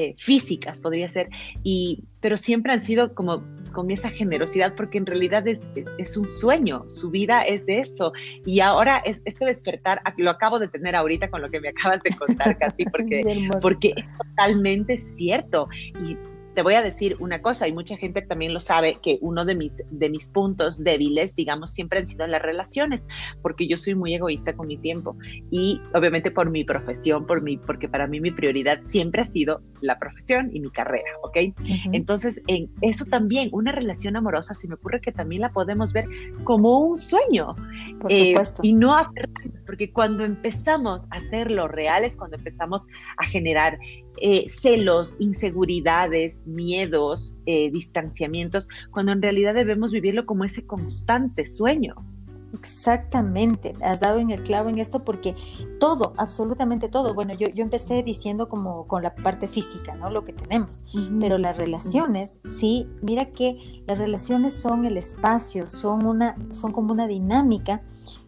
eh, 0.00 0.14
físicas, 0.16 0.80
podría 0.80 1.10
ser, 1.10 1.28
y, 1.62 2.04
pero 2.20 2.38
siempre 2.38 2.72
han 2.72 2.80
sido 2.80 3.14
como 3.14 3.44
con 3.72 3.90
esa 3.90 4.08
generosidad, 4.08 4.74
porque 4.74 4.96
en 4.96 5.04
realidad 5.04 5.46
es, 5.46 5.60
es 5.98 6.16
un 6.16 6.26
sueño, 6.26 6.88
su 6.88 7.10
vida 7.10 7.42
es 7.42 7.64
eso, 7.68 8.14
y 8.46 8.60
ahora 8.60 9.02
es, 9.04 9.20
este 9.26 9.44
despertar, 9.44 10.00
lo 10.16 10.30
acabo 10.30 10.58
de 10.58 10.68
tener 10.68 10.96
ahorita 10.96 11.28
con 11.28 11.42
lo 11.42 11.50
que 11.50 11.60
me 11.60 11.68
acabas 11.68 12.02
de 12.02 12.16
contar, 12.16 12.56
Katy, 12.56 12.84
porque, 12.90 13.48
porque 13.60 13.92
es 13.94 14.06
totalmente 14.16 14.96
cierto, 14.96 15.68
y 16.00 16.16
te 16.54 16.62
voy 16.62 16.74
a 16.74 16.82
decir 16.82 17.16
una 17.20 17.42
cosa, 17.42 17.68
y 17.68 17.72
mucha 17.72 17.96
gente 17.96 18.22
también 18.22 18.52
lo 18.54 18.60
sabe, 18.60 18.98
que 19.02 19.18
uno 19.20 19.44
de 19.44 19.54
mis, 19.54 19.82
de 19.90 20.10
mis 20.10 20.28
puntos 20.28 20.82
débiles, 20.82 21.36
digamos, 21.36 21.70
siempre 21.70 22.00
han 22.00 22.08
sido 22.08 22.26
las 22.26 22.42
relaciones, 22.42 23.02
porque 23.42 23.68
yo 23.68 23.76
soy 23.76 23.94
muy 23.94 24.14
egoísta 24.14 24.54
con 24.54 24.66
mi 24.66 24.76
tiempo 24.76 25.16
y 25.50 25.80
obviamente 25.94 26.30
por 26.30 26.50
mi 26.50 26.64
profesión, 26.64 27.26
por 27.26 27.42
mi, 27.42 27.56
porque 27.56 27.88
para 27.88 28.06
mí 28.06 28.20
mi 28.20 28.30
prioridad 28.30 28.80
siempre 28.82 29.22
ha 29.22 29.26
sido 29.26 29.62
la 29.80 29.98
profesión 29.98 30.50
y 30.52 30.60
mi 30.60 30.70
carrera, 30.70 31.10
¿ok? 31.22 31.54
Entonces, 31.92 32.40
en 32.46 32.70
eso 32.80 33.04
también, 33.04 33.48
una 33.52 33.72
relación 33.72 34.16
amorosa, 34.16 34.54
se 34.54 34.68
me 34.68 34.74
ocurre 34.74 35.00
que 35.00 35.12
también 35.12 35.42
la 35.42 35.52
podemos 35.52 35.92
ver 35.92 36.06
como 36.44 36.80
un 36.80 36.98
sueño. 36.98 37.54
Por 38.00 38.12
eh, 38.12 38.28
supuesto. 38.28 38.60
Y 38.64 38.74
no 38.74 38.94
porque 39.66 39.92
cuando 39.92 40.24
empezamos 40.24 41.06
a 41.10 41.18
hacerlo 41.18 41.68
reales, 41.68 42.16
cuando 42.16 42.36
empezamos 42.36 42.86
a 43.16 43.24
generar 43.24 43.78
eh, 44.18 44.46
celos, 44.48 45.16
inseguridades, 45.18 46.46
miedos, 46.46 47.36
eh, 47.46 47.70
distanciamientos, 47.70 48.68
cuando 48.90 49.12
en 49.12 49.22
realidad 49.22 49.54
debemos 49.54 49.92
vivirlo 49.92 50.26
como 50.26 50.44
ese 50.44 50.66
constante 50.66 51.46
sueño. 51.46 51.94
Exactamente, 52.52 53.76
has 53.80 54.00
dado 54.00 54.18
en 54.18 54.30
el 54.30 54.42
clavo 54.42 54.68
en 54.68 54.78
esto 54.80 55.04
porque 55.04 55.36
todo, 55.78 56.14
absolutamente 56.16 56.88
todo, 56.88 57.14
bueno, 57.14 57.32
yo, 57.32 57.48
yo 57.48 57.62
empecé 57.62 58.02
diciendo 58.02 58.48
como 58.48 58.88
con 58.88 59.04
la 59.04 59.14
parte 59.14 59.46
física, 59.46 59.94
¿no? 59.94 60.10
Lo 60.10 60.24
que 60.24 60.32
tenemos, 60.32 60.84
pero 61.20 61.38
las 61.38 61.56
relaciones, 61.56 62.40
sí, 62.48 62.88
mira 63.02 63.26
que 63.26 63.82
las 63.86 63.98
relaciones 63.98 64.54
son 64.54 64.84
el 64.84 64.96
espacio, 64.96 65.70
son, 65.70 66.04
una, 66.04 66.36
son 66.50 66.72
como 66.72 66.92
una 66.92 67.06
dinámica 67.06 67.82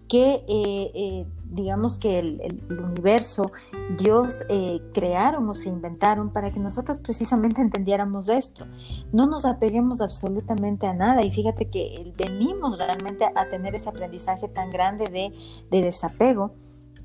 que 0.08 0.44
eh, 0.46 0.92
eh, 0.94 1.26
digamos 1.52 1.96
que 1.96 2.18
el, 2.18 2.62
universo, 2.70 3.52
Dios 3.98 4.44
eh, 4.48 4.80
crearon 4.92 5.48
o 5.48 5.54
se 5.54 5.68
inventaron 5.68 6.30
para 6.32 6.50
que 6.50 6.58
nosotros 6.58 6.98
precisamente 6.98 7.60
entendiéramos 7.60 8.28
esto. 8.28 8.66
No 9.12 9.26
nos 9.26 9.44
apeguemos 9.44 10.00
absolutamente 10.00 10.86
a 10.86 10.94
nada 10.94 11.22
y 11.22 11.30
fíjate 11.30 11.66
que 11.66 12.12
venimos 12.16 12.78
realmente 12.78 13.26
a 13.34 13.48
tener 13.50 13.74
ese 13.74 13.88
aprendizaje 13.88 14.48
tan 14.48 14.70
grande 14.70 15.08
de, 15.08 15.32
de 15.70 15.82
desapego 15.82 16.52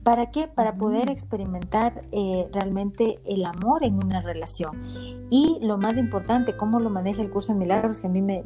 ¿Para 0.07 0.31
qué? 0.31 0.47
Para 0.47 0.77
poder 0.77 1.09
experimentar 1.09 2.07
eh, 2.13 2.47
realmente 2.53 3.19
el 3.25 3.43
amor 3.43 3.83
en 3.83 3.95
una 3.95 4.21
relación. 4.21 4.81
Y 5.29 5.59
lo 5.61 5.77
más 5.77 5.97
importante, 5.97 6.55
cómo 6.55 6.79
lo 6.79 6.89
maneja 6.89 7.21
el 7.21 7.29
curso 7.29 7.51
de 7.51 7.59
milagros, 7.59 7.99
que 7.99 8.07
a 8.07 8.09
mí 8.09 8.21
me, 8.21 8.41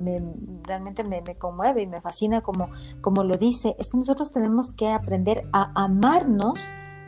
realmente 0.63 1.03
me, 1.03 1.21
conmueve 1.35 1.83
y 1.83 1.85
me 1.85 2.01
fascina 2.01 2.41
como, 2.41 2.71
como 3.01 3.23
lo 3.23 3.37
dice, 3.37 3.75
es 3.77 3.91
que 3.91 3.97
nosotros 3.99 4.31
tenemos 4.31 4.71
que 4.71 4.89
aprender 4.89 5.47
a 5.53 5.71
amarnos 5.75 6.59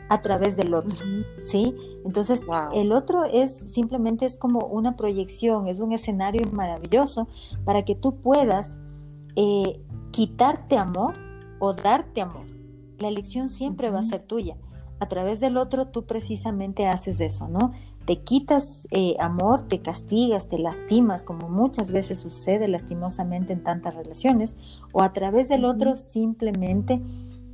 a 0.08 0.20
través 0.20 0.56
del 0.56 0.72
otro, 0.72 1.04
¿sí? 1.40 1.76
Entonces, 2.04 2.46
el 2.74 2.92
otro 2.92 3.24
es 3.24 3.52
simplemente 3.52 4.24
es 4.24 4.36
como 4.36 4.60
una 4.66 4.94
proyección, 4.94 5.66
es 5.66 5.80
un 5.80 5.90
escenario 5.90 6.48
maravilloso 6.52 7.26
para 7.64 7.84
que 7.84 7.96
tú 7.96 8.20
puedas 8.20 8.78
eh, 9.34 9.82
quitarte 10.12 10.78
amor 10.78 11.14
o 11.58 11.72
darte 11.72 12.20
amor. 12.20 12.53
La 12.98 13.08
elección 13.08 13.48
siempre 13.48 13.90
va 13.90 14.00
a 14.00 14.04
ser 14.04 14.22
tuya. 14.22 14.56
A 15.00 15.08
través 15.08 15.40
del 15.40 15.56
otro 15.56 15.88
tú 15.88 16.06
precisamente 16.06 16.86
haces 16.86 17.20
eso, 17.20 17.48
¿no? 17.48 17.72
Te 18.06 18.20
quitas 18.20 18.86
eh, 18.90 19.16
amor, 19.18 19.66
te 19.66 19.80
castigas, 19.80 20.48
te 20.48 20.58
lastimas, 20.58 21.22
como 21.22 21.48
muchas 21.48 21.90
veces 21.90 22.18
sucede 22.20 22.68
lastimosamente 22.68 23.54
en 23.54 23.62
tantas 23.62 23.94
relaciones, 23.94 24.54
o 24.92 25.02
a 25.02 25.12
través 25.12 25.48
del 25.48 25.64
otro 25.64 25.96
simplemente 25.96 27.00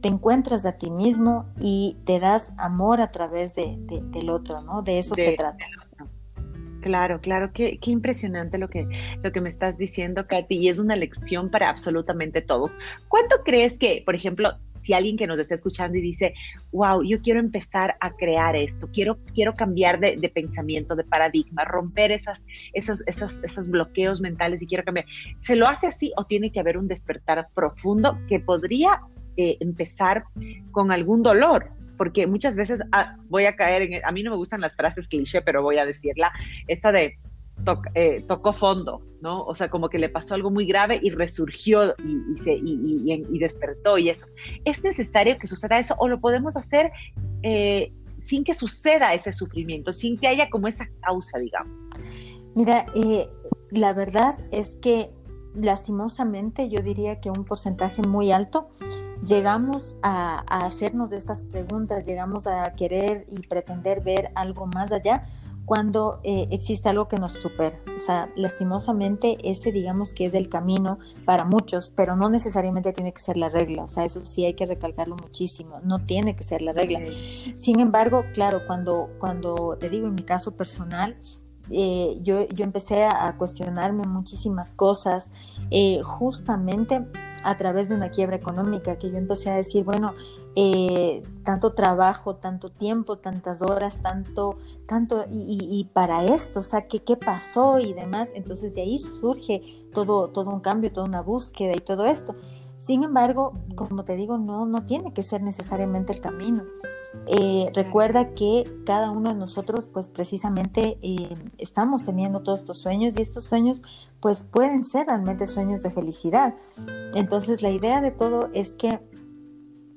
te 0.00 0.08
encuentras 0.08 0.66
a 0.66 0.72
ti 0.72 0.90
mismo 0.90 1.46
y 1.60 1.96
te 2.04 2.20
das 2.20 2.52
amor 2.56 3.00
a 3.00 3.10
través 3.10 3.54
de, 3.54 3.76
del 4.10 4.30
otro, 4.30 4.62
¿no? 4.62 4.82
De 4.82 4.98
eso 4.98 5.14
se 5.14 5.32
trata. 5.32 5.66
Claro, 6.80 7.20
claro, 7.20 7.52
qué, 7.52 7.78
qué, 7.78 7.90
impresionante 7.90 8.56
lo 8.56 8.70
que, 8.70 8.88
lo 9.22 9.32
que 9.32 9.40
me 9.42 9.50
estás 9.50 9.76
diciendo, 9.76 10.26
Katy, 10.26 10.56
y 10.56 10.68
es 10.68 10.78
una 10.78 10.96
lección 10.96 11.50
para 11.50 11.68
absolutamente 11.68 12.40
todos. 12.40 12.78
¿Cuánto 13.08 13.42
crees 13.44 13.76
que, 13.76 14.02
por 14.04 14.14
ejemplo, 14.14 14.54
si 14.80 14.92
alguien 14.92 15.16
que 15.16 15.26
nos 15.26 15.38
está 15.38 15.54
escuchando 15.54 15.98
y 15.98 16.00
dice, 16.00 16.34
wow, 16.72 17.02
yo 17.02 17.20
quiero 17.20 17.38
empezar 17.38 17.96
a 18.00 18.12
crear 18.16 18.56
esto, 18.56 18.88
quiero, 18.92 19.18
quiero 19.34 19.54
cambiar 19.54 20.00
de, 20.00 20.16
pensamiento, 20.34 20.96
de 20.96 21.04
paradigma, 21.04 21.64
romper 21.64 22.12
esas, 22.12 22.46
esos, 22.72 23.06
esos, 23.06 23.42
esos 23.44 23.68
bloqueos 23.68 24.20
mentales 24.20 24.62
y 24.62 24.66
quiero 24.66 24.84
cambiar, 24.84 25.06
¿se 25.36 25.54
lo 25.56 25.68
hace 25.68 25.86
así 25.86 26.12
o 26.16 26.24
tiene 26.24 26.50
que 26.50 26.60
haber 26.60 26.78
un 26.78 26.88
despertar 26.88 27.48
profundo 27.54 28.18
que 28.26 28.40
podría 28.40 29.00
eh, 29.36 29.56
empezar 29.60 30.24
con 30.72 30.90
algún 30.90 31.22
dolor? 31.22 31.70
porque 32.00 32.26
muchas 32.26 32.56
veces 32.56 32.80
ah, 32.92 33.18
voy 33.28 33.44
a 33.44 33.54
caer 33.54 33.82
en, 33.82 34.02
a 34.02 34.10
mí 34.10 34.22
no 34.22 34.30
me 34.30 34.38
gustan 34.38 34.62
las 34.62 34.74
frases 34.74 35.06
cliché, 35.06 35.42
pero 35.42 35.62
voy 35.62 35.76
a 35.76 35.84
decirla, 35.84 36.32
esa 36.66 36.92
de 36.92 37.18
eh, 37.94 38.24
tocó 38.26 38.52
fondo, 38.52 39.02
¿no? 39.20 39.42
O 39.44 39.54
sea, 39.54 39.68
como 39.68 39.88
que 39.88 39.98
le 39.98 40.08
pasó 40.08 40.34
algo 40.34 40.50
muy 40.50 40.66
grave 40.66 40.98
y 41.02 41.10
resurgió 41.10 41.94
y, 42.04 42.38
se, 42.38 42.52
y, 42.52 43.38
despertó 43.38 43.98
y 43.98 44.10
eso. 44.10 44.26
¿Es 44.64 44.82
necesario 44.84 45.36
que 45.36 45.46
suceda 45.46 45.78
eso 45.78 45.94
o 45.98 46.08
lo 46.08 46.20
podemos 46.20 46.56
hacer 46.56 46.90
eh, 47.42 47.92
sin 48.22 48.44
que 48.44 48.54
suceda 48.54 49.14
ese 49.14 49.32
sufrimiento, 49.32 49.92
sin 49.92 50.16
que 50.18 50.28
haya 50.28 50.50
como 50.50 50.68
esa 50.68 50.88
causa, 51.02 51.38
digamos? 51.38 51.72
Mira, 52.54 52.86
eh, 52.94 53.28
la 53.70 53.92
verdad 53.92 54.34
es 54.50 54.76
que 54.80 55.10
lastimosamente 55.54 56.68
yo 56.68 56.80
diría 56.80 57.20
que 57.20 57.30
un 57.30 57.44
porcentaje 57.44 58.02
muy 58.02 58.30
alto 58.30 58.70
llegamos 59.24 59.96
a, 60.02 60.44
hacernos 60.64 61.12
estas 61.12 61.42
preguntas, 61.42 62.06
llegamos 62.06 62.46
a 62.46 62.72
querer 62.74 63.26
y 63.28 63.40
pretender 63.46 64.02
ver 64.02 64.30
algo 64.34 64.66
más 64.66 64.92
allá 64.92 65.26
cuando 65.70 66.18
eh, 66.24 66.48
existe 66.50 66.88
algo 66.88 67.06
que 67.06 67.20
nos 67.20 67.34
supera. 67.34 67.78
O 67.94 68.00
sea, 68.00 68.28
lastimosamente 68.34 69.38
ese 69.44 69.70
digamos 69.70 70.12
que 70.12 70.24
es 70.24 70.34
el 70.34 70.48
camino 70.48 70.98
para 71.24 71.44
muchos, 71.44 71.92
pero 71.94 72.16
no 72.16 72.28
necesariamente 72.28 72.92
tiene 72.92 73.12
que 73.12 73.20
ser 73.20 73.36
la 73.36 73.50
regla. 73.50 73.84
O 73.84 73.88
sea, 73.88 74.04
eso 74.04 74.26
sí 74.26 74.44
hay 74.44 74.54
que 74.54 74.66
recalcarlo 74.66 75.14
muchísimo. 75.14 75.78
No 75.84 76.04
tiene 76.04 76.34
que 76.34 76.42
ser 76.42 76.60
la 76.60 76.72
regla. 76.72 76.98
Sin 77.54 77.78
embargo, 77.78 78.24
claro, 78.34 78.62
cuando, 78.66 79.10
cuando 79.20 79.76
te 79.78 79.88
digo 79.88 80.08
en 80.08 80.16
mi 80.16 80.24
caso 80.24 80.56
personal, 80.56 81.16
eh, 81.70 82.18
yo, 82.22 82.46
yo, 82.48 82.64
empecé 82.64 83.04
a 83.04 83.36
cuestionarme 83.36 84.04
muchísimas 84.04 84.74
cosas, 84.74 85.30
eh, 85.70 86.00
justamente 86.02 87.06
a 87.44 87.56
través 87.56 87.88
de 87.88 87.94
una 87.94 88.10
quiebra 88.10 88.36
económica, 88.36 88.98
que 88.98 89.10
yo 89.10 89.16
empecé 89.16 89.50
a 89.50 89.56
decir, 89.56 89.84
bueno, 89.84 90.14
eh, 90.56 91.22
tanto 91.44 91.72
trabajo, 91.74 92.36
tanto 92.36 92.70
tiempo, 92.70 93.18
tantas 93.18 93.62
horas, 93.62 94.02
tanto, 94.02 94.58
tanto, 94.86 95.24
y, 95.30 95.88
para 95.92 96.24
esto, 96.24 96.60
o 96.60 96.62
sea, 96.62 96.86
¿qué, 96.86 97.02
¿qué, 97.02 97.16
pasó 97.16 97.78
y 97.78 97.94
demás? 97.94 98.32
Entonces 98.34 98.74
de 98.74 98.82
ahí 98.82 98.98
surge 98.98 99.62
todo, 99.94 100.28
todo 100.28 100.50
un 100.50 100.60
cambio, 100.60 100.92
toda 100.92 101.06
una 101.06 101.22
búsqueda 101.22 101.72
y 101.74 101.80
todo 101.80 102.04
esto. 102.06 102.34
Sin 102.80 103.04
embargo, 103.04 103.52
como 103.76 104.04
te 104.04 104.16
digo, 104.16 104.38
no, 104.38 104.64
no 104.66 104.84
tiene 104.86 105.12
que 105.12 105.22
ser 105.22 105.42
necesariamente 105.42 106.12
el 106.12 106.20
camino. 106.20 106.64
Eh, 107.26 107.70
recuerda 107.74 108.34
que 108.34 108.64
cada 108.86 109.10
uno 109.10 109.28
de 109.28 109.34
nosotros, 109.34 109.86
pues 109.86 110.08
precisamente 110.08 110.98
eh, 111.02 111.34
estamos 111.58 112.04
teniendo 112.04 112.40
todos 112.40 112.60
estos 112.60 112.78
sueños 112.78 113.16
y 113.16 113.22
estos 113.22 113.44
sueños, 113.44 113.82
pues 114.20 114.42
pueden 114.44 114.84
ser 114.84 115.08
realmente 115.08 115.46
sueños 115.46 115.82
de 115.82 115.90
felicidad. 115.90 116.54
Entonces, 117.14 117.62
la 117.62 117.70
idea 117.70 118.00
de 118.00 118.12
todo 118.12 118.48
es 118.54 118.72
que 118.72 119.00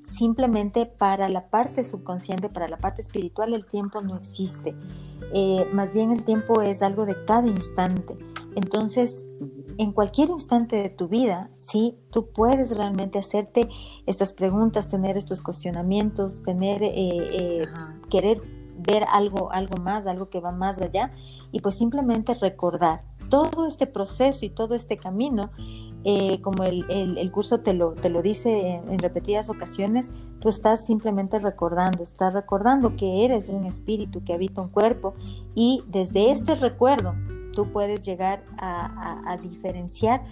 simplemente 0.02 0.84
para 0.84 1.28
la 1.30 1.48
parte 1.48 1.84
subconsciente, 1.84 2.50
para 2.50 2.68
la 2.68 2.76
parte 2.76 3.00
espiritual, 3.00 3.54
el 3.54 3.64
tiempo 3.64 4.02
no 4.02 4.16
existe. 4.16 4.76
Eh, 5.32 5.66
más 5.72 5.94
bien 5.94 6.12
el 6.12 6.24
tiempo 6.24 6.60
es 6.60 6.82
algo 6.82 7.06
de 7.06 7.16
cada 7.24 7.48
instante. 7.48 8.18
Entonces, 8.56 9.24
en 9.78 9.92
cualquier 9.92 10.30
instante 10.30 10.76
de 10.76 10.90
tu 10.90 11.08
vida, 11.08 11.50
sí, 11.56 11.98
tú 12.10 12.30
puedes 12.30 12.76
realmente 12.76 13.18
hacerte 13.18 13.68
estas 14.06 14.32
preguntas, 14.32 14.88
tener 14.88 15.16
estos 15.16 15.42
cuestionamientos, 15.42 16.42
tener, 16.42 16.82
eh, 16.82 16.92
eh, 16.94 17.66
querer 18.10 18.40
ver 18.76 19.04
algo, 19.12 19.50
algo 19.52 19.80
más, 19.80 20.06
algo 20.06 20.28
que 20.28 20.40
va 20.40 20.52
más 20.52 20.80
allá, 20.80 21.12
y 21.52 21.60
pues 21.60 21.76
simplemente 21.76 22.34
recordar 22.34 23.04
todo 23.28 23.66
este 23.66 23.86
proceso 23.86 24.44
y 24.44 24.50
todo 24.50 24.74
este 24.74 24.96
camino, 24.96 25.50
eh, 26.04 26.40
como 26.42 26.64
el, 26.64 27.32
curso 27.32 27.60
te 27.60 27.72
lo, 27.72 27.92
te 27.92 28.10
lo 28.10 28.20
dice 28.20 28.74
en, 28.74 28.92
en, 28.92 28.98
repetidas 28.98 29.48
ocasiones, 29.48 30.12
tú 30.38 30.50
estás 30.50 30.84
simplemente 30.84 31.38
recordando, 31.38 32.02
estás 32.02 32.34
recordando 32.34 32.94
que 32.94 33.24
eres 33.24 33.48
un 33.48 33.64
espíritu 33.64 34.22
que 34.22 34.34
habita 34.34 34.60
un 34.60 34.68
cuerpo 34.68 35.14
y 35.54 35.82
desde 35.88 36.30
este 36.30 36.54
recuerdo 36.56 37.14
tú 37.54 37.70
puedes 37.70 38.04
llegar 38.04 38.44
a, 38.58 39.38
diferenciar 39.42 40.24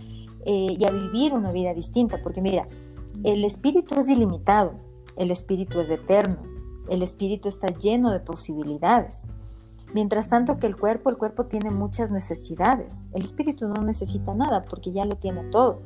eh, 0.44 0.76
y 0.78 0.84
a 0.84 0.90
vivir 0.90 1.34
una 1.34 1.52
vida 1.52 1.74
distinta, 1.74 2.20
porque 2.22 2.40
mira, 2.40 2.68
el 3.24 3.44
espíritu 3.44 3.98
es 3.98 4.08
ilimitado, 4.08 4.74
el 5.16 5.30
espíritu 5.30 5.80
es 5.80 5.90
eterno, 5.90 6.38
el 6.88 7.02
espíritu 7.02 7.48
está 7.48 7.68
lleno 7.68 8.10
de 8.10 8.20
posibilidades. 8.20 9.28
Mientras 9.94 10.28
tanto 10.28 10.58
que 10.58 10.66
el 10.66 10.76
cuerpo, 10.76 11.10
el 11.10 11.18
cuerpo 11.18 11.46
tiene 11.46 11.70
muchas 11.70 12.10
necesidades. 12.10 13.10
El 13.12 13.24
espíritu 13.24 13.68
no 13.68 13.82
necesita 13.82 14.34
nada 14.34 14.64
porque 14.64 14.90
ya 14.90 15.04
lo 15.04 15.16
tiene 15.16 15.44
todo. 15.44 15.82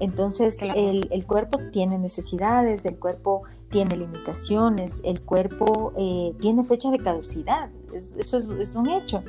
Entonces 0.00 0.58
el, 0.60 1.24
cuerpo 1.26 1.58
tiene 1.72 1.98
necesidades, 1.98 2.84
el 2.84 2.98
cuerpo 2.98 3.42
tiene 3.74 3.96
limitaciones, 3.96 5.02
el 5.04 5.20
cuerpo 5.20 5.92
eh, 5.98 6.32
tiene 6.40 6.62
fecha 6.62 6.92
de 6.92 7.00
caducidad, 7.00 7.70
eso 7.92 8.38
es, 8.38 8.76
un 8.76 8.88
hecho. 8.88 9.24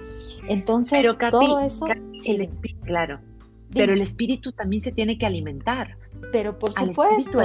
Entonces 0.48 1.04
todo 1.32 1.60
eso... 1.62 1.88
claro, 2.84 3.20
pero 3.74 3.94
el 3.94 4.02
espíritu 4.02 4.52
también 4.52 4.84
se 4.84 4.92
tiene 4.92 5.18
que 5.18 5.26
alimentar. 5.26 5.98
Pero 6.32 6.60
por 6.60 6.72
supuesto. 6.72 7.40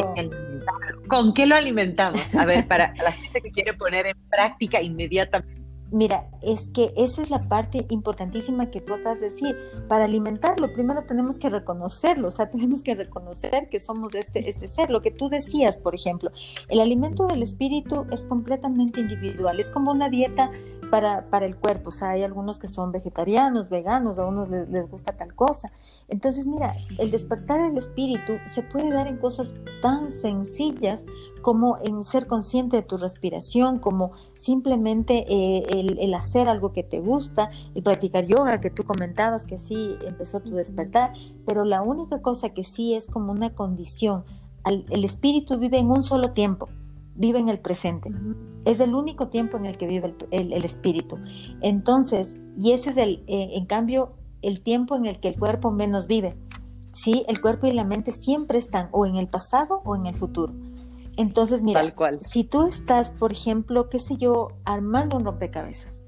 ¿Con 1.09 1.33
qué 1.33 1.47
lo 1.47 1.57
alimentamos? 1.57 2.35
A 2.35 2.45
ver, 2.45 2.69
para 2.69 2.93
la 2.97 3.12
gente 3.12 3.41
que 3.41 3.51
quiere 3.51 3.73
poner 3.75 4.07
en 4.07 4.19
práctica 4.29 4.83
inmediatamente 4.83 5.60
Mira, 5.93 6.29
es 6.41 6.69
que 6.69 6.93
esa 6.97 7.21
es 7.21 7.31
la 7.31 7.49
parte 7.49 7.87
importantísima 7.91 8.71
que 8.71 8.81
tú 8.81 8.95
acabas 8.95 9.19
de 9.19 9.27
decir. 9.27 9.57
Para 9.89 10.05
alimentarlo, 10.05 10.73
primero 10.73 11.03
tenemos 11.03 11.39
que 11.39 11.49
reconocerlo, 11.49 12.29
o 12.29 12.31
sea, 12.31 12.51
tenemos 12.51 12.83
que 12.83 12.95
reconocer 12.95 13.69
que 13.69 13.81
somos 13.81 14.15
este, 14.15 14.49
este 14.49 14.69
ser. 14.69 14.91
Lo 14.91 15.03
que 15.03 15.11
tú 15.11 15.29
decías, 15.29 15.79
por 15.79 15.95
ejemplo, 15.95 16.31
el 16.69 16.81
alimento 16.81 17.27
del 17.27 17.43
espíritu 17.43 18.07
es 18.12 18.25
completamente 18.27 19.01
individual, 19.01 19.59
es 19.59 19.71
como 19.71 19.91
una 19.91 20.09
dieta 20.09 20.51
para, 20.91 21.31
para 21.31 21.47
el 21.47 21.57
cuerpo. 21.57 21.91
O 21.91 21.93
sea, 21.93 22.11
hay 22.11 22.23
algunos 22.23 22.59
que 22.59 22.69
son 22.69 22.93
vegetarianos, 22.93 23.71
veganos, 23.71 24.19
a 24.19 24.27
unos 24.27 24.49
les, 24.49 24.69
les 24.69 24.91
gusta 24.91 25.12
tal 25.12 25.35
cosa. 25.35 25.71
Entonces, 26.09 26.47
mira, 26.47 26.75
el 26.99 27.11
despertar 27.11 27.62
del 27.62 27.79
espíritu 27.79 28.35
se 28.47 28.62
puede 28.62 28.91
dar 28.91 29.07
en 29.07 29.19
cosas 29.19 29.55
tan 29.81 30.11
sencillas 30.11 31.05
como 31.41 31.79
en 31.83 32.05
ser 32.05 32.27
consciente 32.27 32.77
de 32.77 32.83
tu 32.83 32.97
respiración, 32.97 33.79
como 33.79 34.12
simplemente 34.37 35.25
eh, 35.29 35.65
el, 35.71 36.15
hacer 36.15 36.49
algo 36.49 36.73
que 36.73 36.83
te 36.83 37.01
gusta, 37.01 37.51
el 37.75 37.83
practicar 37.83 38.27
yoga, 38.27 38.61
que 38.61 38.71
tú 38.71 38.85
comentabas 38.85 39.47
que 39.47 39.59
sí 39.59 39.97
empezó 40.07 40.41
tu 40.41 40.51
despertar, 40.51 41.12
pero 41.47 41.65
la 41.65 41.83
única 41.83 42.21
cosa 42.21 42.51
que 42.51 42.65
sí 42.65 42.95
es 42.95 43.07
como 43.07 43.33
una 43.33 43.55
condición, 43.55 44.25
el 44.65 45.05
espíritu 45.05 45.59
vive 45.59 45.79
en 45.79 45.91
un 45.91 46.03
solo 46.03 46.33
tiempo, 46.33 46.69
vive 47.15 47.39
en 47.39 47.49
el 47.49 47.59
presente. 47.59 48.12
Es 48.65 48.81
el 48.81 48.95
único 48.95 49.28
tiempo 49.28 49.57
en 49.57 49.66
el 49.66 49.78
que 49.78 49.87
vive 49.87 50.15
el, 50.31 50.65
espíritu. 50.65 51.19
Entonces, 51.61 52.41
y 52.59 52.73
ese 52.73 52.91
es 52.91 52.97
el, 52.97 53.24
eh, 53.27 53.51
en 53.55 53.66
cambio, 53.66 54.12
el 54.43 54.62
tiempo 54.62 54.97
en 54.97 55.07
el 55.07 55.20
que 55.20 55.28
el 55.28 55.39
cuerpo 55.39 55.70
menos 55.70 56.07
vive. 56.07 56.37
Sí, 56.93 57.24
el 57.28 57.41
cuerpo 57.41 57.66
y 57.66 57.73
la 57.73 57.85
mente 57.85 58.12
siempre 58.12 58.59
están 58.59 58.89
o 58.93 59.07
en 59.07 59.16
el 59.16 59.28
pasado 59.28 59.81
o 59.85 59.97
en 59.97 60.07
el 60.07 60.16
futuro. 60.16 60.53
Entonces, 61.16 61.62
mira, 61.62 61.82
si 62.23 62.45
tú 62.45 62.66
estás, 62.66 63.11
por 63.11 63.32
ejemplo, 63.32 63.89
qué 63.89 63.99
sé 63.99 64.16
yo, 64.16 64.49
armando 64.65 65.16
un 65.16 65.24
rompecabezas, 65.24 66.07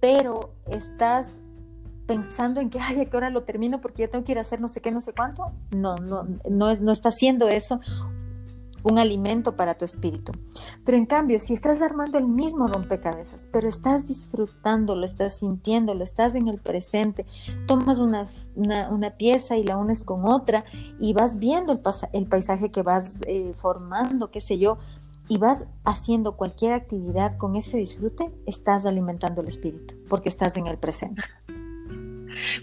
pero 0.00 0.54
estás 0.66 1.42
pensando 2.06 2.60
en 2.60 2.70
que, 2.70 2.80
ay, 2.80 3.00
¿a 3.00 3.04
qué 3.06 3.16
hora 3.16 3.30
lo 3.30 3.44
termino? 3.44 3.80
Porque 3.80 4.02
ya 4.02 4.08
tengo 4.08 4.24
que 4.24 4.32
ir 4.32 4.38
a 4.38 4.40
hacer 4.40 4.60
no 4.60 4.68
sé 4.68 4.80
qué, 4.80 4.90
no 4.90 5.00
sé 5.00 5.12
cuánto. 5.12 5.52
No, 5.70 5.96
no, 5.96 6.24
no, 6.50 6.74
no 6.74 6.92
está 6.92 7.10
haciendo 7.10 7.48
eso 7.48 7.80
un 8.82 8.98
alimento 8.98 9.56
para 9.56 9.74
tu 9.74 9.84
espíritu. 9.84 10.32
Pero 10.84 10.96
en 10.96 11.06
cambio, 11.06 11.38
si 11.38 11.54
estás 11.54 11.82
armando 11.82 12.18
el 12.18 12.26
mismo 12.26 12.66
rompecabezas, 12.66 13.48
pero 13.52 13.68
estás 13.68 14.06
disfrutando, 14.06 14.94
lo 14.94 15.06
estás 15.06 15.38
sintiendo, 15.38 15.94
lo 15.94 16.04
estás 16.04 16.34
en 16.34 16.48
el 16.48 16.58
presente, 16.58 17.26
tomas 17.66 17.98
una, 17.98 18.26
pieza 19.18 19.56
y 19.56 19.64
la 19.64 19.76
unes 19.76 20.04
con 20.04 20.26
otra 20.26 20.64
y 20.98 21.12
vas 21.12 21.38
viendo 21.38 21.72
el, 21.72 21.80
el 22.12 22.26
paisaje 22.26 22.70
que 22.70 22.82
vas 22.82 23.20
eh, 23.26 23.52
formando, 23.56 24.30
qué 24.30 24.40
sé 24.40 24.58
yo, 24.58 24.78
y 25.28 25.38
vas 25.38 25.68
haciendo 25.84 26.36
cualquier 26.36 26.72
actividad 26.72 27.36
con 27.36 27.54
ese 27.54 27.78
disfrute, 27.78 28.32
estás 28.46 28.84
alimentando 28.84 29.40
el 29.42 29.48
espíritu, 29.48 29.94
porque 30.08 30.28
estás 30.28 30.56
en 30.56 30.66
el 30.66 30.76
presente. 30.76 31.22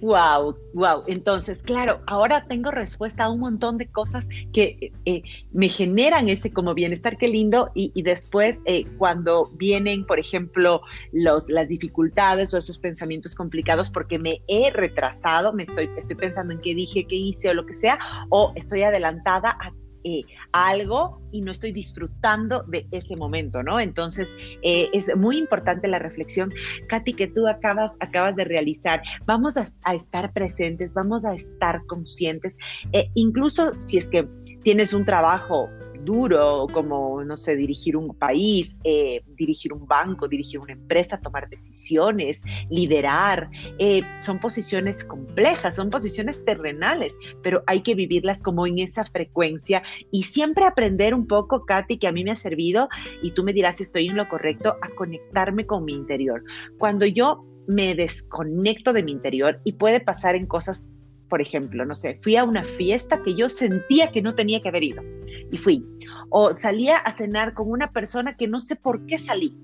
Wow, 0.01 0.57
wow. 0.73 1.03
Entonces, 1.07 1.63
claro, 1.63 2.01
ahora 2.07 2.45
tengo 2.47 2.71
respuesta 2.71 3.25
a 3.25 3.29
un 3.29 3.39
montón 3.39 3.77
de 3.77 3.87
cosas 3.87 4.27
que 4.53 4.91
eh, 5.05 5.23
me 5.51 5.69
generan 5.69 6.29
ese 6.29 6.51
como 6.51 6.73
bienestar, 6.73 7.17
qué 7.17 7.27
lindo. 7.27 7.71
Y, 7.73 8.01
después, 8.01 8.59
eh, 8.65 8.85
cuando 8.97 9.49
vienen, 9.55 10.05
por 10.05 10.19
ejemplo, 10.19 10.81
los, 11.11 11.49
las 11.49 11.67
dificultades 11.67 12.53
o 12.53 12.57
esos 12.57 12.79
pensamientos 12.79 13.35
complicados, 13.35 13.89
porque 13.89 14.19
me 14.19 14.41
he 14.47 14.71
retrasado, 14.71 15.53
me 15.53 15.63
estoy, 15.63 15.89
estoy 15.97 16.15
pensando 16.15 16.53
en 16.53 16.59
qué 16.59 16.75
dije, 16.75 17.05
qué 17.05 17.15
hice 17.15 17.49
o 17.49 17.53
lo 17.53 17.65
que 17.65 17.73
sea, 17.73 17.99
o 18.29 18.53
estoy 18.55 18.83
adelantada 18.83 19.57
a 19.59 19.71
eh, 20.07 20.23
algo 20.53 21.21
y 21.34 21.41
no 21.41 21.51
estoy 21.51 21.73
disfrutando 21.73 22.63
de 22.63 22.88
ese 22.91 23.17
momento, 23.17 23.61
¿no? 23.61 23.77
Entonces, 23.77 24.34
eh, 24.61 24.88
es 24.93 25.13
muy 25.17 25.38
importante 25.38 25.85
la 25.89 25.99
reflexión, 25.99 26.53
Katy, 26.88 27.13
que 27.13 27.27
tú 27.27 27.45
acabas, 27.45 27.97
acabas 27.99 28.38
de 28.38 28.45
realizar. 28.45 29.01
Vamos 29.25 29.57
a, 29.57 29.67
estar 29.93 30.31
presentes, 30.31 30.93
vamos 30.93 31.25
a 31.25 31.35
estar 31.35 31.85
conscientes, 31.88 32.57
eh, 32.93 33.09
incluso 33.15 33.77
si 33.81 33.97
es 33.97 34.07
que 34.07 34.25
tienes 34.63 34.93
un 34.93 35.03
trabajo 35.03 35.69
duro, 36.07 36.67
como, 36.71 37.21
no 37.25 37.35
sé, 37.35 37.57
dirigir 37.57 37.97
un 37.97 38.15
país, 38.15 38.79
eh, 38.85 39.21
dirigir 39.35 39.73
un 39.73 39.85
banco, 39.85 40.29
dirigir 40.29 40.59
una 40.59 40.71
empresa, 40.71 41.19
tomar 41.19 41.49
decisiones, 41.49 42.41
liderar. 42.69 43.49
Eh, 43.77 44.01
son 44.21 44.39
posiciones 44.39 45.03
complejas, 45.03 45.75
son 45.75 45.89
posiciones 45.89 46.43
terrenales, 46.45 47.17
pero 47.43 47.61
hay 47.67 47.81
que 47.81 47.93
vivirlas 47.93 48.41
como 48.41 48.65
en 48.65 48.79
esa 48.79 49.03
frecuencia 49.03 49.84
y 50.09 50.23
siempre 50.23 50.63
aprender 50.63 51.13
un 51.13 51.27
poco, 51.27 51.65
Katy, 51.65 51.97
que 51.97 52.07
a 52.07 52.13
mí 52.13 52.23
me 52.23 52.31
ha 52.31 52.38
servido, 52.38 52.88
y 53.21 53.31
tú 53.31 53.43
me 53.43 53.51
dirás 53.51 53.75
si 53.75 53.84
estoy 53.84 54.07
en 54.07 54.15
lo 54.15 54.29
correcto, 54.29 54.77
a 54.81 54.89
conectarme 54.95 55.65
con 55.65 55.84
mi 55.84 55.91
interior. 55.91 56.41
Cuando 56.77 57.05
yo 57.05 57.43
me 57.67 57.95
desconecto 57.95 58.93
de 58.93 59.03
mi 59.03 59.11
interior 59.11 59.59
y 59.65 59.73
puede 59.73 59.99
pasar 59.99 60.35
en 60.35 60.45
cosas 60.45 60.95
por 61.29 61.41
ejemplo, 61.41 61.85
no 61.85 61.95
sé, 61.95 62.19
fui 62.21 62.35
a 62.35 62.43
una 62.43 62.63
fiesta 62.63 63.21
que 63.23 63.35
yo 63.35 63.49
sentía 63.49 64.11
que 64.11 64.21
no 64.21 64.35
tenía 64.35 64.61
que 64.61 64.69
haber 64.69 64.83
ido 64.83 65.03
y 65.51 65.57
fui. 65.57 65.85
O 66.29 66.53
salía 66.53 66.97
a 66.97 67.11
cenar 67.11 67.53
con 67.53 67.69
una 67.69 67.91
persona 67.91 68.35
que 68.35 68.47
no 68.47 68.59
sé 68.59 68.75
por 68.75 69.05
qué 69.05 69.17
salí. 69.19 69.55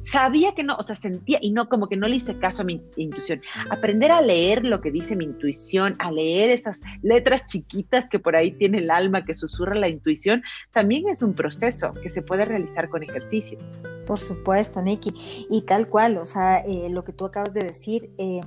Sabía 0.00 0.54
que 0.54 0.62
no, 0.62 0.76
o 0.76 0.82
sea, 0.82 0.96
sentía 0.96 1.38
y 1.40 1.50
no 1.50 1.68
como 1.68 1.88
que 1.88 1.96
no 1.96 2.08
le 2.08 2.16
hice 2.16 2.38
caso 2.38 2.62
a 2.62 2.64
mi 2.64 2.82
intuición. 2.96 3.40
Aprender 3.70 4.10
a 4.10 4.20
leer 4.20 4.64
lo 4.64 4.80
que 4.80 4.90
dice 4.90 5.16
mi 5.16 5.24
intuición, 5.24 5.94
a 5.98 6.10
leer 6.12 6.50
esas 6.50 6.80
letras 7.02 7.46
chiquitas 7.46 8.08
que 8.08 8.18
por 8.18 8.36
ahí 8.36 8.52
tiene 8.52 8.78
el 8.78 8.90
alma 8.90 9.24
que 9.24 9.34
susurra 9.34 9.74
la 9.74 9.88
intuición, 9.88 10.42
también 10.72 11.08
es 11.08 11.22
un 11.22 11.34
proceso 11.34 11.94
que 12.02 12.08
se 12.08 12.22
puede 12.22 12.44
realizar 12.44 12.88
con 12.88 13.02
ejercicios. 13.02 13.74
Por 14.06 14.18
supuesto, 14.18 14.80
Nikki. 14.80 15.12
Y 15.50 15.62
tal 15.62 15.88
cual, 15.88 16.16
o 16.18 16.24
sea, 16.24 16.60
eh, 16.60 16.88
lo 16.90 17.04
que 17.04 17.12
tú 17.12 17.24
acabas 17.26 17.52
de 17.52 17.64
decir, 17.64 18.10
eh, 18.18 18.40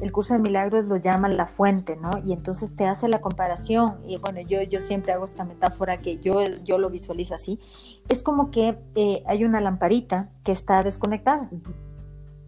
el 0.00 0.12
curso 0.12 0.34
de 0.34 0.40
milagros 0.40 0.86
lo 0.86 0.96
llaman 0.96 1.36
la 1.36 1.46
fuente, 1.46 1.96
¿no? 1.96 2.12
Y 2.24 2.32
entonces 2.32 2.74
te 2.74 2.86
hace 2.86 3.08
la 3.08 3.20
comparación. 3.20 3.98
Y 4.04 4.16
bueno, 4.18 4.40
yo, 4.40 4.62
yo 4.62 4.80
siempre 4.80 5.12
hago 5.12 5.24
esta 5.24 5.44
metáfora 5.44 5.98
que 5.98 6.18
yo, 6.18 6.40
yo 6.64 6.78
lo 6.78 6.90
visualizo 6.90 7.34
así. 7.34 7.60
Es 8.08 8.22
como 8.22 8.50
que 8.50 8.78
eh, 8.94 9.22
hay 9.26 9.44
una 9.44 9.60
lamparita 9.60 10.30
que 10.44 10.52
está 10.52 10.82
desconectada. 10.82 11.50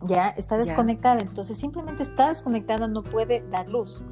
Ya 0.04 0.30
está 0.30 0.56
desconectada, 0.56 1.20
entonces 1.20 1.56
simplemente 1.56 2.02
está 2.02 2.30
desconectada, 2.30 2.88
no 2.88 3.04
puede 3.04 3.48
dar 3.50 3.68
luz. 3.68 4.04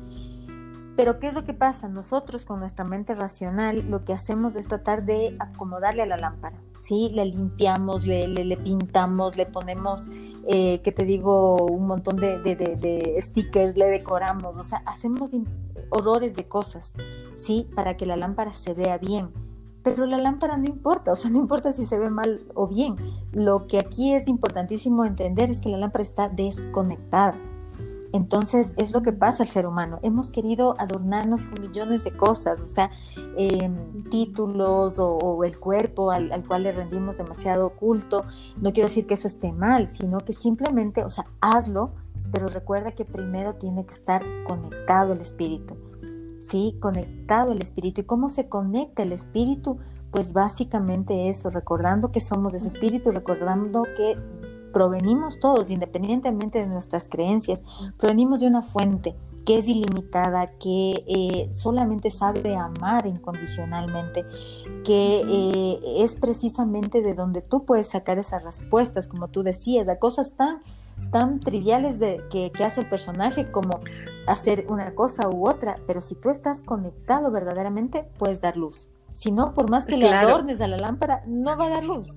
Pero 1.00 1.18
¿qué 1.18 1.28
es 1.28 1.32
lo 1.32 1.44
que 1.44 1.54
pasa? 1.54 1.88
Nosotros 1.88 2.44
con 2.44 2.60
nuestra 2.60 2.84
mente 2.84 3.14
racional 3.14 3.88
lo 3.88 4.04
que 4.04 4.12
hacemos 4.12 4.54
es 4.54 4.68
tratar 4.68 5.06
de 5.06 5.34
acomodarle 5.38 6.02
a 6.02 6.06
la 6.06 6.18
lámpara, 6.18 6.62
¿sí? 6.78 7.10
Le 7.14 7.24
limpiamos, 7.24 8.04
le, 8.04 8.28
le, 8.28 8.56
pintamos, 8.58 9.34
le 9.34 9.46
ponemos, 9.46 10.08
eh, 10.46 10.82
¿qué 10.84 10.92
te 10.92 11.06
digo? 11.06 11.56
Un 11.56 11.86
montón 11.86 12.16
de, 12.16 12.38
de, 12.40 13.16
stickers, 13.18 13.78
le 13.78 13.86
decoramos, 13.86 14.54
o 14.58 14.62
sea, 14.62 14.82
hacemos 14.84 15.30
horrores 15.88 16.36
de 16.36 16.46
cosas, 16.46 16.92
¿sí? 17.34 17.66
Para 17.74 17.96
que 17.96 18.04
la 18.04 18.18
lámpara 18.18 18.52
se 18.52 18.74
vea 18.74 18.98
bien. 18.98 19.30
Pero 19.82 20.04
la 20.04 20.18
lámpara 20.18 20.58
no 20.58 20.66
importa, 20.66 21.12
o 21.12 21.16
sea, 21.16 21.30
no 21.30 21.38
importa 21.38 21.72
si 21.72 21.86
se 21.86 21.98
ve 21.98 22.10
mal 22.10 22.42
o 22.54 22.66
bien. 22.66 22.96
Lo 23.32 23.66
que 23.66 23.78
aquí 23.78 24.12
es 24.12 24.28
importantísimo 24.28 25.06
entender 25.06 25.48
es 25.48 25.62
que 25.62 25.70
la 25.70 25.78
lámpara 25.78 26.02
está 26.02 26.28
desconectada. 26.28 27.38
Entonces 28.12 28.74
es 28.76 28.92
lo 28.92 29.02
que 29.02 29.12
pasa 29.12 29.42
al 29.42 29.48
ser 29.48 29.66
humano. 29.66 29.98
Hemos 30.02 30.30
querido 30.30 30.74
adornarnos 30.78 31.44
con 31.44 31.62
millones 31.62 32.04
de 32.04 32.16
cosas, 32.16 32.60
o 32.60 32.66
sea, 32.66 32.90
em, 33.36 34.04
títulos 34.10 34.98
o, 34.98 35.44
el 35.44 35.58
cuerpo 35.58 36.10
al, 36.10 36.32
al, 36.32 36.46
cual 36.46 36.64
le 36.64 36.72
rendimos 36.72 37.16
demasiado 37.16 37.70
culto. 37.70 38.24
No 38.56 38.72
quiero 38.72 38.88
decir 38.88 39.06
que 39.06 39.14
eso 39.14 39.28
esté 39.28 39.52
mal, 39.52 39.88
sino 39.88 40.18
que 40.18 40.32
simplemente, 40.32 41.04
o 41.04 41.10
sea, 41.10 41.26
hazlo, 41.40 41.92
pero 42.32 42.48
recuerda 42.48 42.92
que 42.92 43.04
primero 43.04 43.54
tiene 43.54 43.84
que 43.84 43.94
estar 43.94 44.22
conectado 44.46 45.12
el 45.12 45.20
espíritu. 45.20 45.76
¿Sí? 46.40 46.76
Conectado 46.80 47.52
el 47.52 47.60
espíritu. 47.60 48.00
¿Y 48.00 48.04
cómo 48.04 48.28
se 48.28 48.48
conecta 48.48 49.02
el 49.02 49.12
espíritu? 49.12 49.78
Pues 50.10 50.32
básicamente 50.32 51.28
eso, 51.28 51.50
recordando 51.50 52.10
que 52.10 52.20
somos 52.20 52.52
de 52.52 52.58
ese 52.58 52.68
espíritu, 52.68 53.10
recordando 53.10 53.82
que 53.96 54.16
provenimos 54.72 55.40
todos, 55.40 55.70
independientemente 55.70 56.58
de 56.58 56.66
nuestras 56.66 57.08
creencias, 57.08 57.62
provenimos 57.98 58.40
de 58.40 58.46
una 58.46 58.62
fuente 58.62 59.16
que 59.44 59.58
es 59.58 59.68
ilimitada, 59.68 60.46
que 60.58 61.04
eh, 61.06 61.48
solamente 61.52 62.10
sabe 62.10 62.56
amar 62.56 63.06
incondicionalmente, 63.06 64.24
que 64.84 65.22
eh, 65.26 65.80
es 66.04 66.14
precisamente 66.14 67.00
de 67.00 67.14
donde 67.14 67.40
tú 67.40 67.64
puedes 67.64 67.88
sacar 67.88 68.18
esas 68.18 68.44
respuestas, 68.44 69.08
como 69.08 69.28
tú 69.28 69.42
decías, 69.42 69.88
a 69.88 69.98
cosas 69.98 70.32
tan 70.36 70.60
tan 71.10 71.40
triviales 71.40 71.98
de, 71.98 72.22
que, 72.30 72.52
hace 72.62 72.82
el 72.82 72.88
personaje 72.88 73.50
como 73.50 73.80
hacer 74.26 74.66
una 74.68 74.94
cosa 74.94 75.28
u 75.28 75.48
otra, 75.48 75.76
pero 75.86 76.00
si 76.00 76.14
tú 76.14 76.30
estás 76.30 76.60
conectado 76.60 77.30
verdaderamente, 77.30 78.08
puedes 78.18 78.40
dar 78.40 78.56
luz. 78.56 78.90
Si 79.12 79.32
no, 79.32 79.54
por 79.54 79.70
más 79.70 79.86
que 79.86 79.96
le 79.96 80.08
adornes 80.08 80.60
a 80.60 80.68
la 80.68 80.76
lámpara, 80.76 81.24
no 81.26 81.56
va 81.56 81.66
a 81.66 81.70
dar 81.70 81.84
luz. 81.84 82.16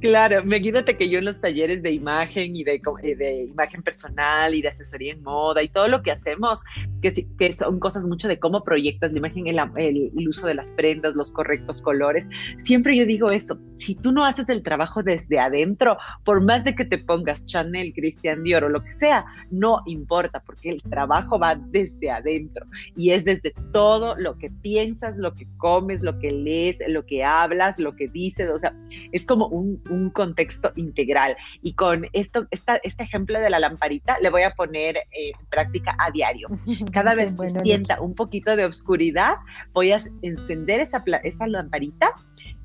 Claro, 0.00 0.40
imagínate 0.40 0.96
que 0.96 1.08
yo 1.08 1.18
en 1.18 1.24
los 1.24 1.40
talleres 1.40 1.82
de 1.82 1.92
imagen 1.92 2.56
y 2.56 2.64
de, 2.64 2.80
eh, 3.02 3.14
de, 3.14 3.42
imagen 3.44 3.82
personal 3.82 4.54
y 4.54 4.62
de 4.62 4.68
asesoría 4.68 5.12
en 5.12 5.22
moda 5.22 5.62
y 5.62 5.68
todo 5.68 5.88
lo 5.88 6.02
que 6.02 6.10
hacemos, 6.10 6.64
que, 7.00 7.52
son 7.52 7.78
cosas 7.78 8.06
mucho 8.06 8.28
de 8.28 8.38
cómo 8.38 8.64
proyectas 8.64 9.12
la 9.12 9.18
imagen, 9.18 9.46
el, 9.46 9.58
el, 9.76 10.28
uso 10.28 10.46
de 10.46 10.54
las 10.54 10.72
prendas, 10.74 11.14
los 11.14 11.32
correctos 11.32 11.82
colores, 11.82 12.28
siempre 12.58 12.96
yo 12.96 13.06
digo 13.06 13.30
eso, 13.30 13.58
si 13.76 13.94
tú 13.94 14.12
no 14.12 14.24
haces 14.24 14.48
el 14.48 14.62
trabajo 14.62 15.02
desde 15.02 15.38
adentro, 15.38 15.96
por 16.24 16.42
más 16.42 16.64
de 16.64 16.74
que 16.74 16.84
te 16.84 16.98
pongas 16.98 17.44
Chanel, 17.46 17.92
Christian 17.94 18.42
Dior 18.42 18.64
o 18.64 18.68
lo 18.68 18.82
que 18.82 18.92
sea, 18.92 19.24
no 19.50 19.80
importa, 19.86 20.42
porque 20.44 20.70
el 20.70 20.82
trabajo 20.82 21.38
va 21.38 21.54
desde 21.54 22.10
adentro 22.10 22.66
y 22.96 23.12
es 23.12 23.24
desde 23.24 23.54
todo 23.72 24.16
lo 24.16 24.36
que 24.36 24.50
piensas, 24.50 25.16
lo 25.16 25.34
que 25.34 25.46
comes, 25.56 26.02
lo 26.02 26.18
que 26.18 26.30
lees, 26.30 26.78
lo 26.88 27.06
que 27.06 27.24
hablas, 27.24 27.78
lo 27.78 27.94
que 27.94 28.08
dices, 28.08 28.48
o 28.52 28.58
sea, 28.58 28.74
es 29.12 29.26
como 29.26 29.46
un 29.48 29.59
un, 29.60 30.10
contexto 30.10 30.72
integral. 30.76 31.36
Y 31.62 31.74
con 31.74 32.06
esto, 32.12 32.46
esta, 32.50 32.76
este 32.82 33.04
ejemplo 33.04 33.38
de 33.40 33.50
la 33.50 33.58
lamparita, 33.58 34.18
le 34.20 34.30
voy 34.30 34.42
a 34.42 34.52
poner 34.54 34.96
eh, 34.96 35.32
en 35.38 35.46
práctica 35.48 35.96
a 35.98 36.10
diario. 36.10 36.48
Cada 36.92 37.14
vez 37.14 37.36
que 37.36 37.50
sienta 37.50 38.00
un 38.00 38.14
poquito 38.14 38.56
de 38.56 38.64
oscuridad, 38.64 39.36
voy 39.72 39.92
a 39.92 40.00
encender 40.22 40.80
esa, 40.80 41.04
esa 41.22 41.46
lamparita 41.46 42.14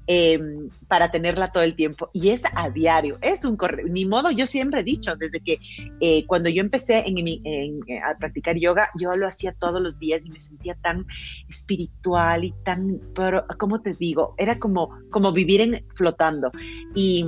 Em, 0.07 0.69
para 0.87 1.09
tenerla 1.09 1.47
todo 1.47 1.63
el 1.63 1.75
tiempo. 1.75 2.11
Y 2.13 2.29
es 2.29 2.43
a 2.55 2.69
diario, 2.69 3.17
es 3.21 3.43
un 3.43 3.57
correo. 3.57 3.87
Ni 3.87 4.05
modo, 4.05 4.29
yo 4.29 4.45
siempre 4.45 4.81
he 4.81 4.83
dicho, 4.83 5.15
desde 5.15 5.39
que 5.39 5.59
eh, 5.99 6.25
cuando 6.27 6.47
yo 6.47 6.61
empecé 6.61 7.03
en, 7.07 7.79
a 8.03 8.15
practicar 8.15 8.55
yoga, 8.55 8.91
yo 8.99 9.15
lo 9.15 9.27
hacía 9.27 9.53
todos 9.53 9.81
los 9.81 9.97
días 9.97 10.23
y 10.23 10.29
me 10.29 10.39
sentía 10.39 10.75
tan 10.75 11.07
espiritual 11.49 12.43
y 12.43 12.53
tan, 12.63 13.01
pero, 13.15 13.45
¿cómo 13.57 13.81
te 13.81 13.93
digo? 13.93 14.35
Era 14.37 14.59
como, 14.59 14.91
como 15.09 15.33
vivir 15.33 15.61
en, 15.61 15.83
flotando. 15.95 16.51
Y, 16.93 17.25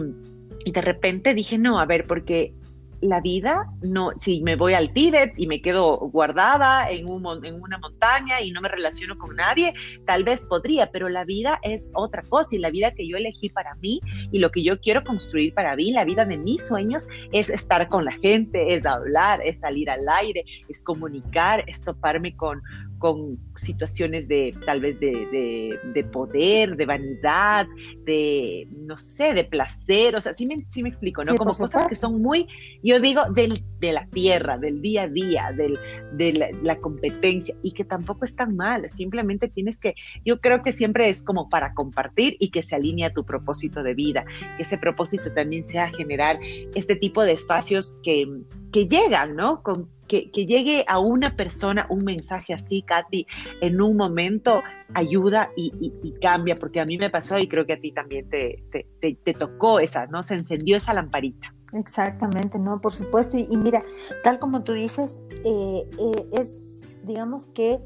y 0.63 0.71
de 0.71 0.81
repente 0.81 1.33
dije, 1.33 1.57
no, 1.57 1.79
a 1.79 1.87
ver, 1.87 2.05
porque 2.05 2.53
la 3.01 3.21
vida, 3.21 3.71
no, 3.81 4.11
si 4.17 4.41
me 4.41 4.55
voy 4.55 4.73
al 4.73 4.91
Tíbet 4.93 5.33
y 5.37 5.47
me 5.47 5.61
quedo 5.61 5.97
guardada 5.97 6.89
en, 6.89 7.09
un, 7.09 7.45
en 7.45 7.61
una 7.61 7.77
montaña 7.77 8.41
y 8.41 8.51
no 8.51 8.61
me 8.61 8.69
relaciono 8.69 9.17
con 9.17 9.35
nadie, 9.35 9.73
tal 10.05 10.23
vez 10.23 10.43
podría, 10.45 10.91
pero 10.91 11.09
la 11.09 11.23
vida 11.23 11.59
es 11.63 11.91
otra 11.93 12.23
cosa 12.23 12.55
y 12.55 12.59
la 12.59 12.71
vida 12.71 12.93
que 12.93 13.07
yo 13.07 13.17
elegí 13.17 13.49
para 13.49 13.75
mí 13.75 13.99
y 14.31 14.39
lo 14.39 14.51
que 14.51 14.63
yo 14.63 14.79
quiero 14.79 15.03
construir 15.03 15.53
para 15.53 15.75
mí, 15.75 15.91
la 15.91 16.05
vida 16.05 16.25
de 16.25 16.37
mis 16.37 16.65
sueños 16.65 17.07
es 17.31 17.49
estar 17.49 17.87
con 17.89 18.05
la 18.05 18.13
gente, 18.13 18.73
es 18.73 18.85
hablar, 18.85 19.41
es 19.43 19.59
salir 19.59 19.89
al 19.89 20.07
aire, 20.09 20.43
es 20.67 20.83
comunicar, 20.83 21.63
es 21.67 21.83
toparme 21.83 22.35
con, 22.35 22.61
con 22.97 23.37
situaciones 23.55 24.27
de 24.27 24.55
tal 24.65 24.81
vez 24.81 24.99
de, 24.99 25.79
de, 25.93 26.03
poder, 26.05 26.75
de 26.75 26.85
vanidad, 26.85 27.67
de, 28.05 28.67
no 28.71 28.97
sé, 28.97 29.33
de 29.33 29.43
placer, 29.43 30.15
o 30.15 30.21
sea, 30.21 30.33
sí 30.33 30.45
me, 30.45 30.65
sí 30.67 30.81
me 30.81 30.89
explico, 30.89 31.23
¿no? 31.23 31.35
Como 31.35 31.53
cosas 31.53 31.87
que 31.87 31.95
son 31.95 32.21
muy, 32.21 32.47
yo 32.83 32.99
digo, 32.99 33.23
del, 33.33 33.63
de 33.79 33.93
la 33.93 34.07
tierra, 34.07 34.57
del 34.57 34.81
día 34.81 35.03
a 35.03 35.07
día, 35.07 35.49
del, 35.55 35.77
de 36.13 36.33
la, 36.33 36.47
la, 36.63 36.77
competencia, 36.79 37.55
y 37.61 37.71
que 37.71 37.83
tampoco 37.83 38.25
es 38.25 38.35
tan 38.35 38.55
mal, 38.55 38.89
simplemente 38.89 39.47
tienes 39.47 39.79
que, 39.79 39.95
yo 40.25 40.39
creo 40.39 40.63
que 40.63 40.71
siempre 40.71 41.09
es 41.09 41.21
como 41.21 41.49
para 41.49 41.73
compartir 41.73 42.35
y 42.39 42.49
que 42.49 42.63
se 42.63 42.75
alinee 42.75 43.05
a 43.05 43.13
tu 43.13 43.25
propósito 43.25 43.83
de 43.83 43.93
vida, 43.93 44.25
que 44.57 44.63
ese 44.63 44.77
propósito 44.77 45.31
también 45.33 45.63
sea 45.63 45.89
generar 45.89 46.39
este 46.75 46.95
tipo 46.95 47.23
de 47.23 47.33
espacios 47.33 47.97
que, 48.03 48.27
que 48.71 48.87
llegan, 48.87 49.35
¿no? 49.35 49.61
Con, 49.61 49.89
que, 50.07 50.29
llegue 50.33 50.83
a 50.87 50.99
una 50.99 51.35
persona 51.35 51.85
un 51.89 52.03
mensaje 52.03 52.53
así, 52.53 52.81
Katy, 52.81 53.27
en 53.61 53.81
un 53.81 53.97
momento 53.97 54.61
ayuda 54.93 55.51
y, 55.55 56.13
cambia, 56.21 56.55
porque 56.55 56.79
a 56.79 56.85
mí 56.85 56.97
me 56.97 57.09
pasó 57.09 57.37
y 57.37 57.47
creo 57.47 57.65
que 57.65 57.73
a 57.73 57.79
ti 57.79 57.91
también 57.91 58.29
te, 58.29 58.63
te, 58.71 59.33
tocó 59.33 59.79
esa, 59.79 60.07
¿no? 60.07 60.23
Se 60.23 60.35
encendió 60.35 60.77
esa 60.77 60.93
lamparita. 60.93 61.53
Exactamente, 61.73 62.57
no, 62.57 62.79
por 62.79 62.93
supuesto. 62.93 63.37
Y, 63.37 63.57
mira, 63.57 63.83
tal 64.23 64.39
como 64.39 64.61
tú 64.61 64.73
dices, 64.73 65.21
eh, 65.43 65.89
eh, 65.99 66.29
es, 66.31 66.81
digamos 67.03 67.49
que 67.49 67.79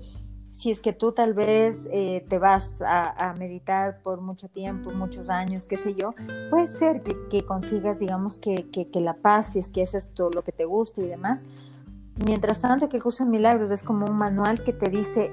si 0.51 0.69
es 0.69 0.81
que 0.81 0.91
tú 0.93 1.13
tal 1.13 1.33
vez 1.33 1.87
eh, 1.91 2.25
te 2.27 2.37
vas 2.37 2.81
a, 2.85 3.33
meditar 3.39 4.01
por 4.01 4.21
mucho 4.21 4.49
tiempo, 4.49 4.91
muchos 4.91 5.29
años, 5.29 5.65
qué 5.65 5.77
sé 5.77 5.95
yo, 5.95 6.13
puede 6.49 6.67
ser 6.67 7.01
que, 7.01 7.45
consigas, 7.45 7.99
digamos, 7.99 8.37
que, 8.37 8.69
que, 8.69 8.89
que, 8.89 8.99
la 8.99 9.15
paz, 9.15 9.53
si 9.53 9.59
es 9.59 9.69
que 9.69 9.81
es 9.81 9.95
esto 9.95 10.29
lo 10.29 10.43
que 10.43 10.51
te 10.51 10.65
gusta 10.65 11.01
y 11.01 11.07
demás, 11.07 11.45
Mientras 12.23 12.61
tanto, 12.61 12.87
que 12.87 12.97
el 12.97 13.03
curso 13.03 13.23
de 13.23 13.31
milagros 13.31 13.71
es 13.71 13.83
como 13.83 14.05
un 14.05 14.17
manual 14.17 14.63
que 14.63 14.73
te 14.73 14.89
dice, 14.89 15.31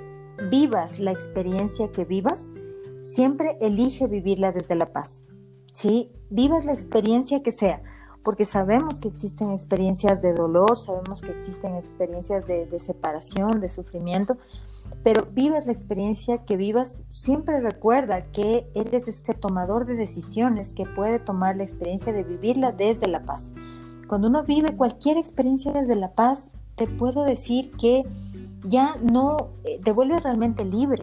vivas 0.51 0.99
la 0.99 1.11
experiencia 1.11 1.91
que 1.91 2.05
vivas, 2.05 2.55
siempre 3.03 3.59
elige 3.61 4.07
vivirla 4.07 4.53
desde 4.53 4.75
la 4.75 4.93
paz. 4.93 5.25
¿Sí? 5.73 6.11
Vivas 6.31 6.65
la 6.65 6.73
experiencia 6.73 7.43
que 7.43 7.53
sea, 7.53 7.83
porque 8.23 8.45
sabemos 8.45 8.99
que 8.99 9.09
existen 9.09 9.51
experiencias 9.51 10.23
de 10.23 10.33
dolor, 10.33 10.77
sabemos 10.77 11.21
que 11.21 11.31
existen 11.31 11.77
experiencias 11.77 12.47
de, 12.47 12.67
de 12.67 12.79
separación, 12.79 13.61
de 13.61 13.69
sufrimiento, 13.69 14.39
pero 15.05 15.29
vivas 15.31 15.67
la 15.67 15.73
experiencia 15.73 16.45
que 16.45 16.57
vivas, 16.57 17.05
siempre 17.11 17.61
recuerda 17.61 18.31
que 18.33 18.71
eres 18.75 19.09
ese 19.09 19.35
tomador 19.35 19.87
de 19.87 19.95
decisiones 19.95 20.73
que 20.73 20.85
puede 20.85 21.19
tomar 21.19 21.57
la 21.57 21.65
experiencia 21.65 22.13
de 22.13 22.25
vivirla 22.25 22.73
desde 22.73 23.09
la 23.09 23.25
paz. 23.25 23.53
Cuando 24.09 24.29
uno 24.29 24.43
vive 24.43 24.75
cualquier 24.75 25.19
experiencia 25.19 25.73
desde 25.73 25.95
la 25.95 26.13
paz, 26.13 26.49
te 26.79 26.87
puedo 26.87 27.25
decir 27.25 27.71
que 27.73 28.05
ya 28.65 28.97
no 29.03 29.51
eh, 29.65 29.81
te 29.85 29.93
vuelves 29.93 30.25
realmente 30.25 30.65
libre, 30.65 31.03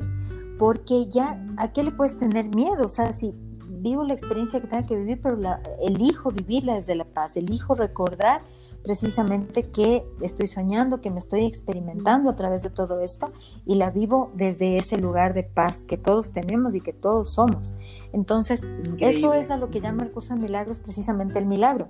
porque 0.58 1.06
ya 1.08 1.46
a 1.58 1.72
qué 1.72 1.84
le 1.84 1.92
puedes 1.92 2.18
tener 2.18 2.46
miedo, 2.56 2.86
o 2.86 2.90
sea, 2.90 3.14
si 3.14 3.34
vivo 3.68 4.04
la 4.04 4.14
experiencia 4.14 4.60
que 4.60 4.68
tenga 4.68 4.86
que 4.86 4.96
vivir, 4.96 5.20
pero 5.22 5.36
la, 5.36 5.62
elijo 5.82 6.32
vivirla 6.32 6.76
desde 6.76 6.96
la 6.96 7.06
paz, 7.06 7.36
elijo 7.38 7.76
recordar 7.76 8.42
precisamente 8.86 9.64
que 9.72 10.06
estoy 10.22 10.48
soñando, 10.48 11.02
que 11.02 11.10
me 11.10 11.18
estoy 11.18 11.46
experimentando 11.46 12.30
a 12.30 12.36
través 12.36 12.62
de 12.64 12.70
todo 12.70 13.00
esto 13.00 13.32
y 13.66 13.76
la 13.76 13.90
vivo 13.90 14.32
desde 14.36 14.78
ese 14.78 14.98
lugar 14.98 15.34
de 15.34 15.44
paz 15.44 15.84
que 15.84 15.98
todos 15.98 16.32
tenemos 16.32 16.76
y 16.76 16.82
que 16.82 16.94
todos 16.94 17.34
somos. 17.34 17.74
Entonces, 18.14 18.70
eso 19.00 19.34
es 19.34 19.50
a 19.50 19.58
lo 19.58 19.72
que 19.72 19.82
llama 19.82 20.04
el 20.04 20.12
curso 20.12 20.36
de 20.36 20.40
milagros 20.40 20.80
precisamente 20.80 21.40
el 21.40 21.48
milagro. 21.48 21.88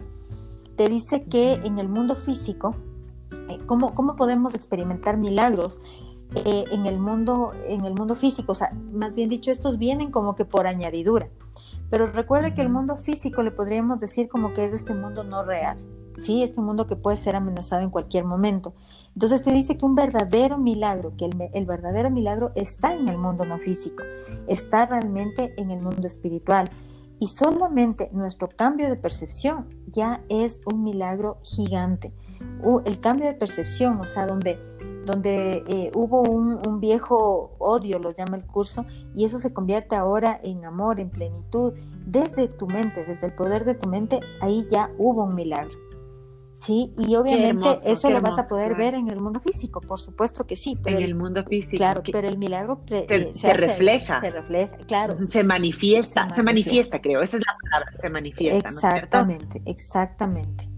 Te 0.77 0.87
dice 0.87 1.23
que 1.23 1.55
en 1.55 1.79
el 1.79 1.89
mundo 1.89 2.15
físico, 2.15 2.75
¿Cómo, 3.65 3.93
cómo 3.93 4.15
podemos 4.15 4.55
experimentar 4.55 5.17
milagros 5.17 5.79
eh, 6.35 6.65
en, 6.71 6.85
el 6.85 6.99
mundo, 6.99 7.53
en 7.67 7.85
el 7.85 7.93
mundo 7.93 8.15
físico? 8.15 8.51
O 8.51 8.55
sea, 8.55 8.71
más 8.91 9.13
bien 9.13 9.29
dicho, 9.29 9.51
estos 9.51 9.77
vienen 9.77 10.11
como 10.11 10.35
que 10.35 10.45
por 10.45 10.67
añadidura. 10.67 11.29
Pero 11.89 12.07
recuerde 12.07 12.53
que 12.53 12.61
el 12.61 12.69
mundo 12.69 12.97
físico 12.97 13.43
le 13.43 13.51
podríamos 13.51 13.99
decir 13.99 14.27
como 14.27 14.53
que 14.53 14.65
es 14.65 14.73
este 14.73 14.93
mundo 14.93 15.23
no 15.23 15.43
real. 15.43 15.77
¿sí? 16.19 16.43
Este 16.43 16.61
mundo 16.61 16.87
que 16.87 16.95
puede 16.95 17.17
ser 17.17 17.35
amenazado 17.35 17.81
en 17.81 17.89
cualquier 17.89 18.25
momento. 18.25 18.73
Entonces 19.13 19.43
te 19.43 19.51
dice 19.51 19.77
que 19.77 19.85
un 19.85 19.95
verdadero 19.95 20.57
milagro, 20.57 21.13
que 21.17 21.25
el, 21.25 21.49
el, 21.53 21.65
verdadero 21.65 22.09
milagro 22.09 22.51
está 22.55 22.93
en 22.93 23.07
el 23.07 23.17
mundo 23.17 23.45
no 23.45 23.59
físico, 23.59 24.03
está 24.47 24.85
realmente 24.85 25.53
en 25.57 25.71
el 25.71 25.81
mundo 25.81 26.07
espiritual. 26.07 26.69
Y 27.19 27.27
solamente 27.27 28.09
nuestro 28.11 28.49
cambio 28.49 28.89
de 28.89 28.97
percepción 28.97 29.67
ya 29.87 30.21
es 30.29 30.59
un 30.65 30.83
milagro 30.83 31.37
gigante 31.43 32.13
el 32.85 32.99
cambio 32.99 33.27
de 33.27 33.33
percepción, 33.33 33.99
o 33.99 34.05
sea, 34.05 34.25
donde, 34.25 34.59
donde 35.05 35.63
eh, 35.67 35.91
hubo 35.93 36.21
un, 36.21 36.79
viejo 36.79 37.55
odio, 37.57 37.99
lo 37.99 38.11
llama 38.11 38.37
el 38.37 38.45
curso, 38.45 38.85
y 39.15 39.25
eso 39.25 39.39
se 39.39 39.53
convierte 39.53 39.95
ahora 39.95 40.39
en 40.43 40.65
amor, 40.65 40.99
en 40.99 41.09
plenitud, 41.09 41.73
desde 42.05 42.47
tu 42.47 42.67
mente, 42.67 43.05
desde 43.05 43.27
el 43.27 43.33
poder 43.33 43.65
de 43.65 43.75
tu 43.75 43.89
mente, 43.89 44.19
ahí 44.41 44.67
ya 44.69 44.91
hubo 44.97 45.23
un 45.23 45.35
milagro. 45.35 45.77
Sí, 46.53 46.93
y 46.97 47.15
obviamente 47.15 47.67
eso 47.85 48.09
lo 48.09 48.21
vas 48.21 48.39
a 48.39 48.47
poder 48.47 48.75
ver 48.75 48.93
en 48.93 49.09
el 49.09 49.19
mundo 49.19 49.41
físico, 49.41 49.81
por 49.81 49.99
supuesto 49.99 50.47
que 50.47 50.55
sí. 50.55 50.77
Pero 50.81 50.97
en 50.97 51.03
el 51.03 51.13
mundo 51.13 51.43
físico. 51.43 51.75
Claro, 51.75 52.01
pero 52.09 52.29
el 52.29 52.37
milagro 52.37 52.77
se, 52.87 53.05
eh, 53.09 53.53
refleja. 53.53 54.21
Se 54.21 54.31
refleja, 54.31 54.77
claro. 54.87 55.17
Se 55.27 55.43
manifiesta, 55.43 56.29
se 56.33 56.43
manifiesta, 56.43 57.01
creo, 57.01 57.21
esa 57.21 57.37
es 57.37 57.43
la 57.45 57.57
palabra, 57.61 57.91
se 57.99 58.09
manifiesta. 58.09 58.69
Exactamente, 58.69 59.61
exactamente. 59.65 60.69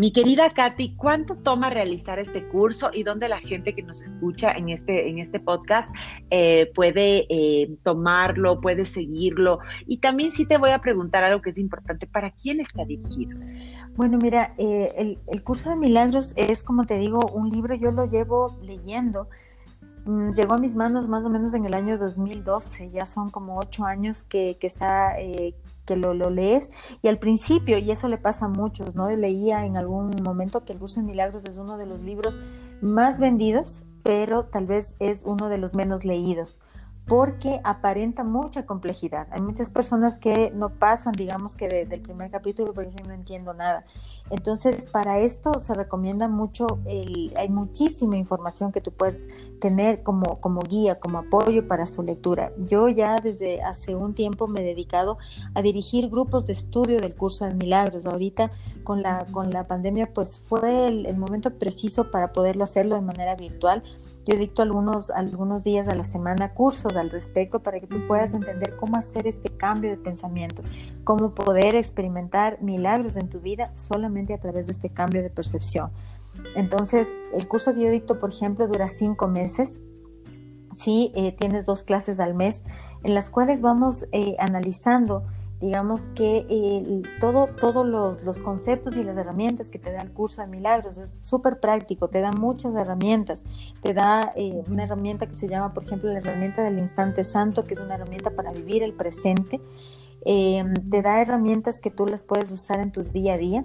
Mi 0.00 0.12
querida 0.12 0.48
Katy, 0.48 0.96
¿cuánto 0.96 1.36
toma 1.36 1.68
realizar 1.68 2.18
este 2.18 2.48
curso 2.48 2.88
y 2.90 3.02
dónde 3.02 3.28
la 3.28 3.38
gente 3.38 3.74
que 3.74 3.82
nos 3.82 4.00
escucha 4.00 4.50
en 4.52 4.70
este, 4.70 5.10
en 5.10 5.18
este 5.18 5.38
podcast 5.40 5.94
eh, 6.30 6.72
puede 6.74 7.26
eh, 7.28 7.76
tomarlo, 7.82 8.62
puede 8.62 8.86
seguirlo? 8.86 9.58
Y 9.86 9.98
también 9.98 10.30
sí 10.32 10.46
te 10.46 10.56
voy 10.56 10.70
a 10.70 10.78
preguntar 10.78 11.22
algo 11.22 11.42
que 11.42 11.50
es 11.50 11.58
importante, 11.58 12.06
¿para 12.06 12.30
quién 12.30 12.60
está 12.60 12.86
dirigido? 12.86 13.38
Bueno, 13.94 14.16
mira, 14.16 14.54
eh, 14.56 15.18
el, 15.26 15.42
curso 15.42 15.68
de 15.68 15.76
milagros 15.76 16.32
es, 16.34 16.62
como 16.62 16.86
te 16.86 16.96
digo, 16.96 17.18
un 17.34 17.50
libro, 17.50 17.74
yo 17.74 17.90
lo 17.90 18.06
llevo 18.06 18.58
leyendo 18.62 19.28
Mm, 20.06 20.32
llegó 20.32 20.54
a 20.54 20.58
mis 20.58 20.74
manos 20.74 21.08
más 21.08 21.24
o 21.24 21.28
menos 21.28 21.52
en 21.52 21.66
el 21.66 21.74
año 21.74 21.98
2012, 21.98 22.90
ya 22.90 23.04
son 23.04 23.28
como 23.28 23.58
ocho 23.58 23.84
años 23.84 24.22
que, 24.22 24.56
que 24.58 24.66
está, 24.66 25.20
que 25.90 25.96
lo, 25.96 26.30
lees, 26.30 26.70
y 27.02 27.08
al 27.08 27.18
principio, 27.18 27.76
y 27.78 27.90
eso 27.90 28.06
le 28.06 28.16
pasa 28.16 28.46
a 28.46 28.48
muchos, 28.48 28.94
¿no? 28.94 29.10
Leía 29.10 29.66
en 29.66 29.76
algún 29.76 30.14
momento 30.22 30.64
que 30.64 30.72
El 30.72 30.78
Curso 30.78 31.00
de 31.00 31.06
Milagros 31.06 31.44
es 31.46 31.56
uno 31.56 31.78
de 31.78 31.86
los 31.86 32.00
libros 32.02 32.38
más 32.80 33.18
vendidos, 33.18 33.82
pero 34.04 34.44
tal 34.44 34.66
vez 34.66 34.94
es 35.00 35.22
uno 35.24 35.48
de 35.48 35.58
los 35.58 35.74
menos 35.74 36.04
leídos 36.04 36.60
porque 37.10 37.60
aparenta 37.64 38.22
mucha 38.22 38.66
complejidad. 38.66 39.26
Hay 39.32 39.40
muchas 39.40 39.68
personas 39.68 40.16
que 40.16 40.52
no 40.54 40.68
pasan, 40.68 41.10
digamos 41.10 41.56
que 41.56 41.84
del 41.84 42.00
primer 42.00 42.30
capítulo 42.30 42.72
porque 42.72 42.90
dicen 42.90 43.08
no 43.08 43.14
entiendo 43.14 43.52
nada. 43.52 43.84
Entonces, 44.30 44.84
para 44.84 45.18
esto 45.18 45.58
se 45.58 45.74
recomienda 45.74 46.28
mucho, 46.28 46.68
el, 46.86 47.32
hay 47.36 47.48
muchísima 47.48 48.16
información 48.16 48.70
que 48.70 48.80
tú 48.80 48.92
puedes 48.92 49.28
tener 49.60 50.04
como, 50.04 50.40
como 50.40 50.60
guía, 50.60 51.00
como 51.00 51.18
apoyo 51.18 51.66
para 51.66 51.84
su 51.86 52.04
lectura. 52.04 52.52
Yo 52.58 52.88
ya 52.88 53.18
desde 53.18 53.60
hace 53.60 53.96
un 53.96 54.14
tiempo 54.14 54.46
me 54.46 54.60
he 54.60 54.64
dedicado 54.64 55.18
a 55.56 55.62
dirigir 55.62 56.10
grupos 56.10 56.46
de 56.46 56.52
estudio 56.52 57.00
del 57.00 57.16
curso 57.16 57.44
de 57.44 57.54
milagros. 57.54 58.06
Ahorita 58.06 58.52
con 58.84 59.02
la, 59.02 59.26
con 59.32 59.50
la 59.50 59.66
pandemia, 59.66 60.14
pues 60.14 60.40
fue 60.46 60.86
el, 60.86 61.06
el 61.06 61.16
momento 61.16 61.58
preciso 61.58 62.12
para 62.12 62.32
poderlo 62.32 62.62
hacerlo 62.62 62.94
de 62.94 63.00
manera 63.00 63.34
virtual. 63.34 63.82
Yo 64.26 64.36
dicto 64.36 64.62
algunos, 64.62 65.10
algunos 65.10 65.64
días 65.64 65.88
a 65.88 65.94
la 65.94 66.04
semana 66.04 66.52
cursos 66.52 66.94
al 67.00 67.10
respecto 67.10 67.60
para 67.60 67.80
que 67.80 67.86
tú 67.86 68.06
puedas 68.06 68.34
entender 68.34 68.76
cómo 68.76 68.96
hacer 68.96 69.26
este 69.26 69.50
cambio 69.50 69.90
de 69.90 69.96
pensamiento, 69.96 70.62
cómo 71.04 71.34
poder 71.34 71.74
experimentar 71.74 72.62
milagros 72.62 73.16
en 73.16 73.28
tu 73.28 73.40
vida 73.40 73.74
solamente 73.74 74.34
a 74.34 74.38
través 74.38 74.66
de 74.66 74.72
este 74.72 74.90
cambio 74.90 75.22
de 75.22 75.30
percepción. 75.30 75.90
Entonces, 76.54 77.12
el 77.32 77.48
curso 77.48 77.74
que 77.74 78.00
yo 78.00 78.18
por 78.20 78.30
ejemplo, 78.30 78.66
dura 78.66 78.88
cinco 78.88 79.28
meses. 79.28 79.80
Sí, 80.76 81.12
eh, 81.16 81.32
tienes 81.32 81.66
dos 81.66 81.82
clases 81.82 82.20
al 82.20 82.34
mes 82.34 82.62
en 83.02 83.14
las 83.14 83.28
cuales 83.28 83.60
vamos 83.60 84.06
eh, 84.12 84.36
analizando 84.38 85.24
digamos 85.60 86.08
que 86.14 86.46
eh, 86.48 87.02
todo, 87.20 87.46
todos 87.46 87.86
los, 87.86 88.24
los, 88.24 88.38
conceptos 88.38 88.96
y 88.96 89.04
las 89.04 89.16
herramientas 89.16 89.68
que 89.68 89.78
te 89.78 89.92
da 89.92 90.00
el 90.00 90.10
curso 90.10 90.40
de 90.40 90.48
milagros 90.48 90.96
es 90.96 91.20
súper 91.22 91.60
práctico, 91.60 92.08
te 92.08 92.20
da 92.20 92.32
muchas 92.32 92.74
herramientas, 92.74 93.44
te 93.82 93.92
da 93.92 94.32
eh, 94.36 94.62
una 94.70 94.84
herramienta 94.84 95.26
que 95.26 95.34
se 95.34 95.48
llama, 95.48 95.74
por 95.74 95.84
ejemplo, 95.84 96.10
la 96.10 96.20
herramienta 96.20 96.64
del 96.64 96.78
instante 96.78 97.24
santo, 97.24 97.64
que 97.64 97.74
es 97.74 97.80
una 97.80 97.96
herramienta 97.96 98.30
para 98.30 98.52
vivir 98.52 98.82
el 98.82 98.94
presente, 98.94 99.60
eh, 100.24 100.64
te 100.90 101.02
da 101.02 101.20
herramientas 101.20 101.78
que 101.78 101.90
tú 101.90 102.06
las 102.06 102.24
puedes 102.24 102.50
usar 102.50 102.80
en 102.80 102.90
tu 102.90 103.02
día 103.02 103.34
a 103.34 103.38
día. 103.38 103.64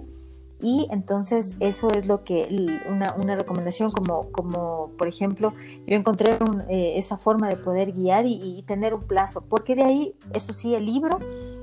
Y 0.58 0.88
entonces 0.90 1.54
eso 1.60 1.90
es 1.90 2.06
lo 2.06 2.24
que 2.24 2.80
una, 2.88 3.14
una 3.14 3.36
recomendación 3.36 3.90
como, 3.90 4.30
como, 4.32 4.90
por 4.96 5.06
ejemplo, 5.06 5.52
yo 5.86 5.96
encontré 5.96 6.38
esa 6.70 7.18
forma 7.18 7.50
de 7.50 7.56
poder 7.56 7.92
guiar 7.92 8.24
y, 8.24 8.40
y, 8.42 8.62
tener 8.62 8.94
un 8.94 9.02
plazo, 9.02 9.42
porque 9.42 9.74
de 9.74 9.82
ahí, 9.82 10.14
eso 10.32 10.54
sí, 10.54 10.74
el 10.74 10.86
libro 10.86 11.18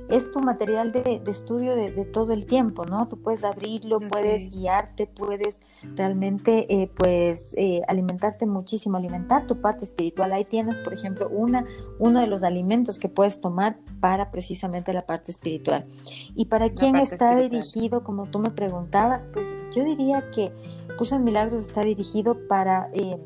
es 0.09 0.31
tu 0.31 0.39
material 0.39 0.91
de, 0.91 1.21
estudio 1.27 1.75
de, 1.75 1.91
todo 2.05 2.33
el 2.33 2.45
tiempo, 2.45 2.85
¿no? 2.85 3.07
Tú 3.07 3.21
puedes 3.21 3.43
abrirlo, 3.43 3.99
puedes 3.99 4.49
guiarte, 4.49 5.07
puedes 5.07 5.61
realmente, 5.95 6.65
eh, 6.69 6.91
pues, 6.95 7.55
eh, 7.57 7.81
alimentarte 7.87 8.45
muchísimo, 8.45 8.97
alimentar 8.97 9.47
tu 9.47 9.61
parte 9.61 9.85
espiritual. 9.85 10.33
Ahí 10.33 10.45
tienes, 10.45 10.77
por 10.79 10.93
ejemplo, 10.93 11.29
una, 11.29 11.65
uno 11.99 12.19
de 12.19 12.27
los 12.27 12.43
alimentos 12.43 12.99
que 12.99 13.09
puedes 13.09 13.41
tomar 13.41 13.77
para 13.99 14.31
precisamente 14.31 14.93
la 14.93 15.05
parte 15.05 15.31
espiritual. 15.31 15.87
¿Y 16.35 16.45
para 16.45 16.69
quién 16.69 16.97
está 16.97 17.35
dirigido, 17.35 18.03
como 18.03 18.27
tú 18.27 18.39
me 18.39 18.51
preguntabas? 18.51 19.27
Pues 19.27 19.55
yo 19.75 19.83
diría 19.83 20.29
que 20.31 20.51
Curso 20.97 21.17
de 21.17 21.23
Milagros 21.23 21.63
está 21.63 21.81
dirigido 21.81 22.47
para... 22.47 22.89
Eh, 22.93 23.17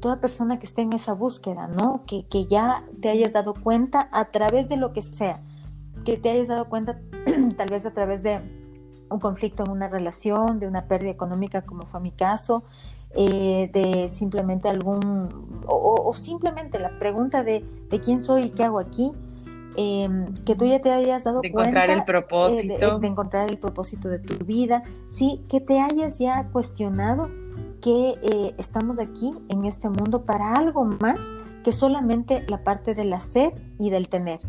toda 0.00 0.20
persona 0.20 0.60
que 0.60 0.66
esté 0.66 0.82
en 0.82 0.92
esa 0.92 1.12
búsqueda, 1.12 1.66
¿no? 1.66 2.04
Que, 2.06 2.24
que 2.28 2.46
ya 2.46 2.84
te 3.00 3.08
hayas 3.08 3.32
dado 3.32 3.52
cuenta 3.52 4.08
a 4.12 4.26
través 4.26 4.68
de 4.68 4.76
lo 4.76 4.92
que 4.92 5.02
sea, 5.02 5.42
que 6.08 6.16
te 6.16 6.30
hayas 6.30 6.48
dado 6.48 6.70
cuenta 6.70 6.98
tal 7.56 7.68
vez 7.68 7.84
a 7.84 7.92
través 7.92 8.22
de 8.22 8.40
un 9.10 9.20
conflicto 9.20 9.64
en 9.64 9.70
una 9.70 9.88
relación, 9.88 10.58
de 10.58 10.66
una 10.66 10.86
pérdida 10.86 11.10
económica 11.10 11.62
como 11.62 11.84
fue 11.84 12.00
mi 12.00 12.12
caso, 12.12 12.62
eh, 13.14 13.70
de 13.74 14.08
simplemente 14.08 14.70
algún, 14.70 15.60
o, 15.66 16.10
simplemente 16.14 16.78
la 16.78 16.98
pregunta 16.98 17.44
de, 17.44 17.62
de, 17.90 18.00
quién 18.00 18.20
soy 18.20 18.44
y 18.44 18.50
qué 18.50 18.64
hago 18.64 18.78
aquí, 18.78 19.12
em, 19.76 20.32
que 20.46 20.54
tú 20.54 20.64
ya 20.64 20.80
te 20.80 20.90
hayas 20.90 21.24
dado 21.24 21.42
de 21.42 21.52
cuenta 21.52 21.84
encontrar 21.84 21.98
el 21.98 22.04
propósito. 22.04 22.98
de, 22.98 23.06
encontrar 23.06 23.50
el 23.50 23.58
propósito 23.58 24.08
de 24.08 24.18
tu 24.18 24.44
vida, 24.46 24.84
sí, 25.08 25.44
que 25.48 25.60
te 25.60 25.78
hayas 25.78 26.18
ya 26.18 26.48
cuestionado 26.52 27.28
que 27.82 28.14
eh, 28.22 28.54
estamos 28.56 28.98
aquí 28.98 29.34
en 29.50 29.66
este 29.66 29.90
mundo 29.90 30.24
para 30.24 30.54
algo 30.54 30.84
más 30.84 31.34
que 31.64 31.72
solamente 31.72 32.46
la 32.48 32.64
parte 32.64 32.94
del 32.94 33.12
hacer 33.12 33.52
y 33.78 33.90
del 33.90 34.08
tener. 34.08 34.40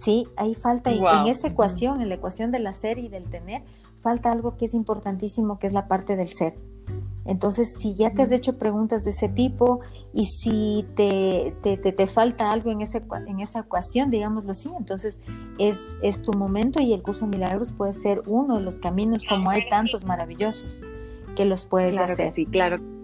¿Sí? 0.00 0.26
Ahí 0.36 0.54
falta, 0.54 0.90
en 0.90 1.26
esa 1.26 1.48
ecuación, 1.48 2.00
en 2.00 2.08
la 2.08 2.14
ecuación 2.14 2.50
del 2.50 2.66
hacer 2.66 2.98
y 2.98 3.08
del 3.08 3.24
tener, 3.24 3.62
falta 4.00 4.32
algo 4.32 4.56
que 4.56 4.64
es 4.64 4.74
importantísimo, 4.74 5.58
que 5.58 5.66
es 5.66 5.72
la 5.72 5.88
parte 5.88 6.16
del 6.16 6.30
ser. 6.30 6.56
Entonces, 7.26 7.76
si 7.78 7.94
ya 7.94 8.12
te 8.14 8.22
has 8.22 8.32
hecho 8.32 8.58
preguntas 8.58 9.04
de 9.04 9.10
ese 9.10 9.28
tipo 9.28 9.80
y 10.14 10.24
si 10.24 10.86
te, 10.96 11.54
te, 11.62 11.76
te, 11.76 12.06
falta 12.06 12.50
algo 12.50 12.70
en, 12.70 12.80
ese, 12.80 13.02
en 13.26 13.40
esa 13.40 13.60
ecuación, 13.60 14.10
digámoslo 14.10 14.52
así, 14.52 14.70
entonces 14.76 15.20
es, 15.58 15.96
es 16.02 16.22
tu 16.22 16.32
momento 16.32 16.80
y 16.80 16.94
el 16.94 17.02
curso 17.02 17.26
de 17.26 17.36
milagros 17.36 17.72
puede 17.72 17.92
ser 17.92 18.22
uno 18.26 18.56
de 18.56 18.62
los 18.62 18.78
caminos, 18.78 19.24
como 19.28 19.50
hay 19.50 19.68
tantos 19.68 20.04
maravillosos, 20.04 20.80
que 21.36 21.44
los 21.44 21.66
puedes 21.66 21.98
hacer. 21.98 22.32
sí, 22.32 22.46
claro 22.46 22.99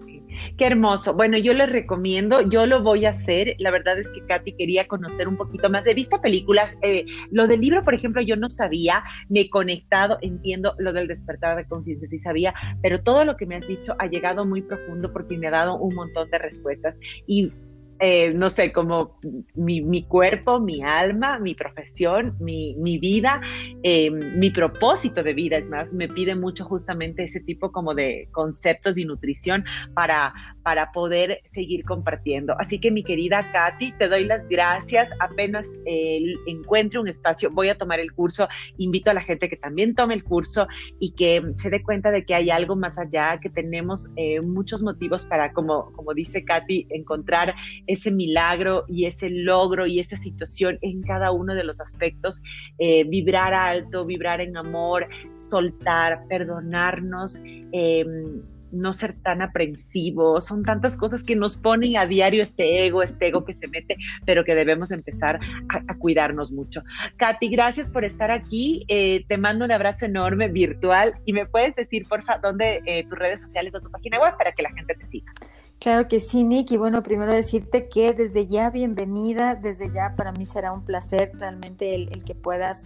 Qué 0.55 0.65
hermoso. 0.65 1.13
Bueno, 1.13 1.37
yo 1.37 1.53
les 1.53 1.69
recomiendo, 1.69 2.41
yo 2.41 2.65
lo 2.65 2.81
voy 2.81 3.05
a 3.05 3.09
hacer. 3.09 3.55
La 3.59 3.71
verdad 3.71 3.99
es 3.99 4.07
que 4.09 4.25
Katy 4.25 4.53
quería 4.53 4.87
conocer 4.87 5.27
un 5.27 5.37
poquito 5.37 5.69
más. 5.69 5.85
He 5.87 5.93
visto 5.93 6.21
películas, 6.21 6.77
eh, 6.81 7.05
lo 7.31 7.47
del 7.47 7.61
libro, 7.61 7.81
por 7.81 7.93
ejemplo, 7.93 8.21
yo 8.21 8.35
no 8.35 8.49
sabía, 8.49 9.03
me 9.29 9.41
he 9.41 9.49
conectado, 9.49 10.17
entiendo 10.21 10.75
lo 10.77 10.93
del 10.93 11.07
despertar 11.07 11.57
de 11.57 11.65
conciencia, 11.65 12.07
sí 12.07 12.19
sabía, 12.19 12.53
pero 12.81 13.01
todo 13.01 13.25
lo 13.25 13.35
que 13.35 13.45
me 13.45 13.55
has 13.55 13.67
dicho 13.67 13.95
ha 13.99 14.07
llegado 14.07 14.45
muy 14.45 14.61
profundo 14.61 15.11
porque 15.11 15.37
me 15.37 15.47
ha 15.47 15.51
dado 15.51 15.75
un 15.77 15.95
montón 15.95 16.29
de 16.29 16.37
respuestas 16.37 16.99
y 17.25 17.51
eh, 17.99 18.33
no 18.33 18.49
sé, 18.49 18.71
como 18.71 19.17
mi, 19.55 20.03
cuerpo, 20.03 20.59
mi 20.59 20.83
alma, 20.83 21.39
mi 21.39 21.55
profesión, 21.55 22.35
mi, 22.39 22.75
vida, 22.99 23.41
eh, 23.83 24.11
mi 24.11 24.51
propósito 24.51 25.23
de 25.23 25.33
vida. 25.33 25.57
Es 25.57 25.69
más, 25.69 25.93
me 25.93 26.07
pide 26.07 26.35
mucho 26.35 26.65
justamente 26.65 27.23
ese 27.23 27.39
tipo 27.39 27.71
como 27.71 27.95
de 27.95 28.29
conceptos 28.31 28.97
y 28.97 29.05
nutrición 29.05 29.65
para, 29.93 30.33
para 30.63 30.91
poder 30.91 31.41
seguir 31.45 31.83
compartiendo. 31.83 32.55
Así 32.59 32.79
que 32.79 32.91
mi 32.91 33.03
querida 33.03 33.43
Katy, 33.51 33.93
te 33.93 34.07
doy 34.07 34.25
las 34.25 34.47
gracias. 34.47 35.09
Apenas 35.19 35.67
eh, 35.85 36.21
encuentre 36.45 36.99
un 36.99 37.07
espacio, 37.07 37.49
voy 37.49 37.69
a 37.69 37.77
tomar 37.77 37.99
el 37.99 38.11
curso. 38.11 38.47
Invito 38.77 39.09
a 39.09 39.13
la 39.13 39.21
gente 39.21 39.49
que 39.49 39.57
también 39.57 39.95
tome 39.95 40.13
el 40.13 40.23
curso 40.23 40.67
y 40.99 41.11
que 41.11 41.41
se 41.57 41.69
dé 41.69 41.81
cuenta 41.81 42.11
de 42.11 42.25
que 42.25 42.35
hay 42.35 42.51
algo 42.51 42.75
más 42.75 42.99
allá, 42.99 43.39
que 43.41 43.49
tenemos 43.49 44.11
muchos 44.43 44.83
motivos 44.83 45.25
para, 45.25 45.53
como, 45.53 45.91
como 45.93 46.13
dice 46.13 46.43
Katy, 46.43 46.87
encontrar 46.89 47.55
ese 47.87 48.11
milagro 48.11 48.85
y 48.87 49.05
ese 49.05 49.29
logro 49.29 49.87
y 49.87 49.99
esa 49.99 50.17
situación 50.17 50.77
en 50.81 51.01
cada 51.01 51.31
uno 51.31 51.55
de 51.55 51.63
los 51.63 51.79
aspectos, 51.81 52.41
eh, 52.77 53.03
vibrar 53.05 53.53
alto, 53.53 54.05
vibrar 54.05 54.41
en 54.41 54.57
amor, 54.57 55.07
soltar, 55.35 56.27
perdonarnos. 56.27 57.41
Em, 57.71 58.41
no 58.71 58.93
ser 58.93 59.15
tan 59.21 59.41
aprensivos, 59.41 60.45
son 60.45 60.63
tantas 60.63 60.97
cosas 60.97 61.23
que 61.23 61.35
nos 61.35 61.57
ponen 61.57 61.97
a 61.97 62.05
diario 62.05 62.41
este 62.41 62.85
ego, 62.85 63.01
este 63.01 63.27
ego 63.27 63.45
que 63.45 63.53
se 63.53 63.67
mete, 63.67 63.95
pero 64.25 64.43
que 64.43 64.55
debemos 64.55 64.91
empezar 64.91 65.39
a, 65.69 65.97
cuidarnos 65.97 66.51
mucho. 66.51 66.83
Katy, 67.17 67.49
gracias 67.49 67.89
por 67.89 68.05
estar 68.05 68.29
aquí, 68.31 68.85
eh, 68.87 69.23
te 69.27 69.37
mando 69.37 69.65
un 69.65 69.71
abrazo 69.71 70.05
enorme 70.05 70.47
virtual 70.47 71.13
y 71.25 71.33
me 71.33 71.45
puedes 71.45 71.75
decir, 71.75 72.05
porfa, 72.07 72.39
dónde 72.39 72.81
eh, 72.85 73.03
tus 73.07 73.17
redes 73.17 73.41
sociales 73.41 73.73
o 73.75 73.81
tu 73.81 73.89
página 73.89 74.19
web 74.19 74.35
para 74.37 74.51
que 74.51 74.63
la 74.63 74.71
gente 74.71 74.95
te 74.95 75.05
siga. 75.05 75.31
Claro 75.79 76.07
que 76.07 76.19
sí, 76.19 76.43
Nick. 76.43 76.71
Y 76.71 76.77
bueno, 76.77 77.03
primero 77.03 77.31
decirte 77.31 77.87
que 77.87 78.13
desde 78.13 78.47
ya, 78.47 78.71
bienvenida, 78.71 79.55
desde 79.55 79.91
ya 79.93 80.15
para 80.15 80.31
mí 80.31 80.45
será 80.45 80.71
un 80.71 80.83
placer 80.83 81.31
realmente 81.35 81.93
el, 81.93 82.23
que 82.23 82.33
puedas 82.33 82.85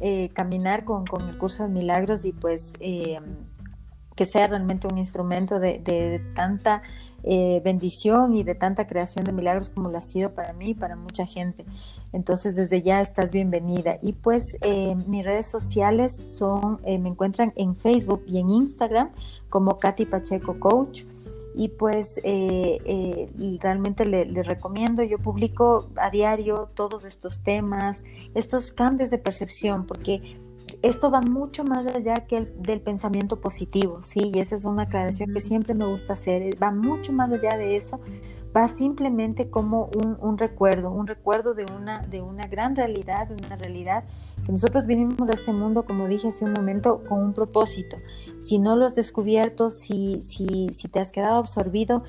eh, 0.00 0.30
caminar 0.32 0.84
con, 0.84 1.04
el 1.28 1.36
curso 1.36 1.64
de 1.64 1.68
milagros 1.68 2.24
y 2.24 2.32
pues 2.32 2.74
eh, 2.80 3.20
que 4.16 4.24
sea 4.24 4.46
realmente 4.46 4.86
un 4.86 4.96
instrumento 4.96 5.60
de, 5.60 6.22
tanta 6.34 6.82
eh, 7.22 7.60
bendición 7.62 8.34
y 8.34 8.44
de 8.44 8.54
tanta 8.54 8.86
creación 8.86 9.26
de 9.26 9.32
milagros 9.32 9.68
como 9.68 9.90
lo 9.90 9.98
ha 9.98 10.00
sido 10.00 10.34
para 10.34 10.54
mí 10.54 10.70
y 10.70 10.74
para 10.74 10.96
mucha 10.96 11.26
gente. 11.26 11.66
Entonces, 12.14 12.56
desde 12.56 12.82
ya 12.82 13.02
estás 13.02 13.30
bienvenida. 13.30 13.98
Y 14.00 14.14
pues 14.14 14.56
mis 15.06 15.22
redes 15.22 15.46
sociales 15.48 16.16
son, 16.38 16.80
me 16.82 17.10
encuentran 17.10 17.52
en 17.56 17.76
Facebook 17.76 18.22
y 18.26 18.38
en 18.38 18.48
Instagram 18.48 19.12
como 19.50 19.78
Katy 19.78 20.06
Pacheco 20.06 20.58
Coach 20.58 21.04
y 21.54 21.68
pues 21.68 22.18
eh, 22.24 22.78
eh, 22.84 23.58
realmente 23.60 24.04
les 24.04 24.46
recomiendo, 24.46 25.02
yo 25.02 25.18
publico 25.18 25.88
a 25.96 26.10
diario 26.10 26.70
todos 26.74 27.04
estos 27.04 27.42
temas, 27.42 28.04
estos 28.34 28.72
cambios 28.72 29.10
de 29.10 29.18
percepción, 29.18 29.86
porque 29.86 30.38
esto 30.82 31.10
va 31.10 31.20
mucho 31.20 31.64
más 31.64 31.86
allá 31.86 32.14
que 32.26 32.38
el, 32.38 32.62
del 32.62 32.80
pensamiento 32.80 33.40
positivo, 33.40 34.00
¿sí? 34.02 34.30
Y 34.34 34.40
esa 34.40 34.56
es 34.56 34.64
una 34.64 34.84
aclaración 34.84 35.32
que 35.32 35.40
siempre 35.40 35.74
me 35.74 35.86
gusta 35.86 36.14
hacer, 36.14 36.60
va 36.62 36.70
mucho 36.70 37.12
más 37.12 37.30
allá 37.32 37.56
de 37.56 37.76
eso, 37.76 38.00
va 38.54 38.68
simplemente 38.68 39.48
como 39.48 39.90
un, 39.94 40.38
recuerdo, 40.38 40.90
un 40.90 41.06
recuerdo 41.06 41.54
de 41.54 41.64
una, 41.64 42.00
de 42.00 42.20
una 42.20 42.46
gran 42.46 42.76
realidad, 42.76 43.28
de 43.28 43.34
una 43.34 43.56
realidad 43.56 44.04
que 44.44 44.52
nosotros 44.52 44.86
vinimos 44.86 45.28
a 45.30 45.32
este 45.32 45.52
mundo, 45.52 45.84
como 45.84 46.06
dije 46.06 46.28
hace 46.28 46.44
un 46.44 46.52
momento, 46.52 47.02
con 47.08 47.20
un 47.20 47.32
propósito. 47.32 47.96
Si 48.40 48.58
no 48.58 48.76
lo 48.76 48.86
has 48.86 48.94
descubierto, 48.94 49.70
si, 49.70 50.20
si, 50.22 50.68
si 50.72 50.88
te 50.88 51.00
has 51.00 51.10
quedado 51.10 51.36
absorbido 51.38 52.04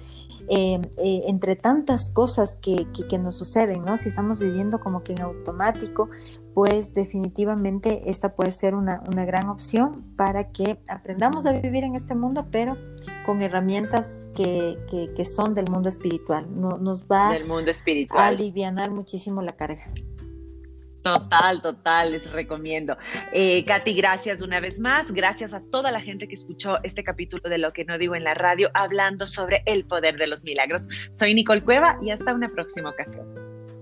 eh, 0.50 0.82
eh, 0.98 1.22
entre 1.28 1.56
tantas 1.56 2.10
cosas 2.10 2.58
que, 2.58 2.88
que, 3.10 3.18
nos 3.18 3.38
suceden, 3.38 3.86
¿no? 3.86 3.96
Si 3.96 4.10
estamos 4.10 4.40
viviendo 4.40 4.82
como 4.82 5.02
que 5.02 5.14
en 5.14 5.22
automático, 5.22 6.10
pues 6.54 6.94
definitivamente 6.94 8.10
esta 8.10 8.36
puede 8.36 8.52
ser 8.52 8.76
una, 8.76 9.02
una, 9.08 9.26
gran 9.26 9.50
opción 9.50 10.04
para 10.16 10.52
que 10.52 10.80
aprendamos 10.88 11.46
a 11.46 11.54
vivir 11.54 11.84
en 11.84 11.96
este 11.96 12.16
mundo, 12.16 12.48
pero 12.52 12.78
con 13.26 13.42
herramientas 13.42 14.30
que, 14.36 14.78
que, 15.16 15.26
son 15.26 15.56
del 15.56 15.70
mundo 15.70 15.90
espiritual. 15.90 16.48
No, 16.54 16.78
nos 16.78 17.08
va 17.08 17.32
del 17.32 17.46
mundo 17.46 17.72
espiritual. 17.72 18.22
a 18.22 18.28
aliviar 18.28 18.92
muchísimo 18.92 19.42
la 19.42 19.54
carga. 19.54 19.92
Total, 21.04 21.62
total, 21.62 22.14
les 22.14 22.32
recomiendo. 22.32 22.98
Eh, 23.34 23.66
Katy, 23.66 23.94
gracias 23.94 24.42
una 24.42 24.62
vez 24.62 24.80
más. 24.80 25.12
Gracias 25.12 25.54
a 25.54 25.62
toda 25.70 25.92
la 25.92 26.00
gente 26.00 26.30
que 26.30 26.36
escuchó 26.36 26.82
este 26.84 27.04
capítulo 27.04 27.50
de 27.50 27.58
Lo 27.58 27.74
que 27.74 27.84
no 27.84 27.98
digo 27.98 28.16
en 28.16 28.24
la 28.24 28.34
radio, 28.34 28.72
hablando 28.74 29.26
sobre 29.26 29.64
el 29.66 29.86
poder 29.86 30.18
de 30.18 30.28
los 30.28 30.46
milagros. 30.46 30.88
Soy 31.12 31.34
Nicole 31.34 31.62
Cueva 31.62 32.00
y 32.02 32.12
hasta 32.12 32.34
una 32.34 32.48
próxima 32.48 32.90
ocasión. 32.90 33.53